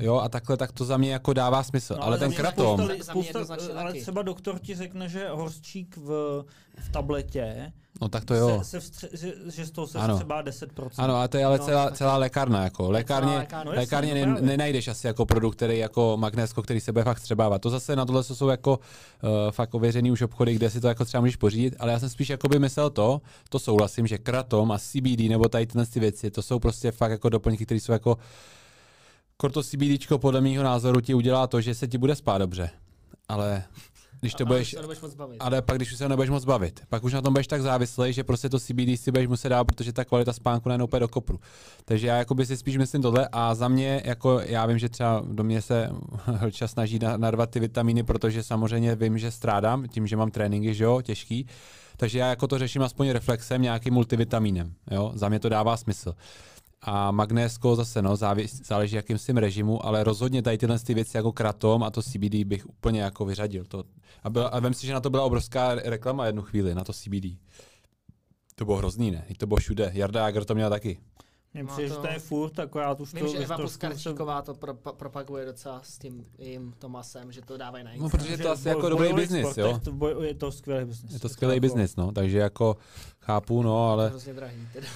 jo, 0.00 0.16
a 0.16 0.28
takhle, 0.28 0.56
tak 0.56 0.72
to 0.72 0.84
za 0.84 0.96
mě 0.96 1.12
jako 1.12 1.32
dává 1.32 1.62
smysl. 1.62 1.94
No, 1.98 2.04
ale 2.04 2.18
za 2.18 2.24
ten 2.24 2.34
kratom, 2.34 2.88
Spousta, 3.02 3.44
spousta, 3.44 3.80
ale 3.80 3.92
třeba 3.92 4.22
doktor 4.22 4.58
ti 4.58 4.74
řekne, 4.74 5.08
že 5.08 5.28
hořčík 5.28 5.96
v, 5.96 6.44
v 6.78 6.92
tabletě 6.92 7.72
no 8.02 8.08
tak 8.08 8.24
to 8.24 8.34
jo. 8.34 8.58
Se, 8.58 8.64
se 8.64 8.80
vstře, 8.80 9.08
že, 9.12 9.32
že 9.52 9.66
z 9.66 9.70
toho 9.70 9.86
se 9.86 9.98
Ano. 9.98 10.14
vstřebá 10.14 10.42
10%. 10.42 10.88
Ano, 10.98 11.16
ale 11.16 11.28
to 11.28 11.36
je 11.36 11.44
ale 11.44 11.58
No, 11.58 11.64
celá, 11.64 11.90
celá 11.90 12.16
lékárna, 12.16 12.64
jako 12.64 12.90
lékárně, 12.90 13.36
lékárna. 13.36 13.72
No 13.72 13.78
lékárně 13.78 14.14
no 14.14 14.20
ne, 14.20 14.24
právě. 14.24 14.42
nenajdeš 14.42 14.88
asi 14.88 15.06
jako 15.06 15.26
produkt, 15.26 15.56
který 15.56 15.78
jako 15.78 16.16
magnésko, 16.16 16.62
který 16.62 16.80
se 16.80 16.92
bude 16.92 17.04
fakt 17.04 17.18
střebávat. 17.18 17.62
To 17.62 17.70
zase 17.70 17.96
na 17.96 18.04
tohle 18.04 18.24
jsou 18.24 18.48
jako 18.48 18.78
uh, 18.78 19.30
fakt 19.50 19.74
ověřený 19.74 20.10
už 20.10 20.22
obchody, 20.22 20.54
kde 20.54 20.70
si 20.70 20.80
to 20.80 20.88
jako 20.88 21.04
třeba 21.04 21.20
můžeš 21.20 21.36
pořídit, 21.36 21.74
ale 21.78 21.92
já 21.92 21.98
jsem 21.98 22.08
spíš 22.08 22.30
jako 22.30 22.48
by 22.48 22.58
myslel 22.58 22.90
to, 22.90 23.20
to 23.48 23.58
souhlasím, 23.58 24.06
že 24.06 24.18
kratom 24.18 24.72
a 24.72 24.78
CBD 24.78 25.20
nebo 25.28 25.48
tady 25.48 25.66
tyhle 25.66 25.86
ty 25.86 26.00
věci, 26.00 26.30
to 26.30 26.42
jsou 26.42 26.58
prostě 26.58 26.92
fakt 26.92 27.10
jako 27.10 27.28
doplňky, 27.28 27.64
které 27.64 27.80
jsou 27.80 27.92
jako 27.92 28.18
Korto 29.42 29.62
CBDčko 29.62 30.18
podle 30.18 30.40
mého 30.40 30.64
názoru 30.64 31.00
ti 31.00 31.14
udělá 31.14 31.46
to, 31.46 31.60
že 31.60 31.74
se 31.74 31.88
ti 31.88 31.98
bude 31.98 32.14
spát 32.14 32.38
dobře. 32.38 32.70
Ale 33.28 33.62
když 34.20 34.34
to 34.34 34.44
A- 34.44 34.46
budeš, 34.46 34.72
nebudeš 34.74 35.00
moc 35.00 35.14
bavit. 35.14 35.36
ale 35.40 35.62
pak 35.62 35.76
když 35.76 35.92
už 35.92 35.98
se 35.98 36.08
nebudeš 36.08 36.30
moc 36.30 36.44
bavit, 36.44 36.80
pak 36.88 37.04
už 37.04 37.12
na 37.12 37.22
tom 37.22 37.32
budeš 37.32 37.46
tak 37.46 37.62
závislý, 37.62 38.12
že 38.12 38.24
prostě 38.24 38.48
to 38.48 38.60
CBD 38.60 38.96
si 38.96 39.10
budeš 39.10 39.26
muset 39.28 39.48
dát, 39.48 39.64
protože 39.64 39.92
ta 39.92 40.04
kvalita 40.04 40.32
spánku 40.32 40.68
najednou 40.68 40.84
úplně 40.84 41.00
do 41.00 41.08
kopru. 41.08 41.40
Takže 41.84 42.06
já 42.06 42.16
jakoby 42.16 42.46
si 42.46 42.56
spíš 42.56 42.76
myslím 42.76 43.02
tohle 43.02 43.28
a 43.32 43.54
za 43.54 43.68
mě, 43.68 44.02
jako 44.04 44.40
já 44.44 44.66
vím, 44.66 44.78
že 44.78 44.88
třeba 44.88 45.22
do 45.26 45.44
mě 45.44 45.62
se 45.62 45.90
Hlča 46.24 46.68
snaží 46.68 46.98
na- 46.98 47.16
narvat 47.16 47.50
ty 47.50 47.60
vitamíny, 47.60 48.02
protože 48.02 48.42
samozřejmě 48.42 48.94
vím, 48.96 49.18
že 49.18 49.30
strádám 49.30 49.88
tím, 49.88 50.06
že 50.06 50.16
mám 50.16 50.30
tréninky, 50.30 50.74
že 50.74 50.84
jo, 50.84 51.02
těžký. 51.02 51.46
Takže 51.96 52.18
já 52.18 52.26
jako 52.28 52.46
to 52.46 52.58
řeším 52.58 52.82
aspoň 52.82 53.08
reflexem, 53.10 53.62
nějakým 53.62 53.94
multivitamínem. 53.94 54.72
Jo? 54.90 55.12
Za 55.14 55.28
mě 55.28 55.38
to 55.40 55.48
dává 55.48 55.76
smysl. 55.76 56.14
A 56.84 57.10
magnésko 57.10 57.76
zase, 57.76 58.02
no, 58.02 58.16
závis, 58.16 58.66
záleží 58.66 58.96
jakým 58.96 59.18
s 59.18 59.26
tím 59.26 59.36
režimu, 59.36 59.86
ale 59.86 60.04
rozhodně 60.04 60.42
tady 60.42 60.58
tyhle 60.58 60.78
ty 60.78 60.94
věci 60.94 61.16
jako 61.16 61.32
kratom 61.32 61.82
a 61.82 61.90
to 61.90 62.02
CBD 62.02 62.34
bych 62.44 62.66
úplně 62.68 63.00
jako 63.02 63.24
vyřadil. 63.24 63.64
To, 63.64 63.84
a, 64.22 64.30
byl, 64.30 64.48
a 64.52 64.60
vem 64.60 64.74
si, 64.74 64.86
že 64.86 64.92
na 64.92 65.00
to 65.00 65.10
byla 65.10 65.22
obrovská 65.24 65.74
re- 65.74 65.82
reklama 65.84 66.26
jednu 66.26 66.42
chvíli, 66.42 66.74
na 66.74 66.84
to 66.84 66.92
CBD. 66.92 67.38
To 68.54 68.64
bylo 68.64 68.76
hrozný, 68.76 69.10
ne? 69.10 69.24
Teď 69.28 69.38
to 69.38 69.46
bylo 69.46 69.58
všude. 69.58 69.90
Jarda 69.94 70.20
Jager 70.26 70.44
to 70.44 70.54
měl 70.54 70.70
taky. 70.70 70.98
Mně 71.54 71.62
No 71.62 71.68
přijde, 71.68 71.88
že 71.88 71.94
to- 71.94 72.00
to 72.00 72.06
je 72.08 72.18
furt, 72.18 72.58
akorát 72.58 73.00
už 73.00 73.14
Vím, 73.14 73.24
to 73.26 73.32
že 73.32 73.38
Eva 73.38 73.56
Puskarčíková 73.58 74.42
to 74.42 74.54
pro, 74.54 74.74
propaguje 74.74 75.44
docela 75.46 75.80
s 75.84 75.98
tím 75.98 76.24
jejím 76.38 76.74
Tomasem, 76.78 77.32
že 77.32 77.42
to 77.42 77.56
dávají 77.56 77.84
na 77.84 77.90
No, 77.90 77.94
Instagram. 77.96 78.10
protože 78.20 78.32
je 78.32 78.36
že 78.36 78.42
to 78.42 78.50
asi 78.50 78.68
jako 78.68 78.88
dobrý 78.88 79.12
biznis, 79.12 79.56
jo. 79.56 79.80
To 79.84 79.92
boj, 79.92 80.14
je 80.26 80.34
to 80.34 80.52
skvělý 80.52 80.84
biznis. 80.84 81.12
Je 81.12 81.20
to 81.20 81.28
skvělý 81.28 81.60
biznis, 81.60 81.96
no, 81.96 82.12
takže 82.12 82.38
jako 82.38 82.76
chápu, 83.20 83.62
no, 83.62 83.70
To 83.70 83.86
je 83.86 83.92
ale 83.92 84.08
hrozně 84.08 84.32
drahý. 84.34 84.68
Teda. 84.72 84.86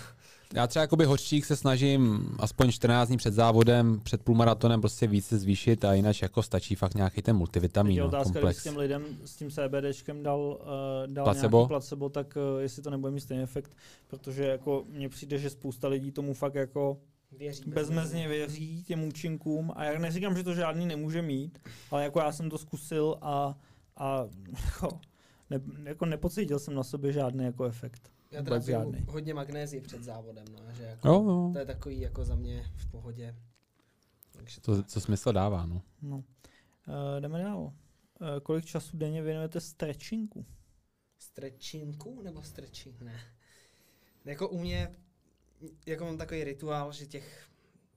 Já 0.57 0.67
třeba 0.67 0.81
jakoby 0.81 1.05
hořčík 1.05 1.45
se 1.45 1.57
snažím 1.57 2.29
aspoň 2.39 2.71
14 2.71 3.09
dní 3.09 3.17
před 3.17 3.35
závodem, 3.35 4.01
před 4.01 4.23
půlmaratonem 4.23 4.81
prostě 4.81 5.07
více 5.07 5.39
zvýšit 5.39 5.85
a 5.85 5.95
jinak 5.95 6.23
jako 6.23 6.43
stačí 6.43 6.75
fakt 6.75 6.95
nějaký 6.95 7.23
ten 7.23 7.35
Teď 7.35 7.39
multivitamin, 7.39 7.97
je 7.97 8.03
no, 8.03 8.09
otázka, 8.09 8.33
komplex. 8.33 8.59
s 8.59 8.63
těm 8.63 8.77
lidem 8.77 9.05
s 9.25 9.37
tím 9.37 9.51
CBDčkem 9.51 10.23
dal, 10.23 10.41
uh, 10.41 11.13
dal 11.13 11.25
Placebo? 11.25 11.57
nějaký 11.59 11.69
placebo, 11.69 12.09
tak 12.09 12.37
uh, 12.37 12.61
jestli 12.61 12.83
to 12.83 12.91
nebude 12.91 13.13
mít 13.13 13.21
stejný 13.21 13.43
efekt, 13.43 13.77
protože 14.07 14.45
jako 14.45 14.85
mně 14.89 15.09
přijde, 15.09 15.39
že 15.39 15.51
spousta 15.51 15.89
lidí 15.89 16.13
tomu 16.13 16.35
fakt 16.35 16.55
jako 16.55 16.99
Věří 17.33 17.71
bezmezně 17.71 18.29
věří 18.29 18.85
těm 18.85 19.05
účinkům 19.05 19.73
a 19.77 19.85
já 19.85 19.99
neříkám, 19.99 20.37
že 20.37 20.43
to 20.43 20.55
žádný 20.55 20.87
nemůže 20.87 21.23
mít, 21.23 21.59
ale 21.91 22.03
jako 22.03 22.19
já 22.19 22.33
jsem 22.33 22.51
to 22.51 22.59
zkusil 22.59 23.17
a, 23.21 23.59
a 23.97 24.27
jako, 24.65 25.01
ne, 25.51 25.61
jako 25.85 26.07
nepocítil 26.07 26.59
jsem 26.59 26.75
na 26.75 26.83
sobě 26.83 27.13
žádný 27.13 27.45
jako 27.45 27.65
efekt. 27.65 28.16
Já 28.37 28.43
teda 28.43 28.59
žádný. 28.59 29.05
hodně 29.09 29.35
magnézie 29.35 29.83
před 29.83 30.03
závodem, 30.03 30.45
no, 30.53 30.73
že 30.75 30.83
jako, 30.83 31.09
Jo, 31.09 31.15
jo. 31.15 31.51
to 31.53 31.59
je 31.59 31.67
takový 31.67 32.01
jako 32.01 32.25
za 32.25 32.35
mě 32.35 32.65
v 32.77 32.91
pohodě. 32.91 33.35
Takže 34.33 34.61
To, 34.61 34.83
co 34.83 35.01
smysl 35.01 35.33
dává, 35.33 35.67
no. 35.67 35.83
No. 36.03 36.17
Uh, 36.17 36.25
jdeme 37.21 37.39
dál. 37.43 37.61
Uh, 37.61 37.73
kolik 38.43 38.65
času 38.65 38.97
denně 38.97 39.23
věnujete 39.23 39.61
stretchinku? 39.61 40.47
Stretchinku 41.19 42.23
nebo 42.23 42.43
stretching? 42.43 43.01
Ne. 43.03 43.21
Jako 44.25 44.49
u 44.49 44.59
mě, 44.59 44.97
jako 45.87 46.05
mám 46.05 46.19
takový 46.19 46.45
rituál, 46.45 46.93
že 46.93 47.07
těch 47.07 47.49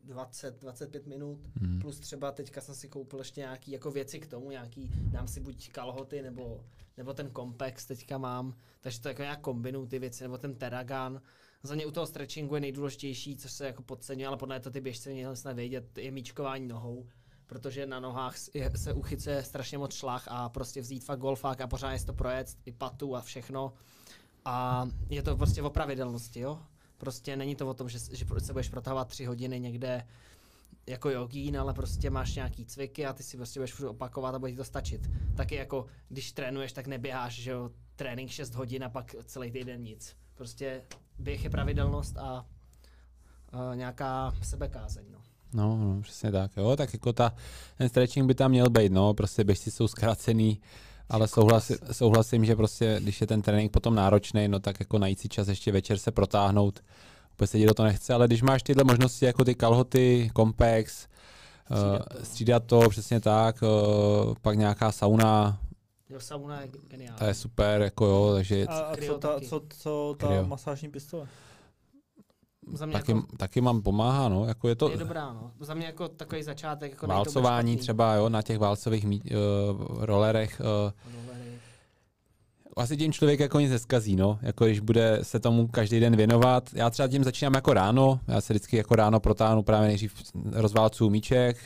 20-25 0.09 1.07
minut, 1.07 1.39
Hmm. 1.61 1.81
plus 1.81 1.99
třeba 1.99 2.31
teďka 2.31 2.61
jsem 2.61 2.75
si 2.75 2.87
koupil 2.87 3.19
ještě 3.19 3.41
nějaký 3.41 3.71
jako 3.71 3.91
věci 3.91 4.19
k 4.19 4.27
tomu, 4.27 4.51
nějaký, 4.51 4.91
dám 4.95 5.27
si 5.27 5.39
buď 5.39 5.71
kalhoty 5.71 6.21
nebo, 6.21 6.63
nebo 6.97 7.13
ten 7.13 7.29
kompex 7.29 7.85
teďka 7.85 8.17
mám, 8.17 8.55
takže 8.81 9.01
to 9.01 9.07
jako 9.07 9.21
nějak 9.21 9.41
kombinuju 9.41 9.85
ty 9.85 9.99
věci, 9.99 10.23
nebo 10.23 10.37
ten 10.37 10.55
Terragan. 10.55 11.21
Za 11.63 11.75
mě 11.75 11.85
u 11.85 11.91
toho 11.91 12.07
stretchingu 12.07 12.55
je 12.55 12.61
nejdůležitější, 12.61 13.35
co 13.35 13.49
se 13.49 13.65
jako 13.65 13.83
podceňuje, 13.83 14.27
ale 14.27 14.37
podle 14.37 14.59
to 14.59 14.71
ty 14.71 14.81
běžci 14.81 15.13
měli 15.13 15.37
snad 15.37 15.55
vědět, 15.55 15.97
je 15.97 16.11
míčkování 16.11 16.67
nohou, 16.67 17.07
protože 17.47 17.85
na 17.85 17.99
nohách 17.99 18.35
je, 18.53 18.71
se 18.75 18.93
uchycuje 18.93 19.43
strašně 19.43 19.77
moc 19.77 19.93
šlach 19.93 20.27
a 20.27 20.49
prostě 20.49 20.81
vzít 20.81 21.03
fakt 21.03 21.19
golfák 21.19 21.61
a 21.61 21.67
pořádně 21.67 21.99
si 21.99 22.05
to 22.05 22.13
projet, 22.13 22.57
i 22.65 22.71
patu 22.71 23.15
a 23.15 23.21
všechno. 23.21 23.73
A 24.45 24.87
je 25.09 25.23
to 25.23 25.37
prostě 25.37 25.61
o 25.61 25.69
pravidelnosti, 25.69 26.39
jo? 26.39 26.59
Prostě 26.99 27.35
není 27.35 27.55
to 27.55 27.67
o 27.69 27.73
tom, 27.73 27.89
že, 27.89 27.99
že 28.11 28.25
se 28.39 28.53
budeš 28.53 28.69
protahovat 28.69 29.07
tři 29.07 29.25
hodiny 29.25 29.59
někde 29.59 30.07
jako 30.87 31.09
jogín, 31.09 31.59
ale 31.59 31.73
prostě 31.73 32.09
máš 32.09 32.35
nějaký 32.35 32.65
cviky 32.65 33.05
a 33.05 33.13
ty 33.13 33.23
si 33.23 33.37
prostě 33.37 33.59
budeš 33.59 33.81
opakovat 33.81 34.35
a 34.35 34.39
bude 34.39 34.51
ti 34.51 34.57
to 34.57 34.63
stačit. 34.63 35.09
Taky 35.37 35.55
jako, 35.55 35.85
když 36.09 36.31
trénuješ, 36.31 36.73
tak 36.73 36.87
neběháš, 36.87 37.33
že 37.33 37.51
jo, 37.51 37.71
trénink 37.95 38.31
6 38.31 38.55
hodin 38.55 38.83
a 38.83 38.89
pak 38.89 39.15
celý 39.25 39.51
týden 39.51 39.81
nic. 39.81 40.15
Prostě 40.35 40.83
běh 41.19 41.43
je 41.43 41.49
pravidelnost 41.49 42.17
a, 42.17 42.45
a 43.51 43.75
nějaká 43.75 44.33
sebekázeň, 44.41 45.05
no. 45.11 45.19
No, 45.53 45.77
no, 45.77 46.01
přesně 46.01 46.31
tak, 46.31 46.57
jo, 46.57 46.75
tak 46.75 46.93
jako 46.93 47.13
ta, 47.13 47.35
ten 47.77 47.89
stretching 47.89 48.27
by 48.27 48.35
tam 48.35 48.51
měl 48.51 48.69
být, 48.69 48.91
no, 48.91 49.13
prostě 49.13 49.43
běžci 49.43 49.71
jsou 49.71 49.87
zkrácený, 49.87 50.61
ale 51.09 51.27
souhlasím, 51.27 51.77
souhlasím, 51.91 52.45
že 52.45 52.55
prostě, 52.55 52.97
když 52.99 53.21
je 53.21 53.27
ten 53.27 53.41
trénink 53.41 53.71
potom 53.71 53.95
náročný, 53.95 54.47
no 54.47 54.59
tak 54.59 54.79
jako 54.79 54.99
najít 54.99 55.19
si 55.19 55.29
čas 55.29 55.47
ještě 55.47 55.71
večer 55.71 55.97
se 55.97 56.11
protáhnout, 56.11 56.79
úplně 57.33 57.47
se 57.47 57.57
do 57.57 57.73
to 57.73 57.83
nechce, 57.83 58.13
ale 58.13 58.27
když 58.27 58.41
máš 58.41 58.63
tyhle 58.63 58.83
možnosti 58.83 59.25
jako 59.25 59.45
ty 59.45 59.55
kalhoty, 59.55 60.29
kompex, 60.33 61.07
Uh, 61.71 62.23
střídat 62.23 62.63
to, 62.65 62.89
přesně 62.89 63.19
tak, 63.19 63.55
uh, 63.61 64.33
pak 64.41 64.57
nějaká 64.57 64.91
sauna, 64.91 65.59
Jo, 66.09 66.19
sauna 66.19 66.61
je 66.61 66.67
geniální. 66.87 67.19
ta 67.19 67.27
je 67.27 67.33
super, 67.33 67.81
jako 67.81 68.05
jo, 68.05 68.31
takže 68.33 68.65
A, 68.67 68.79
a 68.79 68.95
co 69.07 69.17
ta, 69.17 69.39
co, 69.39 69.61
co 69.69 70.15
ta 70.19 70.27
Kryo. 70.27 70.45
masážní 70.47 70.89
pistole? 70.89 71.27
Za 72.73 72.85
mě 72.85 72.93
taky, 72.93 73.11
jako, 73.11 73.27
taky 73.37 73.61
mám 73.61 73.81
pomáhá, 73.81 74.29
no, 74.29 74.45
jako 74.45 74.67
je 74.67 74.75
to 74.75 74.91
je 74.91 74.97
dobrá, 74.97 75.33
no. 75.33 75.51
Za 75.59 75.73
mě 75.73 75.85
jako 75.85 76.07
takový 76.07 76.43
začátek, 76.43 76.91
jako 76.91 77.07
válcování 77.07 77.77
třeba, 77.77 78.13
jo, 78.13 78.29
na 78.29 78.41
těch 78.41 78.59
válcových 78.59 79.05
mí, 79.05 79.21
uh, 79.21 80.05
rolerech, 80.05 80.61
uh, 80.61 80.91
Rolery. 81.25 81.51
asi 82.77 82.97
tím 82.97 83.13
člověk 83.13 83.39
jako 83.39 83.59
nic 83.59 83.71
neskazí, 83.71 84.15
no. 84.15 84.39
Jako 84.41 84.65
když 84.65 84.79
bude 84.79 85.19
se 85.21 85.39
tomu 85.39 85.67
každý 85.67 85.99
den 85.99 86.15
věnovat. 86.15 86.69
Já 86.73 86.89
třeba 86.89 87.07
tím 87.07 87.23
začínám 87.23 87.53
jako 87.53 87.73
ráno. 87.73 88.19
Já 88.27 88.41
se 88.41 88.53
vždycky 88.53 88.77
jako 88.77 88.95
ráno 88.95 89.19
protáhnu 89.19 89.63
právě 89.63 89.87
nejdřív 89.87 90.13
rozválcuju 90.51 91.09
míček, 91.09 91.57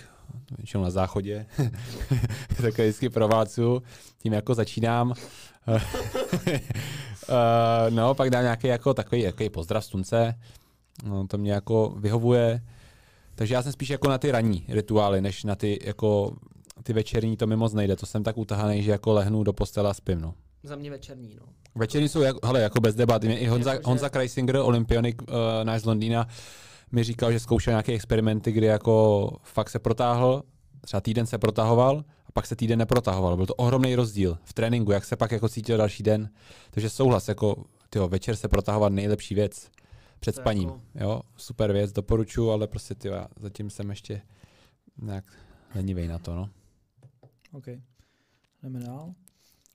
většinou 0.58 0.84
na 0.84 0.90
záchodě. 0.90 1.46
tak 2.62 2.74
vždycky 2.74 3.10
proválcuju. 3.10 3.84
Tím 4.18 4.34
jako 4.34 4.54
začínám. 4.54 5.14
Uh, 5.68 5.80
no, 7.90 8.16
pak 8.16 8.30
dám 8.30 8.44
nějaký 8.44 8.68
jako 8.68 8.94
takový, 8.94 9.24
takový 9.24 9.50
pozdrav 9.50 9.86
slunce. 9.86 10.36
No, 11.06 11.28
to 11.28 11.38
mě 11.38 11.52
jako 11.52 11.96
vyhovuje. 11.98 12.62
Takže 13.36 13.54
já 13.54 13.62
jsem 13.64 13.72
spíš 13.72 13.90
jako 13.90 14.08
na 14.10 14.18
ty 14.18 14.32
ranní 14.32 14.66
rituály, 14.70 15.22
než 15.22 15.44
na 15.44 15.56
ty 15.56 15.80
jako 15.84 16.36
ty 16.84 16.94
večerní, 16.94 17.38
to 17.38 17.48
mi 17.48 17.56
moc 17.56 17.74
nejde. 17.74 17.96
To 17.96 18.06
jsem 18.06 18.24
tak 18.24 18.38
utahaný, 18.38 18.84
že 18.84 18.92
jako 18.92 19.14
lehnu 19.14 19.44
do 19.44 19.54
postele 19.54 19.90
a 19.90 19.94
spím, 19.94 20.22
no. 20.22 20.34
Za 20.64 20.76
mě 20.76 20.90
večerní, 20.90 21.36
no. 21.40 21.46
Večerní 21.76 22.10
jsou, 22.10 22.22
jako, 22.22 22.48
hele, 22.48 22.62
jako 22.62 22.80
bez 22.82 22.96
debat. 22.96 23.24
Mě 23.24 23.40
I 23.40 23.46
Honza, 23.48 23.72
Jakože- 23.74 23.88
Honza 23.88 24.10
Kreisinger, 24.10 24.56
olympionik 24.58 25.22
uh, 25.22 25.28
náš 25.64 25.82
z 25.82 25.86
Londýna, 25.86 26.28
mi 26.92 27.04
říkal, 27.04 27.32
že 27.32 27.40
zkoušel 27.40 27.72
nějaké 27.72 27.94
experimenty, 27.94 28.52
kdy 28.52 28.66
jako 28.66 29.30
fakt 29.44 29.70
se 29.70 29.80
protáhl, 29.80 30.44
třeba 30.82 31.02
týden 31.02 31.26
se 31.26 31.38
protahoval 31.38 32.04
a 32.26 32.32
pak 32.34 32.48
se 32.48 32.56
týden 32.56 32.80
neprotahoval. 32.80 33.36
Byl 33.38 33.46
to 33.46 33.56
ohromný 33.56 33.96
rozdíl 33.96 34.38
v 34.44 34.54
tréninku, 34.54 34.92
jak 34.92 35.06
se 35.06 35.16
pak 35.16 35.32
jako 35.32 35.50
cítil 35.50 35.78
další 35.78 36.04
den. 36.04 36.30
Takže 36.72 36.90
souhlas, 36.90 37.28
jako 37.28 37.64
tyjo, 37.90 38.08
večer 38.08 38.36
se 38.36 38.48
protahovat 38.48 38.94
nejlepší 38.94 39.36
věc 39.36 39.68
před 40.24 40.36
spaním. 40.36 40.70
jako- 40.70 40.82
Jo, 40.96 41.22
super 41.38 41.72
věc, 41.74 41.92
doporučuji, 41.92 42.52
ale 42.52 42.68
prostě 42.68 42.96
já 43.04 43.28
zatím 43.40 43.70
jsem 43.70 43.90
ještě 43.90 44.22
nějak 45.02 45.26
lenivej 45.76 46.08
na 46.08 46.20
to, 46.20 46.36
no. 46.36 46.50
OK. 47.52 47.66
Jdeme 48.64 48.80
dál. 48.80 49.14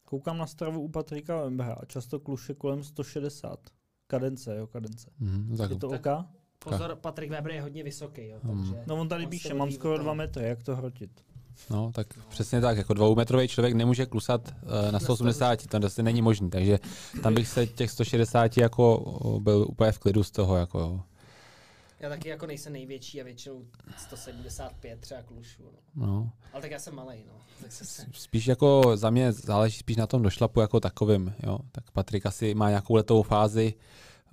Koukám 0.04 0.38
na 0.38 0.46
stravu 0.46 0.80
u 0.80 0.88
Patrika 0.88 1.42
Wembera 1.44 1.72
a 1.74 1.84
často 1.84 2.20
kluše 2.20 2.54
kolem 2.54 2.84
160. 2.84 3.60
Kadence, 4.06 4.56
jo, 4.56 4.66
kadence. 4.66 5.10
Mhm, 5.18 5.46
no 5.50 5.56
tak, 5.56 5.70
Je 5.70 5.76
to 5.76 5.88
OK? 5.88 6.06
Pozor, 6.58 6.96
Patrik 6.96 7.30
Weber 7.30 7.52
je 7.52 7.62
hodně 7.62 7.84
vysoký, 7.84 8.26
jo, 8.28 8.38
Hmm. 8.42 8.58
takže... 8.58 8.82
No 8.86 8.96
on 9.00 9.08
tady 9.08 9.24
On 9.24 9.30
píše, 9.30 9.54
mám 9.54 9.70
skoro 9.70 9.92
do 9.96 10.02
2 10.02 10.04
toho. 10.04 10.14
metry, 10.14 10.44
jak 10.48 10.62
to 10.62 10.76
hrotit? 10.76 11.24
No, 11.70 11.92
tak 11.94 12.06
přesně 12.28 12.60
tak, 12.60 12.76
jako 12.76 12.94
dvoumetrový 12.94 13.48
člověk 13.48 13.74
nemůže 13.74 14.06
klusat 14.06 14.54
uh, 14.62 14.92
na 14.92 15.00
180, 15.00 15.66
to 15.66 15.80
prostě 15.80 16.02
není 16.02 16.22
možný, 16.22 16.50
takže 16.50 16.78
tam 17.22 17.34
bych 17.34 17.48
se 17.48 17.66
těch 17.66 17.90
160 17.90 18.56
jako 18.56 18.96
o, 18.98 19.40
byl 19.40 19.66
úplně 19.68 19.92
v 19.92 19.98
klidu 19.98 20.24
z 20.24 20.30
toho, 20.30 20.56
jako 20.56 20.78
jo. 20.78 21.00
Já 22.00 22.08
taky 22.08 22.28
jako 22.28 22.46
nejsem 22.46 22.72
největší 22.72 23.20
a 23.20 23.24
většinou 23.24 23.62
175 23.96 25.00
třeba 25.00 25.22
klušu, 25.22 25.62
no. 25.94 26.06
No. 26.06 26.30
Ale 26.52 26.62
tak 26.62 26.70
já 26.70 26.78
jsem 26.78 26.94
malej, 26.94 27.24
no. 27.26 27.32
Tak 27.60 27.72
se 27.72 27.84
se... 27.84 28.06
Spíš 28.12 28.46
jako 28.46 28.96
za 28.96 29.10
mě 29.10 29.32
záleží 29.32 29.78
spíš 29.78 29.96
na 29.96 30.06
tom 30.06 30.22
došlapu 30.22 30.60
jako 30.60 30.80
takovým, 30.80 31.34
jo. 31.42 31.58
Tak 31.72 31.90
Patrik 31.90 32.26
asi 32.26 32.54
má 32.54 32.68
nějakou 32.68 32.94
letovou 32.94 33.22
fázi, 33.22 33.74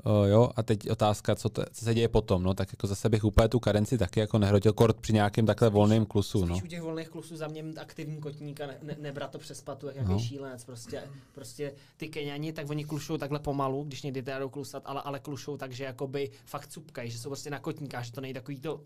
uh, 0.03 0.25
jo, 0.27 0.49
a 0.55 0.63
teď 0.63 0.89
otázka, 0.89 1.35
co, 1.35 1.49
to, 1.49 1.63
co 1.71 1.85
se 1.85 1.93
děje 1.93 2.07
potom, 2.07 2.43
no, 2.43 2.53
tak 2.53 2.73
jako 2.73 2.87
zase 2.87 3.09
bych 3.09 3.23
úplně 3.23 3.47
tu 3.47 3.59
karenci 3.59 3.97
taky 3.97 4.19
jako 4.19 4.39
nehrotil 4.39 4.73
kort 4.73 4.97
při 4.97 5.13
nějakém 5.13 5.45
takhle 5.45 5.69
volném 5.69 6.05
klusu, 6.05 6.45
no. 6.45 6.55
Spíš 6.55 6.63
u 6.63 6.67
těch 6.67 6.81
volných 6.81 7.09
klusů 7.09 7.37
za 7.37 7.47
mě 7.47 7.63
aktivní 7.81 8.17
kotník 8.21 8.61
a 8.61 8.67
ne, 8.67 8.77
ne, 8.81 8.95
nebrat 8.99 9.31
to 9.31 9.37
přes 9.37 9.61
patu, 9.61 9.87
jak 9.87 9.95
nějaký 9.95 10.11
No. 10.13 10.19
šílenec. 10.19 10.63
Prostě, 10.65 11.03
prostě 11.31 11.73
ty 11.97 12.07
Keňani, 12.07 12.53
tak 12.53 12.69
oni 12.69 12.85
klušou 12.85 13.17
takhle 13.17 13.39
pomalu, 13.39 13.83
když 13.83 14.01
někdy 14.03 14.23
teda 14.23 14.39
jdou 14.39 14.49
klusat, 14.49 14.83
ale, 14.85 15.01
ale 15.01 15.19
klušou 15.19 15.57
tak, 15.57 15.71
že 15.71 15.83
jakoby 15.83 16.31
fakt 16.45 16.67
cupkají, 16.67 17.11
že 17.11 17.17
jsou 17.19 17.29
prostě 17.29 17.49
na 17.49 17.59
kotníkách, 17.59 18.05
že 18.05 18.11
to 18.11 18.21
nejde 18.21 18.39
takový 18.39 18.59
to 18.59 18.81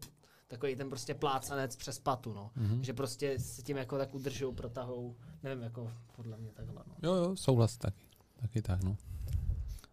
takový 0.48 0.76
ten 0.76 0.90
prostě 0.90 1.14
plácanec 1.14 1.76
přes 1.76 2.00
patu, 2.00 2.34
no. 2.34 2.52
Mhm. 2.56 2.84
Že 2.84 2.94
prostě 2.94 3.40
se 3.40 3.62
tím 3.62 3.78
jako 3.78 3.98
tak 3.98 4.16
udržou, 4.16 4.52
protahou, 4.52 5.16
nevím, 5.44 5.64
jako 5.64 5.92
podle 6.16 6.38
mě 6.38 6.52
takhle, 6.54 6.84
no. 6.88 6.94
Jo, 7.10 7.16
jo, 7.16 7.36
souhlas 7.36 7.78
taky. 7.78 8.04
Taky 8.42 8.62
tak, 8.62 8.84
no. 8.84 8.98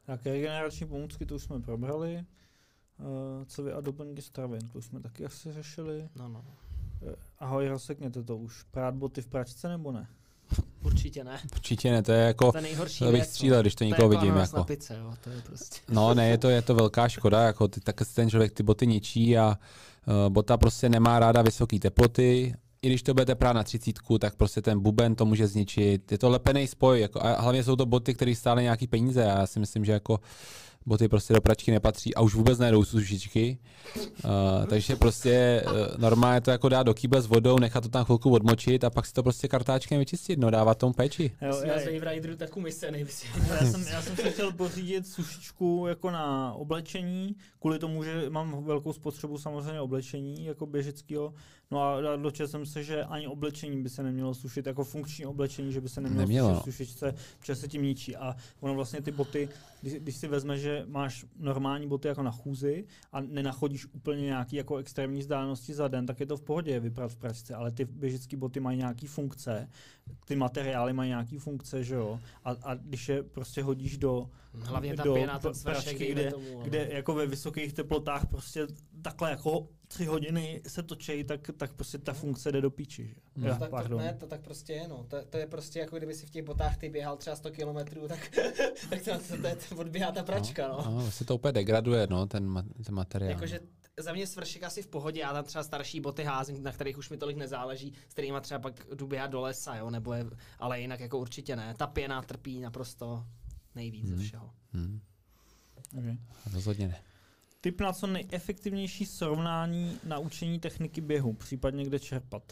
Tak 0.07 0.27
regenerační 0.27 0.87
pomůcky, 0.87 1.27
to 1.27 1.35
už 1.35 1.43
jsme 1.43 1.61
probrali. 1.61 2.25
Uh, 2.99 3.45
co 3.47 3.63
vy 3.63 3.73
a 3.73 3.81
doplňky 3.81 4.23
stravin, 4.23 4.69
to 4.69 4.79
už 4.79 4.85
jsme 4.85 5.01
taky 5.01 5.25
asi 5.25 5.53
řešili. 5.53 6.09
No, 6.17 6.29
no. 6.29 6.45
Uh, 7.01 7.13
ahoj, 7.39 7.69
rozsekněte 7.69 8.23
to 8.23 8.37
už. 8.37 8.63
Prát 8.63 8.95
boty 8.95 9.23
v 9.23 9.27
pračce 9.27 9.69
nebo 9.69 9.93
ne? 9.93 10.07
Určitě 10.85 11.25
ne. 11.25 11.41
Určitě 11.53 11.91
ne, 11.91 12.03
to 12.03 12.13
je 12.13 12.19
jako, 12.27 12.53
To 12.53 12.59
je 12.59 12.63
nejhorší 12.63 12.99
to 12.99 13.05
bych 13.05 13.15
věc, 13.15 13.29
střílel, 13.29 13.59
no. 13.59 13.63
když 13.63 13.75
to 13.75 13.79
To 13.79 13.85
je 13.85 13.89
někoho 13.89 14.13
jako 14.13 14.21
vidím, 14.21 14.37
jako. 14.37 14.57
na 14.57 14.65
pice, 14.65 14.97
jo, 14.99 15.15
to 15.25 15.31
je 15.31 15.43
prostě. 15.43 15.81
No, 15.89 16.15
ne, 16.15 16.29
je 16.29 16.39
to, 16.39 16.49
je 16.49 16.63
to 16.63 16.75
velká 16.75 17.09
škoda, 17.09 17.43
jako 17.43 17.69
ty, 17.69 17.81
tak 17.81 17.97
ten 18.15 18.31
člověk 18.31 18.53
ty 18.53 18.63
boty 18.63 18.87
ničí 18.87 19.39
a 19.39 19.59
uh, 20.07 20.33
bota 20.33 20.57
prostě 20.57 20.89
nemá 20.89 21.19
ráda 21.19 21.43
vysoké 21.43 21.79
teploty. 21.79 22.55
I 22.87 22.89
když 22.89 23.03
to 23.03 23.15
budete 23.15 23.35
prát 23.35 23.53
na 23.53 23.63
třicítku, 23.63 24.19
tak 24.19 24.37
prostě 24.37 24.63
ten 24.63 24.81
buben 24.81 25.15
to 25.15 25.25
může 25.25 25.47
zničit. 25.47 26.13
Je 26.13 26.19
to 26.19 26.31
lepený 26.31 26.67
spoj, 26.67 27.01
jako, 27.01 27.23
a 27.23 27.41
hlavně 27.41 27.65
jsou 27.65 27.77
to 27.77 27.87
boty, 27.87 28.15
které 28.15 28.35
stále 28.35 28.63
nějaký 28.63 28.87
peníze. 28.87 29.25
A 29.25 29.39
já 29.39 29.47
si 29.47 29.61
myslím, 29.61 29.85
že 29.85 29.93
jako 29.93 30.21
boty 30.87 31.09
prostě 31.09 31.35
do 31.35 31.41
pračky 31.41 31.71
nepatří 31.71 32.15
a 32.15 32.21
už 32.21 32.35
vůbec 32.35 32.59
nejdou 32.59 32.85
sušičky. 32.85 33.59
Uh, 34.25 34.31
takže 34.67 34.97
prostě 34.97 35.65
uh, 35.67 35.73
normálně 35.99 36.41
to 36.41 36.51
jako 36.51 36.69
dá 36.69 36.83
do 36.83 36.95
kýble 36.95 37.23
s 37.23 37.27
vodou, 37.27 37.59
nechat 37.59 37.81
to 37.81 37.89
tam 37.89 38.05
chvilku 38.05 38.31
odmočit 38.31 38.85
a 38.85 38.91
pak 38.91 39.07
si 39.07 39.13
to 39.13 39.23
prostě 39.23 39.49
kartáčkem 39.49 39.99
vyčistit, 39.99 40.39
no 40.39 40.51
dávat 40.51 40.79
tomu 40.79 40.93
péči. 40.93 41.31
Jo, 41.43 41.61
já, 41.65 41.79
z 41.79 41.85
Wave 41.85 42.11
Rideru 42.11 42.61
mise 42.61 42.91
nejvysvět. 42.91 43.33
já, 43.61 43.67
jsem, 43.67 43.87
já 43.93 44.03
jsem 44.03 44.17
si 44.17 44.23
chtěl 44.23 44.53
pořídit 44.53 45.07
sušičku 45.07 45.85
jako 45.89 46.11
na 46.11 46.53
oblečení, 46.53 47.37
kvůli 47.61 47.79
tomu, 47.79 48.05
že 48.05 48.31
mám 48.31 48.65
velkou 48.65 48.93
spotřebu 48.93 49.39
samozřejmě 49.39 49.81
oblečení 49.81 50.45
jako 50.45 50.67
běžeckého. 50.67 51.35
No 51.71 51.83
a 51.83 52.17
dočetl 52.17 52.51
jsem 52.51 52.67
se, 52.67 52.83
že 52.83 53.05
ani 53.05 53.27
oblečení 53.27 53.83
by 53.83 53.89
se 53.89 54.03
nemělo 54.03 54.35
sušit, 54.35 54.67
jako 54.67 54.85
funkční 54.85 55.27
oblečení, 55.27 55.73
že 55.73 55.81
by 55.81 55.89
se 55.89 56.01
nemělo, 56.01 56.21
Nemělo, 56.21 56.49
sušit 56.49 56.57
no. 56.57 56.61
v 56.61 56.65
sušičce, 56.65 57.15
protože 57.39 57.57
se 57.57 57.69
tím 57.69 57.83
ničí. 57.83 58.17
A 58.17 58.37
ono 58.61 58.75
vlastně 58.75 59.03
ty 59.03 59.11
boty, 59.11 59.49
když, 59.87 59.95
když 59.95 60.17
si 60.17 60.29
vezme, 60.29 60.59
že 60.59 60.85
máš 60.87 61.25
normální 61.37 61.89
boty 61.89 62.09
jako 62.09 62.23
na 62.23 62.31
chůzi 62.31 62.85
a 63.13 63.21
nenachodíš 63.21 63.87
úplně 63.87 64.23
nějaký 64.23 64.57
jako 64.57 64.77
extrémní 64.77 65.21
vzdálenosti 65.21 65.75
za 65.75 65.89
den, 65.89 66.07
tak 66.07 66.21
je 66.21 66.27
to 66.27 66.37
v 66.37 66.43
pohodě 66.43 66.71
je 66.73 66.81
vyprat 66.81 67.13
v 67.13 67.17
pračce, 67.17 67.55
ale 67.55 67.71
ty 67.71 67.85
běžecké 67.85 68.37
boty 68.37 68.61
mají 68.61 68.79
nějaký 68.79 69.07
funkce, 69.07 69.69
ty 70.25 70.37
materiály 70.37 70.93
mají 70.93 71.09
nějaký 71.09 71.39
funkce, 71.39 71.85
že 71.85 71.95
jo, 71.95 72.21
a, 72.45 72.51
a 72.51 72.75
když 72.75 73.09
je 73.09 73.23
prostě 73.23 73.63
hodíš 73.63 73.99
do, 73.99 74.31
Hlavně 74.53 74.97
ta 74.97 75.03
do 75.03 75.15
pěna, 75.15 75.39
ten 75.39 75.53
pračky, 75.63 76.13
kde, 76.13 76.31
tomu. 76.31 76.59
no. 76.59 76.61
kde 76.61 76.89
jako 76.93 77.15
ve 77.15 77.27
vysokých 77.27 77.73
teplotách 77.73 78.27
prostě 78.27 78.67
takhle 79.03 79.31
jako 79.31 79.69
tři 79.89 80.05
hodiny 80.05 80.63
se 80.67 80.83
točí, 80.83 81.25
tak, 81.25 81.51
tak 81.57 81.73
prostě 81.73 81.99
ta 81.99 82.13
funkce 82.13 82.53
jde 82.53 82.61
do 82.61 82.71
píči. 82.71 83.05
Že? 83.07 83.15
Hmm. 83.37 83.47
Ja, 83.47 83.53
No, 83.53 83.59
tak, 83.59 83.71
to, 83.71 83.77
pardon. 83.77 83.99
ne, 83.99 84.17
to 84.21 84.27
tak 84.27 84.41
prostě 84.41 84.73
je, 84.73 84.89
no. 84.89 85.07
To, 85.09 85.17
to, 85.31 85.39
je 85.39 85.47
prostě 85.47 85.79
jako 85.79 85.97
kdyby 85.97 86.15
si 86.15 86.27
v 86.27 86.31
těch 86.31 86.45
botách 86.45 86.77
ty 86.77 86.89
běhal 86.89 87.17
třeba 87.17 87.37
100 87.37 87.51
kilometrů, 87.51 88.09
tak, 88.09 88.29
tak 88.91 89.03
to, 89.03 89.11
to, 89.11 89.37
to, 89.43 89.49
to 89.69 89.75
odběhá 89.77 90.13
ta 90.13 90.23
pračka, 90.23 90.69
no. 90.69 90.83
No, 90.85 90.91
no 90.91 91.11
se 91.11 91.25
to 91.25 91.35
úplně 91.35 91.53
degraduje, 91.53 92.07
no, 92.11 92.27
ten, 92.27 92.49
ma- 92.51 92.85
ten 92.85 92.95
materiál. 92.95 93.31
Jakože 93.31 93.59
t- 93.59 94.03
za 94.03 94.13
mě 94.13 94.27
svršek 94.27 94.63
asi 94.63 94.83
v 94.83 94.87
pohodě, 94.87 95.21
já 95.21 95.33
tam 95.33 95.45
třeba 95.45 95.65
starší 95.65 96.01
boty 96.01 96.25
házím, 96.25 96.63
na 96.63 96.73
kterých 96.73 96.99
už 96.99 97.11
mi 97.11 97.17
tolik 97.17 97.37
nezáleží, 97.37 97.93
s 98.09 98.13
kterými 98.13 98.41
třeba 98.41 98.59
pak 98.61 98.87
jdu 98.95 99.07
běhat 99.07 99.31
do 99.31 99.41
lesa, 99.41 99.77
jo, 99.77 99.91
nebo 99.91 100.13
je, 100.13 100.27
ale 100.59 100.81
jinak 100.81 101.01
jako 101.01 101.19
určitě 101.19 101.57
ne. 101.57 101.75
Ta 101.79 101.87
pěna 101.87 102.23
trpí 102.23 102.61
naprosto 102.61 103.25
nejvíc 103.75 104.07
ze 104.09 104.15
Hmm. 104.15 104.25
všeho. 104.25 104.51
Hmm, 104.73 105.01
Okay. 105.99 106.19
rozhodně 106.53 106.89
ne. 106.89 107.03
Tip 107.61 107.81
na 107.81 107.93
co 107.93 108.07
nejefektivnější 108.07 109.07
srovnání 109.07 109.99
na 110.05 110.19
učení 110.19 110.61
techniky 110.61 111.01
běhu, 111.01 111.33
případně 111.33 111.85
kde 111.85 111.99
čerpat. 112.01 112.43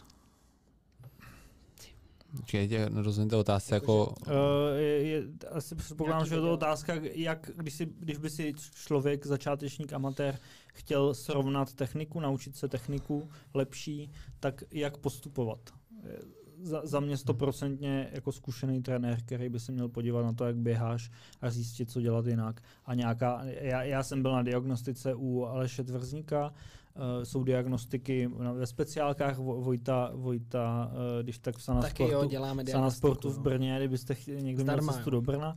Počkej, 2.37 2.69
tě 2.69 2.91
nerozumím 2.91 3.31
té 3.31 3.37
otázce, 3.37 3.75
jako, 3.75 4.15
Uh, 4.27 4.33
je, 4.77 5.07
je, 5.07 5.23
asi 5.51 5.75
předpokládám, 5.75 6.27
že 6.27 6.35
je 6.35 6.41
to 6.41 6.53
otázka, 6.53 6.95
jak, 7.13 7.51
když, 7.57 7.75
si, 7.75 7.87
když 7.99 8.19
by 8.19 8.31
si 8.31 8.55
člověk, 8.75 9.27
začátečník, 9.27 9.93
amatér, 9.93 10.39
chtěl 10.75 11.15
srovnat 11.15 11.75
techniku, 11.75 12.21
naučit 12.21 12.57
se 12.57 12.69
techniku 12.69 13.29
lepší, 13.55 14.11
tak 14.41 14.65
jak 14.73 14.97
postupovat. 14.97 15.59
Za, 16.63 16.81
za 16.85 17.01
mě 17.01 17.17
stoprocentně 17.17 18.09
jako 18.13 18.33
zkušený 18.33 18.83
trenér, 18.83 19.19
který 19.23 19.49
by 19.49 19.61
se 19.61 19.73
měl 19.73 19.89
podívat 19.89 20.23
na 20.23 20.33
to, 20.33 20.45
jak 20.45 20.57
běháš 20.57 21.11
a 21.41 21.51
zjistit, 21.51 21.91
co 21.91 22.01
dělat 22.01 22.27
jinak. 22.27 22.61
A 22.87 22.95
nějaká, 22.95 23.41
já, 23.45 23.83
já 23.83 24.03
jsem 24.03 24.23
byl 24.23 24.33
na 24.33 24.43
diagnostice 24.43 25.15
u 25.15 25.45
Aleše 25.45 25.85
Tvrzníka, 25.85 26.55
jsou 27.23 27.45
diagnostiky 27.45 28.31
ve 28.55 28.67
speciálkách 28.67 29.39
Vojta, 29.39 30.11
Vojta 30.15 30.91
uh, 30.93 31.23
když 31.23 31.39
tak 31.39 31.57
v 31.57 31.63
Sportu, 31.63 32.03
jo, 32.03 32.25
děláme 32.25 32.67
Sana 32.67 32.91
Sportu 32.91 33.31
v 33.31 33.39
Brně, 33.39 33.77
kdybyste 33.79 34.15
chtěli, 34.15 34.43
někdo 34.43 34.63
Zdarma, 34.63 34.83
měl 34.83 34.95
cestu 34.95 35.11
do 35.11 35.21
Brna. 35.21 35.57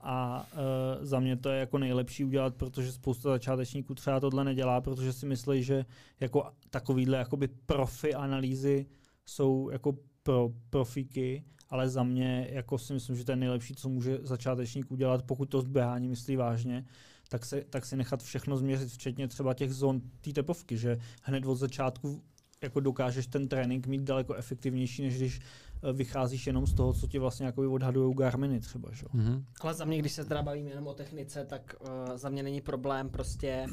A 0.00 0.46
uh, 0.52 1.06
za 1.06 1.20
mě 1.20 1.36
to 1.36 1.48
je 1.48 1.60
jako 1.60 1.78
nejlepší 1.78 2.24
udělat, 2.24 2.54
protože 2.54 2.92
spousta 2.92 3.30
začátečníků 3.30 3.94
třeba 3.94 4.20
tohle 4.20 4.44
nedělá, 4.44 4.80
protože 4.80 5.12
si 5.12 5.26
myslí, 5.26 5.62
že 5.62 5.84
jako 6.20 6.50
takovýhle 6.70 7.18
jakoby 7.18 7.48
profi 7.48 8.14
analýzy 8.14 8.86
jsou 9.26 9.70
jako 9.70 9.96
pro 10.22 10.50
profíky, 10.70 11.44
ale 11.68 11.88
za 11.88 12.02
mě 12.02 12.48
jako 12.50 12.78
si 12.78 12.92
myslím, 12.92 13.16
že 13.16 13.24
to 13.24 13.32
je 13.32 13.36
nejlepší, 13.36 13.74
co 13.74 13.88
může 13.88 14.18
začátečník 14.22 14.90
udělat, 14.90 15.22
pokud 15.22 15.46
to 15.46 15.60
zběhání 15.60 16.08
myslí 16.08 16.36
vážně, 16.36 16.84
tak, 17.30 17.44
se, 17.44 17.64
tak 17.70 17.86
si 17.86 17.96
nechat 17.96 18.22
všechno 18.22 18.56
změřit, 18.56 18.90
včetně 18.90 19.28
třeba 19.28 19.54
těch 19.54 19.74
zón 19.74 20.00
té 20.20 20.32
tepovky, 20.32 20.76
že 20.76 20.98
hned 21.22 21.46
od 21.46 21.54
začátku 21.54 22.22
jako 22.62 22.80
dokážeš 22.80 23.26
ten 23.26 23.48
trénink 23.48 23.86
mít 23.86 24.00
daleko 24.00 24.34
efektivnější, 24.34 25.02
než 25.02 25.16
když 25.16 25.40
eh, 25.40 25.92
vycházíš 25.92 26.46
jenom 26.46 26.66
z 26.66 26.74
toho, 26.74 26.92
co 26.92 27.06
ti 27.06 27.18
vlastně 27.18 27.46
jako 27.46 27.72
odhadují 27.72 28.14
Garminy 28.14 28.60
třeba. 28.60 28.88
Že? 28.92 29.06
Mm-hmm. 29.06 29.44
Ale 29.60 29.74
za 29.74 29.84
mě, 29.84 29.98
když 29.98 30.12
se 30.12 30.24
teda 30.24 30.42
bavím 30.42 30.66
jenom 30.66 30.86
o 30.86 30.94
technice, 30.94 31.44
tak 31.44 31.74
uh, 31.80 32.16
za 32.16 32.28
mě 32.28 32.42
není 32.42 32.60
problém 32.60 33.10
prostě, 33.10 33.66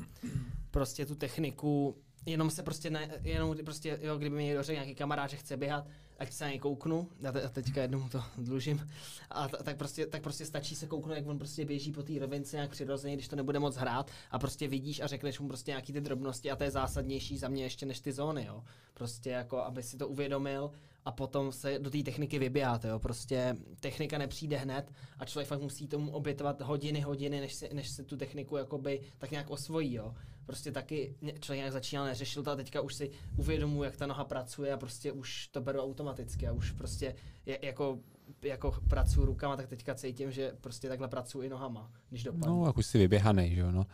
prostě 0.72 1.06
tu 1.06 1.16
techniku 1.16 1.98
jenom 2.26 2.50
se 2.50 2.64
prostě, 2.64 2.90
ne, 2.90 3.10
jenom 3.24 3.56
prostě, 3.66 4.00
jo, 4.02 4.18
kdyby 4.18 4.36
mi 4.36 4.44
někdo 4.44 4.64
řekl 4.64 4.74
nějaký 4.74 4.96
kamarád, 4.96 5.30
že 5.30 5.38
chce 5.38 5.58
běhat, 5.58 5.88
ať 6.20 6.34
se 6.34 6.44
na 6.44 6.50
něj 6.50 6.60
kouknu, 6.60 7.10
já, 7.20 7.32
te, 7.32 7.42
já 7.42 7.50
teďka 7.50 7.82
jednou 7.82 8.10
to 8.10 8.24
dlužím, 8.38 8.90
a 9.30 9.48
t- 9.48 9.58
tak, 9.64 9.78
prostě, 9.78 10.06
tak 10.06 10.22
prostě 10.22 10.46
stačí 10.46 10.76
se 10.76 10.88
kouknout, 10.88 11.18
jak 11.18 11.28
on 11.28 11.38
prostě 11.38 11.66
běží 11.66 11.92
po 11.92 12.04
té 12.04 12.20
rovince 12.20 12.56
nějak 12.56 12.72
přirozeně, 12.72 13.16
když 13.16 13.28
to 13.28 13.36
nebude 13.36 13.60
moc 13.60 13.76
hrát 13.76 14.12
a 14.32 14.40
prostě 14.40 14.68
vidíš 14.68 15.00
a 15.00 15.08
řekneš 15.08 15.40
mu 15.40 15.48
prostě 15.48 15.72
nějaký 15.72 15.94
ty 15.94 16.02
drobnosti 16.02 16.52
a 16.52 16.56
to 16.56 16.64
je 16.64 16.72
zásadnější 16.72 17.38
za 17.38 17.48
mě 17.48 17.64
ještě 17.64 17.86
než 17.86 18.00
ty 18.00 18.12
zóny, 18.12 18.46
jo. 18.46 18.64
Prostě 18.94 19.30
jako, 19.30 19.58
aby 19.58 19.84
si 19.84 19.98
to 19.98 20.08
uvědomil 20.08 20.72
a 21.06 21.12
potom 21.12 21.52
se 21.52 21.80
do 21.80 21.90
té 21.90 22.04
techniky 22.04 22.40
vybíjáte, 22.40 22.88
jo. 22.88 23.00
Prostě 23.00 23.56
technika 23.80 24.18
nepřijde 24.18 24.58
hned 24.58 24.92
a 25.20 25.26
člověk 25.26 25.48
fakt 25.48 25.62
musí 25.62 25.88
tomu 25.88 26.12
obětovat 26.12 26.62
hodiny, 26.62 27.02
hodiny, 27.02 27.42
než 27.42 27.54
si, 27.54 27.70
než 27.74 27.90
se 27.90 28.04
tu 28.04 28.18
techniku 28.18 28.58
jakoby 28.58 29.02
tak 29.18 29.32
nějak 29.32 29.50
osvojí, 29.50 29.94
jo 29.94 30.16
prostě 30.48 30.72
taky 30.72 31.16
člověk 31.40 31.58
nějak 31.58 31.74
začínal, 31.74 32.06
neřešil 32.06 32.44
to 32.44 32.52
a 32.52 32.56
teďka 32.56 32.82
už 32.82 32.94
si 32.94 33.12
uvědomuji, 33.38 33.84
jak 33.84 33.98
ta 33.98 34.08
noha 34.08 34.24
pracuje 34.24 34.74
a 34.74 34.78
prostě 34.78 35.12
už 35.12 35.48
to 35.48 35.62
beru 35.62 35.80
automaticky 35.80 36.48
a 36.48 36.52
už 36.52 36.72
prostě 36.72 37.16
je, 37.46 37.60
jako 37.62 38.00
jako 38.42 38.74
pracuji 38.88 39.26
rukama, 39.26 39.56
tak 39.56 39.68
teďka 39.68 39.96
cítím, 39.96 40.32
že 40.32 40.52
prostě 40.62 40.90
takhle 40.90 41.08
pracuji 41.08 41.42
i 41.42 41.50
nohama, 41.50 41.92
když 42.10 42.24
dopadnu. 42.24 42.60
No, 42.60 42.66
jak 42.66 42.78
už 42.78 42.86
si 42.86 42.98
vyběhaný, 42.98 43.56
že 43.56 43.62
jo, 43.62 43.72
no. 43.72 43.86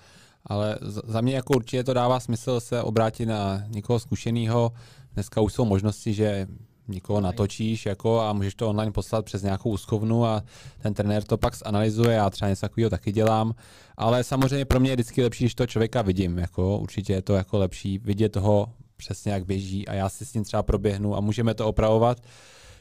Ale 0.46 0.80
za 1.06 1.22
mě 1.22 1.36
jako 1.36 1.54
určitě 1.56 1.84
to 1.84 1.94
dává 1.94 2.20
smysl 2.20 2.60
se 2.60 2.82
obrátit 2.82 3.26
na 3.26 3.64
někoho 3.68 4.00
zkušeného. 4.00 4.72
Dneska 5.14 5.42
už 5.42 5.54
jsou 5.54 5.66
možnosti, 5.66 6.14
že 6.14 6.48
Nikoho 6.88 7.22
natočíš 7.22 7.86
jako 7.86 8.20
a 8.22 8.34
můžeš 8.34 8.56
to 8.56 8.70
online 8.70 8.92
poslat 8.92 9.26
přes 9.26 9.44
nějakou 9.44 9.70
úschovnu 9.70 10.26
a 10.26 10.44
ten 10.82 10.94
trenér 10.94 11.24
to 11.24 11.38
pak 11.38 11.56
zanalizuje, 11.56 12.16
já 12.16 12.30
třeba 12.30 12.50
něco 12.50 12.62
takového 12.62 12.90
taky 12.90 13.12
dělám, 13.12 13.54
ale 13.98 14.24
samozřejmě 14.24 14.66
pro 14.66 14.80
mě 14.80 14.90
je 14.90 14.96
vždycky 14.96 15.24
lepší, 15.24 15.44
když 15.44 15.56
to 15.56 15.68
člověka 15.68 16.02
vidím, 16.02 16.38
jako 16.38 16.78
určitě 16.78 17.14
je 17.14 17.22
to 17.22 17.34
jako 17.34 17.58
lepší 17.58 17.98
vidět 17.98 18.30
toho 18.30 18.68
přesně 18.98 19.32
jak 19.32 19.46
běží 19.46 19.88
a 19.88 19.94
já 19.94 20.10
si 20.10 20.26
s 20.26 20.34
ním 20.34 20.44
třeba 20.44 20.64
proběhnu 20.64 21.18
a 21.18 21.20
můžeme 21.20 21.54
to 21.54 21.68
opravovat. 21.68 22.18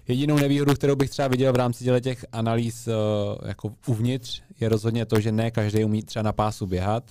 Jedinou 0.09 0.37
nevýhodu, 0.37 0.75
kterou 0.75 0.97
bych 0.97 1.11
třeba 1.11 1.29
viděl 1.29 1.53
v 1.53 1.57
rámci 1.57 2.01
těch 2.01 2.25
analýz 2.33 2.89
uh, 2.89 3.49
jako 3.49 3.73
uvnitř, 3.87 4.43
je 4.61 4.69
rozhodně 4.69 5.07
to, 5.07 5.21
že 5.21 5.33
ne 5.33 5.51
každý 5.51 5.85
umí 5.85 6.03
třeba 6.03 6.23
na 6.23 6.33
pásu 6.33 6.67
běhat 6.67 7.05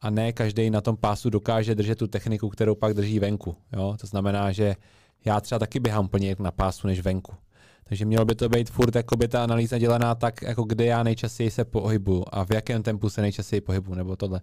a 0.00 0.10
ne 0.10 0.32
každý 0.32 0.70
na 0.70 0.80
tom 0.80 0.96
pásu 0.96 1.30
dokáže 1.30 1.74
držet 1.74 1.98
tu 1.98 2.06
techniku, 2.06 2.48
kterou 2.48 2.74
pak 2.74 2.94
drží 2.94 3.18
venku. 3.18 3.56
Jo? 3.72 3.96
To 4.00 4.06
znamená, 4.06 4.52
že 4.52 4.76
já 5.24 5.40
třeba 5.40 5.58
taky 5.58 5.80
běhám 5.80 6.04
úplně 6.04 6.36
na 6.38 6.50
pásu 6.50 6.86
než 6.86 7.00
venku. 7.00 7.32
Takže 7.84 8.04
mělo 8.04 8.24
by 8.24 8.34
to 8.34 8.48
být 8.48 8.70
furt 8.70 8.96
by 9.16 9.28
ta 9.28 9.44
analýza 9.44 9.78
dělaná 9.78 10.14
tak, 10.14 10.42
jako 10.42 10.62
kde 10.62 10.84
já 10.84 11.02
nejčastěji 11.02 11.50
se 11.50 11.64
pohybuju 11.64 12.24
a 12.32 12.44
v 12.44 12.50
jakém 12.50 12.82
tempu 12.82 13.10
se 13.10 13.22
nejčastěji 13.22 13.60
pohybuju, 13.60 13.94
nebo 13.94 14.16
tohle. 14.16 14.40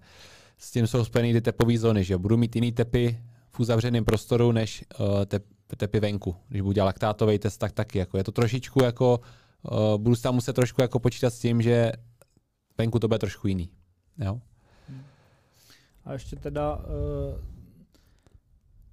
S 0.58 0.72
tím 0.72 0.88
jsou 0.88 1.06
spojeny 1.06 1.34
ty 1.34 1.42
tepové 1.42 1.78
zóny, 1.78 2.04
že 2.04 2.18
budu 2.18 2.38
mít 2.38 2.56
jiný 2.56 2.72
tepy 2.72 3.20
v 3.52 3.60
uzavřeném 3.60 4.06
prostoru 4.06 4.52
než 4.52 4.86
uh, 5.00 5.26
tep, 5.26 5.46
tepy 5.78 6.00
venku. 6.00 6.36
Když 6.48 6.62
budu 6.62 6.74
dělat 6.74 6.86
laktátový 6.86 7.40
test, 7.40 7.58
tak 7.58 7.72
taky. 7.72 8.00
Jako 8.00 8.18
je 8.18 8.24
to 8.24 8.32
trošičku 8.32 8.84
jako, 8.84 9.20
uh, 9.72 9.98
budu 9.98 10.16
tam 10.16 10.36
muset 10.36 10.54
trošku 10.54 10.82
jako 10.82 11.00
počítat 11.00 11.34
s 11.34 11.40
tím, 11.40 11.62
že 11.62 11.92
venku 12.78 13.00
to 13.00 13.08
bude 13.08 13.20
trošku 13.20 13.48
jiný. 13.48 13.70
Jo? 14.18 14.42
A 16.06 16.14
ještě 16.14 16.36
teda 16.36 16.76
uh 16.76 17.59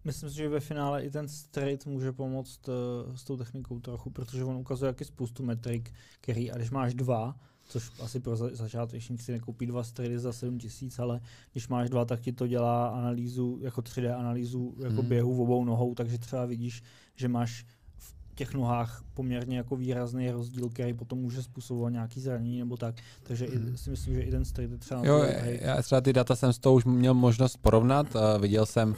Myslím 0.06 0.30
si, 0.30 0.36
že 0.36 0.48
ve 0.48 0.60
finále 0.60 1.04
i 1.04 1.10
ten 1.10 1.28
straight 1.28 1.86
může 1.86 2.12
pomoct 2.12 2.68
uh, 2.68 3.16
s 3.16 3.24
tou 3.24 3.36
technikou 3.36 3.80
trochu, 3.80 4.10
protože 4.10 4.44
on 4.44 4.56
ukazuje 4.56 4.88
jaký 4.88 5.04
spoustu 5.04 5.42
metrik, 5.42 5.92
který, 6.20 6.50
a 6.50 6.56
když 6.56 6.70
máš 6.70 6.94
dva, 6.94 7.36
což 7.68 7.92
asi 8.00 8.20
pro 8.20 8.36
začátečník 8.36 9.20
si 9.20 9.32
nekoupí 9.32 9.66
dva 9.66 9.84
straighty 9.84 10.18
za 10.18 10.32
7 10.32 10.58
tisíc, 10.58 10.98
ale 10.98 11.20
když 11.52 11.68
máš 11.68 11.90
dva, 11.90 12.04
tak 12.04 12.20
ti 12.20 12.32
to 12.32 12.46
dělá 12.46 12.88
analýzu, 12.88 13.58
jako 13.62 13.80
3D 13.80 14.18
analýzu 14.18 14.74
jako 14.78 15.00
hmm. 15.00 15.08
běhu 15.08 15.34
v 15.34 15.40
obou 15.40 15.64
nohou, 15.64 15.94
takže 15.94 16.18
třeba 16.18 16.46
vidíš, 16.46 16.82
že 17.16 17.28
máš 17.28 17.66
těch 18.36 18.54
nohách 18.54 19.02
poměrně 19.14 19.56
jako 19.56 19.76
výrazný 19.76 20.30
rozdíl, 20.30 20.68
který 20.68 20.94
potom 20.94 21.18
může 21.18 21.42
způsobovat 21.42 21.92
nějaký 21.92 22.20
zranění 22.20 22.58
nebo 22.58 22.76
tak. 22.76 22.94
Takže 23.22 23.46
hmm. 23.46 23.74
i, 23.74 23.78
si 23.78 23.90
myslím, 23.90 24.14
že 24.14 24.20
i 24.20 24.30
ten 24.30 24.44
straight 24.44 24.72
je 24.72 24.78
třeba... 24.78 25.06
Jo, 25.06 25.24
já 25.60 25.82
třeba 25.82 26.00
ty 26.00 26.12
data 26.12 26.36
jsem 26.36 26.52
s 26.52 26.58
tou 26.58 26.74
už 26.74 26.84
měl 26.84 27.14
možnost 27.14 27.56
porovnat. 27.56 28.14
Uh, 28.14 28.20
viděl, 28.40 28.66
jsem, 28.66 28.94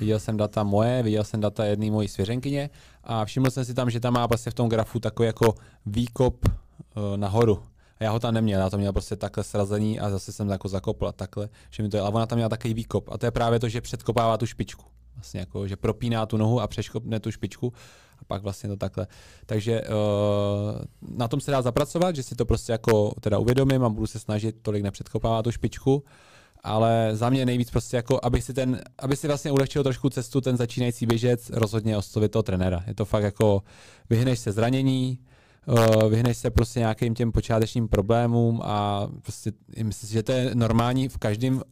viděl 0.00 0.18
jsem 0.18 0.36
data 0.36 0.62
moje, 0.62 1.02
viděl 1.02 1.24
jsem 1.24 1.40
data 1.40 1.64
jedné 1.64 1.90
mojí 1.90 2.08
svěřenkyně 2.08 2.70
a 3.04 3.24
všiml 3.24 3.50
jsem 3.50 3.64
si 3.64 3.74
tam, 3.74 3.90
že 3.90 4.00
tam 4.00 4.14
má 4.14 4.28
prostě 4.28 4.50
v 4.50 4.54
tom 4.54 4.68
grafu 4.68 5.00
takový 5.00 5.26
jako 5.26 5.54
výkop 5.86 6.44
uh, 6.44 7.16
nahoru. 7.16 7.62
A 7.98 8.04
já 8.04 8.10
ho 8.10 8.20
tam 8.20 8.34
neměl, 8.34 8.60
já 8.60 8.70
to 8.70 8.78
měl 8.78 8.92
prostě 8.92 9.16
takhle 9.16 9.44
srazení 9.44 10.00
a 10.00 10.10
zase 10.10 10.32
jsem 10.32 10.48
jako 10.48 10.68
zakopl 10.68 11.06
a 11.06 11.12
takhle, 11.12 11.48
že 11.70 11.82
mi 11.82 11.88
to 11.88 11.96
je, 11.96 12.00
ale 12.00 12.10
ona 12.10 12.26
tam 12.26 12.36
měla 12.36 12.48
takový 12.48 12.74
výkop 12.74 13.08
a 13.12 13.18
to 13.18 13.26
je 13.26 13.30
právě 13.30 13.60
to, 13.60 13.68
že 13.68 13.80
předkopává 13.80 14.36
tu 14.36 14.46
špičku. 14.46 14.84
Vlastně 15.14 15.40
jako, 15.40 15.68
že 15.68 15.76
propíná 15.76 16.26
tu 16.26 16.36
nohu 16.36 16.60
a 16.60 16.66
přeškopne 16.66 17.20
tu 17.20 17.30
špičku 17.30 17.72
a 18.18 18.24
pak 18.26 18.42
vlastně 18.42 18.68
to 18.68 18.76
takhle. 18.76 19.06
Takže 19.46 19.82
uh, 19.82 21.16
na 21.18 21.28
tom 21.28 21.40
se 21.40 21.50
dá 21.50 21.62
zapracovat, 21.62 22.16
že 22.16 22.22
si 22.22 22.34
to 22.34 22.44
prostě 22.44 22.72
jako 22.72 23.12
teda 23.20 23.38
uvědomím 23.38 23.84
a 23.84 23.88
budu 23.88 24.06
se 24.06 24.18
snažit 24.18 24.56
tolik 24.62 24.82
nepředkopávat 24.82 25.44
tu 25.44 25.50
špičku, 25.50 26.04
ale 26.62 27.10
za 27.12 27.30
mě 27.30 27.46
nejvíc 27.46 27.70
prostě 27.70 27.96
jako, 27.96 28.20
aby 28.22 28.40
si, 28.40 28.54
ten, 28.54 28.80
aby 28.98 29.16
si 29.16 29.28
vlastně 29.28 29.52
ulehčil 29.52 29.82
trošku 29.82 30.10
cestu 30.10 30.40
ten 30.40 30.56
začínající 30.56 31.06
běžec, 31.06 31.50
rozhodně 31.50 31.96
oslovit 31.96 32.32
toho 32.32 32.42
trenéra. 32.42 32.84
Je 32.86 32.94
to 32.94 33.04
fakt 33.04 33.22
jako, 33.22 33.62
vyhneš 34.10 34.38
se 34.38 34.52
zranění, 34.52 35.18
uh, 35.66 36.10
vyhneš 36.10 36.36
se 36.36 36.50
prostě 36.50 36.80
nějakým 36.80 37.14
těm 37.14 37.32
počátečním 37.32 37.88
problémům 37.88 38.60
a 38.64 39.08
prostě 39.22 39.52
myslím 39.82 40.08
si, 40.08 40.12
že 40.12 40.22
to 40.22 40.32
je 40.32 40.54
normální 40.54 41.08
v 41.08 41.18
každém, 41.18 41.62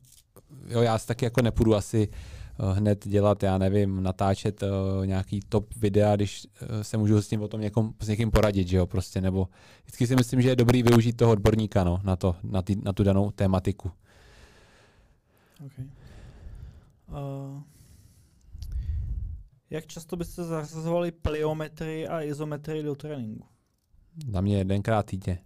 jo, 0.69 0.81
já 0.81 0.99
si 0.99 1.07
taky 1.07 1.25
jako 1.25 1.43
nepůjdu 1.43 1.75
asi 1.75 2.09
Eh, 2.09 2.42
hned 2.73 3.09
dělat, 3.09 3.43
já 3.43 3.59
nevím, 3.59 4.03
natáčet 4.03 4.63
uh, 4.63 5.07
nějaký 5.07 5.41
top 5.49 5.75
videa, 5.75 6.17
když 6.17 6.47
uh, 6.47 6.81
se 6.83 6.97
můžu 6.97 7.23
s 7.23 7.29
tím 7.29 7.43
o 7.43 7.49
tom 7.49 7.61
někom, 7.61 7.95
s 8.01 8.09
někým 8.09 8.31
poradit, 8.31 8.69
že 8.69 8.77
jo, 8.77 8.87
prostě, 8.87 9.21
nebo 9.21 9.49
vždycky 9.83 10.07
si 10.07 10.17
myslím, 10.17 10.43
že 10.43 10.49
je 10.49 10.57
dobrý 10.57 10.83
využít 10.83 11.17
toho 11.17 11.33
odborníka, 11.33 11.85
no, 11.85 12.01
na 12.05 12.17
to, 12.17 12.37
na, 12.43 12.63
tý, 12.63 12.77
na 12.83 12.93
tu 12.93 13.05
danou 13.05 13.31
tématiku. 13.31 13.91
Okay. 15.67 15.85
Uh, 17.09 17.63
jak 19.71 19.87
často 19.87 20.17
byste 20.17 20.45
zařazovali 20.45 21.13
pliometry 21.13 22.09
a 22.09 22.23
izometry 22.23 22.83
do 22.83 22.95
tréninku? 22.95 23.47
Za 24.33 24.41
mě 24.41 24.59
jedenkrát 24.59 25.07
týdně. 25.07 25.39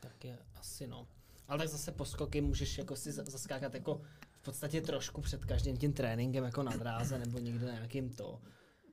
Tak 0.00 0.24
je 0.24 0.38
asi 0.54 0.86
no. 0.86 1.06
Ale 1.48 1.58
tak 1.58 1.68
zase 1.68 1.92
poskoky 1.92 2.40
můžeš 2.40 2.78
jako 2.78 2.96
si 2.96 3.12
zaskákat 3.12 3.74
jako 3.74 4.00
podstatě 4.44 4.80
trošku 4.80 5.20
před 5.20 5.44
každým 5.44 5.76
tím 5.76 5.92
tréninkem 5.92 6.44
jako 6.44 6.62
na 6.62 6.76
dráze 6.76 7.18
nebo 7.18 7.38
někde 7.38 7.66
nějakým 7.66 8.10
to. 8.10 8.40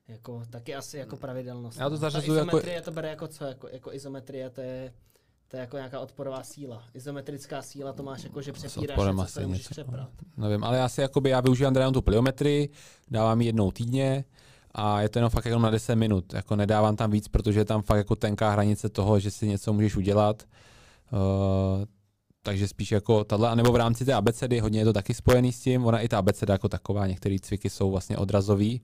Jako, 0.08 0.42
taky 0.50 0.74
asi 0.74 0.98
jako 0.98 1.16
pravidelnost. 1.16 1.78
Já 1.78 1.84
to 1.84 1.90
no. 1.90 1.96
zařazuju 1.96 2.38
jako... 2.38 2.48
Izometrie 2.48 2.82
to 2.82 2.90
bere 2.90 3.08
jako 3.08 3.28
co? 3.28 3.44
Jako, 3.44 3.68
jako 3.68 3.92
izometrie 3.92 4.50
to 4.50 4.60
je, 4.60 4.92
to 5.48 5.56
je 5.56 5.60
jako 5.60 5.76
nějaká 5.76 6.00
odporová 6.00 6.42
síla. 6.42 6.84
Izometrická 6.94 7.62
síla 7.62 7.92
to 7.92 8.02
máš 8.02 8.24
jako, 8.24 8.42
že 8.42 8.52
přepíráš 8.52 8.98
něco, 8.98 9.26
co 9.26 9.40
něco, 9.40 9.70
přeprat. 9.70 10.10
Nevím, 10.36 10.64
ale 10.64 10.78
já 10.78 10.88
si 10.88 11.00
jakoby, 11.00 11.30
já 11.30 11.40
využívám 11.40 11.74
teda 11.74 11.90
tu 11.90 12.02
pliometrii, 12.02 12.68
dávám 13.10 13.40
ji 13.40 13.46
jednou 13.46 13.70
týdně, 13.70 14.24
a 14.74 15.00
je 15.00 15.08
to 15.08 15.18
jenom 15.18 15.30
fakt 15.30 15.44
jenom 15.44 15.62
na 15.62 15.70
10 15.70 15.96
minut. 15.96 16.34
Jako 16.34 16.56
nedávám 16.56 16.96
tam 16.96 17.10
víc, 17.10 17.28
protože 17.28 17.60
je 17.60 17.64
tam 17.64 17.82
fakt 17.82 17.98
jako 17.98 18.16
tenká 18.16 18.50
hranice 18.50 18.88
toho, 18.88 19.20
že 19.20 19.30
si 19.30 19.48
něco 19.48 19.72
můžeš 19.72 19.96
udělat. 19.96 20.42
Uh, 21.12 21.84
takže 22.42 22.68
spíš 22.68 22.92
jako 22.92 23.24
tahle, 23.24 23.48
anebo 23.48 23.72
v 23.72 23.76
rámci 23.76 24.04
té 24.04 24.14
abecedy, 24.14 24.60
hodně 24.60 24.80
je 24.80 24.84
to 24.84 24.92
taky 24.92 25.14
spojený 25.14 25.52
s 25.52 25.60
tím, 25.60 25.84
ona 25.86 26.00
i 26.00 26.08
ta 26.08 26.18
abeceda 26.18 26.54
jako 26.54 26.68
taková, 26.68 27.06
některé 27.06 27.36
cviky 27.42 27.70
jsou 27.70 27.90
vlastně 27.90 28.16
odrazový. 28.18 28.82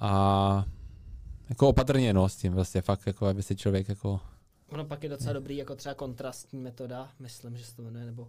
A 0.00 0.64
jako 1.48 1.68
opatrně 1.68 2.12
no, 2.12 2.28
s 2.28 2.36
tím 2.36 2.52
vlastně 2.52 2.82
fakt, 2.82 3.06
jako 3.06 3.26
aby 3.26 3.42
si 3.42 3.56
člověk 3.56 3.88
jako... 3.88 4.20
Ono 4.68 4.84
pak 4.84 5.02
je 5.02 5.08
docela 5.08 5.32
dobrý, 5.32 5.56
jako 5.56 5.74
třeba 5.74 5.94
kontrastní 5.94 6.60
metoda, 6.60 7.10
myslím, 7.18 7.56
že 7.56 7.64
se 7.64 7.76
to 7.76 7.82
jmenuje, 7.82 8.06
nebo 8.06 8.28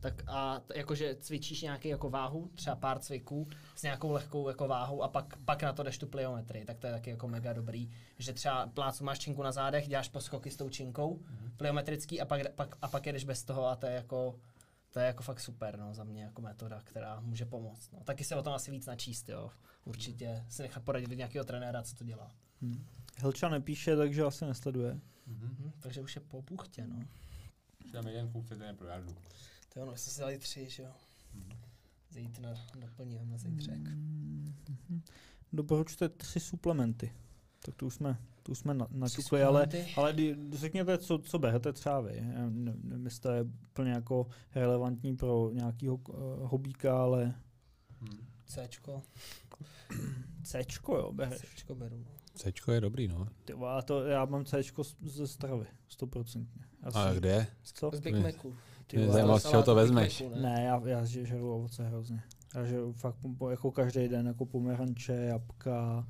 tak 0.00 0.22
a 0.26 0.60
t- 0.60 0.78
jakože 0.78 1.16
cvičíš 1.20 1.62
nějaký 1.62 1.88
jako 1.88 2.10
váhu, 2.10 2.50
třeba 2.54 2.76
pár 2.76 2.98
cviků 2.98 3.46
s 3.76 3.82
nějakou 3.82 4.12
lehkou 4.12 4.48
jako 4.48 4.68
váhou 4.68 5.02
a 5.02 5.08
pak, 5.08 5.36
pak 5.36 5.62
na 5.62 5.72
to 5.72 5.82
jdeš 5.82 5.98
tu 5.98 6.06
pliometrii, 6.06 6.64
tak 6.64 6.78
to 6.78 6.86
je 6.86 6.92
taky 6.92 7.10
jako 7.10 7.28
mega 7.28 7.52
dobrý, 7.52 7.90
že 8.18 8.32
třeba 8.32 8.66
plácu 8.66 9.04
máš 9.04 9.18
činku 9.18 9.42
na 9.42 9.52
zádech, 9.52 9.88
děláš 9.88 10.08
poskoky 10.08 10.50
s 10.50 10.56
tou 10.56 10.68
činkou, 10.68 11.16
mm-hmm. 11.16 11.50
pliometrický 11.56 12.20
a 12.20 12.24
pak, 12.24 12.52
pak, 12.54 12.76
a 12.82 12.88
pak 12.88 13.06
jedeš 13.06 13.24
bez 13.24 13.44
toho 13.44 13.66
a 13.66 13.76
to 13.76 13.86
je 13.86 13.92
jako 13.92 14.38
to 14.96 15.00
je 15.00 15.06
jako 15.06 15.22
fakt 15.22 15.40
super, 15.40 15.78
no, 15.78 15.94
za 15.94 16.04
mě 16.04 16.22
jako 16.22 16.42
metoda, 16.42 16.80
která 16.84 17.20
může 17.20 17.44
pomoct. 17.44 17.92
No. 17.92 18.00
Taky 18.04 18.24
se 18.24 18.36
o 18.36 18.42
tom 18.42 18.52
asi 18.52 18.70
víc 18.70 18.86
načíst, 18.86 19.28
jo. 19.28 19.50
Určitě 19.84 20.44
si 20.48 20.62
nechat 20.62 20.82
poradit 20.82 21.10
od 21.10 21.14
nějakého 21.14 21.44
trenéra, 21.44 21.82
co 21.82 21.96
to 21.96 22.04
dělá. 22.04 22.30
Hmm. 22.62 22.86
Helča 23.16 23.48
nepíše, 23.48 23.96
takže 23.96 24.22
asi 24.22 24.44
nesleduje. 24.44 24.94
Mm-hmm. 24.94 25.56
Hmm, 25.58 25.72
takže 25.80 26.00
už 26.00 26.14
je 26.14 26.22
po 26.22 26.42
buchtě, 26.42 26.86
no. 26.86 27.04
Už 27.84 27.92
tam 27.92 28.06
jeden 28.06 28.32
klub 28.32 28.46
chce 28.46 28.74
pro 28.78 28.88
jardu. 28.88 29.14
To 29.76 29.82
ono, 29.82 29.96
jsme 29.96 30.12
si 30.12 30.20
dali 30.20 30.38
tři, 30.38 30.70
že 30.70 30.82
jo. 30.82 30.90
Zítra 32.10 32.54
doplníme 32.80 33.24
na 33.24 33.38
zítřek. 33.38 33.78
Mm-hmm. 33.78 35.00
Doporučte 35.52 36.08
tři 36.08 36.40
suplementy. 36.40 37.12
Tak 37.58 37.74
to 37.74 37.86
už 37.86 37.94
jsme, 37.94 38.18
to 38.42 38.52
už 38.52 38.58
jsme 38.58 38.74
načukli, 38.90 39.42
ale, 39.42 39.68
ale 39.96 40.14
řekněte, 40.52 40.98
co, 40.98 41.18
co 41.18 41.38
berete 41.38 41.72
třeba 41.72 42.00
vy. 42.00 42.20
Nevím, 42.50 43.04
jestli 43.04 43.20
to 43.20 43.30
je 43.30 43.42
úplně 43.42 43.90
jako 43.90 44.26
relevantní 44.54 45.16
pro 45.16 45.50
nějakého 45.52 45.96
uh, 45.96 46.14
hobíka, 46.42 47.02
ale... 47.02 47.34
Hmm. 48.00 48.26
Cčko. 48.46 49.02
Cčko, 50.42 50.96
jo, 50.96 51.12
bereš. 51.12 51.40
Cčko 51.40 51.74
beru. 51.74 51.98
No. 51.98 52.10
Cčko 52.34 52.72
je 52.72 52.80
dobrý, 52.80 53.08
no. 53.08 53.28
Ty, 53.44 53.52
a 53.52 53.82
to, 53.82 54.04
já 54.04 54.24
mám 54.24 54.44
Cčko 54.44 54.82
ze 55.02 55.26
stravy, 55.26 55.66
stoprocentně. 55.88 56.64
A 56.94 57.14
kde? 57.14 57.46
Co? 57.62 57.90
Z 57.94 58.00
Big 58.00 58.16
Macu. 58.16 58.54
Ty 58.86 58.96
mě 58.96 59.08
zajímalo, 59.08 59.40
z 59.40 59.50
čeho 59.50 59.62
to 59.62 59.74
vezmeš. 59.74 60.20
Ne, 60.20 60.40
ne 60.40 60.62
já, 60.64 60.82
já 60.84 61.04
žeru 61.04 61.54
ovoce 61.54 61.88
hrozně. 61.88 62.22
Já 62.54 62.64
žeru 62.64 62.92
fakt 62.92 63.16
jako 63.50 63.70
každý 63.70 64.08
den 64.08 64.26
jako 64.26 64.46
pomeranče, 64.46 65.12
jabka, 65.12 66.06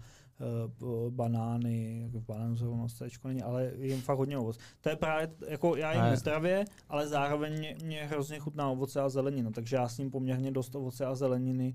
uh, 0.81 1.11
banány, 1.11 2.03
jako 2.05 2.21
banán 2.21 2.57
zrovna 2.57 2.89
stečko 2.89 3.29
není, 3.29 3.43
ale 3.43 3.73
jim 3.79 4.01
fakt 4.01 4.19
hodně 4.19 4.39
ovoce. 4.39 4.61
To 4.81 4.89
je 4.89 4.97
právě, 4.97 5.31
jako 5.49 5.77
já 5.77 6.07
jim 6.07 6.17
zdravě, 6.17 6.65
ale 6.89 7.09
zároveň 7.09 7.59
mě, 7.59 7.77
mě 7.85 8.05
hrozně 8.05 8.39
chutná 8.39 8.71
ovoce 8.71 9.01
a 9.01 9.09
zelenina, 9.09 9.51
takže 9.51 9.77
já 9.77 9.89
s 9.89 9.99
ním 9.99 10.11
poměrně 10.11 10.51
dost 10.51 10.75
ovoce 10.75 11.07
a 11.07 11.15
zeleniny 11.15 11.75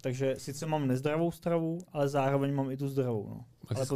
takže 0.00 0.34
sice 0.38 0.66
mám 0.66 0.86
nezdravou 0.86 1.30
stravu, 1.30 1.78
ale 1.92 2.08
zároveň 2.08 2.54
mám 2.54 2.70
i 2.70 2.76
tu 2.76 2.88
zdravou. 2.88 3.26
No. 3.28 3.44
Tak 3.68 3.76
ale 3.76 3.86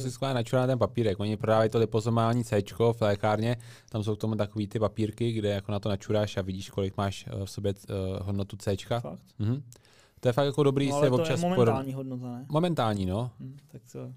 si 0.00 0.10
schválně 0.10 0.34
načurá 0.34 0.66
ten 0.66 0.78
papírek. 0.78 1.20
Oni 1.20 1.36
prodávají 1.36 1.70
to 1.70 1.78
liposomální 1.78 2.44
C 2.44 2.62
v 2.92 3.00
lékárně, 3.00 3.56
tam 3.90 4.04
jsou 4.04 4.16
k 4.16 4.18
tomu 4.18 4.34
takový 4.34 4.66
ty 4.66 4.78
papírky, 4.78 5.32
kde 5.32 5.48
jako 5.48 5.72
na 5.72 5.80
to 5.80 5.88
načuráš 5.88 6.36
a 6.36 6.42
vidíš, 6.42 6.70
kolik 6.70 6.96
máš 6.96 7.26
eh, 7.26 7.44
v 7.44 7.50
sobě 7.50 7.74
uh, 7.74 8.26
hodnotu 8.26 8.56
C. 8.56 8.76
Fakt? 9.00 9.20
Mhm. 9.38 9.62
To 10.20 10.28
je 10.28 10.32
fakt 10.32 10.46
jako 10.46 10.62
dobrý 10.62 10.90
no, 10.90 11.00
se 11.00 11.08
to 11.08 11.14
občas... 11.14 11.42
je 11.42 11.48
momentální 11.48 11.92
por... 11.92 11.96
hodnota, 11.96 12.26
ne? 12.26 12.46
Momentální, 12.48 13.06
no. 13.06 13.30
Hmm, 13.40 13.56
tak 13.68 13.82
to... 13.92 14.12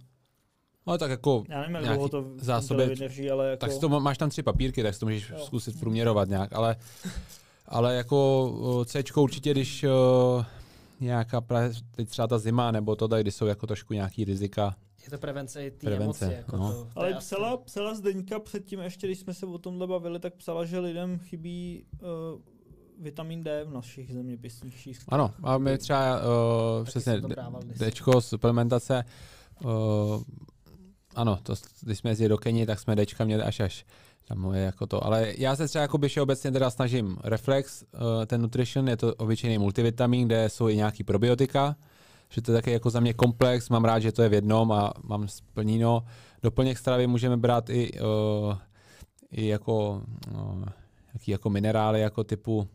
No 0.88 0.98
tak 0.98 1.10
jako 1.10 1.44
Já 1.50 1.60
nevím, 1.60 1.76
jak 1.76 1.86
dlouho 1.86 2.10
to 2.10 2.26
zásobě, 2.42 2.88
vydrží, 2.88 3.32
ale 3.32 3.50
jako... 3.50 3.60
Tak 3.60 3.72
si 3.72 3.80
to, 3.80 3.90
máš 3.90 4.18
tam 4.18 4.30
tři 4.30 4.44
papírky, 4.44 4.84
tak 4.84 4.94
si 4.94 5.00
to 5.00 5.06
můžeš 5.06 5.30
jo. 5.30 5.38
zkusit 5.40 5.80
průměrovat 5.80 6.30
nějak, 6.30 6.54
ale, 6.54 6.76
ale 7.66 7.96
jako 7.96 8.86
C 8.86 9.04
určitě, 9.16 9.52
když 9.52 9.84
uh, 9.84 10.46
nějaká, 11.00 11.44
teď 11.92 12.10
třeba 12.10 12.28
ta 12.28 12.38
zima, 12.38 12.72
nebo 12.72 12.96
to 12.96 13.08
tady, 13.08 13.24
kdy 13.24 13.32
jsou 13.32 13.46
jako 13.46 13.68
trošku 13.68 13.94
nějaký 13.94 14.26
rizika. 14.26 14.76
Je 15.04 15.10
to 15.10 15.18
prevence 15.18 15.66
i 15.66 15.72
ty 15.72 15.88
emoce. 15.88 16.34
Jako 16.34 16.58
no. 16.58 16.74
to, 16.74 16.84
to 16.84 16.90
Ale 16.96 17.14
psala, 17.14 17.58
psala 17.58 17.96
Zdeňka 17.96 18.40
předtím, 18.40 18.80
ještě 18.80 19.08
když 19.08 19.20
jsme 19.20 19.34
se 19.34 19.46
o 19.46 19.58
tomhle 19.58 19.88
bavili, 19.88 20.20
tak 20.20 20.34
psala, 20.34 20.66
že 20.66 20.80
lidem 20.80 21.20
chybí 21.20 21.86
uh, 22.02 22.42
vitamin 23.00 23.44
D 23.44 23.64
v 23.66 23.74
našich 23.74 24.14
zeměpisných 24.14 24.76
číslech. 24.76 25.08
Ano, 25.08 25.34
a 25.44 25.58
my 25.58 25.78
třeba 25.78 26.20
uh, 26.20 26.86
přesně 26.86 27.22
Dčko, 27.78 28.22
suplementace, 28.22 29.04
uh, 29.64 29.72
ano, 31.16 31.40
to, 31.44 31.54
když 31.82 31.98
jsme 31.98 32.10
jezdili 32.10 32.30
do 32.30 32.38
Keni, 32.38 32.66
tak 32.66 32.80
jsme 32.80 32.96
Dčka 32.96 33.26
měli 33.26 33.44
až 33.44 33.60
až 33.60 33.86
tam 34.28 34.54
je 34.54 34.62
jako 34.62 34.88
to. 34.88 35.06
Ale 35.06 35.34
já 35.38 35.56
se 35.56 35.68
třeba 35.68 35.82
jako 35.82 36.00
obecně 36.22 36.52
teda 36.52 36.70
snažím 36.70 37.18
Reflex, 37.24 37.84
uh, 37.84 38.26
ten 38.26 38.42
Nutrition, 38.42 38.90
je 38.90 38.98
to 38.98 39.16
obyčejný 39.16 39.58
multivitamin, 39.58 40.26
kde 40.26 40.50
jsou 40.50 40.70
i 40.70 40.76
nějaký 40.76 41.04
probiotika, 41.04 41.76
že 42.30 42.42
to 42.42 42.52
je 42.52 42.56
taky 42.58 42.72
jako 42.72 42.90
za 42.90 43.00
mě 43.00 43.14
komplex, 43.14 43.70
mám 43.70 43.86
rád, 43.86 44.00
že 44.00 44.12
to 44.12 44.24
je 44.24 44.30
v 44.30 44.34
jednom 44.34 44.72
a 44.72 44.94
mám 45.04 45.28
splníno. 45.28 46.06
Doplněk 46.42 46.78
stravy 46.78 47.08
můžeme 47.08 47.38
brát 47.38 47.70
i, 47.70 47.92
uh, 48.02 48.58
i 49.32 49.48
jako, 49.48 50.04
uh, 50.32 50.66
jaký 51.14 51.32
jako 51.32 51.50
minerály, 51.50 52.02
jako 52.02 52.24
typu, 52.24 52.68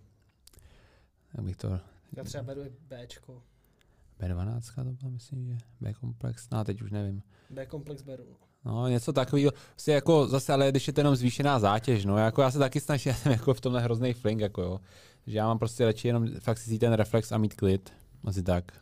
jak 1.34 1.46
bych 1.46 1.56
to... 1.56 1.80
Já 2.16 2.24
třeba 2.24 2.44
beru 2.44 2.62
i 2.62 2.70
Bčko. 2.70 3.42
B12 4.20 4.84
to 4.84 4.92
bylo, 4.92 5.10
myslím, 5.10 5.46
že 5.46 5.58
B-komplex, 5.80 6.50
no 6.50 6.64
teď 6.64 6.82
už 6.82 6.90
nevím. 6.90 7.22
B-komplex 7.50 8.02
beru. 8.02 8.24
No, 8.64 8.88
něco 8.88 9.12
takového. 9.12 9.52
Vlastně 9.70 9.94
jako 9.94 10.26
zase, 10.26 10.52
ale 10.52 10.70
když 10.70 10.86
je 10.86 10.92
to 10.92 11.00
jenom 11.00 11.16
zvýšená 11.16 11.58
zátěž, 11.58 12.04
no, 12.04 12.18
jako 12.18 12.42
já 12.42 12.50
se 12.50 12.58
taky 12.58 12.80
snažím, 12.80 13.10
já 13.12 13.16
jsem 13.16 13.32
jako 13.32 13.54
v 13.54 13.60
tomhle 13.60 13.80
hrozný 13.80 14.12
fling, 14.12 14.40
jako 14.40 14.62
jo. 14.62 14.80
Že 15.26 15.38
já 15.38 15.46
mám 15.46 15.58
prostě 15.58 15.84
radši 15.84 16.08
jenom 16.08 16.28
fakt 16.38 16.58
si 16.58 16.78
ten 16.78 16.92
reflex 16.92 17.32
a 17.32 17.38
mít 17.38 17.54
klid. 17.54 17.92
Asi 18.24 18.42
tak. 18.42 18.72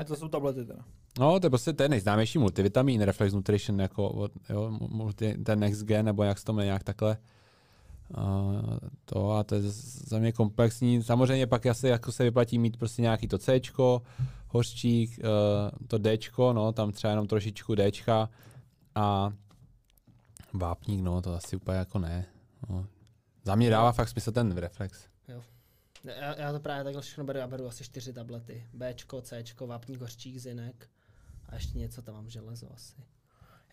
A 0.00 0.04
to 0.04 0.16
jsou 0.16 0.28
tablety 0.28 0.64
teda. 0.64 0.84
No, 1.18 1.40
to 1.40 1.46
je 1.46 1.50
prostě 1.50 1.72
ten 1.72 1.90
nejznámější 1.90 2.38
multivitamin, 2.38 3.02
Reflex 3.02 3.32
Nutrition, 3.32 3.80
jako 3.80 4.08
od, 4.08 4.32
jo, 4.48 4.70
multi, 4.80 5.34
ten 5.34 5.60
Next 5.60 5.82
Gen, 5.82 6.06
nebo 6.06 6.22
jak 6.22 6.38
se 6.38 6.44
to 6.44 6.52
nějak 6.52 6.84
takhle. 6.84 7.16
Uh, 8.16 8.78
to 9.04 9.32
a 9.32 9.44
to 9.44 9.54
je 9.54 9.60
za 10.06 10.18
mě 10.18 10.32
komplexní. 10.32 11.02
Samozřejmě 11.02 11.46
pak 11.46 11.66
asi 11.66 11.88
jako 11.88 12.12
se 12.12 12.24
vyplatí 12.24 12.58
mít 12.58 12.76
prostě 12.76 13.02
nějaký 13.02 13.28
to 13.28 13.38
C, 13.38 13.60
hořčík, 14.48 15.18
uh, 15.18 15.86
to 15.88 15.98
D, 15.98 16.18
no, 16.38 16.72
tam 16.72 16.92
třeba 16.92 17.10
jenom 17.10 17.26
trošičku 17.26 17.74
D, 17.74 17.90
a 18.94 19.32
vápník, 20.52 21.00
no, 21.00 21.22
to 21.22 21.34
asi 21.34 21.56
úplně 21.56 21.78
jako 21.78 21.98
ne. 21.98 22.26
No. 22.68 22.86
Za 23.44 23.54
mě 23.54 23.70
dává 23.70 23.92
fakt 23.92 24.08
smysl 24.08 24.32
ten 24.32 24.56
reflex. 24.56 25.04
Jo. 25.28 25.42
Já, 26.04 26.40
já 26.40 26.52
to 26.52 26.60
právě 26.60 26.84
takhle 26.84 27.02
všechno 27.02 27.24
beru, 27.24 27.38
já 27.38 27.46
beru 27.46 27.66
asi 27.66 27.84
čtyři 27.84 28.12
tablety. 28.12 28.66
Bčko, 28.72 29.22
Cčko, 29.22 29.66
vápník, 29.66 30.00
hořčík, 30.00 30.38
zinek 30.38 30.90
a 31.46 31.54
ještě 31.54 31.78
něco 31.78 32.02
tam 32.02 32.14
mám 32.14 32.30
železo 32.30 32.72
asi. 32.72 32.96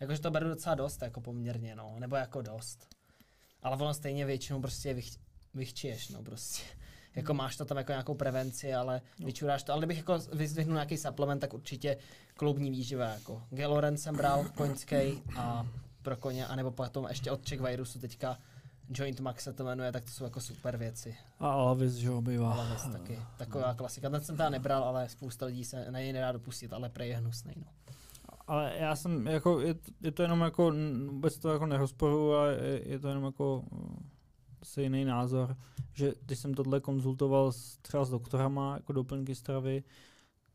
Jakože 0.00 0.20
to 0.20 0.30
beru 0.30 0.48
docela 0.48 0.74
dost, 0.74 1.02
jako 1.02 1.20
poměrně, 1.20 1.76
no, 1.76 1.96
nebo 1.98 2.16
jako 2.16 2.42
dost. 2.42 2.86
Ale 3.62 3.76
ono 3.76 3.94
stejně 3.94 4.24
většinou 4.26 4.60
prostě 4.60 4.94
vych, 4.94 5.10
vychčiješ, 5.54 6.08
no 6.08 6.22
prostě. 6.22 6.62
Jako 7.14 7.34
máš 7.34 7.56
to 7.56 7.64
tam 7.64 7.78
jako 7.78 7.92
nějakou 7.92 8.14
prevenci, 8.14 8.74
ale 8.74 9.02
no. 9.18 9.26
vyčuráš 9.26 9.62
to. 9.62 9.72
Ale 9.72 9.80
kdybych 9.80 9.96
jako 9.96 10.18
vyzdvihnul 10.32 10.74
nějaký 10.74 10.96
supplement, 10.96 11.40
tak 11.40 11.54
určitě 11.54 11.96
kloubní 12.40 12.70
výživa, 12.70 13.04
jako 13.04 13.42
Geloren 13.50 13.96
jsem 13.96 14.16
bral, 14.16 14.44
koňský 14.54 15.22
a 15.36 15.66
pro 16.02 16.16
koně, 16.16 16.46
anebo 16.46 16.70
potom 16.70 17.06
ještě 17.08 17.30
od 17.30 17.44
Czech 17.44 17.60
Virusu 17.60 17.98
teďka 17.98 18.38
Joint 18.88 19.20
Max 19.20 19.44
se 19.44 19.52
to 19.52 19.64
jmenuje, 19.64 19.92
tak 19.92 20.04
to 20.04 20.10
jsou 20.10 20.24
jako 20.24 20.40
super 20.40 20.76
věci. 20.76 21.16
A 21.38 21.50
Alavis, 21.50 21.94
že 21.94 22.06
jo, 22.06 22.20
bývá. 22.20 22.52
Alavis 22.52 22.82
taky, 22.92 23.18
taková 23.38 23.74
klasika. 23.74 24.10
Ten 24.10 24.20
jsem 24.20 24.36
teda 24.36 24.50
nebral, 24.50 24.84
ale 24.84 25.08
spousta 25.08 25.46
lidí 25.46 25.64
se 25.64 25.90
na 25.90 25.98
něj 25.98 26.12
nedá 26.12 26.32
dopustit, 26.32 26.72
ale 26.72 26.88
prej 26.88 27.08
je 27.08 27.16
hnusný, 27.16 27.52
no. 27.56 27.66
Ale 28.46 28.72
já 28.78 28.96
jsem, 28.96 29.26
jako, 29.26 29.60
je, 29.60 29.74
je 30.00 30.12
to 30.12 30.22
jenom 30.22 30.40
jako, 30.40 30.72
vůbec 31.06 31.38
to 31.38 31.52
jako 31.52 31.66
nerozporu 31.66 32.34
a 32.34 32.46
je, 32.46 32.82
je 32.88 32.98
to 32.98 33.08
jenom 33.08 33.24
jako 33.24 33.64
zase 34.60 34.82
jiný 34.82 35.04
názor, 35.04 35.56
že 35.92 36.14
když 36.26 36.38
jsem 36.38 36.54
tohle 36.54 36.80
konzultoval 36.80 37.52
s, 37.52 37.76
třeba 37.76 38.04
s 38.04 38.10
doktorama 38.10 38.74
jako 38.74 38.92
doplňky 38.92 39.34
stravy, 39.34 39.82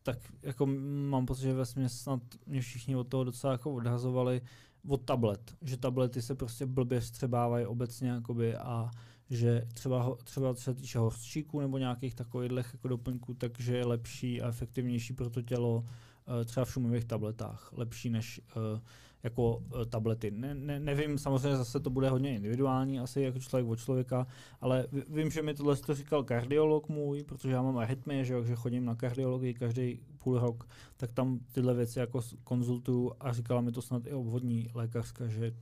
tak 0.05 0.17
jako 0.43 0.65
mám 1.09 1.25
pocit, 1.25 1.41
že 1.41 1.53
ve 1.53 1.65
snad 1.89 2.21
mě 2.45 2.61
všichni 2.61 2.95
od 2.95 3.07
toho 3.07 3.23
docela 3.23 3.53
jako 3.53 3.73
odhazovali 3.73 4.41
od 4.87 5.01
tablet, 5.01 5.55
že 5.61 5.77
tablety 5.77 6.21
se 6.21 6.35
prostě 6.35 6.65
blbě 6.65 6.99
vstřebávají 6.99 7.65
obecně 7.65 8.09
jakoby 8.09 8.55
a 8.55 8.91
že 9.29 9.67
třeba, 9.73 10.15
třeba 10.23 10.53
co 10.53 10.61
se 10.61 10.73
týče 10.73 10.99
hořčíků 10.99 11.61
nebo 11.61 11.77
nějakých 11.77 12.15
takových 12.15 12.51
jako 12.73 12.87
doplňků, 12.87 13.33
takže 13.33 13.77
je 13.77 13.85
lepší 13.85 14.41
a 14.41 14.47
efektivnější 14.47 15.13
pro 15.13 15.29
to 15.29 15.41
tělo 15.41 15.77
uh, 15.77 16.45
třeba 16.45 16.65
v 16.65 16.71
šumových 16.71 17.05
tabletách, 17.05 17.69
lepší 17.73 18.09
než 18.09 18.41
uh, 18.55 18.79
jako 19.25 19.55
uh, 19.55 19.85
tablety. 19.85 20.31
Ne, 20.31 20.55
ne, 20.55 20.79
nevím, 20.79 21.17
samozřejmě 21.17 21.57
zase 21.57 21.79
to 21.79 21.89
bude 21.89 22.09
hodně 22.09 22.35
individuální, 22.35 22.99
asi 22.99 23.21
jako 23.21 23.39
člověk 23.39 23.67
od 23.67 23.79
člověka, 23.79 24.27
ale 24.61 24.87
vím, 25.09 25.31
že 25.31 25.41
mi 25.41 25.53
tohle 25.53 25.75
to 25.75 25.95
říkal 25.95 26.23
kardiolog 26.23 26.89
můj, 26.89 27.23
protože 27.23 27.51
já 27.51 27.61
mám 27.61 27.77
arytmie, 27.77 28.25
že, 28.25 28.43
že 28.43 28.55
chodím 28.55 28.85
na 28.85 28.95
kardiologii 28.95 29.53
každý 29.53 29.99
půl 30.17 30.39
rok, 30.39 30.67
tak 30.97 31.11
tam 31.11 31.39
tyhle 31.51 31.73
věci 31.73 31.99
jako 31.99 32.21
konzultuju 32.43 33.11
a 33.19 33.33
říkala 33.33 33.61
mi 33.61 33.71
to 33.71 33.81
snad 33.81 34.07
i 34.07 34.13
obvodní 34.13 34.69
lékařka, 34.73 35.27
že, 35.27 35.53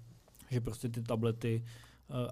že 0.50 0.62
prostě 0.62 0.90
ty 0.90 1.02
tablety 1.02 1.64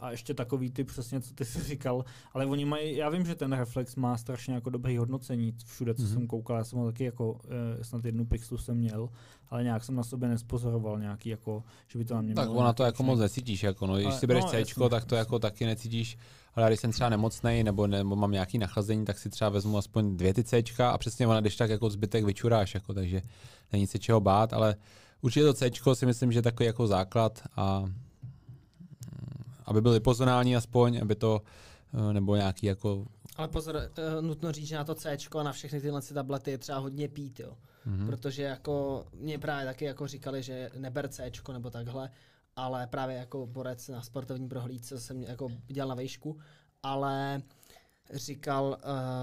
a 0.01 0.11
ještě 0.11 0.33
takový 0.33 0.71
ty 0.71 0.83
přesně, 0.83 1.21
co 1.21 1.33
ty 1.33 1.45
jsi 1.45 1.63
říkal, 1.63 2.05
ale 2.33 2.45
oni 2.45 2.65
mají, 2.65 2.97
já 2.97 3.09
vím, 3.09 3.25
že 3.25 3.35
ten 3.35 3.53
reflex 3.53 3.95
má 3.95 4.17
strašně 4.17 4.53
jako 4.53 4.69
dobrý 4.69 4.97
hodnocení 4.97 5.55
všude, 5.65 5.93
co 5.93 6.03
mm-hmm. 6.03 6.13
jsem 6.13 6.27
koukal, 6.27 6.57
já 6.57 6.63
jsem 6.63 6.79
ho 6.79 6.85
taky 6.85 7.03
jako, 7.03 7.31
uh, 7.31 7.39
snad 7.81 8.05
jednu 8.05 8.25
pixelu 8.25 8.57
jsem 8.57 8.77
měl, 8.77 9.09
ale 9.49 9.63
nějak 9.63 9.83
jsem 9.83 9.95
na 9.95 10.03
sobě 10.03 10.29
nespozoroval 10.29 10.99
nějaký 10.99 11.29
jako, 11.29 11.63
že 11.87 11.99
by 11.99 12.05
to 12.05 12.15
na 12.15 12.21
mě 12.21 12.35
Tak 12.35 12.49
ona 12.49 12.73
to 12.73 12.83
jako 12.83 13.03
moc 13.03 13.19
necítíš, 13.19 13.63
jako 13.63 13.87
no, 13.87 13.95
když 13.95 14.13
si 14.13 14.27
bereš 14.27 14.43
no, 14.43 14.49
C, 14.49 14.89
tak 14.89 15.05
to 15.05 15.15
jako 15.15 15.39
taky 15.39 15.65
necítíš, 15.65 16.17
ale 16.55 16.67
když 16.69 16.79
jsem 16.79 16.91
třeba 16.91 17.09
nemocný 17.09 17.63
nebo, 17.63 17.87
nebo 17.87 18.15
mám 18.15 18.31
nějaký 18.31 18.57
nachlazení, 18.57 19.05
tak 19.05 19.19
si 19.19 19.29
třeba 19.29 19.49
vezmu 19.49 19.77
aspoň 19.77 20.17
dvě 20.17 20.33
ty 20.33 20.43
C 20.43 20.63
a 20.83 20.97
přesně 20.97 21.27
ona, 21.27 21.41
když 21.41 21.55
tak 21.55 21.69
jako 21.69 21.89
zbytek 21.89 22.25
vyčuráš, 22.25 22.73
jako, 22.73 22.93
takže 22.93 23.21
není 23.71 23.87
se 23.87 23.99
čeho 23.99 24.19
bát, 24.19 24.53
ale 24.53 24.75
určitě 25.21 25.45
to 25.45 25.53
C 25.53 25.71
si 25.93 26.05
myslím, 26.05 26.31
že 26.31 26.37
je 26.37 26.43
takový 26.43 26.67
jako 26.67 26.87
základ 26.87 27.43
a 27.55 27.85
aby 29.65 29.81
byly 29.81 29.99
pozonální 29.99 30.55
aspoň, 30.55 30.99
aby 31.01 31.15
to, 31.15 31.41
eh, 31.93 32.13
nebo 32.13 32.35
nějaký 32.35 32.65
jako... 32.65 33.05
Ale 33.35 33.47
pozor, 33.47 33.77
eh, 33.77 34.21
nutno 34.21 34.51
říct, 34.51 34.67
že 34.67 34.75
na 34.75 34.83
to 34.83 34.95
C 34.95 35.17
a 35.39 35.43
na 35.43 35.51
všechny 35.51 35.81
tyhle 35.81 36.01
tablety 36.01 36.51
je 36.51 36.57
třeba 36.57 36.77
hodně 36.77 37.07
pít, 37.07 37.39
jo. 37.39 37.57
Mm-hmm. 37.87 38.05
Protože 38.05 38.43
jako 38.43 39.05
mě 39.13 39.39
právě 39.39 39.65
taky 39.65 39.85
jako 39.85 40.07
říkali, 40.07 40.43
že 40.43 40.69
neber 40.77 41.07
C 41.07 41.31
nebo 41.53 41.69
takhle, 41.69 42.09
ale 42.55 42.87
právě 42.87 43.15
jako 43.15 43.47
borec 43.47 43.87
na 43.87 44.01
sportovní 44.01 44.49
prohlídce 44.49 44.99
jsem 44.99 45.23
jako 45.23 45.49
dělal 45.67 45.89
na 45.89 45.95
vejšku, 45.95 46.37
ale 46.83 47.41
říkal, 48.13 48.77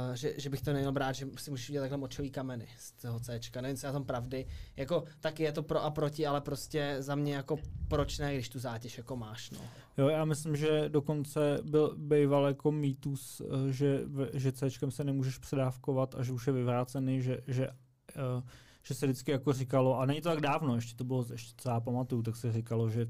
uh, 0.08 0.14
že, 0.14 0.34
že, 0.36 0.50
bych 0.50 0.62
to 0.62 0.72
neměl 0.72 0.92
brát, 0.92 1.12
že 1.12 1.26
si 1.36 1.50
můžeš 1.50 1.68
udělat 1.70 1.82
takhle 1.82 1.98
močový 1.98 2.30
kameny 2.30 2.68
z 2.78 2.92
toho 2.92 3.20
C. 3.20 3.40
Nevím, 3.60 3.76
co 3.76 3.86
je 3.86 3.92
tam 3.92 4.04
pravdy. 4.04 4.46
Jako, 4.76 5.04
taky 5.20 5.42
je 5.42 5.52
to 5.52 5.62
pro 5.62 5.84
a 5.84 5.90
proti, 5.90 6.26
ale 6.26 6.40
prostě 6.40 6.96
za 6.98 7.14
mě 7.14 7.34
jako 7.34 7.56
proč 7.88 8.18
ne, 8.18 8.34
když 8.34 8.48
tu 8.48 8.58
zátěž 8.58 8.98
jako 8.98 9.16
máš. 9.16 9.50
No. 9.50 9.60
Jo, 9.98 10.08
já 10.08 10.24
myslím, 10.24 10.56
že 10.56 10.88
dokonce 10.88 11.58
byl 11.62 11.94
býval 11.98 12.46
jako 12.46 12.72
mýtus, 12.72 13.42
eh, 13.44 13.72
že, 13.72 14.00
že 14.32 14.52
C 14.52 14.70
se 14.88 15.04
nemůžeš 15.04 15.38
předávkovat 15.38 16.14
a 16.14 16.22
že 16.22 16.32
už 16.32 16.46
je 16.46 16.52
vyvrácený, 16.52 17.22
že, 17.22 17.40
že 17.46 17.68
uh, 17.68 18.42
že 18.82 18.94
se 18.94 19.06
vždycky 19.06 19.30
jako 19.30 19.52
říkalo, 19.52 19.98
a 19.98 20.06
není 20.06 20.20
to 20.20 20.28
tak 20.28 20.40
dávno, 20.40 20.74
ještě 20.74 20.96
to 20.96 21.04
bylo, 21.04 21.26
ještě 21.32 21.54
co 21.56 21.68
já 21.68 21.80
pamatuju, 21.80 22.22
tak 22.22 22.36
se 22.36 22.52
říkalo, 22.52 22.90
že 22.90 23.06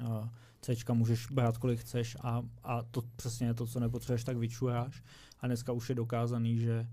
uh, 0.00 0.28
C 0.74 0.92
můžeš 0.92 1.26
brát 1.26 1.58
kolik 1.58 1.80
chceš 1.80 2.16
a, 2.20 2.42
a 2.64 2.82
to 2.82 3.02
přesně 3.16 3.46
je 3.46 3.54
to, 3.54 3.66
co 3.66 3.80
nepotřebuješ, 3.80 4.24
tak 4.24 4.36
vyčuráš. 4.36 5.02
A 5.40 5.46
dneska 5.46 5.72
už 5.72 5.88
je 5.88 5.94
dokázaný, 5.94 6.58
že 6.58 6.88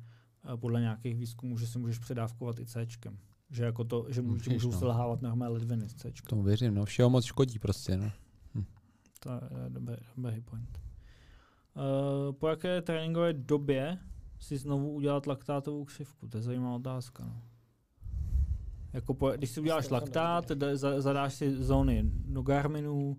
uh, 0.46 0.58
podle 0.58 0.82
nějakých 0.82 1.16
výzkumů, 1.16 1.58
že 1.58 1.68
si 1.68 1.80
můžeš 1.80 2.00
předávkovat 2.00 2.60
i 2.60 2.66
C. 2.66 2.88
Že 3.50 3.64
jako 3.64 3.84
to, 3.84 4.06
že 4.10 4.22
můžeš, 4.22 4.48
můžou 4.48 4.72
no. 4.72 4.80
selhávat 4.80 5.22
normální 5.22 5.54
ledviny 5.54 5.90
s 5.90 5.94
C. 5.94 6.12
Tomu 6.30 6.44
věřím, 6.44 6.76
no. 6.76 6.86
Všeho 6.86 7.10
moc 7.10 7.26
škodí 7.26 7.60
prostě, 7.60 7.98
no. 7.98 8.12
Hm. 8.56 8.66
To 9.20 9.30
je 9.32 9.70
dobrý, 9.70 9.96
dobrý 10.18 10.42
point. 10.42 10.80
Uh, 11.76 12.34
po 12.34 12.48
jaké 12.48 12.82
tréninkové 12.82 13.34
době 13.34 13.98
si 14.40 14.58
znovu 14.58 14.92
udělat 14.92 15.28
laktátovou 15.28 15.86
křivku? 15.86 16.28
To 16.28 16.38
je 16.38 16.44
zajímavá 16.44 16.76
otázka. 16.76 17.26
No. 17.26 17.42
Jako 18.94 19.14
po, 19.14 19.32
když 19.32 19.50
si 19.50 19.60
uděláš 19.60 19.90
laktát, 19.90 20.52
zadáš 20.98 21.34
si 21.34 21.64
zóny 21.64 22.12
Nogarminu, 22.26 23.18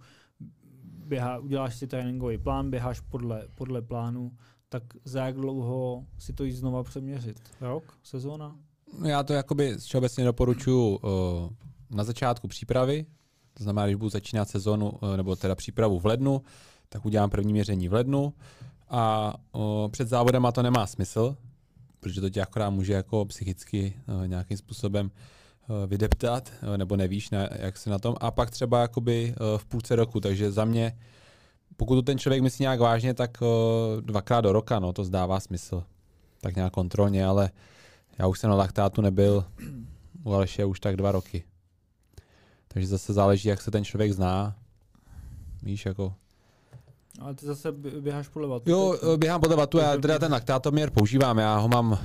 běhá, 1.05 1.39
uděláš 1.39 1.77
si 1.77 1.87
tréninkový 1.87 2.39
plán, 2.39 2.71
běháš 2.71 3.01
podle, 3.01 3.49
podle 3.55 3.83
plánu, 3.83 4.33
tak 4.69 4.83
za 5.05 5.27
jak 5.27 5.35
dlouho 5.35 6.05
si 6.19 6.33
to 6.33 6.45
jít 6.45 6.53
znova 6.53 6.83
přeměřit? 6.83 7.41
Rok? 7.61 7.99
Sezóna? 8.03 8.57
Já 9.05 9.23
to 9.23 9.33
jakoby 9.33 9.77
všeobecně 9.79 10.25
doporučuji 10.25 10.97
uh, 10.97 11.11
na 11.91 12.05
začátku 12.05 12.49
přípravy, 12.49 13.07
to 13.55 13.63
znamená, 13.63 13.87
když 13.87 13.97
budu 13.97 14.09
začínat 14.09 14.49
sezónu, 14.49 14.91
uh, 14.91 15.17
nebo 15.17 15.37
teda 15.37 15.55
přípravu 15.55 15.99
v 15.99 16.07
lednu, 16.07 16.43
tak 16.89 17.07
udělám 17.07 17.31
první 17.31 17.53
měření 17.53 17.89
v 17.89 17.93
lednu 17.93 18.33
a 18.89 19.35
uh, 19.53 19.91
před 19.91 20.09
závodem 20.09 20.47
to 20.55 20.63
nemá 20.63 20.87
smysl, 20.87 21.37
protože 22.01 22.21
to 22.21 22.31
tě 22.31 22.43
akorát 22.43 22.71
může 22.71 22.93
jako 22.93 23.25
psychicky 23.25 23.97
nějakým 24.27 24.57
způsobem 24.57 25.11
vydeptat, 25.87 26.53
eh, 26.63 26.79
nebo 26.79 26.97
nevíš, 26.97 27.31
na, 27.31 27.49
jak 27.59 27.77
se 27.77 27.91
na 27.91 27.99
tom. 27.99 28.15
A 28.21 28.31
pak 28.31 28.51
třeba 28.51 28.81
jakoby 28.81 29.35
eh, 29.37 29.59
v 29.59 29.65
půlce 29.65 29.97
roku, 29.97 30.21
takže 30.21 30.53
za 30.53 30.65
mě, 30.65 30.99
pokud 31.77 31.95
to 31.95 32.03
ten 32.03 32.19
člověk 32.19 32.43
myslí 32.43 32.63
nějak 32.63 32.81
vážně, 32.81 33.15
tak 33.15 33.39
dvakrát 34.01 34.41
do 34.41 34.53
roka, 34.53 34.79
no, 34.79 34.93
to 34.93 35.05
zdává 35.05 35.41
smysl. 35.41 35.85
Tak 36.41 36.57
nějak 36.57 36.73
kontrolně, 36.73 37.27
ale 37.27 37.51
já 38.19 38.27
už 38.27 38.39
jsem 38.39 38.51
na 38.51 38.57
laktátu 38.57 39.01
nebyl, 39.01 39.45
u 40.25 40.33
Aleše 40.33 40.65
už 40.65 40.81
tak 40.81 40.97
dva 40.97 41.13
roky. 41.13 41.45
Takže 42.69 42.89
zase 42.89 43.13
záleží, 43.13 43.49
jak 43.49 43.61
se 43.61 43.71
ten 43.71 43.85
člověk 43.85 44.13
zná. 44.13 44.57
Víš, 45.63 45.87
jako 45.87 46.15
ale 47.21 47.35
ty 47.35 47.47
zase 47.47 47.73
běháš 47.73 48.29
podle 48.29 48.49
vatu. 48.49 48.71
Jo, 48.71 48.97
tak... 49.01 49.19
běhám 49.19 49.41
podle 49.41 49.57
vatu, 49.57 49.79
já 49.79 49.97
teda 49.97 50.19
ten 50.19 50.33
laktátoměr 50.33 50.91
používám, 50.91 51.39
já 51.39 51.59
ho 51.59 51.69
mám 51.69 51.93
uh, 51.93 51.99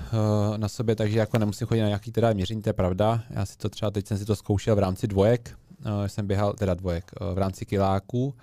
na 0.58 0.68
sobě, 0.68 0.96
takže 0.96 1.20
jako 1.20 1.38
nemusím 1.38 1.68
chodit 1.68 1.82
na 1.82 1.88
nějaký 1.88 2.12
teda 2.12 2.34
měření, 2.34 2.62
to 2.62 2.70
je 2.70 2.74
pravda. 2.74 3.24
Já 3.30 3.46
si 3.46 3.58
to 3.58 3.70
třeba, 3.70 3.92
teď 3.92 4.08
jsem 4.08 4.18
si 4.18 4.26
to 4.26 4.36
zkoušel 4.36 4.76
v 4.76 4.80
rámci 4.80 5.08
dvojek, 5.08 5.58
uh, 5.86 6.06
jsem 6.08 6.28
běhal, 6.28 6.54
teda 6.54 6.74
dvojek, 6.74 7.12
uh, 7.22 7.34
v 7.34 7.38
rámci 7.38 7.66
kiláků, 7.66 8.36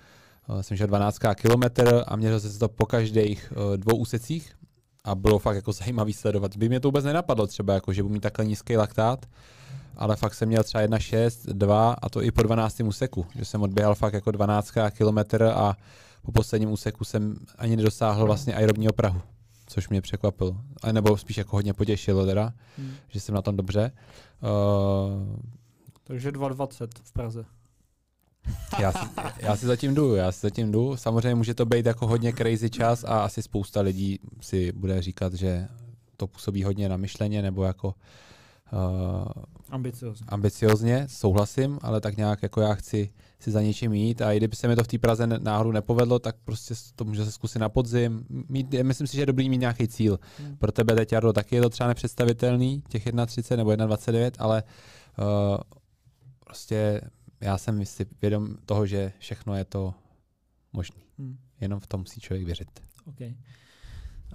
uh, 0.47 0.59
jsem 0.61 0.77
šel 0.77 0.87
12 0.87 1.17
kilometr 1.35 2.03
a 2.07 2.15
měřil 2.15 2.39
jsem 2.39 2.51
si 2.51 2.59
to 2.59 2.69
po 2.69 2.85
každých 2.85 3.53
uh, 3.55 3.77
dvou 3.77 3.97
úsecích 3.97 4.51
a 5.03 5.15
bylo 5.15 5.39
fakt 5.39 5.55
jako 5.55 5.71
zajímavý 5.71 6.13
sledovat. 6.13 6.57
By 6.57 6.69
mě 6.69 6.79
to 6.79 6.87
vůbec 6.87 7.05
nenapadlo 7.05 7.47
třeba, 7.47 7.73
jako, 7.73 7.93
že 7.93 8.03
budu 8.03 8.13
mít 8.13 8.19
takhle 8.19 8.45
nízký 8.45 8.77
laktát, 8.77 9.25
ale 9.97 10.15
fakt 10.15 10.33
jsem 10.33 10.49
měl 10.49 10.63
třeba 10.63 10.83
1,6, 10.83 11.53
2 11.53 11.91
a 12.01 12.09
to 12.09 12.23
i 12.23 12.31
po 12.31 12.43
12. 12.43 12.79
úseku, 12.79 13.25
že 13.35 13.45
jsem 13.45 13.61
odběhal 13.61 13.95
fakt 13.95 14.13
jako 14.13 14.31
12 14.31 14.71
kilometr 14.91 15.43
a 15.43 15.75
po 16.27 16.31
posledním 16.31 16.71
úseku 16.71 17.05
jsem 17.05 17.35
ani 17.57 17.75
nedosáhl 17.75 18.25
vlastně 18.25 18.55
aerobního 18.55 18.93
prahu, 18.93 19.21
což 19.67 19.89
mě 19.89 20.01
překvapilo. 20.01 20.57
A 20.81 20.91
nebo 20.91 21.17
spíš 21.17 21.37
jako 21.37 21.55
hodně 21.55 21.73
potěšilo 21.73 22.25
teda, 22.25 22.53
hmm. 22.77 22.93
že 23.07 23.19
jsem 23.19 23.35
na 23.35 23.41
tom 23.41 23.57
dobře. 23.57 23.91
Uh, 24.43 25.37
Takže 26.03 26.31
2,20 26.31 26.87
v 27.03 27.11
Praze. 27.11 27.45
Já 28.79 28.91
si, 28.91 29.05
já 29.39 29.55
si 29.55 29.65
zatím 29.65 29.95
jdu, 29.95 30.15
já 30.15 30.31
si 30.31 30.39
zatím 30.39 30.71
jdu. 30.71 30.97
Samozřejmě 30.97 31.35
může 31.35 31.53
to 31.53 31.65
být 31.65 31.85
jako 31.85 32.07
hodně 32.07 32.33
crazy 32.33 32.69
čas 32.69 33.03
a 33.03 33.19
asi 33.19 33.41
spousta 33.41 33.81
lidí 33.81 34.19
si 34.41 34.71
bude 34.71 35.01
říkat, 35.01 35.33
že 35.33 35.67
to 36.17 36.27
působí 36.27 36.63
hodně 36.63 36.89
na 36.89 36.97
myšleně 36.97 37.41
nebo 37.41 37.63
jako 37.63 37.87
uh, 38.73 39.43
ambiciozně. 39.69 40.25
ambiciozně, 40.29 41.07
souhlasím, 41.09 41.79
ale 41.81 42.01
tak 42.01 42.17
nějak 42.17 42.43
jako 42.43 42.61
já 42.61 42.73
chci 42.73 43.09
si 43.39 43.51
za 43.51 43.61
něčím 43.61 43.93
jít 43.93 44.21
a 44.21 44.31
i 44.31 44.37
kdyby 44.37 44.55
se 44.55 44.67
mi 44.67 44.75
to 44.75 44.83
v 44.83 44.87
té 44.87 44.97
Praze 44.97 45.27
náhodou 45.27 45.71
nepovedlo, 45.71 46.19
tak 46.19 46.35
prostě 46.43 46.73
to 46.95 47.05
může 47.05 47.25
se 47.25 47.31
zkusit 47.31 47.59
na 47.59 47.69
podzim. 47.69 48.25
Mít, 48.29 48.73
myslím 48.83 49.07
si, 49.07 49.15
že 49.15 49.21
je 49.21 49.25
dobrý 49.25 49.49
mít 49.49 49.57
nějaký 49.57 49.87
cíl. 49.87 50.19
Hmm. 50.39 50.57
Pro 50.57 50.71
tebe 50.71 50.95
teď, 50.95 51.11
Jardo, 51.11 51.33
taky 51.33 51.55
je 51.55 51.61
to 51.61 51.69
třeba 51.69 51.87
nepředstavitelný, 51.87 52.83
těch 52.89 53.07
1,30 53.07 53.57
nebo 53.57 53.69
1,29, 53.69 54.31
ale 54.39 54.63
uh, 55.19 55.57
prostě 56.39 57.01
já 57.41 57.57
jsem 57.57 57.85
si 57.85 58.05
vědom 58.21 58.55
toho, 58.65 58.85
že 58.85 59.13
všechno 59.19 59.55
je 59.55 59.65
to 59.65 59.93
možné. 60.73 61.01
Hmm. 61.17 61.37
Jenom 61.61 61.79
v 61.79 61.87
tom 61.87 61.99
musí 61.99 62.21
člověk 62.21 62.45
věřit. 62.45 62.67
Okay. 63.05 63.35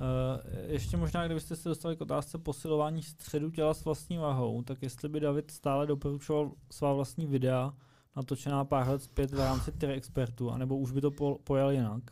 Uh, 0.00 0.62
ještě 0.66 0.96
možná, 0.96 1.26
kdybyste 1.26 1.56
se 1.56 1.68
dostali 1.68 1.96
k 1.96 2.00
otázce 2.00 2.38
posilování 2.38 3.02
středu 3.02 3.50
těla 3.50 3.74
s 3.74 3.84
vlastní 3.84 4.18
váhou, 4.18 4.62
tak 4.62 4.82
jestli 4.82 5.08
by 5.08 5.20
David 5.20 5.50
stále 5.50 5.86
doporučoval 5.86 6.52
svá 6.70 6.92
vlastní 6.92 7.26
videa, 7.26 7.72
natočená 8.16 8.64
pár 8.64 8.88
let 8.88 9.02
zpět 9.02 9.30
v 9.30 9.38
rámci 9.38 9.72
těch 9.72 9.90
expertů, 9.90 10.50
anebo 10.50 10.76
už 10.76 10.92
by 10.92 11.00
to 11.00 11.10
po, 11.10 11.38
pojel 11.44 11.70
jinak, 11.70 12.02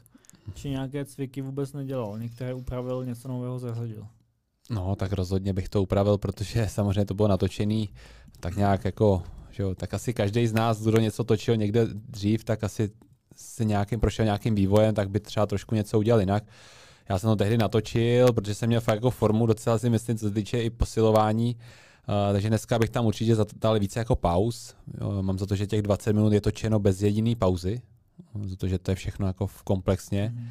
či 0.54 0.70
nějaké 0.70 1.04
cviky 1.04 1.42
vůbec 1.42 1.72
nedělal, 1.72 2.18
některé 2.18 2.54
upravil, 2.54 3.04
něco 3.04 3.28
nového 3.28 3.58
zařadil. 3.58 4.06
No, 4.70 4.96
tak 4.96 5.12
rozhodně 5.12 5.52
bych 5.52 5.68
to 5.68 5.82
upravil, 5.82 6.18
protože 6.18 6.68
samozřejmě 6.68 7.04
to 7.04 7.14
bylo 7.14 7.28
natočený 7.28 7.88
tak 8.40 8.56
nějak 8.56 8.84
jako, 8.84 9.22
že 9.50 9.62
jo, 9.62 9.74
tak 9.74 9.94
asi 9.94 10.14
každý 10.14 10.46
z 10.46 10.52
nás, 10.52 10.82
kdo 10.82 10.98
něco 10.98 11.24
točil 11.24 11.56
někde 11.56 11.86
dřív, 11.92 12.44
tak 12.44 12.64
asi 12.64 12.90
se 13.36 13.64
nějakým 13.64 14.00
prošel 14.00 14.24
nějakým 14.24 14.54
vývojem, 14.54 14.94
tak 14.94 15.10
by 15.10 15.20
třeba 15.20 15.46
trošku 15.46 15.74
něco 15.74 15.98
udělal 15.98 16.20
jinak. 16.20 16.44
Já 17.08 17.18
jsem 17.18 17.30
to 17.30 17.36
tehdy 17.36 17.58
natočil, 17.58 18.32
protože 18.32 18.54
jsem 18.54 18.66
měl 18.66 18.80
fakt 18.80 18.94
jako 18.94 19.10
formu, 19.10 19.46
docela 19.46 19.78
si 19.78 19.90
myslím, 19.90 20.18
co 20.18 20.28
se 20.28 20.34
týče 20.34 20.62
i 20.62 20.70
posilování. 20.70 21.56
Uh, 22.10 22.32
takže 22.32 22.48
dneska 22.48 22.78
bych 22.78 22.90
tam 22.90 23.06
určitě 23.06 23.36
dal 23.60 23.78
více 23.78 23.98
jako 23.98 24.16
pauz. 24.16 24.74
Jo, 25.00 25.22
mám 25.22 25.38
za 25.38 25.46
to, 25.46 25.56
že 25.56 25.66
těch 25.66 25.82
20 25.82 26.12
minut 26.12 26.32
je 26.32 26.40
točeno 26.40 26.78
bez 26.78 27.02
jediné 27.02 27.36
pauzy. 27.36 27.82
Za 28.44 28.56
to, 28.56 28.68
že 28.68 28.78
to 28.78 28.90
je 28.90 28.94
všechno 28.94 29.26
jako 29.26 29.46
v 29.46 29.62
komplexně. 29.62 30.32
Mm. 30.34 30.48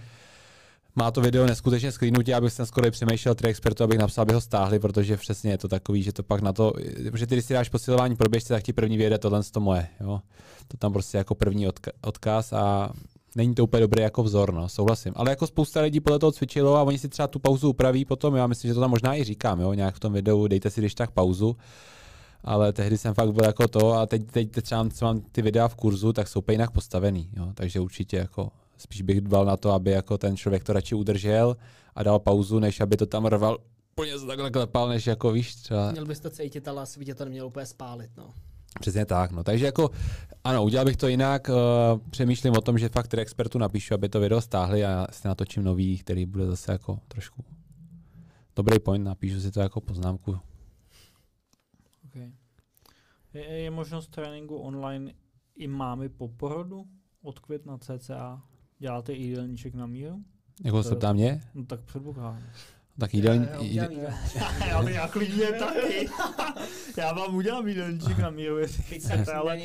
Má 0.95 1.11
to 1.11 1.21
video 1.21 1.45
neskutečně 1.45 1.91
sklínutí, 1.91 2.33
abych 2.33 2.53
jsem 2.53 2.65
skoro 2.65 2.91
přemýšlel 2.91 3.35
tři 3.35 3.47
expertu, 3.47 3.83
abych 3.83 3.99
napsal, 3.99 4.21
aby 4.21 4.33
ho 4.33 4.41
stáhli, 4.41 4.79
protože 4.79 5.17
přesně 5.17 5.51
je 5.51 5.57
to 5.57 5.67
takový, 5.67 6.03
že 6.03 6.13
to 6.13 6.23
pak 6.23 6.41
na 6.41 6.53
to, 6.53 6.73
protože 7.11 7.27
ty, 7.27 7.35
když 7.35 7.45
si 7.45 7.53
dáš 7.53 7.69
posilování 7.69 8.15
pro 8.15 8.29
běžce, 8.29 8.53
tak 8.53 8.63
ti 8.63 8.73
první 8.73 8.97
vyjede 8.97 9.17
tohle 9.17 9.43
to 9.51 9.59
moje. 9.59 9.87
Jo? 9.99 10.21
To 10.67 10.77
tam 10.77 10.93
prostě 10.93 11.17
jako 11.17 11.35
první 11.35 11.67
odka- 11.67 11.91
odkaz 12.01 12.53
a 12.53 12.91
není 13.39 13.55
to 13.55 13.63
úplně 13.63 13.81
dobrý 13.81 14.03
jako 14.03 14.23
vzor, 14.23 14.53
no, 14.53 14.69
souhlasím. 14.69 15.13
Ale 15.15 15.29
jako 15.29 15.47
spousta 15.47 15.81
lidí 15.81 15.99
podle 15.99 16.19
toho 16.19 16.31
cvičilo 16.31 16.75
a 16.75 16.83
oni 16.83 16.97
si 16.97 17.09
třeba 17.09 17.27
tu 17.27 17.39
pauzu 17.39 17.69
upraví 17.69 18.05
potom, 18.05 18.35
já 18.35 18.47
myslím, 18.47 18.69
že 18.69 18.73
to 18.73 18.79
tam 18.79 18.89
možná 18.89 19.15
i 19.15 19.23
říkám, 19.23 19.61
jo, 19.61 19.73
nějak 19.73 19.95
v 19.95 19.99
tom 19.99 20.13
videu, 20.13 20.47
dejte 20.47 20.69
si 20.69 20.81
když 20.81 20.95
tak 20.95 21.11
pauzu. 21.11 21.55
Ale 22.43 22.73
tehdy 22.73 22.97
jsem 22.97 23.13
fakt 23.13 23.31
byl 23.31 23.45
jako 23.45 23.67
to 23.67 23.93
a 23.93 24.05
teď, 24.05 24.31
teď 24.31 24.49
třeba 24.61 24.85
mám 25.01 25.21
ty 25.31 25.41
videa 25.41 25.67
v 25.67 25.75
kurzu, 25.75 26.13
tak 26.13 26.27
jsou 26.27 26.43
jinak 26.51 26.71
postavený, 26.71 27.29
jo, 27.37 27.51
takže 27.53 27.79
určitě 27.79 28.17
jako 28.17 28.51
spíš 28.77 29.01
bych 29.01 29.21
dbal 29.21 29.45
na 29.45 29.57
to, 29.57 29.71
aby 29.71 29.91
jako 29.91 30.17
ten 30.17 30.37
člověk 30.37 30.63
to 30.63 30.73
radši 30.73 30.95
udržel 30.95 31.57
a 31.95 32.03
dal 32.03 32.19
pauzu, 32.19 32.59
než 32.59 32.79
aby 32.79 32.97
to 32.97 33.05
tam 33.05 33.25
rval 33.25 33.57
úplně 33.99 34.19
se 34.19 34.25
takhle 34.25 34.51
klepal, 34.51 34.89
než 34.89 35.07
jako 35.07 35.31
víš 35.31 35.55
třeba. 35.55 35.91
Měl 35.91 36.05
bys 36.05 36.19
to 36.19 36.29
cítit, 36.29 36.67
ale 36.67 36.81
asi 36.81 36.99
by 36.99 37.05
tě 37.05 37.15
to 37.15 37.25
nemělo 37.25 37.47
úplně 37.47 37.65
spálit, 37.65 38.11
no. 38.17 38.33
Přesně 38.79 39.05
tak, 39.05 39.31
no. 39.31 39.43
Takže 39.43 39.65
jako, 39.65 39.89
ano, 40.43 40.63
udělal 40.63 40.85
bych 40.85 40.97
to 40.97 41.07
jinak. 41.07 41.49
Uh, 41.49 42.09
přemýšlím 42.09 42.53
o 42.53 42.61
tom, 42.61 42.77
že 42.77 42.89
fakt 42.89 43.07
tedy 43.07 43.21
expertu 43.21 43.57
napíšu, 43.57 43.93
aby 43.93 44.09
to 44.09 44.19
video 44.19 44.41
stáhli 44.41 44.85
a 44.85 44.89
já 44.89 45.07
si 45.11 45.27
natočím 45.27 45.63
nový, 45.63 45.97
který 45.97 46.25
bude 46.25 46.45
zase 46.45 46.71
jako 46.71 46.99
trošku 47.07 47.45
dobrý 48.55 48.79
point, 48.79 49.05
napíšu 49.05 49.41
si 49.41 49.51
to 49.51 49.59
jako 49.59 49.81
poznámku. 49.81 50.39
Okay. 52.05 52.31
Je, 53.33 53.43
je 53.43 53.71
možnost 53.71 54.07
tréninku 54.07 54.57
online 54.57 55.13
i 55.55 55.67
mámy 55.67 56.09
po 56.09 56.27
porodu 56.27 56.85
od 57.21 57.39
května 57.39 57.77
cca? 57.77 58.41
Děláte 58.79 59.13
jídelníček 59.13 59.73
na 59.73 59.85
míru? 59.85 60.23
Jako 60.63 60.83
se 60.83 60.95
ptá 60.95 61.13
mě? 61.13 61.41
No 61.53 61.65
tak 61.65 61.81
předpokládám. 61.81 62.43
Tak 62.99 63.13
jídelní... 63.13 63.47
Já, 63.59 63.83
já, 64.35 64.65
já, 64.67 64.89
já 64.89 65.07
klidně 65.07 65.45
taky. 65.45 66.09
já 66.97 67.13
vám 67.13 67.35
udělám 67.35 67.67
jídelníček 67.67 68.17
na 68.17 68.29
míru, 68.29 68.57
ale 69.35 69.59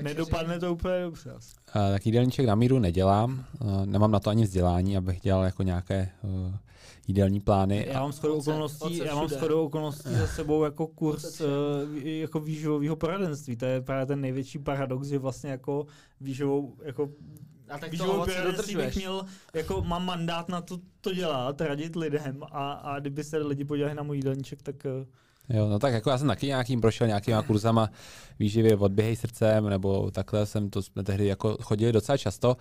nedopadne 0.00 0.58
to 0.58 0.72
úplně 0.72 1.02
dobře. 1.02 1.32
Uh, 1.32 1.38
tak 1.72 2.06
jídelníček 2.06 2.46
na 2.46 2.54
míru 2.54 2.78
nedělám. 2.78 3.44
Uh, 3.60 3.86
nemám 3.86 4.10
na 4.10 4.20
to 4.20 4.30
ani 4.30 4.44
vzdělání, 4.44 4.96
abych 4.96 5.20
dělal 5.20 5.44
jako 5.44 5.62
nějaké 5.62 6.10
uh, 6.22 6.54
jídelní 7.06 7.40
plány. 7.40 7.86
Já 7.88 8.00
mám 8.02 8.12
skoro 8.12 8.36
okolností, 8.36 8.98
já 8.98 9.14
mám 9.14 9.28
skoro 9.28 9.64
okolností 9.64 10.14
za 10.14 10.26
sebou 10.26 10.64
jako 10.64 10.86
kurz 10.86 11.40
uh, 11.40 11.46
jako 12.04 12.40
výživového 12.40 12.96
poradenství. 12.96 13.56
To 13.56 13.64
je 13.64 13.80
právě 13.80 14.06
ten 14.06 14.20
největší 14.20 14.58
paradox, 14.58 15.08
že 15.08 15.18
vlastně 15.18 15.50
jako 15.50 15.86
výživou, 16.20 16.74
jako 16.82 17.10
a 17.70 17.78
tak 17.78 17.90
to 17.98 18.12
ovoce 18.14 18.42
dodržuješ. 18.44 18.96
měl, 18.96 19.24
jako 19.54 19.82
mám 19.82 20.04
mandát 20.04 20.48
na 20.48 20.60
to, 20.60 20.78
to 21.00 21.14
dělat, 21.14 21.60
radit 21.60 21.96
lidem 21.96 22.42
a, 22.42 22.72
a 22.72 23.00
kdyby 23.00 23.24
se 23.24 23.38
lidi 23.38 23.64
podívali 23.64 23.94
na 23.94 24.02
můj 24.02 24.16
jídelníček, 24.16 24.62
tak 24.62 24.76
uh, 24.84 25.06
Jo, 25.56 25.68
no 25.68 25.78
tak 25.78 25.92
jako 25.92 26.10
já 26.10 26.18
jsem 26.18 26.28
taky 26.28 26.46
nějakým 26.46 26.80
prošel 26.80 27.06
nějakýma 27.06 27.42
kurzama 27.46 27.90
výživě 28.38 28.76
odběhej 28.76 29.16
srdcem, 29.16 29.68
nebo 29.68 30.10
takhle 30.10 30.46
jsem 30.46 30.70
to 30.70 30.82
jsme 30.82 31.02
tehdy 31.02 31.26
jako 31.26 31.56
chodili 31.62 31.92
docela 31.92 32.16
často, 32.18 32.56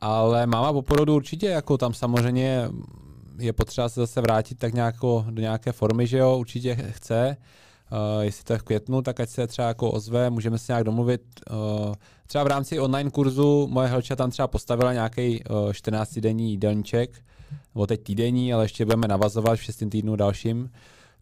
ale 0.00 0.46
máma 0.46 0.72
po 0.72 0.82
porodu 0.82 1.14
určitě 1.14 1.46
jako 1.46 1.78
tam 1.78 1.94
samozřejmě 1.94 2.68
je 3.38 3.52
potřeba 3.52 3.88
se 3.88 4.00
zase 4.00 4.20
vrátit 4.20 4.58
tak 4.58 4.74
nějako 4.74 5.26
do 5.30 5.42
nějaké 5.42 5.72
formy, 5.72 6.06
že 6.06 6.18
jo, 6.18 6.38
určitě 6.38 6.74
chce. 6.90 7.36
Uh, 7.92 8.22
jestli 8.22 8.44
to 8.44 8.52
je 8.52 8.58
v 8.58 8.62
květnu, 8.62 9.02
tak 9.02 9.20
ať 9.20 9.28
se 9.28 9.46
třeba 9.46 9.68
jako 9.68 9.90
ozve, 9.90 10.30
můžeme 10.30 10.58
se 10.58 10.72
nějak 10.72 10.84
domluvit. 10.84 11.22
Uh, 11.50 11.94
třeba 12.26 12.44
v 12.44 12.46
rámci 12.46 12.80
online 12.80 13.10
kurzu 13.10 13.68
moje 13.70 13.88
helča 13.88 14.16
tam 14.16 14.30
třeba 14.30 14.48
postavila 14.48 14.92
nějaký 14.92 15.44
uh, 15.44 15.70
14-denní 15.70 16.50
jídelníček, 16.50 17.22
nebo 17.74 17.86
teď 17.86 18.02
týdenní, 18.02 18.54
ale 18.54 18.64
ještě 18.64 18.84
budeme 18.84 19.08
navazovat 19.08 19.58
v 19.58 19.62
6. 19.62 19.82
týdnu 19.90 20.16
dalším. 20.16 20.70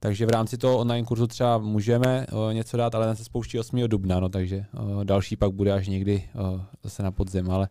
Takže 0.01 0.26
v 0.26 0.30
rámci 0.30 0.59
toho 0.59 0.78
online 0.78 1.06
kurzu 1.06 1.26
třeba 1.26 1.59
můžeme 1.59 2.26
uh, 2.32 2.55
něco 2.55 2.76
dát, 2.76 2.94
ale 2.94 3.06
ten 3.06 3.16
se 3.16 3.24
spouští 3.24 3.59
8. 3.59 3.80
dubna, 3.86 4.20
no, 4.20 4.28
takže 4.28 4.64
uh, 4.80 5.05
další 5.05 5.36
pak 5.36 5.52
bude 5.52 5.72
až 5.72 5.89
někdy 5.89 6.28
uh, 6.34 6.60
zase 6.82 7.02
na 7.02 7.10
podzim, 7.10 7.51
ale 7.51 7.68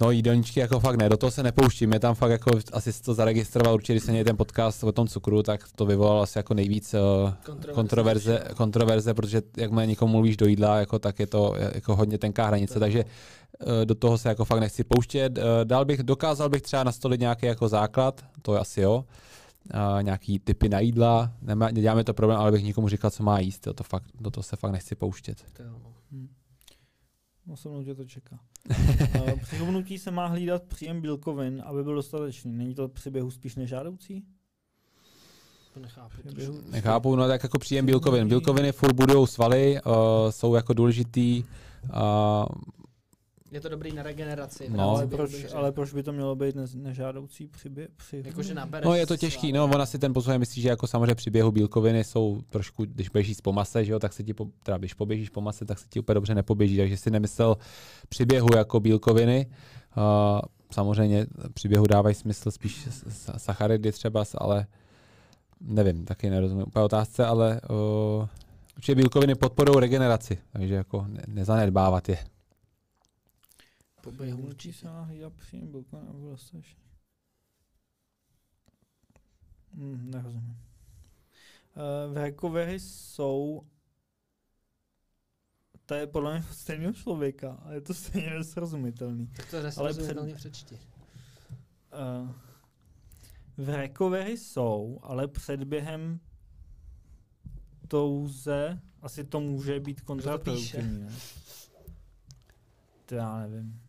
No 0.00 0.10
jídelníčky 0.10 0.60
jako 0.60 0.80
fakt 0.80 0.96
ne, 0.96 1.08
do 1.08 1.16
toho 1.16 1.30
se 1.30 1.42
nepouštím, 1.42 1.92
je 1.92 2.00
tam 2.00 2.14
fakt 2.14 2.30
jako, 2.30 2.50
asi 2.72 2.92
si 2.92 3.02
to 3.02 3.14
zaregistroval 3.14 3.74
určitě, 3.74 3.92
když 3.92 4.04
se 4.04 4.12
měl 4.12 4.24
ten 4.24 4.36
podcast 4.36 4.84
o 4.84 4.92
tom 4.92 5.08
cukru, 5.08 5.42
tak 5.42 5.60
to 5.74 5.86
vyvolalo 5.86 6.22
asi 6.22 6.38
jako 6.38 6.54
nejvíc 6.54 6.94
uh, 6.94 7.30
kontroverze, 7.74 8.44
kontroverze, 8.56 9.14
protože 9.14 9.42
jak 9.56 9.70
mě 9.70 9.86
někomu 9.86 10.12
mluvíš 10.12 10.36
do 10.36 10.46
jídla, 10.46 10.78
jako, 10.78 10.98
tak 10.98 11.18
je 11.18 11.26
to 11.26 11.54
jako 11.74 11.96
hodně 11.96 12.18
tenká 12.18 12.46
hranice, 12.46 12.80
takže 12.80 13.04
uh, 13.04 13.84
do 13.84 13.94
toho 13.94 14.18
se 14.18 14.28
jako 14.28 14.44
fakt 14.44 14.60
nechci 14.60 14.84
pouštět. 14.84 15.38
Uh, 15.38 15.44
dal 15.64 15.84
bych, 15.84 16.02
dokázal 16.02 16.48
bych 16.48 16.62
třeba 16.62 16.84
nastolit 16.84 17.20
nějaký 17.20 17.46
jako 17.46 17.68
základ, 17.68 18.24
to 18.42 18.54
je 18.54 18.60
asi 18.60 18.80
jo, 18.80 19.04
uh, 19.74 20.02
nějaký 20.02 20.38
typy 20.38 20.68
na 20.68 20.80
jídla, 20.80 21.32
Nemá, 21.42 21.70
neděláme 21.70 22.04
to 22.04 22.14
problém, 22.14 22.38
ale 22.38 22.52
bych 22.52 22.64
nikomu 22.64 22.88
říkal, 22.88 23.10
co 23.10 23.22
má 23.22 23.38
jíst, 23.38 23.68
to 23.74 23.84
fakt, 23.84 24.04
do 24.20 24.30
toho 24.30 24.44
se 24.44 24.56
fakt 24.56 24.72
nechci 24.72 24.94
pouštět. 24.94 25.44
To 25.52 25.62
jo. 25.62 25.83
No 27.46 27.56
se 27.56 27.68
mnou 27.68 27.84
tě 27.84 27.94
to 27.94 28.04
čeká. 28.04 28.38
při 29.42 29.58
hubnutí 29.58 29.98
se 29.98 30.10
má 30.10 30.26
hlídat 30.26 30.62
příjem 30.62 31.00
bílkovin, 31.00 31.62
aby 31.66 31.82
byl 31.82 31.94
dostatečný. 31.94 32.52
Není 32.52 32.74
to 32.74 32.88
při 32.88 33.10
běhu 33.10 33.30
spíš 33.30 33.56
nežádoucí? 33.56 34.24
To 35.74 35.80
nechápu. 35.80 36.16
Nechápu, 36.70 37.16
no 37.16 37.28
tak 37.28 37.42
jako 37.42 37.58
příjem 37.58 37.86
bílkovin. 37.86 38.28
Bílkoviny 38.28 38.72
furt 38.72 38.92
budou 38.92 39.26
svaly, 39.26 39.80
uh, 39.86 39.92
jsou 40.30 40.54
jako 40.54 40.74
důležitý. 40.74 41.44
Uh, 41.84 42.44
je 43.54 43.60
to 43.60 43.68
dobrý 43.68 43.92
na 43.92 44.02
regeneraci. 44.02 44.68
No, 44.70 44.90
ale, 44.90 45.06
proč, 45.06 45.30
ale 45.54 45.72
proč 45.72 45.92
by 45.92 46.02
to 46.02 46.12
mělo 46.12 46.36
být 46.36 46.54
ne, 46.54 46.64
nežádoucí 46.74 47.46
při, 47.46 47.68
bě, 47.68 47.88
při 47.96 48.22
Jakože 48.26 48.54
No 48.84 48.94
je 48.94 49.06
to 49.06 49.16
těžký, 49.16 49.52
no 49.52 49.64
ona 49.64 49.86
si 49.86 49.98
ten 49.98 50.12
poslouchá 50.12 50.38
myslí, 50.38 50.62
že 50.62 50.68
jako 50.68 50.86
samozřejmě 50.86 51.14
při 51.14 51.30
běhu 51.30 51.52
bílkoviny 51.52 52.04
jsou 52.04 52.40
trošku, 52.50 52.84
když 52.84 53.08
běžíš 53.08 53.40
po 53.40 53.52
mase, 53.52 53.84
že 53.84 53.92
jo, 53.92 53.98
tak 53.98 54.12
se 54.12 54.22
ti, 54.22 54.34
po, 54.34 54.46
teda 54.62 54.78
když 54.78 54.94
poběžíš 54.94 55.30
po 55.30 55.40
mase, 55.40 55.64
tak 55.64 55.78
se 55.78 55.86
ti 55.88 56.00
úplně 56.00 56.14
dobře 56.14 56.34
nepoběží, 56.34 56.76
takže 56.76 56.96
si 56.96 57.10
nemyslel 57.10 57.56
při 58.08 58.24
běhu 58.24 58.48
jako 58.56 58.80
bílkoviny. 58.80 59.46
Uh, 59.96 60.40
samozřejmě 60.70 61.26
při 61.54 61.68
běhu 61.68 61.86
dávají 61.86 62.14
smysl 62.14 62.50
spíš 62.50 62.88
sacharidy 63.36 63.92
třeba, 63.92 64.24
ale 64.38 64.66
nevím, 65.60 66.04
taky 66.04 66.30
nerozumím 66.30 66.64
úplně 66.66 66.84
otázce, 66.84 67.26
ale 67.26 67.60
uh, 67.70 68.28
určitě 68.76 68.94
bílkoviny 68.94 69.34
podporují 69.34 69.80
regeneraci, 69.80 70.38
takže 70.52 70.74
jako 70.74 71.04
ne, 71.08 71.22
nezanedbávat 71.26 72.08
je 72.08 72.18
po 74.04 74.12
běhu 74.12 74.42
určitě. 74.42 74.88
byl 75.66 75.84
a 76.08 76.12
bylo 76.12 76.36
strašně. 76.36 76.84
Hmm, 79.74 80.10
nerozumím. 80.10 80.58
Uh, 81.76 82.14
v 82.14 82.16
recovery 82.16 82.80
jsou 82.80 83.66
to 85.86 85.94
je 85.94 86.06
podle 86.06 86.32
mě 86.32 86.42
stejného 86.52 86.92
člověka 86.92 87.52
a 87.52 87.72
je 87.72 87.80
to 87.80 87.94
stejně 87.94 88.30
nesrozumitelný. 88.30 89.26
Tak 89.26 89.50
to 89.50 89.62
nesrozumitelně 89.62 90.34
před... 90.34 90.52
přečti. 90.52 90.74
Uh, 90.74 92.30
v 93.56 93.68
recovery 93.68 94.38
jsou, 94.38 94.98
ale 95.02 95.28
před 95.28 95.64
během 95.64 96.20
touze 97.88 98.80
asi 99.02 99.24
to 99.24 99.40
může 99.40 99.80
být 99.80 100.00
kontraproduktivní, 100.00 101.00
ne? 101.00 101.12
To 103.06 103.14
já 103.14 103.38
nevím. 103.38 103.83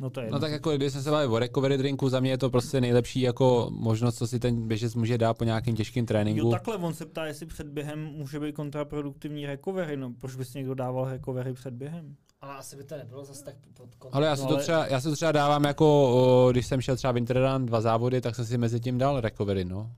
No, 0.00 0.10
to 0.10 0.20
je 0.20 0.30
no 0.30 0.38
tak 0.38 0.52
jako 0.52 0.76
když 0.76 0.92
jsme 0.92 1.02
se 1.02 1.10
bavili 1.10 1.32
o 1.32 1.38
recovery 1.38 1.78
drinku, 1.78 2.08
za 2.08 2.20
mě 2.20 2.30
je 2.30 2.38
to 2.38 2.50
prostě 2.50 2.80
nejlepší 2.80 3.20
jako 3.20 3.68
možnost, 3.70 4.16
co 4.18 4.26
si 4.26 4.40
ten 4.40 4.68
běžec 4.68 4.94
může 4.94 5.18
dát 5.18 5.38
po 5.38 5.44
nějakým 5.44 5.76
těžkým 5.76 6.06
tréninku. 6.06 6.46
Jo, 6.46 6.50
takhle, 6.50 6.76
on 6.76 6.94
se 6.94 7.06
ptá, 7.06 7.26
jestli 7.26 7.46
před 7.46 7.68
během 7.68 8.04
může 8.04 8.40
být 8.40 8.54
kontraproduktivní 8.54 9.46
recovery, 9.46 9.96
no 9.96 10.12
proč 10.20 10.36
bys 10.36 10.54
někdo 10.54 10.74
dával 10.74 11.08
recovery 11.10 11.52
před 11.52 11.74
během? 11.74 12.16
Ale 12.40 12.56
asi 12.56 12.76
by 12.76 12.84
to 12.84 12.96
nebylo 12.96 13.24
zase 13.24 13.44
tak 13.44 13.54
pod 13.74 13.94
kontrolou. 13.94 14.14
Ale 14.14 14.26
já 14.26 14.36
si, 14.36 14.46
to 14.46 14.56
třeba, 14.56 14.86
já 14.86 15.00
si 15.00 15.08
to 15.08 15.14
třeba 15.14 15.32
dávám 15.32 15.64
jako, 15.64 16.48
když 16.52 16.66
jsem 16.66 16.80
šel 16.80 16.96
třeba 16.96 17.12
v 17.12 17.16
Interrun 17.16 17.66
dva 17.66 17.80
závody, 17.80 18.20
tak 18.20 18.34
jsem 18.34 18.44
si 18.44 18.58
mezi 18.58 18.80
tím 18.80 18.98
dal 18.98 19.20
recovery, 19.20 19.64
no. 19.64 19.90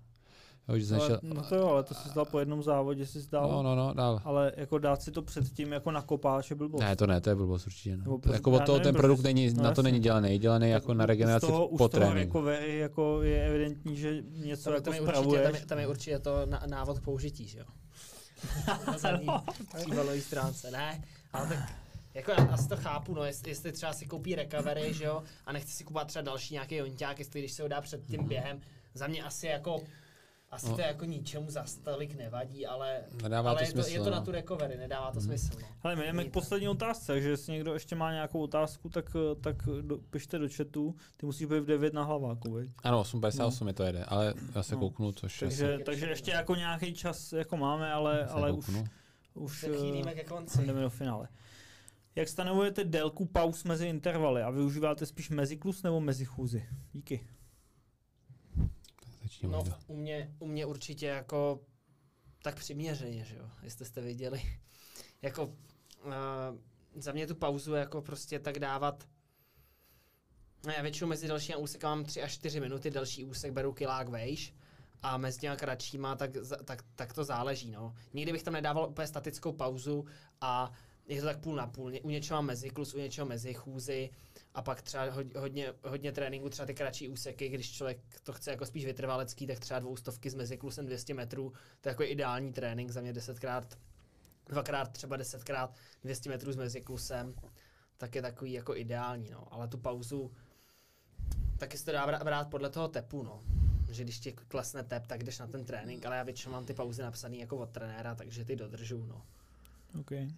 Jo, 0.68 0.78
že 0.78 0.96
ale. 0.96 1.18
No 1.22 1.42
to 1.42 1.54
jo, 1.54 1.66
ale 1.66 1.82
to 1.82 1.94
jsi 1.94 2.08
dal 2.14 2.24
po 2.24 2.38
jednom 2.38 2.62
závodě, 2.62 3.06
jsi 3.06 3.30
dal. 3.30 3.50
No, 3.50 3.62
no, 3.62 3.74
no, 3.74 3.94
dál. 3.94 4.20
Ale 4.24 4.52
jako 4.56 4.78
dát 4.78 5.02
si 5.02 5.10
to 5.10 5.22
předtím 5.22 5.72
jako 5.72 5.90
na 5.90 6.02
kopáč 6.02 6.50
je 6.50 6.56
blbost. 6.56 6.80
Ne, 6.80 6.96
to 6.96 7.06
ne, 7.06 7.20
to 7.20 7.30
je 7.30 7.36
blbost 7.36 7.66
určitě. 7.66 7.96
No. 7.96 8.02
Nebo, 8.02 8.20
jako 8.32 8.50
od 8.50 8.64
toho 8.66 8.80
ten 8.80 8.94
produkt 8.94 9.18
jsi, 9.18 9.24
není, 9.24 9.54
no, 9.54 9.62
na 9.62 9.74
to 9.74 9.82
není 9.82 9.98
dělaný, 9.98 10.38
dělaný 10.38 10.70
jako 10.70 10.94
na 10.94 11.06
regeneraci 11.06 11.46
toho, 11.46 11.68
po 11.68 11.88
tréninku. 11.88 12.38
Jako, 12.38 12.48
jako 12.66 13.22
je 13.22 13.46
evidentní, 13.46 13.96
že 13.96 14.22
něco 14.30 14.64
tam, 14.64 14.74
jako 14.74 14.84
tam 14.84 14.94
je 14.94 15.00
určitě, 15.00 15.42
tam, 15.42 15.54
je, 15.54 15.66
tam 15.66 15.78
je 15.78 15.86
určitě 15.86 16.18
to 16.18 16.46
na, 16.46 16.62
návod 16.66 16.98
k 16.98 17.04
použití, 17.04 17.48
že 17.48 17.58
jo? 17.58 17.64
na 18.86 18.98
zadní 18.98 19.26
no. 19.26 20.20
stránce, 20.20 20.70
ne, 20.70 21.04
ale 21.32 21.48
tak 21.48 21.72
jako 22.14 22.30
já 22.30 22.36
asi 22.36 22.68
to 22.68 22.76
chápu, 22.76 23.14
no, 23.14 23.24
jestli, 23.24 23.50
jestli 23.50 23.72
třeba 23.72 23.92
si 23.92 24.06
koupí 24.06 24.34
recovery, 24.34 24.94
že 24.94 25.04
jo, 25.04 25.22
a 25.46 25.52
nechce 25.52 25.72
si 25.72 25.84
kupovat 25.84 26.08
třeba 26.08 26.22
další 26.22 26.54
nějaký 26.54 26.74
jonťák, 26.74 27.18
jestli 27.18 27.40
když 27.40 27.52
se 27.52 27.62
ho 27.62 27.68
dá 27.68 27.80
před 27.80 28.06
tím 28.06 28.24
během, 28.24 28.60
za 28.94 29.06
mě 29.06 29.22
asi 29.22 29.46
jako 29.46 29.80
asi 30.52 30.68
no. 30.68 30.74
to 30.74 30.80
jako 30.80 31.04
ničemu 31.04 31.50
za 31.50 31.64
stolik 31.64 32.14
nevadí, 32.14 32.66
ale, 32.66 33.00
nedává 33.22 33.50
ale 33.50 33.58
to 33.58 33.64
je, 33.64 33.70
smysl, 33.70 33.88
to, 33.88 33.94
je 33.94 34.00
to 34.00 34.10
na 34.10 34.20
tu 34.20 34.30
recovery, 34.30 34.76
nedává 34.76 35.10
to 35.10 35.20
mm. 35.20 35.24
smysl. 35.24 35.52
No. 35.60 35.66
Ale 35.82 35.96
my 35.96 36.02
jdeme 36.04 36.24
k 36.24 36.32
poslední 36.32 36.68
otázce, 36.68 37.20
že 37.20 37.30
jestli 37.30 37.52
někdo 37.52 37.74
ještě 37.74 37.94
má 37.94 38.12
nějakou 38.12 38.40
otázku, 38.40 38.88
tak, 38.88 39.16
tak 39.40 39.56
do, 39.80 39.98
pište 39.98 40.38
do 40.38 40.48
chatu, 40.56 40.96
ty 41.16 41.26
musíš 41.26 41.46
být 41.46 41.60
v 41.60 41.66
9 41.66 41.94
na 41.94 42.02
hlaváku, 42.02 42.52
veď? 42.52 42.70
Ano, 42.82 43.02
8.58 43.02 43.60
no. 43.60 43.66
mi 43.66 43.72
to 43.72 43.82
jede, 43.82 44.04
ale 44.04 44.34
já 44.54 44.62
se 44.62 44.74
no. 44.74 44.80
kouknu, 44.80 45.12
což 45.12 45.38
takže, 45.38 45.74
asi... 45.74 45.84
takže 45.84 46.06
ještě 46.06 46.30
jako 46.30 46.54
nějaký 46.54 46.94
čas 46.94 47.32
jako 47.32 47.56
máme, 47.56 47.92
ale, 47.92 48.26
ale 48.26 48.52
už, 48.52 48.70
už 49.34 49.66
chýlíme 49.80 50.14
ke 50.14 50.24
konci. 50.24 50.66
jdeme 50.66 50.80
do 50.80 50.90
finále. 50.90 51.28
Jak 52.16 52.28
stanovujete 52.28 52.84
délku 52.84 53.26
pauz 53.26 53.64
mezi 53.64 53.86
intervaly 53.86 54.42
a 54.42 54.50
využíváte 54.50 55.06
spíš 55.06 55.30
meziklus 55.30 55.82
nebo 55.82 56.00
mezichůzy? 56.00 56.64
Díky 56.92 57.26
začni 59.50 59.70
No, 59.70 59.78
u 59.86 59.96
mě, 59.96 60.34
u 60.38 60.46
mě 60.46 60.66
určitě 60.66 61.06
jako 61.06 61.60
tak 62.42 62.54
přiměřeně, 62.56 63.24
že 63.24 63.36
jo, 63.36 63.50
jestli 63.62 63.84
jste 63.84 64.00
viděli. 64.00 64.42
jako 65.22 65.44
uh, 65.46 66.12
za 66.94 67.12
mě 67.12 67.26
tu 67.26 67.34
pauzu 67.34 67.74
jako 67.74 68.02
prostě 68.02 68.38
tak 68.38 68.58
dávat 68.58 69.04
No, 70.66 70.72
já 70.72 70.82
většinou 70.82 71.08
mezi 71.08 71.28
dalšími 71.28 71.56
úseky 71.56 71.86
mám 71.86 72.04
3 72.04 72.22
až 72.22 72.32
4 72.32 72.60
minuty, 72.60 72.90
další 72.90 73.24
úsek 73.24 73.52
beru 73.52 73.72
kilák 73.72 74.08
vejš 74.08 74.54
a 75.02 75.16
mezi 75.16 75.40
těma 75.40 75.56
kratšíma 75.56 76.16
tak, 76.16 76.30
tak, 76.64 76.84
tak 76.94 77.12
to 77.12 77.24
záleží. 77.24 77.70
No. 77.70 77.94
Nikdy 78.12 78.32
bych 78.32 78.42
tam 78.42 78.54
nedával 78.54 78.88
úplně 78.88 79.06
statickou 79.06 79.52
pauzu 79.52 80.04
a 80.40 80.72
je 81.06 81.20
to 81.20 81.26
tak 81.26 81.40
půl 81.40 81.56
na 81.56 81.66
půl. 81.66 81.92
U 82.02 82.10
něčeho 82.10 82.38
mám 82.38 82.46
meziklus, 82.46 82.94
u 82.94 82.98
něčeho 82.98 83.26
mezi 83.26 83.54
chůzy 83.54 84.10
a 84.54 84.62
pak 84.62 84.82
třeba 84.82 85.10
ho- 85.10 85.24
hodně, 85.36 85.72
hodně 85.84 86.12
tréninku, 86.12 86.48
třeba 86.48 86.66
ty 86.66 86.74
kratší 86.74 87.08
úseky, 87.08 87.48
když 87.48 87.72
člověk 87.72 87.98
to 88.22 88.32
chce 88.32 88.50
jako 88.50 88.66
spíš 88.66 88.84
vytrvalecký, 88.84 89.46
tak 89.46 89.58
třeba 89.60 89.80
dvoustovky 89.80 90.30
s 90.30 90.34
meziklusem 90.34 90.86
200 90.86 91.14
metrů, 91.14 91.52
to 91.80 91.88
je 91.88 91.90
jako 91.90 92.02
ideální 92.02 92.52
trénink 92.52 92.90
za 92.90 93.00
mě 93.00 93.12
desetkrát, 93.12 93.78
dvakrát 94.48 94.92
třeba 94.92 95.16
desetkrát 95.16 95.76
200 96.02 96.30
metrů 96.30 96.52
s 96.52 96.56
meziklusem, 96.56 97.34
tak 97.96 98.14
je 98.14 98.22
takový 98.22 98.52
jako 98.52 98.76
ideální, 98.76 99.30
no. 99.30 99.54
Ale 99.54 99.68
tu 99.68 99.78
pauzu 99.78 100.32
taky 101.58 101.78
se 101.78 101.84
to 101.84 101.92
dá 101.92 102.06
brát 102.24 102.50
podle 102.50 102.70
toho 102.70 102.88
tepu, 102.88 103.22
no. 103.22 103.42
Že 103.90 104.04
když 104.04 104.18
ti 104.18 104.32
klesne 104.32 104.82
tep, 104.82 105.06
tak 105.06 105.24
jdeš 105.24 105.38
na 105.38 105.46
ten 105.46 105.64
trénink, 105.64 106.06
ale 106.06 106.16
já 106.16 106.22
většinou 106.22 106.52
mám 106.52 106.64
ty 106.64 106.74
pauzy 106.74 107.02
napsané 107.02 107.36
jako 107.36 107.56
od 107.56 107.70
trenéra, 107.70 108.14
takže 108.14 108.44
ty 108.44 108.56
dodržu, 108.56 109.04
no. 109.06 109.26
Okay. 110.00 110.28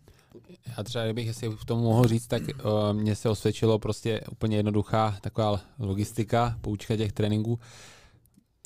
Já 0.77 0.85
třeba, 0.85 1.05
kdybych 1.05 1.37
si 1.37 1.49
v 1.49 1.65
tom 1.65 1.79
mohl 1.79 2.09
říct, 2.09 2.27
tak 2.27 2.43
uh, 2.43 2.93
mně 2.93 3.17
se 3.17 3.29
osvědčilo 3.29 3.79
prostě 3.79 4.21
úplně 4.33 4.57
jednoduchá 4.57 5.19
taková 5.21 5.61
logistika, 5.79 6.59
poučka 6.61 6.97
těch 6.97 7.13
tréninků. 7.13 7.59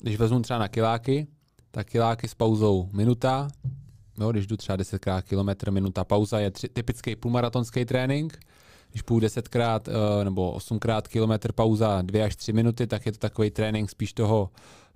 Když 0.01 0.17
vezmu 0.17 0.41
třeba 0.41 0.59
na 0.59 0.67
kiláky, 0.67 1.27
tak 1.71 1.87
kiláky 1.87 2.27
s 2.27 2.33
pauzou 2.33 2.89
minuta, 2.93 3.47
jo, 4.19 4.31
když 4.31 4.47
jdu 4.47 4.57
třeba 4.57 4.77
10krát 4.77 5.21
kilometr, 5.21 5.71
minuta 5.71 6.03
pauza 6.03 6.39
je 6.39 6.51
tři, 6.51 6.69
typický 6.69 7.15
půlmaratonský 7.15 7.85
trénink. 7.85 8.39
Když 8.91 9.01
půjdu 9.01 9.27
10krát 9.27 9.81
uh, 9.87 10.23
nebo 10.23 10.57
8krát 10.57 11.01
kilometr 11.01 11.51
pauza 11.51 12.01
2 12.01 12.25
až 12.25 12.35
3 12.35 12.53
minuty, 12.53 12.87
tak 12.87 13.05
je 13.05 13.11
to 13.11 13.17
takový 13.17 13.51
trénink 13.51 13.89
spíš 13.89 14.13
toho 14.13 14.49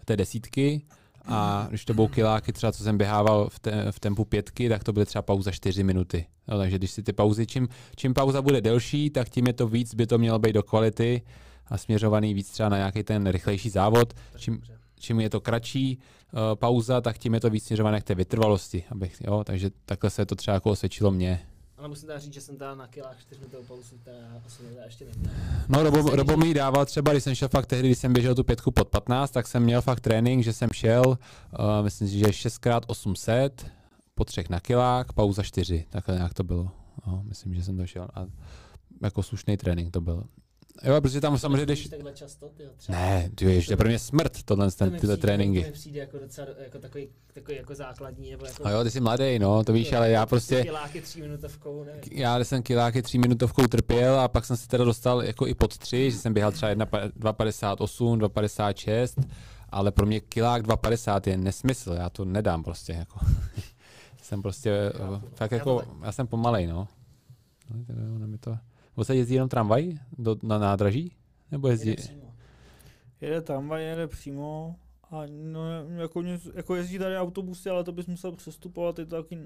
té 0.05 0.17
desítky. 0.17 0.81
A 1.25 1.65
když 1.69 1.85
to 1.85 1.93
budou 1.93 2.07
kiláky, 2.07 2.53
třeba 2.53 2.71
co 2.71 2.83
jsem 2.83 2.97
běhával 2.97 3.49
v, 3.49 3.59
te, 3.59 3.91
v 3.91 3.99
tempu 3.99 4.25
pětky, 4.25 4.69
tak 4.69 4.83
to 4.83 4.93
byly 4.93 5.05
třeba 5.05 5.21
pauza 5.21 5.51
4 5.51 5.83
minuty. 5.83 6.25
No, 6.47 6.57
takže 6.57 6.77
když 6.77 6.91
si 6.91 7.03
ty 7.03 7.13
pauzy, 7.13 7.47
čím, 7.47 7.67
čím 7.95 8.13
pauza 8.13 8.41
bude 8.41 8.61
delší, 8.61 9.09
tak 9.09 9.29
tím 9.29 9.47
je 9.47 9.53
to 9.53 9.67
víc, 9.67 9.95
by 9.95 10.07
to 10.07 10.17
mělo 10.17 10.39
být 10.39 10.53
do 10.53 10.63
kvality 10.63 11.21
a 11.67 11.77
směřovaný 11.77 12.33
víc 12.33 12.51
třeba 12.51 12.69
na 12.69 12.77
nějaký 12.77 13.03
ten 13.03 13.27
rychlejší 13.27 13.69
závod. 13.69 14.13
Čím, 14.37 14.61
čím 14.99 15.19
je 15.19 15.29
to 15.29 15.41
kratší 15.41 15.97
uh, 15.97 16.39
pauza, 16.55 17.01
tak 17.01 17.17
tím 17.17 17.33
je 17.33 17.39
to 17.39 17.49
víc 17.49 17.65
směřované 17.65 18.01
k 18.01 18.03
té 18.03 18.15
vytrvalosti. 18.15 18.83
Abych, 18.89 19.21
jo, 19.21 19.43
takže 19.43 19.69
takhle 19.85 20.09
se 20.09 20.25
to 20.25 20.35
třeba 20.35 20.53
jako 20.55 20.69
osvědčilo 20.69 21.11
mně. 21.11 21.39
Ale 21.83 21.89
musím 21.89 22.07
teda 22.07 22.19
říct, 22.19 22.33
že 22.33 22.41
jsem 22.41 22.57
teda 22.57 22.75
na 22.75 22.87
kilách 22.87 23.21
4 23.21 23.41
minutovou 23.41 23.63
pauzu, 23.63 23.97
teda 24.03 24.17
asi 24.45 24.63
teda 24.63 24.85
ještě 24.85 25.05
neměl. 25.05 25.31
No, 25.69 25.83
Robo, 25.83 26.15
Robo 26.15 26.37
mi 26.37 26.53
dával 26.53 26.85
třeba, 26.85 27.11
když 27.11 27.23
jsem 27.23 27.35
šel 27.35 27.49
fakt 27.49 27.65
tehdy, 27.65 27.87
když 27.87 27.97
jsem 27.97 28.13
běžel 28.13 28.35
tu 28.35 28.43
pětku 28.43 28.71
pod 28.71 28.87
15, 28.87 29.31
tak 29.31 29.47
jsem 29.47 29.63
měl 29.63 29.81
fakt 29.81 29.99
trénink, 29.99 30.43
že 30.43 30.53
jsem 30.53 30.69
šel, 30.73 31.05
uh, 31.05 31.17
myslím 31.81 32.07
si, 32.07 32.17
že 32.17 32.25
6x800, 32.25 33.49
po 34.15 34.25
třech 34.25 34.49
na 34.49 34.59
kilák, 34.59 35.13
pauza 35.13 35.43
4, 35.43 35.85
takhle 35.89 36.15
nějak 36.15 36.33
to 36.33 36.43
bylo. 36.43 36.71
No, 37.07 37.23
myslím, 37.25 37.53
že 37.53 37.63
jsem 37.63 37.77
to 37.77 37.87
šel 37.87 38.07
a 38.13 38.25
jako 39.01 39.23
slušný 39.23 39.57
trénink 39.57 39.91
to 39.91 40.01
byl. 40.01 40.23
Jo, 40.83 41.01
protože 41.01 41.21
tam 41.21 41.37
samozřejmě 41.37 41.65
jdeš... 41.65 41.87
takhle 41.87 42.13
často, 42.13 42.49
ty 42.49 42.63
třeba. 42.77 42.97
Ne, 42.97 43.29
ty 43.35 43.45
je 43.45 43.53
ještě 43.53 43.77
pro 43.77 43.87
mě 43.87 43.99
smrt, 43.99 44.43
tohle, 44.43 44.71
To 44.71 44.77
ten, 44.77 44.91
mi 44.93 44.99
tyhle 44.99 45.15
přijde- 45.17 45.21
tréninky. 45.27 45.59
To 45.61 45.65
mi 45.67 45.71
přijde 45.71 45.99
jako 45.99 46.19
docela 46.19 46.47
jako 46.63 46.79
takový, 46.79 47.07
takový 47.33 47.57
jako 47.57 47.75
základní, 47.75 48.31
nebo 48.31 48.45
jako... 48.45 48.65
A 48.67 48.71
jo, 48.71 48.83
ty 48.83 48.91
jsi 48.91 48.99
mladý, 48.99 49.39
no, 49.39 49.63
to 49.63 49.73
víš, 49.73 49.93
ale 49.93 50.09
já 50.09 50.25
prostě... 50.25 50.63
Kiláky 50.63 51.01
tříminutovkou, 51.01 51.83
nevím. 51.83 52.01
já 52.11 52.37
když 52.37 52.47
jsem 52.47 52.63
kiláky 52.63 53.01
tříminutovkou 53.01 53.67
trpěl 53.67 54.19
a 54.19 54.27
pak 54.27 54.45
jsem 54.45 54.57
se 54.57 54.67
teda 54.67 54.83
dostal 54.83 55.23
jako 55.23 55.47
i 55.47 55.53
pod 55.53 55.77
tři, 55.77 56.11
že 56.11 56.17
jsem 56.17 56.33
běhal 56.33 56.51
třeba 56.51 56.69
1 56.69 56.85
pa- 56.85 57.07
2,58, 57.07 58.17
2,56, 58.19 59.23
ale 59.69 59.91
pro 59.91 60.05
mě 60.05 60.19
kilák 60.19 60.67
2,50 60.67 61.29
je 61.29 61.37
nesmysl, 61.37 61.93
já 61.93 62.09
to 62.09 62.25
nedám 62.25 62.63
prostě 62.63 62.93
jako. 62.93 63.19
jsem 64.21 64.41
prostě, 64.41 64.91
Chápu. 64.97 65.13
uh, 65.13 65.19
fakt 65.35 65.51
Já 65.51 65.57
jako, 65.57 65.79
to 65.81 65.87
já 66.05 66.11
jsem 66.11 66.27
pomalej, 66.27 66.67
no. 66.67 66.87
No, 67.73 67.85
teda 67.85 67.99
ono 68.15 68.27
mi 68.27 68.37
to... 68.37 68.57
Nebo 68.95 69.05
se 69.05 69.15
jezdí 69.15 69.33
jenom 69.33 69.49
tramvaj 69.49 69.97
do, 70.17 70.35
na 70.43 70.57
nádraží? 70.57 71.11
Nebo 71.51 71.67
jezdí... 71.67 71.89
Jede 71.89 72.01
přímo. 72.01 72.33
Jede 73.21 73.41
tramvaj, 73.41 73.85
jede 73.85 74.07
přímo 74.07 74.75
a 75.11 75.21
no, 75.29 75.69
jako, 75.89 76.23
jako 76.53 76.75
jezdí 76.75 76.99
tady 76.99 77.17
autobusy, 77.17 77.69
ale 77.69 77.83
to 77.83 77.91
bys 77.91 78.07
musel 78.07 78.31
přestupovat, 78.31 78.99
je 78.99 79.05
to 79.05 79.23
taky... 79.23 79.37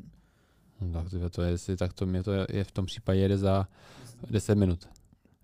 No, 0.81 0.93
tak 0.93 1.31
to, 1.31 1.41
je, 1.41 1.51
jestli, 1.51 1.77
tak 1.77 1.93
to 1.93 2.05
mě 2.05 2.23
to 2.23 2.31
je, 2.31 2.63
v 2.63 2.71
tom 2.71 2.85
případě 2.85 3.19
jede 3.19 3.37
za 3.37 3.67
10 4.29 4.55
minut. 4.55 4.89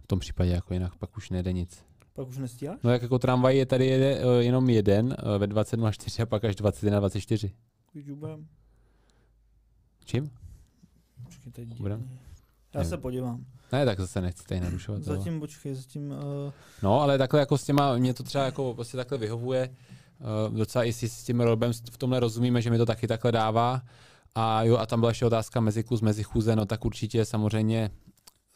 V 0.04 0.08
tom 0.08 0.20
případě 0.20 0.52
jako 0.52 0.74
jinak 0.74 0.96
pak 0.96 1.18
už 1.18 1.30
nejde 1.30 1.54
nic. 1.54 1.86
Pak 2.14 2.28
už 2.28 2.38
nestíháš? 2.38 2.80
No 2.84 2.92
jak 2.92 3.02
jako 3.02 3.20
tramvaj 3.20 3.58
je 3.58 3.66
tady 3.66 3.86
jede 3.86 4.26
uh, 4.26 4.40
jenom 4.40 4.70
jeden 4.70 5.06
uh, 5.06 5.38
ve 5.38 5.48
20.04 5.48 6.24
a 6.24 6.26
pak 6.26 6.44
až 6.44 6.56
21.24. 6.56 7.52
Když 7.94 8.10
budem. 8.10 8.48
Čím? 10.06 10.32
Počkej, 11.24 11.52
teď. 11.52 11.70
Já 12.74 12.84
se 12.84 12.98
podívám. 12.98 13.46
Ne, 13.74 13.86
tak 13.86 14.00
zase 14.00 14.22
nechci 14.22 14.44
tady 14.44 14.62
narušovat. 14.62 15.04
Zatím 15.04 15.40
počkej, 15.40 15.76
zatím... 15.76 16.12
Uh, 16.12 16.52
No, 16.84 17.02
ale 17.02 17.18
takhle 17.18 17.40
jako 17.40 17.58
s 17.58 17.64
těma, 17.64 17.98
mě 17.98 18.14
to 18.14 18.24
třeba 18.24 18.44
jako 18.44 18.74
prostě 18.74 18.98
takhle 18.98 19.18
vyhovuje. 19.18 19.70
Uh, 20.50 20.58
docela 20.58 20.84
i 20.84 20.94
si 20.94 21.10
s 21.10 21.24
tím 21.24 21.42
Robem 21.42 21.74
v 21.92 21.98
tomhle 21.98 22.20
rozumíme, 22.20 22.62
že 22.62 22.70
mi 22.70 22.78
to 22.78 22.86
taky 22.86 23.08
takhle 23.08 23.32
dává. 23.32 23.82
A 24.36 24.64
jo, 24.64 24.78
a 24.78 24.86
tam 24.86 25.00
byla 25.00 25.10
ještě 25.10 25.26
otázka 25.26 25.60
meziklus, 25.60 26.02
mezichůze, 26.02 26.56
no 26.56 26.66
tak 26.66 26.86
určitě 26.86 27.26
samozřejmě 27.26 27.92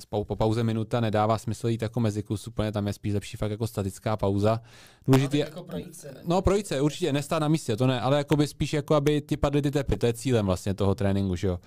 po 0.09 0.35
pauze 0.35 0.63
minuta 0.63 0.99
nedává 0.99 1.37
smysl 1.37 1.67
jít 1.67 1.81
jako 1.81 1.99
meziklus, 1.99 2.47
úplně 2.47 2.71
tam 2.71 2.87
je 2.87 2.93
spíš 2.93 3.13
lepší 3.13 3.37
fakt 3.37 3.51
jako 3.51 3.67
statická 3.67 4.17
pauza. 4.17 4.61
Důležitý, 5.07 5.37
Ale 5.37 5.49
je, 5.49 5.49
jako 5.49 5.63
projít 5.63 5.95
se, 5.95 6.11
ne? 6.11 6.21
No 6.25 6.41
projít 6.41 6.67
se, 6.67 6.81
určitě, 6.81 7.13
nestát 7.13 7.39
na 7.39 7.47
místě, 7.47 7.75
to 7.77 7.87
ne, 7.87 8.01
ale 8.01 8.17
jakoby 8.17 8.47
spíš 8.47 8.73
jako, 8.73 8.95
aby 8.95 9.21
ti 9.21 9.37
padly 9.37 9.61
ty 9.61 9.71
tepy, 9.71 9.97
to 9.97 10.05
je 10.05 10.13
cílem 10.13 10.45
vlastně 10.45 10.73
toho 10.73 10.95
tréninku, 10.95 11.35
že 11.35 11.47
jo. 11.47 11.59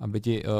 Aby 0.00 0.20
ti 0.20 0.42
uh, 0.44 0.52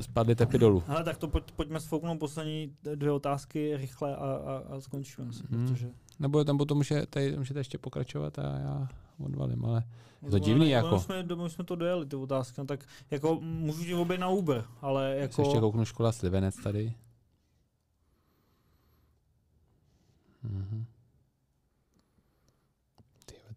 spadly 0.00 0.34
tepy 0.34 0.58
dolů. 0.58 0.82
ale 0.88 1.04
tak 1.04 1.16
to 1.18 1.28
pojď, 1.28 1.44
pojďme 1.52 1.80
sfouknout 1.80 2.18
poslední 2.18 2.76
dvě 2.94 3.10
otázky 3.12 3.76
rychle 3.76 4.16
a, 4.16 4.18
a, 4.18 4.62
a 4.74 4.80
skončíme 4.80 5.32
si, 5.32 5.42
Mhm. 5.50 5.66
protože... 5.68 5.90
Nebo 6.18 6.44
tam 6.44 6.58
potom 6.58 6.76
může, 6.78 7.06
tady 7.06 7.36
můžete 7.36 7.60
ještě 7.60 7.78
pokračovat 7.78 8.38
a 8.38 8.42
já 8.42 8.88
odvalím, 9.18 9.64
ale 9.64 9.82
je 10.22 10.30
to 10.30 10.36
No, 10.38 10.44
divný 10.44 10.70
jako. 10.70 11.00
Jsme, 11.00 11.22
my 11.22 11.50
jsme 11.50 11.64
to 11.64 11.76
dojeli, 11.76 12.06
ty 12.06 12.16
otázky, 12.16 12.54
no, 12.60 12.64
tak 12.66 12.84
jako 13.10 13.38
můžu 13.40 13.84
ti 13.84 13.94
obět 13.94 14.18
na 14.18 14.28
Uber, 14.28 14.64
ale 14.80 15.10
Jako... 15.10 15.20
jako... 15.22 15.42
ještě 15.42 15.60
kouknu 15.60 15.84
škola 15.84 16.12
Slivenec 16.12 16.56
tady. 16.62 16.94
Mhm. 20.42 20.84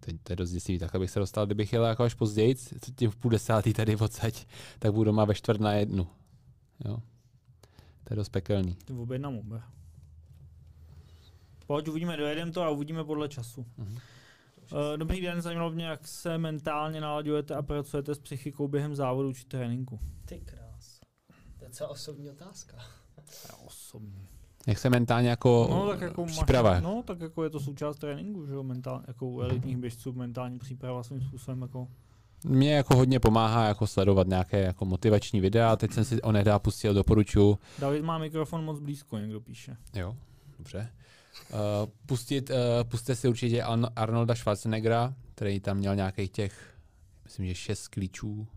Teď 0.08 0.16
to 0.24 0.34
je 0.34 0.36
dost 0.38 0.52
děsivý, 0.52 0.80
tak 0.80 0.96
abych 0.96 1.12
se 1.12 1.20
dostal, 1.20 1.46
kdybych 1.46 1.74
jel 1.74 1.86
jako 1.86 2.04
až 2.04 2.14
později, 2.14 2.56
tím 2.96 3.12
v 3.12 3.16
půl 3.16 3.32
desátý 3.32 3.74
tady 3.74 3.96
odsaď, 3.96 4.46
tak 4.80 4.92
budu 4.92 5.04
doma 5.04 5.26
ve 5.26 5.36
čtvrt 5.36 5.62
na 5.62 5.74
jednu. 5.74 6.08
Jo. 6.86 6.98
To 8.04 8.14
je 8.14 8.16
dost 8.16 8.30
pekelný. 8.30 8.76
Ty 8.86 8.94
obět 8.94 9.20
na 9.20 9.30
Uber. 9.30 9.64
Pojď, 11.66 11.88
uvidíme, 11.88 12.18
dojedeme 12.18 12.52
to 12.52 12.64
a 12.64 12.70
uvidíme 12.70 13.04
podle 13.04 13.30
času. 13.30 13.66
Mhm. 13.78 13.98
Uh, 14.72 14.98
dobrý 14.98 15.22
den, 15.22 15.42
zajímalo 15.42 15.72
mě, 15.72 15.86
jak 15.86 16.08
se 16.08 16.38
mentálně 16.38 17.02
nalaďujete 17.02 17.56
a 17.56 17.62
pracujete 17.62 18.16
s 18.16 18.20
psychikou 18.20 18.68
během 18.68 18.96
závodu 18.96 19.34
či 19.34 19.46
tréninku. 19.46 20.00
Ty 20.26 20.40
krás. 20.40 21.00
To 21.60 21.66
je 21.66 21.70
celá 21.72 21.90
osobní 21.90 22.30
otázka. 22.30 22.78
Já 23.50 23.56
osobně. 23.66 24.28
Jak 24.68 24.78
se 24.78 24.90
mentálně 24.90 25.30
jako, 25.30 25.68
No, 25.70 25.88
tak 25.88 26.02
jako 26.02 26.26
příprava? 26.26 26.72
Máš, 26.72 26.84
no, 26.84 27.04
tak 27.06 27.22
jako 27.22 27.44
je 27.44 27.50
to 27.50 27.60
součást 27.60 27.98
tréninku, 27.98 28.46
že 28.46 28.54
jo, 28.54 28.64
mentál, 28.64 29.04
jako 29.08 29.26
u 29.28 29.42
elitních 29.42 29.78
běžců 29.78 30.14
mentální 30.14 30.60
příprava 30.60 31.04
svým 31.04 31.22
způsobem 31.22 31.62
jako 31.62 31.88
Mě 32.46 32.74
jako 32.74 32.96
hodně 32.96 33.20
pomáhá 33.20 33.68
jako 33.68 33.88
sledovat 33.88 34.28
nějaké 34.28 34.62
jako 34.62 34.86
motivační 34.86 35.42
videa. 35.42 35.76
Teď 35.76 35.94
jsem 35.94 36.06
si 36.06 36.22
onehdy 36.22 36.52
pustil, 36.58 36.94
doporučuji. 36.94 37.58
David 37.80 38.04
má 38.04 38.18
mikrofon 38.18 38.66
moc 38.66 38.80
blízko, 38.80 39.18
někdo 39.18 39.42
píše. 39.42 39.78
Jo, 39.96 40.16
dobře. 40.58 40.90
Uh, 41.50 41.90
pustit, 42.06 42.50
uh, 42.50 42.56
puste 42.84 43.16
si 43.16 43.28
určitě 43.28 43.64
Arn- 43.64 43.90
Arnolda 43.96 44.36
Schwarzeneggera, 44.36 45.14
který 45.36 45.60
tam 45.60 45.78
měl 45.78 45.96
nějakých 45.96 46.32
těch, 46.32 46.76
myslím, 47.24 47.46
že 47.46 47.56
šest 47.56 47.88
klíčů 47.88 48.48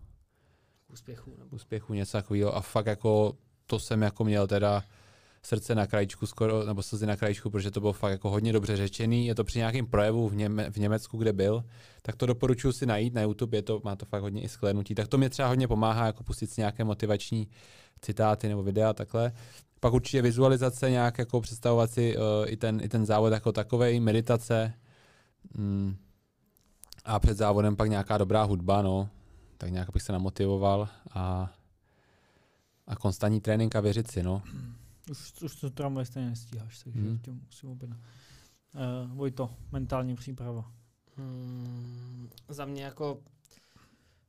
Úspěchů. 0.93 1.35
Nebo... 1.39 1.55
úspěchu, 1.55 1.93
něco 1.93 2.17
takového. 2.17 2.55
A 2.55 2.61
fakt 2.61 2.85
jako 2.85 3.37
to 3.65 3.79
jsem 3.79 4.01
jako 4.01 4.23
měl 4.23 4.47
teda 4.47 4.83
srdce 5.43 5.75
na 5.75 5.87
krajičku 5.87 6.25
skoro, 6.25 6.65
nebo 6.65 6.83
slzy 6.83 7.05
na 7.05 7.15
krajičku, 7.15 7.49
protože 7.49 7.71
to 7.71 7.79
bylo 7.79 7.93
fakt 7.93 8.11
jako 8.11 8.29
hodně 8.29 8.53
dobře 8.53 8.77
řečený. 8.77 9.27
Je 9.27 9.35
to 9.35 9.43
při 9.43 9.59
nějakém 9.59 9.85
projevu 9.85 10.29
v, 10.29 10.35
Něme, 10.35 10.71
v 10.71 10.77
Německu, 10.77 11.17
kde 11.17 11.33
byl. 11.33 11.63
Tak 12.01 12.15
to 12.15 12.25
doporučuji 12.25 12.71
si 12.71 12.85
najít 12.85 13.13
na 13.13 13.21
YouTube, 13.21 13.57
je 13.57 13.61
to, 13.61 13.81
má 13.83 13.95
to 13.95 14.05
fakt 14.05 14.21
hodně 14.21 14.41
i 14.41 14.49
sklenutí. 14.49 14.95
Tak 14.95 15.07
to 15.07 15.17
mě 15.17 15.29
třeba 15.29 15.47
hodně 15.47 15.67
pomáhá, 15.67 16.05
jako 16.05 16.23
pustit 16.23 16.47
si 16.47 16.61
nějaké 16.61 16.83
motivační 16.83 17.47
citáty 18.01 18.47
nebo 18.47 18.63
videa 18.63 18.93
takhle. 18.93 19.31
Pak 19.79 19.93
určitě 19.93 20.21
vizualizace, 20.21 20.89
nějak 20.89 21.17
jako 21.17 21.41
představovat 21.41 21.91
si 21.91 22.17
uh, 22.17 22.23
i, 22.45 22.57
ten, 22.57 22.81
i 22.83 22.89
ten 22.89 23.05
závod 23.05 23.33
jako 23.33 23.51
takovej, 23.51 23.99
meditace. 23.99 24.73
Mm. 25.57 25.95
A 27.05 27.19
před 27.19 27.37
závodem 27.37 27.75
pak 27.75 27.89
nějaká 27.89 28.17
dobrá 28.17 28.43
hudba, 28.43 28.81
no. 28.81 29.09
Tak 29.57 29.71
nějak 29.71 29.89
bych 29.93 30.01
se 30.01 30.13
namotivoval 30.13 30.89
a, 31.13 31.51
a 32.87 32.95
konstantní 32.95 33.41
trénink 33.41 33.75
a 33.75 33.79
věřit 33.79 34.11
si, 34.11 34.23
no. 34.23 34.41
Už, 35.11 35.41
už 35.41 35.55
to 35.55 35.69
tramvaj 35.69 36.05
stejně 36.05 36.29
nestíháš, 36.29 36.79
takže 36.79 36.99
Hmm. 36.99 37.09
hmm. 37.09 37.19
tě 37.19 37.31
musím 37.31 37.69
objednat. 37.69 37.99
Uh, 37.99 39.17
Vojto, 39.17 39.55
mentální 39.71 40.15
příprava. 40.15 40.71
Hmm, 41.15 42.29
za 42.49 42.65
mě 42.65 42.83
jako, 42.83 43.21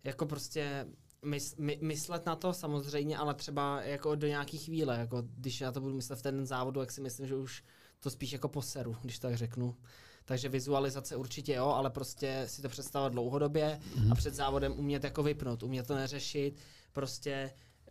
jako 0.04 0.26
prostě 0.26 0.86
mys, 1.24 1.56
my, 1.56 1.78
myslet 1.82 2.26
na 2.26 2.36
to 2.36 2.52
samozřejmě, 2.52 3.18
ale 3.18 3.34
třeba 3.34 3.82
jako 3.82 4.14
do 4.14 4.26
nějaký 4.26 4.58
chvíle, 4.58 4.98
jako 4.98 5.22
když 5.36 5.60
na 5.60 5.72
to 5.72 5.80
budu 5.80 5.94
myslet 5.94 6.18
v 6.18 6.22
ten 6.22 6.46
závodu, 6.46 6.80
jak 6.80 6.92
si 6.92 7.00
myslím, 7.00 7.26
že 7.26 7.36
už 7.36 7.64
to 8.00 8.10
spíš 8.10 8.32
jako 8.32 8.48
poseru, 8.48 8.96
když 9.02 9.18
tak 9.18 9.36
řeknu. 9.36 9.76
Takže 10.24 10.48
vizualizace 10.48 11.16
určitě 11.16 11.54
jo, 11.54 11.66
ale 11.66 11.90
prostě 11.90 12.44
si 12.46 12.62
to 12.62 12.68
představovat 12.68 13.12
dlouhodobě 13.12 13.80
a 14.10 14.14
před 14.14 14.34
závodem 14.34 14.72
umět 14.78 15.04
jako 15.04 15.22
vypnout, 15.22 15.62
umět 15.62 15.86
to 15.86 15.94
neřešit, 15.94 16.60
prostě 16.92 17.50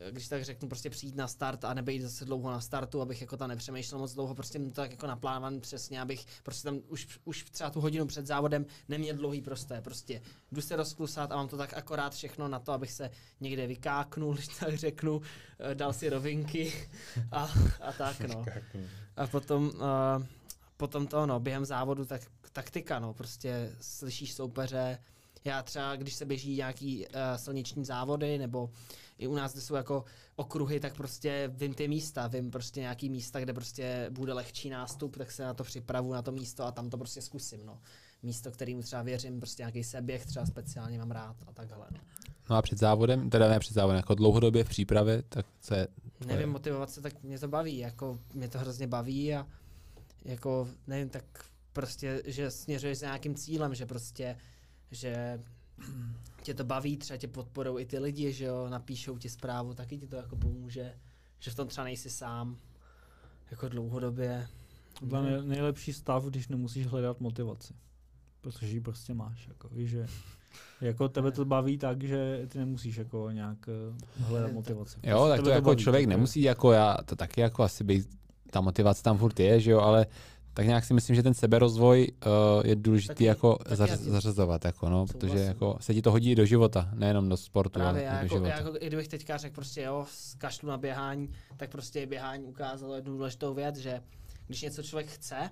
když 0.09 0.27
tak 0.27 0.43
řeknu, 0.43 0.67
prostě 0.67 0.89
přijít 0.89 1.15
na 1.15 1.27
start 1.27 1.65
a 1.65 1.73
nebejt 1.73 2.01
zase 2.01 2.25
dlouho 2.25 2.51
na 2.51 2.61
startu, 2.61 3.01
abych 3.01 3.21
jako 3.21 3.37
tam 3.37 3.49
nepřemýšlel 3.49 3.99
moc 3.99 4.13
dlouho, 4.13 4.35
prostě 4.35 4.59
to 4.59 4.71
tak 4.71 4.91
jako 4.91 5.07
naplánovaný 5.07 5.59
přesně, 5.59 6.01
abych 6.01 6.25
prostě 6.43 6.63
tam 6.63 6.79
už, 6.87 7.19
už 7.23 7.43
třeba 7.43 7.69
tu 7.69 7.81
hodinu 7.81 8.05
před 8.05 8.27
závodem 8.27 8.65
neměl 8.89 9.15
dlouhý 9.15 9.41
prosté, 9.41 9.81
prostě 9.81 10.21
jdu 10.51 10.61
se 10.61 10.75
rozklusat 10.75 11.31
a 11.31 11.35
mám 11.35 11.47
to 11.47 11.57
tak 11.57 11.73
akorát 11.73 12.13
všechno 12.13 12.47
na 12.47 12.59
to, 12.59 12.71
abych 12.71 12.91
se 12.91 13.09
někde 13.39 13.67
vykáknul, 13.67 14.33
když 14.35 14.47
tak 14.47 14.75
řeknu, 14.75 15.21
eh, 15.59 15.75
dal 15.75 15.93
si 15.93 16.09
rovinky 16.09 16.73
a, 17.31 17.53
a 17.81 17.91
tak 17.97 18.19
no. 18.19 18.45
A 19.15 19.27
potom, 19.27 19.71
uh, 19.75 20.25
potom 20.77 21.07
to, 21.07 21.25
no, 21.25 21.39
během 21.39 21.65
závodu, 21.65 22.05
tak 22.05 22.21
taktika, 22.51 22.99
no, 22.99 23.13
prostě 23.13 23.75
slyšíš 23.81 24.33
soupeře, 24.33 24.97
já 25.43 25.63
třeba, 25.63 25.95
když 25.95 26.13
se 26.13 26.25
běží 26.25 26.55
nějaký 26.55 27.07
uh, 27.07 27.13
silniční 27.35 27.85
závody, 27.85 28.37
nebo 28.37 28.69
i 29.21 29.27
u 29.27 29.35
nás, 29.35 29.53
kde 29.53 29.61
jsou 29.61 29.75
jako 29.75 30.05
okruhy, 30.35 30.79
tak 30.79 30.95
prostě 30.95 31.51
vím 31.53 31.73
ty 31.73 31.87
místa, 31.87 32.27
vím 32.27 32.51
prostě 32.51 32.79
nějaký 32.79 33.09
místa, 33.09 33.39
kde 33.39 33.53
prostě 33.53 34.07
bude 34.09 34.33
lehčí 34.33 34.69
nástup, 34.69 35.17
tak 35.17 35.31
se 35.31 35.43
na 35.43 35.53
to 35.53 35.63
připravu, 35.63 36.13
na 36.13 36.21
to 36.21 36.31
místo 36.31 36.63
a 36.63 36.71
tam 36.71 36.89
to 36.89 36.97
prostě 36.97 37.21
zkusím, 37.21 37.65
no. 37.65 37.79
Místo, 38.23 38.51
kterým 38.51 38.81
třeba 38.81 39.01
věřím, 39.01 39.39
prostě 39.39 39.61
nějaký 39.61 39.83
seběh, 39.83 40.25
třeba 40.25 40.45
speciálně 40.45 40.97
mám 40.97 41.11
rád 41.11 41.35
a 41.47 41.53
takhle, 41.53 41.85
no. 41.91 41.99
No 42.49 42.55
a 42.55 42.61
před 42.61 42.79
závodem, 42.79 43.29
teda 43.29 43.49
ne 43.49 43.59
před 43.59 43.73
závodem, 43.73 43.97
jako 43.97 44.15
dlouhodobě 44.15 44.63
v 44.63 44.69
přípravě, 44.69 45.23
tak 45.29 45.45
co 45.59 45.73
je, 45.73 45.87
Nevím, 46.25 46.49
motivovat 46.49 46.89
se, 46.89 47.01
tak 47.01 47.23
mě 47.23 47.39
to 47.39 47.47
baví, 47.47 47.77
jako 47.77 48.19
mě 48.33 48.47
to 48.47 48.59
hrozně 48.59 48.87
baví 48.87 49.35
a 49.35 49.47
jako, 50.25 50.67
nevím, 50.87 51.09
tak 51.09 51.23
prostě, 51.73 52.21
že 52.25 52.51
směřuješ 52.51 52.97
za 52.97 53.05
nějakým 53.05 53.35
cílem, 53.35 53.75
že 53.75 53.85
prostě, 53.85 54.37
že 54.91 55.39
tě 56.43 56.53
to 56.53 56.63
baví, 56.63 56.97
třeba 56.97 57.17
tě 57.17 57.27
podporují 57.27 57.83
i 57.83 57.87
ty 57.87 57.99
lidi, 57.99 58.33
že 58.33 58.45
jo, 58.45 58.69
napíšou 58.69 59.17
ti 59.17 59.29
zprávu, 59.29 59.73
taky 59.73 59.97
ti 59.97 60.07
to 60.07 60.15
jako 60.15 60.35
pomůže, 60.35 60.93
že 61.39 61.51
v 61.51 61.55
tom 61.55 61.67
třeba 61.67 61.85
nejsi 61.85 62.09
sám, 62.09 62.57
jako 63.51 63.69
dlouhodobě. 63.69 64.47
Tohle 64.99 65.31
je 65.31 65.43
nejlepší 65.43 65.93
stav, 65.93 66.25
když 66.25 66.47
nemusíš 66.47 66.87
hledat 66.87 67.21
motivaci. 67.21 67.73
Protože 68.41 68.67
ji 68.67 68.81
prostě 68.81 69.13
máš. 69.13 69.47
Jako, 69.47 69.69
víš, 69.69 69.89
že 69.89 70.07
jako 70.81 71.09
tebe 71.09 71.31
to 71.31 71.45
baví 71.45 71.77
tak, 71.77 72.03
že 72.03 72.45
ty 72.47 72.59
nemusíš 72.59 72.95
jako 72.95 73.31
nějak 73.31 73.57
eh, 73.67 74.23
hledat 74.23 74.51
motivaci. 74.51 74.99
Jo, 75.03 75.17
Prostě 75.17 75.29
tak 75.29 75.37
tebe 75.37 75.43
to 75.43 75.49
jako 75.49 75.69
baví, 75.69 75.83
člověk 75.83 76.05
tak, 76.05 76.09
nemusí, 76.09 76.41
jako 76.41 76.71
já, 76.71 76.97
to 77.05 77.15
taky 77.15 77.41
jako 77.41 77.63
asi 77.63 77.83
být, 77.83 78.09
ta 78.51 78.61
motivace 78.61 79.03
tam 79.03 79.17
furt 79.17 79.39
je, 79.39 79.59
že 79.59 79.71
jo, 79.71 79.79
ale 79.79 80.05
tak 80.53 80.65
nějak 80.65 80.85
si 80.85 80.93
myslím, 80.93 81.15
že 81.15 81.23
ten 81.23 81.33
seberozvoj 81.33 82.07
uh, 82.25 82.31
je 82.65 82.75
důležitý 82.75 83.13
Taky- 83.13 83.25
jako 83.25 83.55
taky 83.55 83.75
zař, 83.75 83.99
tím 83.99 84.11
zařazovat, 84.11 84.65
jako 84.65 84.89
no, 84.89 85.05
protože 85.05 85.39
jako 85.39 85.77
se 85.81 85.93
ti 85.93 86.01
to 86.01 86.11
hodí 86.11 86.35
do 86.35 86.45
života, 86.45 86.89
nejenom 86.93 87.29
do 87.29 87.37
sportu, 87.37 87.79
Právě 87.79 88.09
ale 88.09 88.15
já 88.15 88.21
i 88.21 88.29
do 88.29 88.35
jako, 88.35 88.35
života. 88.35 88.57
jako, 88.57 88.77
i 88.79 88.87
kdybych 88.87 89.07
teďka 89.07 89.37
řekl 89.37 89.55
prostě 89.55 89.81
jo, 89.81 90.05
z 90.09 90.35
kašlu 90.35 90.69
na 90.69 90.77
běhání, 90.77 91.29
tak 91.57 91.71
prostě 91.71 92.05
běhání 92.05 92.45
ukázalo 92.45 92.95
jednu 92.95 93.13
důležitou 93.13 93.53
věc, 93.53 93.77
že 93.77 94.01
když 94.47 94.61
něco 94.61 94.83
člověk 94.83 95.07
chce, 95.07 95.49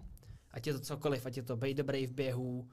ať 0.51 0.67
je 0.67 0.73
to 0.73 0.79
cokoliv, 0.79 1.25
ať 1.25 1.37
je 1.37 1.43
to 1.43 1.55
být 1.55 1.77
dobrý 1.77 2.07
v 2.07 2.11
běhu, 2.11 2.67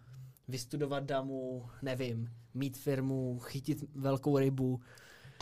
vystudovat 0.49 1.05
damu, 1.05 1.67
nevím, 1.83 2.31
mít 2.55 2.79
firmu, 2.79 3.39
chytit 3.39 3.85
velkou 3.95 4.39
rybu, 4.39 4.81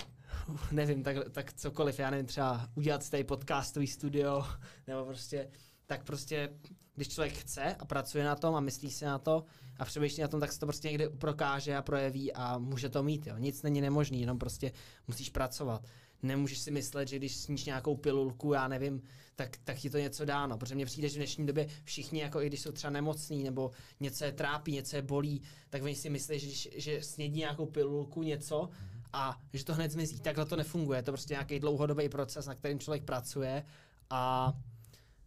nevím, 0.72 1.02
tak, 1.02 1.16
tak 1.30 1.52
cokoliv, 1.52 1.98
já 1.98 2.10
nevím, 2.10 2.26
třeba 2.26 2.68
udělat 2.74 3.02
z 3.02 3.10
tady 3.10 3.24
podcastový 3.24 3.86
studio, 3.86 4.44
nebo 4.86 5.04
prostě, 5.04 5.48
tak 5.86 6.04
prostě, 6.04 6.52
když 6.94 7.08
člověk 7.08 7.34
chce 7.34 7.74
a 7.74 7.84
pracuje 7.84 8.24
na 8.24 8.36
tom 8.36 8.54
a 8.54 8.60
myslí 8.60 8.90
si 8.90 9.04
na 9.04 9.18
to 9.18 9.44
a 9.78 9.84
přemýšlí 9.84 10.22
na 10.22 10.28
tom, 10.28 10.40
tak 10.40 10.52
se 10.52 10.60
to 10.60 10.66
prostě 10.66 10.88
někde 10.88 11.08
prokáže 11.08 11.76
a 11.76 11.82
projeví 11.82 12.32
a 12.32 12.58
může 12.58 12.88
to 12.88 13.02
mít, 13.02 13.26
jo. 13.26 13.34
Nic 13.38 13.62
není 13.62 13.80
nemožný, 13.80 14.20
jenom 14.20 14.38
prostě 14.38 14.72
musíš 15.08 15.30
pracovat. 15.30 15.84
Nemůžeš 16.22 16.58
si 16.58 16.70
myslet, 16.70 17.08
že 17.08 17.16
když 17.16 17.36
sníš 17.36 17.64
nějakou 17.64 17.96
pilulku, 17.96 18.52
já 18.52 18.68
nevím, 18.68 19.02
tak, 19.36 19.56
tak 19.64 19.78
ti 19.78 19.90
to 19.90 19.98
něco 19.98 20.24
dá, 20.24 20.46
no. 20.46 20.58
Protože 20.58 20.74
mně 20.74 20.86
přijde, 20.86 21.08
že 21.08 21.14
v 21.14 21.16
dnešní 21.16 21.46
době 21.46 21.66
všichni, 21.84 22.20
jako 22.20 22.40
i 22.40 22.46
když 22.46 22.60
jsou 22.60 22.72
třeba 22.72 22.90
nemocní, 22.90 23.42
nebo 23.44 23.70
něco 24.00 24.24
je 24.24 24.32
trápí, 24.32 24.72
něco 24.72 24.96
je 24.96 25.02
bolí, 25.02 25.42
tak 25.70 25.82
oni 25.82 25.94
si 25.94 26.10
myslí, 26.10 26.38
že, 26.38 26.46
když- 26.46 26.68
že 26.76 27.02
snědí 27.02 27.38
nějakou 27.38 27.66
pilulku, 27.66 28.22
něco, 28.22 28.68
a 29.12 29.40
že 29.52 29.64
to 29.64 29.74
hned 29.74 29.90
zmizí. 29.90 30.20
Takhle 30.20 30.46
to 30.46 30.56
nefunguje. 30.56 30.98
Je 30.98 31.02
to 31.02 31.12
prostě 31.12 31.34
nějaký 31.34 31.60
dlouhodobý 31.60 32.08
proces, 32.08 32.46
na 32.46 32.54
kterým 32.54 32.78
člověk 32.78 33.04
pracuje 33.04 33.64
a 34.10 34.52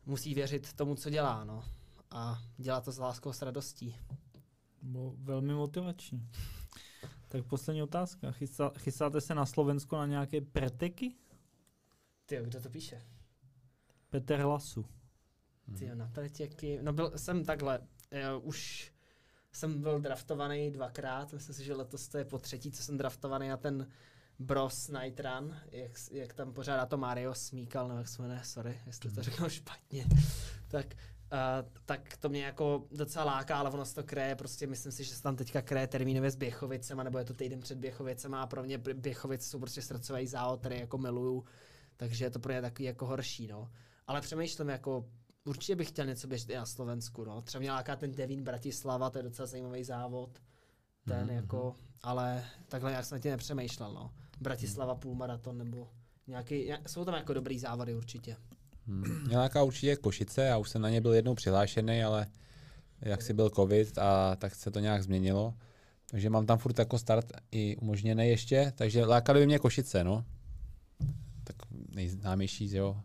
musí 0.08 0.34
věřit 0.34 0.74
tomu, 0.74 0.96
co 0.96 1.10
dělá. 1.10 1.44
No. 1.44 1.64
A 2.12 2.42
dělá 2.58 2.82
to 2.82 2.92
s 2.92 2.98
láskou, 2.98 3.34
s 3.34 3.42
radostí. 3.42 3.96
Bylo 4.82 5.14
velmi 5.18 5.54
motivační. 5.54 6.30
Tak 7.28 7.46
poslední 7.46 7.84
otázka. 7.84 8.32
Chystá, 8.32 8.72
chystáte 8.78 9.22
se 9.22 9.36
na 9.36 9.46
Slovensko 9.46 9.98
na 9.98 10.06
nějaké 10.06 10.42
preteky? 10.42 11.16
Ty, 12.26 12.40
kdo 12.44 12.62
to 12.62 12.70
píše? 12.70 13.02
Peter 14.10 14.46
Lasu. 14.46 14.86
Ty 15.80 15.96
na 15.96 16.08
pretěky. 16.08 16.80
No 16.82 16.94
byl 16.94 17.12
jsem 17.16 17.46
takhle, 17.46 17.80
jo, 18.12 18.40
už 18.40 18.92
jsem 19.52 19.82
byl 19.82 20.00
draftovaný 20.00 20.72
dvakrát, 20.72 21.34
myslím 21.34 21.56
si, 21.56 21.64
že 21.64 21.76
letos 21.76 22.08
to 22.08 22.18
je 22.18 22.26
po 22.26 22.38
třetí, 22.38 22.72
co 22.72 22.84
jsem 22.84 22.98
draftovaný 22.98 23.48
na 23.48 23.58
ten 23.58 23.88
Bros 24.40 24.88
Night 24.90 25.20
Run, 25.20 25.56
jak, 25.72 25.92
jak 26.12 26.34
tam 26.34 26.54
pořádá 26.54 26.86
to 26.86 26.98
Mario 26.98 27.34
Smíkal, 27.34 27.88
nebo 27.88 27.98
jak 27.98 28.08
se 28.08 28.22
jmenuje, 28.22 28.42
sorry, 28.44 28.80
jestli 28.88 29.12
to 29.12 29.24
řeknu 29.24 29.50
špatně, 29.50 30.06
tak, 30.68 30.86
uh, 30.94 31.70
tak 31.86 32.18
to 32.18 32.30
mě 32.30 32.44
jako 32.46 32.88
docela 32.92 33.26
láká, 33.26 33.58
ale 33.58 33.70
ono 33.70 33.86
se 33.86 33.96
to 33.96 34.04
kreje, 34.04 34.36
prostě 34.36 34.68
myslím 34.68 34.92
si, 34.92 35.04
že 35.04 35.16
se 35.16 35.22
tam 35.24 35.36
teďka 35.36 35.62
kreje 35.62 35.88
termínově 35.88 36.32
s 36.32 36.36
Běchovicema, 36.36 37.04
nebo 37.04 37.18
je 37.18 37.26
to 37.26 37.34
týden 37.34 37.60
před 37.60 37.78
Běchovicema 37.78 38.42
a 38.42 38.48
pro 38.48 38.64
mě 38.64 38.78
Bě- 38.78 38.94
Běchovice 38.94 39.50
jsou 39.50 39.60
prostě 39.60 39.82
srdcový 39.82 40.28
závod, 40.28 40.60
který 40.60 40.80
jako 40.80 40.98
miluju, 40.98 41.46
takže 41.98 42.26
je 42.26 42.30
to 42.30 42.40
pro 42.40 42.54
mě 42.54 42.62
takový 42.62 42.86
jako 42.86 43.06
horší, 43.06 43.48
no. 43.48 43.72
Ale 44.08 44.22
přemýšlím 44.22 44.70
jako, 44.70 45.06
určitě 45.46 45.76
bych 45.76 45.88
chtěl 45.88 46.06
něco 46.06 46.28
běžet 46.28 46.50
i 46.50 46.56
na 46.56 46.66
Slovensku, 46.66 47.26
no. 47.26 47.42
Třeba 47.42 47.60
mě 47.60 47.72
láká 47.72 47.96
ten 47.96 48.12
Devin 48.12 48.44
Bratislava, 48.44 49.10
to 49.10 49.20
je 49.20 49.24
docela 49.24 49.46
zajímavý 49.46 49.84
závod. 49.84 50.40
Ten 51.08 51.22
Mhm, 51.26 51.36
jako, 51.36 51.76
ale 52.04 52.46
takhle 52.68 52.90
nějak 52.92 53.06
jsem 53.06 53.20
tě 53.22 53.30
nepřemýšlel, 53.30 53.94
no. 53.94 54.14
Bratislava 54.42 54.96
půlmaraton 54.96 55.58
nebo 55.58 55.88
nějaký, 56.28 56.66
nějak, 56.66 56.90
jsou 56.90 57.06
tam 57.06 57.14
jako 57.14 57.34
dobrý 57.34 57.60
závody 57.60 57.96
určitě. 57.96 58.36
Hmm. 58.88 59.28
Nějaká 59.30 59.64
určitě 59.64 59.96
Košice, 59.96 60.42
já 60.44 60.58
už 60.58 60.70
jsem 60.70 60.82
na 60.82 60.90
ně 60.90 61.02
byl 61.02 61.14
jednou 61.14 61.36
přihlášený, 61.36 62.04
ale 62.04 62.28
jak 63.02 63.22
si 63.22 63.34
byl 63.34 63.50
covid 63.50 63.98
a 63.98 64.36
tak 64.36 64.56
se 64.56 64.72
to 64.72 64.80
nějak 64.80 65.04
změnilo. 65.04 65.54
Takže 66.06 66.30
mám 66.30 66.46
tam 66.46 66.58
furt 66.58 66.80
jako 66.80 66.98
start 67.00 67.32
i 67.52 67.76
umožněný 67.78 68.30
ještě, 68.30 68.74
takže 68.76 69.06
lákali 69.06 69.40
by 69.40 69.46
mě 69.46 69.60
Košice, 69.60 70.04
no. 70.04 70.26
Tak 71.44 71.56
nejznámější, 71.90 72.68
že 72.68 72.78
jo. 72.78 73.02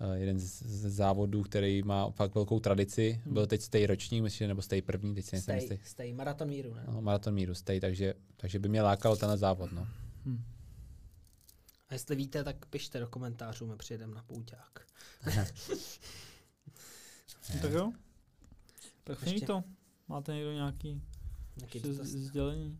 Eh, 0.00 0.18
Jeden 0.18 0.38
z, 0.38 0.62
z 0.62 0.94
závodů, 0.96 1.42
který 1.42 1.82
má 1.82 2.10
fakt 2.10 2.34
velkou 2.34 2.60
tradici, 2.60 3.20
Hmm. 3.24 3.34
byl 3.34 3.46
teď 3.46 3.60
stej 3.60 3.86
roční, 3.86 4.20
myslím, 4.22 4.48
nebo 4.48 4.62
stej 4.62 4.82
první, 4.82 5.14
teď 5.14 5.24
si 5.24 5.36
nejsem 5.36 5.60
Stej, 5.60 5.76
jistý. 5.76 5.88
stej, 5.90 6.12
maraton 6.12 6.48
míru, 6.48 6.74
ne? 6.74 6.84
No, 6.92 7.00
maraton 7.02 7.34
míru 7.34 7.54
stej, 7.54 7.80
takže, 7.80 8.14
takže 8.36 8.58
by 8.58 8.68
mě 8.68 8.82
lákal 8.82 9.16
tenhle 9.16 9.38
závod, 9.38 9.72
no. 9.72 9.86
A 11.88 11.94
jestli 11.94 12.16
víte, 12.16 12.44
tak 12.44 12.66
pište 12.66 13.00
do 13.00 13.08
komentářů, 13.08 13.66
my 13.66 13.76
přijedeme 13.76 14.14
na 14.14 14.22
pouťák. 14.22 14.86
No, 15.26 15.32
tak 17.62 17.72
jo. 17.72 17.92
Tak 19.04 19.18
to. 19.46 19.64
Máte 20.08 20.34
někdo 20.34 20.52
nějaký 20.52 21.02
Nějaký 21.56 21.80
sdělení? 22.02 22.78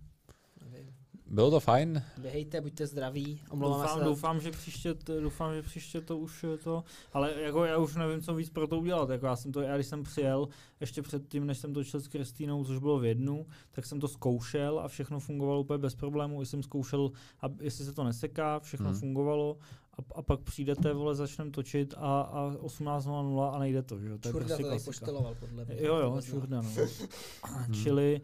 Nevím. 0.71 0.95
Bylo 1.31 1.51
to 1.51 1.61
fajn, 1.61 2.03
Běhejte, 2.19 2.61
buďte 2.61 2.87
zdraví, 2.87 3.41
omlouváme 3.51 3.83
Doufám, 3.83 3.99
se. 3.99 4.05
doufám, 4.05 4.41
že 4.41 4.51
příště, 4.51 4.95
doufám, 5.21 5.55
že 5.55 5.63
příště 5.63 6.01
to 6.01 6.19
už 6.19 6.43
je 6.43 6.59
to, 6.59 6.85
ale 7.13 7.35
jako 7.41 7.65
já 7.65 7.79
už 7.79 7.95
nevím, 7.97 8.23
co 8.23 8.35
víc 8.35 8.51
pro 8.51 8.67
to 8.67 8.79
udělat. 8.79 9.11
Jako 9.11 9.27
já 9.27 9.37
jsem 9.37 9.53
to, 9.53 9.61
já 9.61 9.75
když 9.75 9.87
jsem 9.87 10.03
přijel, 10.03 10.49
ještě 10.81 11.03
předtím, 11.03 11.47
než 11.47 11.59
jsem 11.59 11.75
točil 11.75 12.01
s 12.01 12.09
Kristýnou, 12.09 12.65
což 12.65 12.79
bylo 12.79 12.99
v 12.99 13.05
jednu, 13.05 13.47
tak 13.73 13.87
jsem 13.87 14.01
to 14.01 14.09
zkoušel 14.09 14.81
a 14.81 14.89
všechno 14.89 15.21
fungovalo 15.21 15.61
úplně 15.61 15.79
bez 15.79 15.95
problémů. 15.95 16.43
I 16.43 16.47
jsem 16.47 16.63
zkoušel, 16.63 17.11
a 17.41 17.47
jestli 17.61 17.85
se 17.85 17.93
to 17.93 18.05
neseká, 18.05 18.61
všechno 18.61 18.91
hmm. 18.91 18.99
fungovalo. 18.99 19.59
A, 19.99 20.19
a, 20.19 20.23
pak 20.23 20.41
přijdete, 20.41 20.93
vole, 20.93 21.15
začneme 21.15 21.51
točit 21.51 21.95
a, 21.97 22.21
a 22.21 22.51
18.00 22.51 23.55
a 23.55 23.59
nejde 23.59 23.83
to, 23.83 24.01
že? 24.01 24.09
jo? 24.09 24.19
To 24.19 24.29
je 24.29 24.33
Čurda 24.33 24.57
prostě 24.57 24.79
to 24.79 24.85
pošteloval 24.85 25.35
podle 25.35 25.65
mě. 25.65 25.77
Jo, 25.79 25.97
jo, 25.97 26.21
čurda, 26.23 26.62
no. 26.62 26.71
Čili 27.83 28.21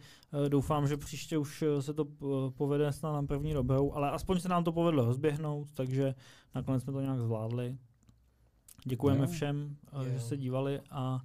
eh, 0.46 0.48
doufám, 0.48 0.88
že 0.88 0.96
příště 0.96 1.38
už 1.38 1.62
eh, 1.62 1.82
se 1.82 1.94
to 1.94 2.06
eh, 2.06 2.50
povede 2.50 2.92
snad 2.92 3.12
na 3.12 3.22
první 3.22 3.52
dobrou, 3.52 3.92
ale 3.92 4.10
aspoň 4.10 4.40
se 4.40 4.48
nám 4.48 4.64
to 4.64 4.72
povedlo 4.72 5.04
rozběhnout, 5.04 5.68
takže 5.74 6.14
nakonec 6.54 6.82
jsme 6.82 6.92
to 6.92 7.00
nějak 7.00 7.20
zvládli. 7.20 7.76
Děkujeme 8.86 9.20
Jo. 9.20 9.26
všem, 9.26 9.76
uh, 9.92 10.04
že 10.04 10.12
Jo. 10.12 10.20
se 10.20 10.36
dívali 10.36 10.80
a 10.90 11.20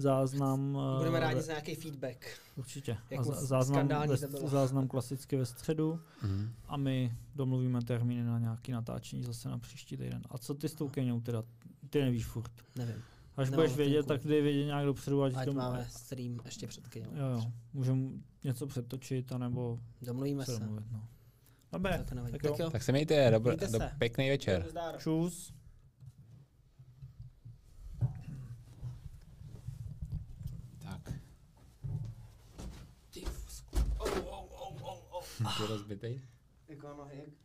záznam... 0.00 0.78
Budeme 0.98 1.20
rádi 1.20 1.34
ve- 1.34 1.42
za 1.42 1.52
nějaký 1.52 1.74
feedback. 1.74 2.26
Určitě. 2.56 2.96
jak 3.10 3.20
A 3.20 3.22
záznam, 3.24 3.88
ve, 3.88 4.16
záznam 4.48 4.88
klasicky 4.88 5.36
ve 5.36 5.46
středu 5.46 6.00
Mhm. 6.22 6.52
a 6.68 6.76
my 6.76 7.14
domluvíme 7.34 7.82
termíny 7.82 8.22
na 8.24 8.38
nějaký 8.38 8.72
natáčení 8.72 9.22
zase 9.24 9.48
na 9.48 9.58
příští 9.58 9.96
týden. 9.96 10.22
A 10.30 10.38
co 10.38 10.54
ty 10.54 10.68
s 10.68 10.74
tou 10.74 10.88
Keňou 10.88 11.20
teda? 11.20 11.42
Ty 11.90 12.00
nevíš 12.00 12.26
furt. 12.26 12.50
Nevím. 12.76 12.94
Až 13.36 13.50
Nemám 13.50 13.64
budeš 13.64 13.76
vědět, 13.76 14.06
tak 14.06 14.24
dej 14.26 14.42
vědět 14.42 14.64
nějak 14.64 14.84
dopředu, 14.86 15.22
ať, 15.22 15.34
Ať 15.34 15.44
tomu, 15.44 15.58
máme 15.58 15.86
stream 15.90 16.40
ještě 16.44 16.66
před 16.66 16.88
kynou. 16.88 17.10
Jo, 17.14 17.26
jo. 17.26 17.52
Můžeme 17.72 18.08
něco 18.44 18.66
přetočit, 18.66 19.32
anebo 19.32 19.78
Domluvíme 20.02 20.44
se 20.44 20.52
se. 20.54 20.58
domluvit. 20.60 20.84
No. 20.92 21.04
Dobré, 21.72 22.04
Tak, 22.32 22.42
tak 22.42 22.58
jo. 22.58 22.70
tak 22.70 22.82
se 22.82 22.92
mějte, 22.92 23.30
dobr, 23.30 23.48
Mějte 23.50 23.66
do, 23.66 23.78
se. 23.78 23.90
pěkný 23.98 24.28
večer. 24.28 24.66
Čus. 24.98 25.52
Teraz 35.40 35.82
by 35.82 35.96
tej. 35.96 36.20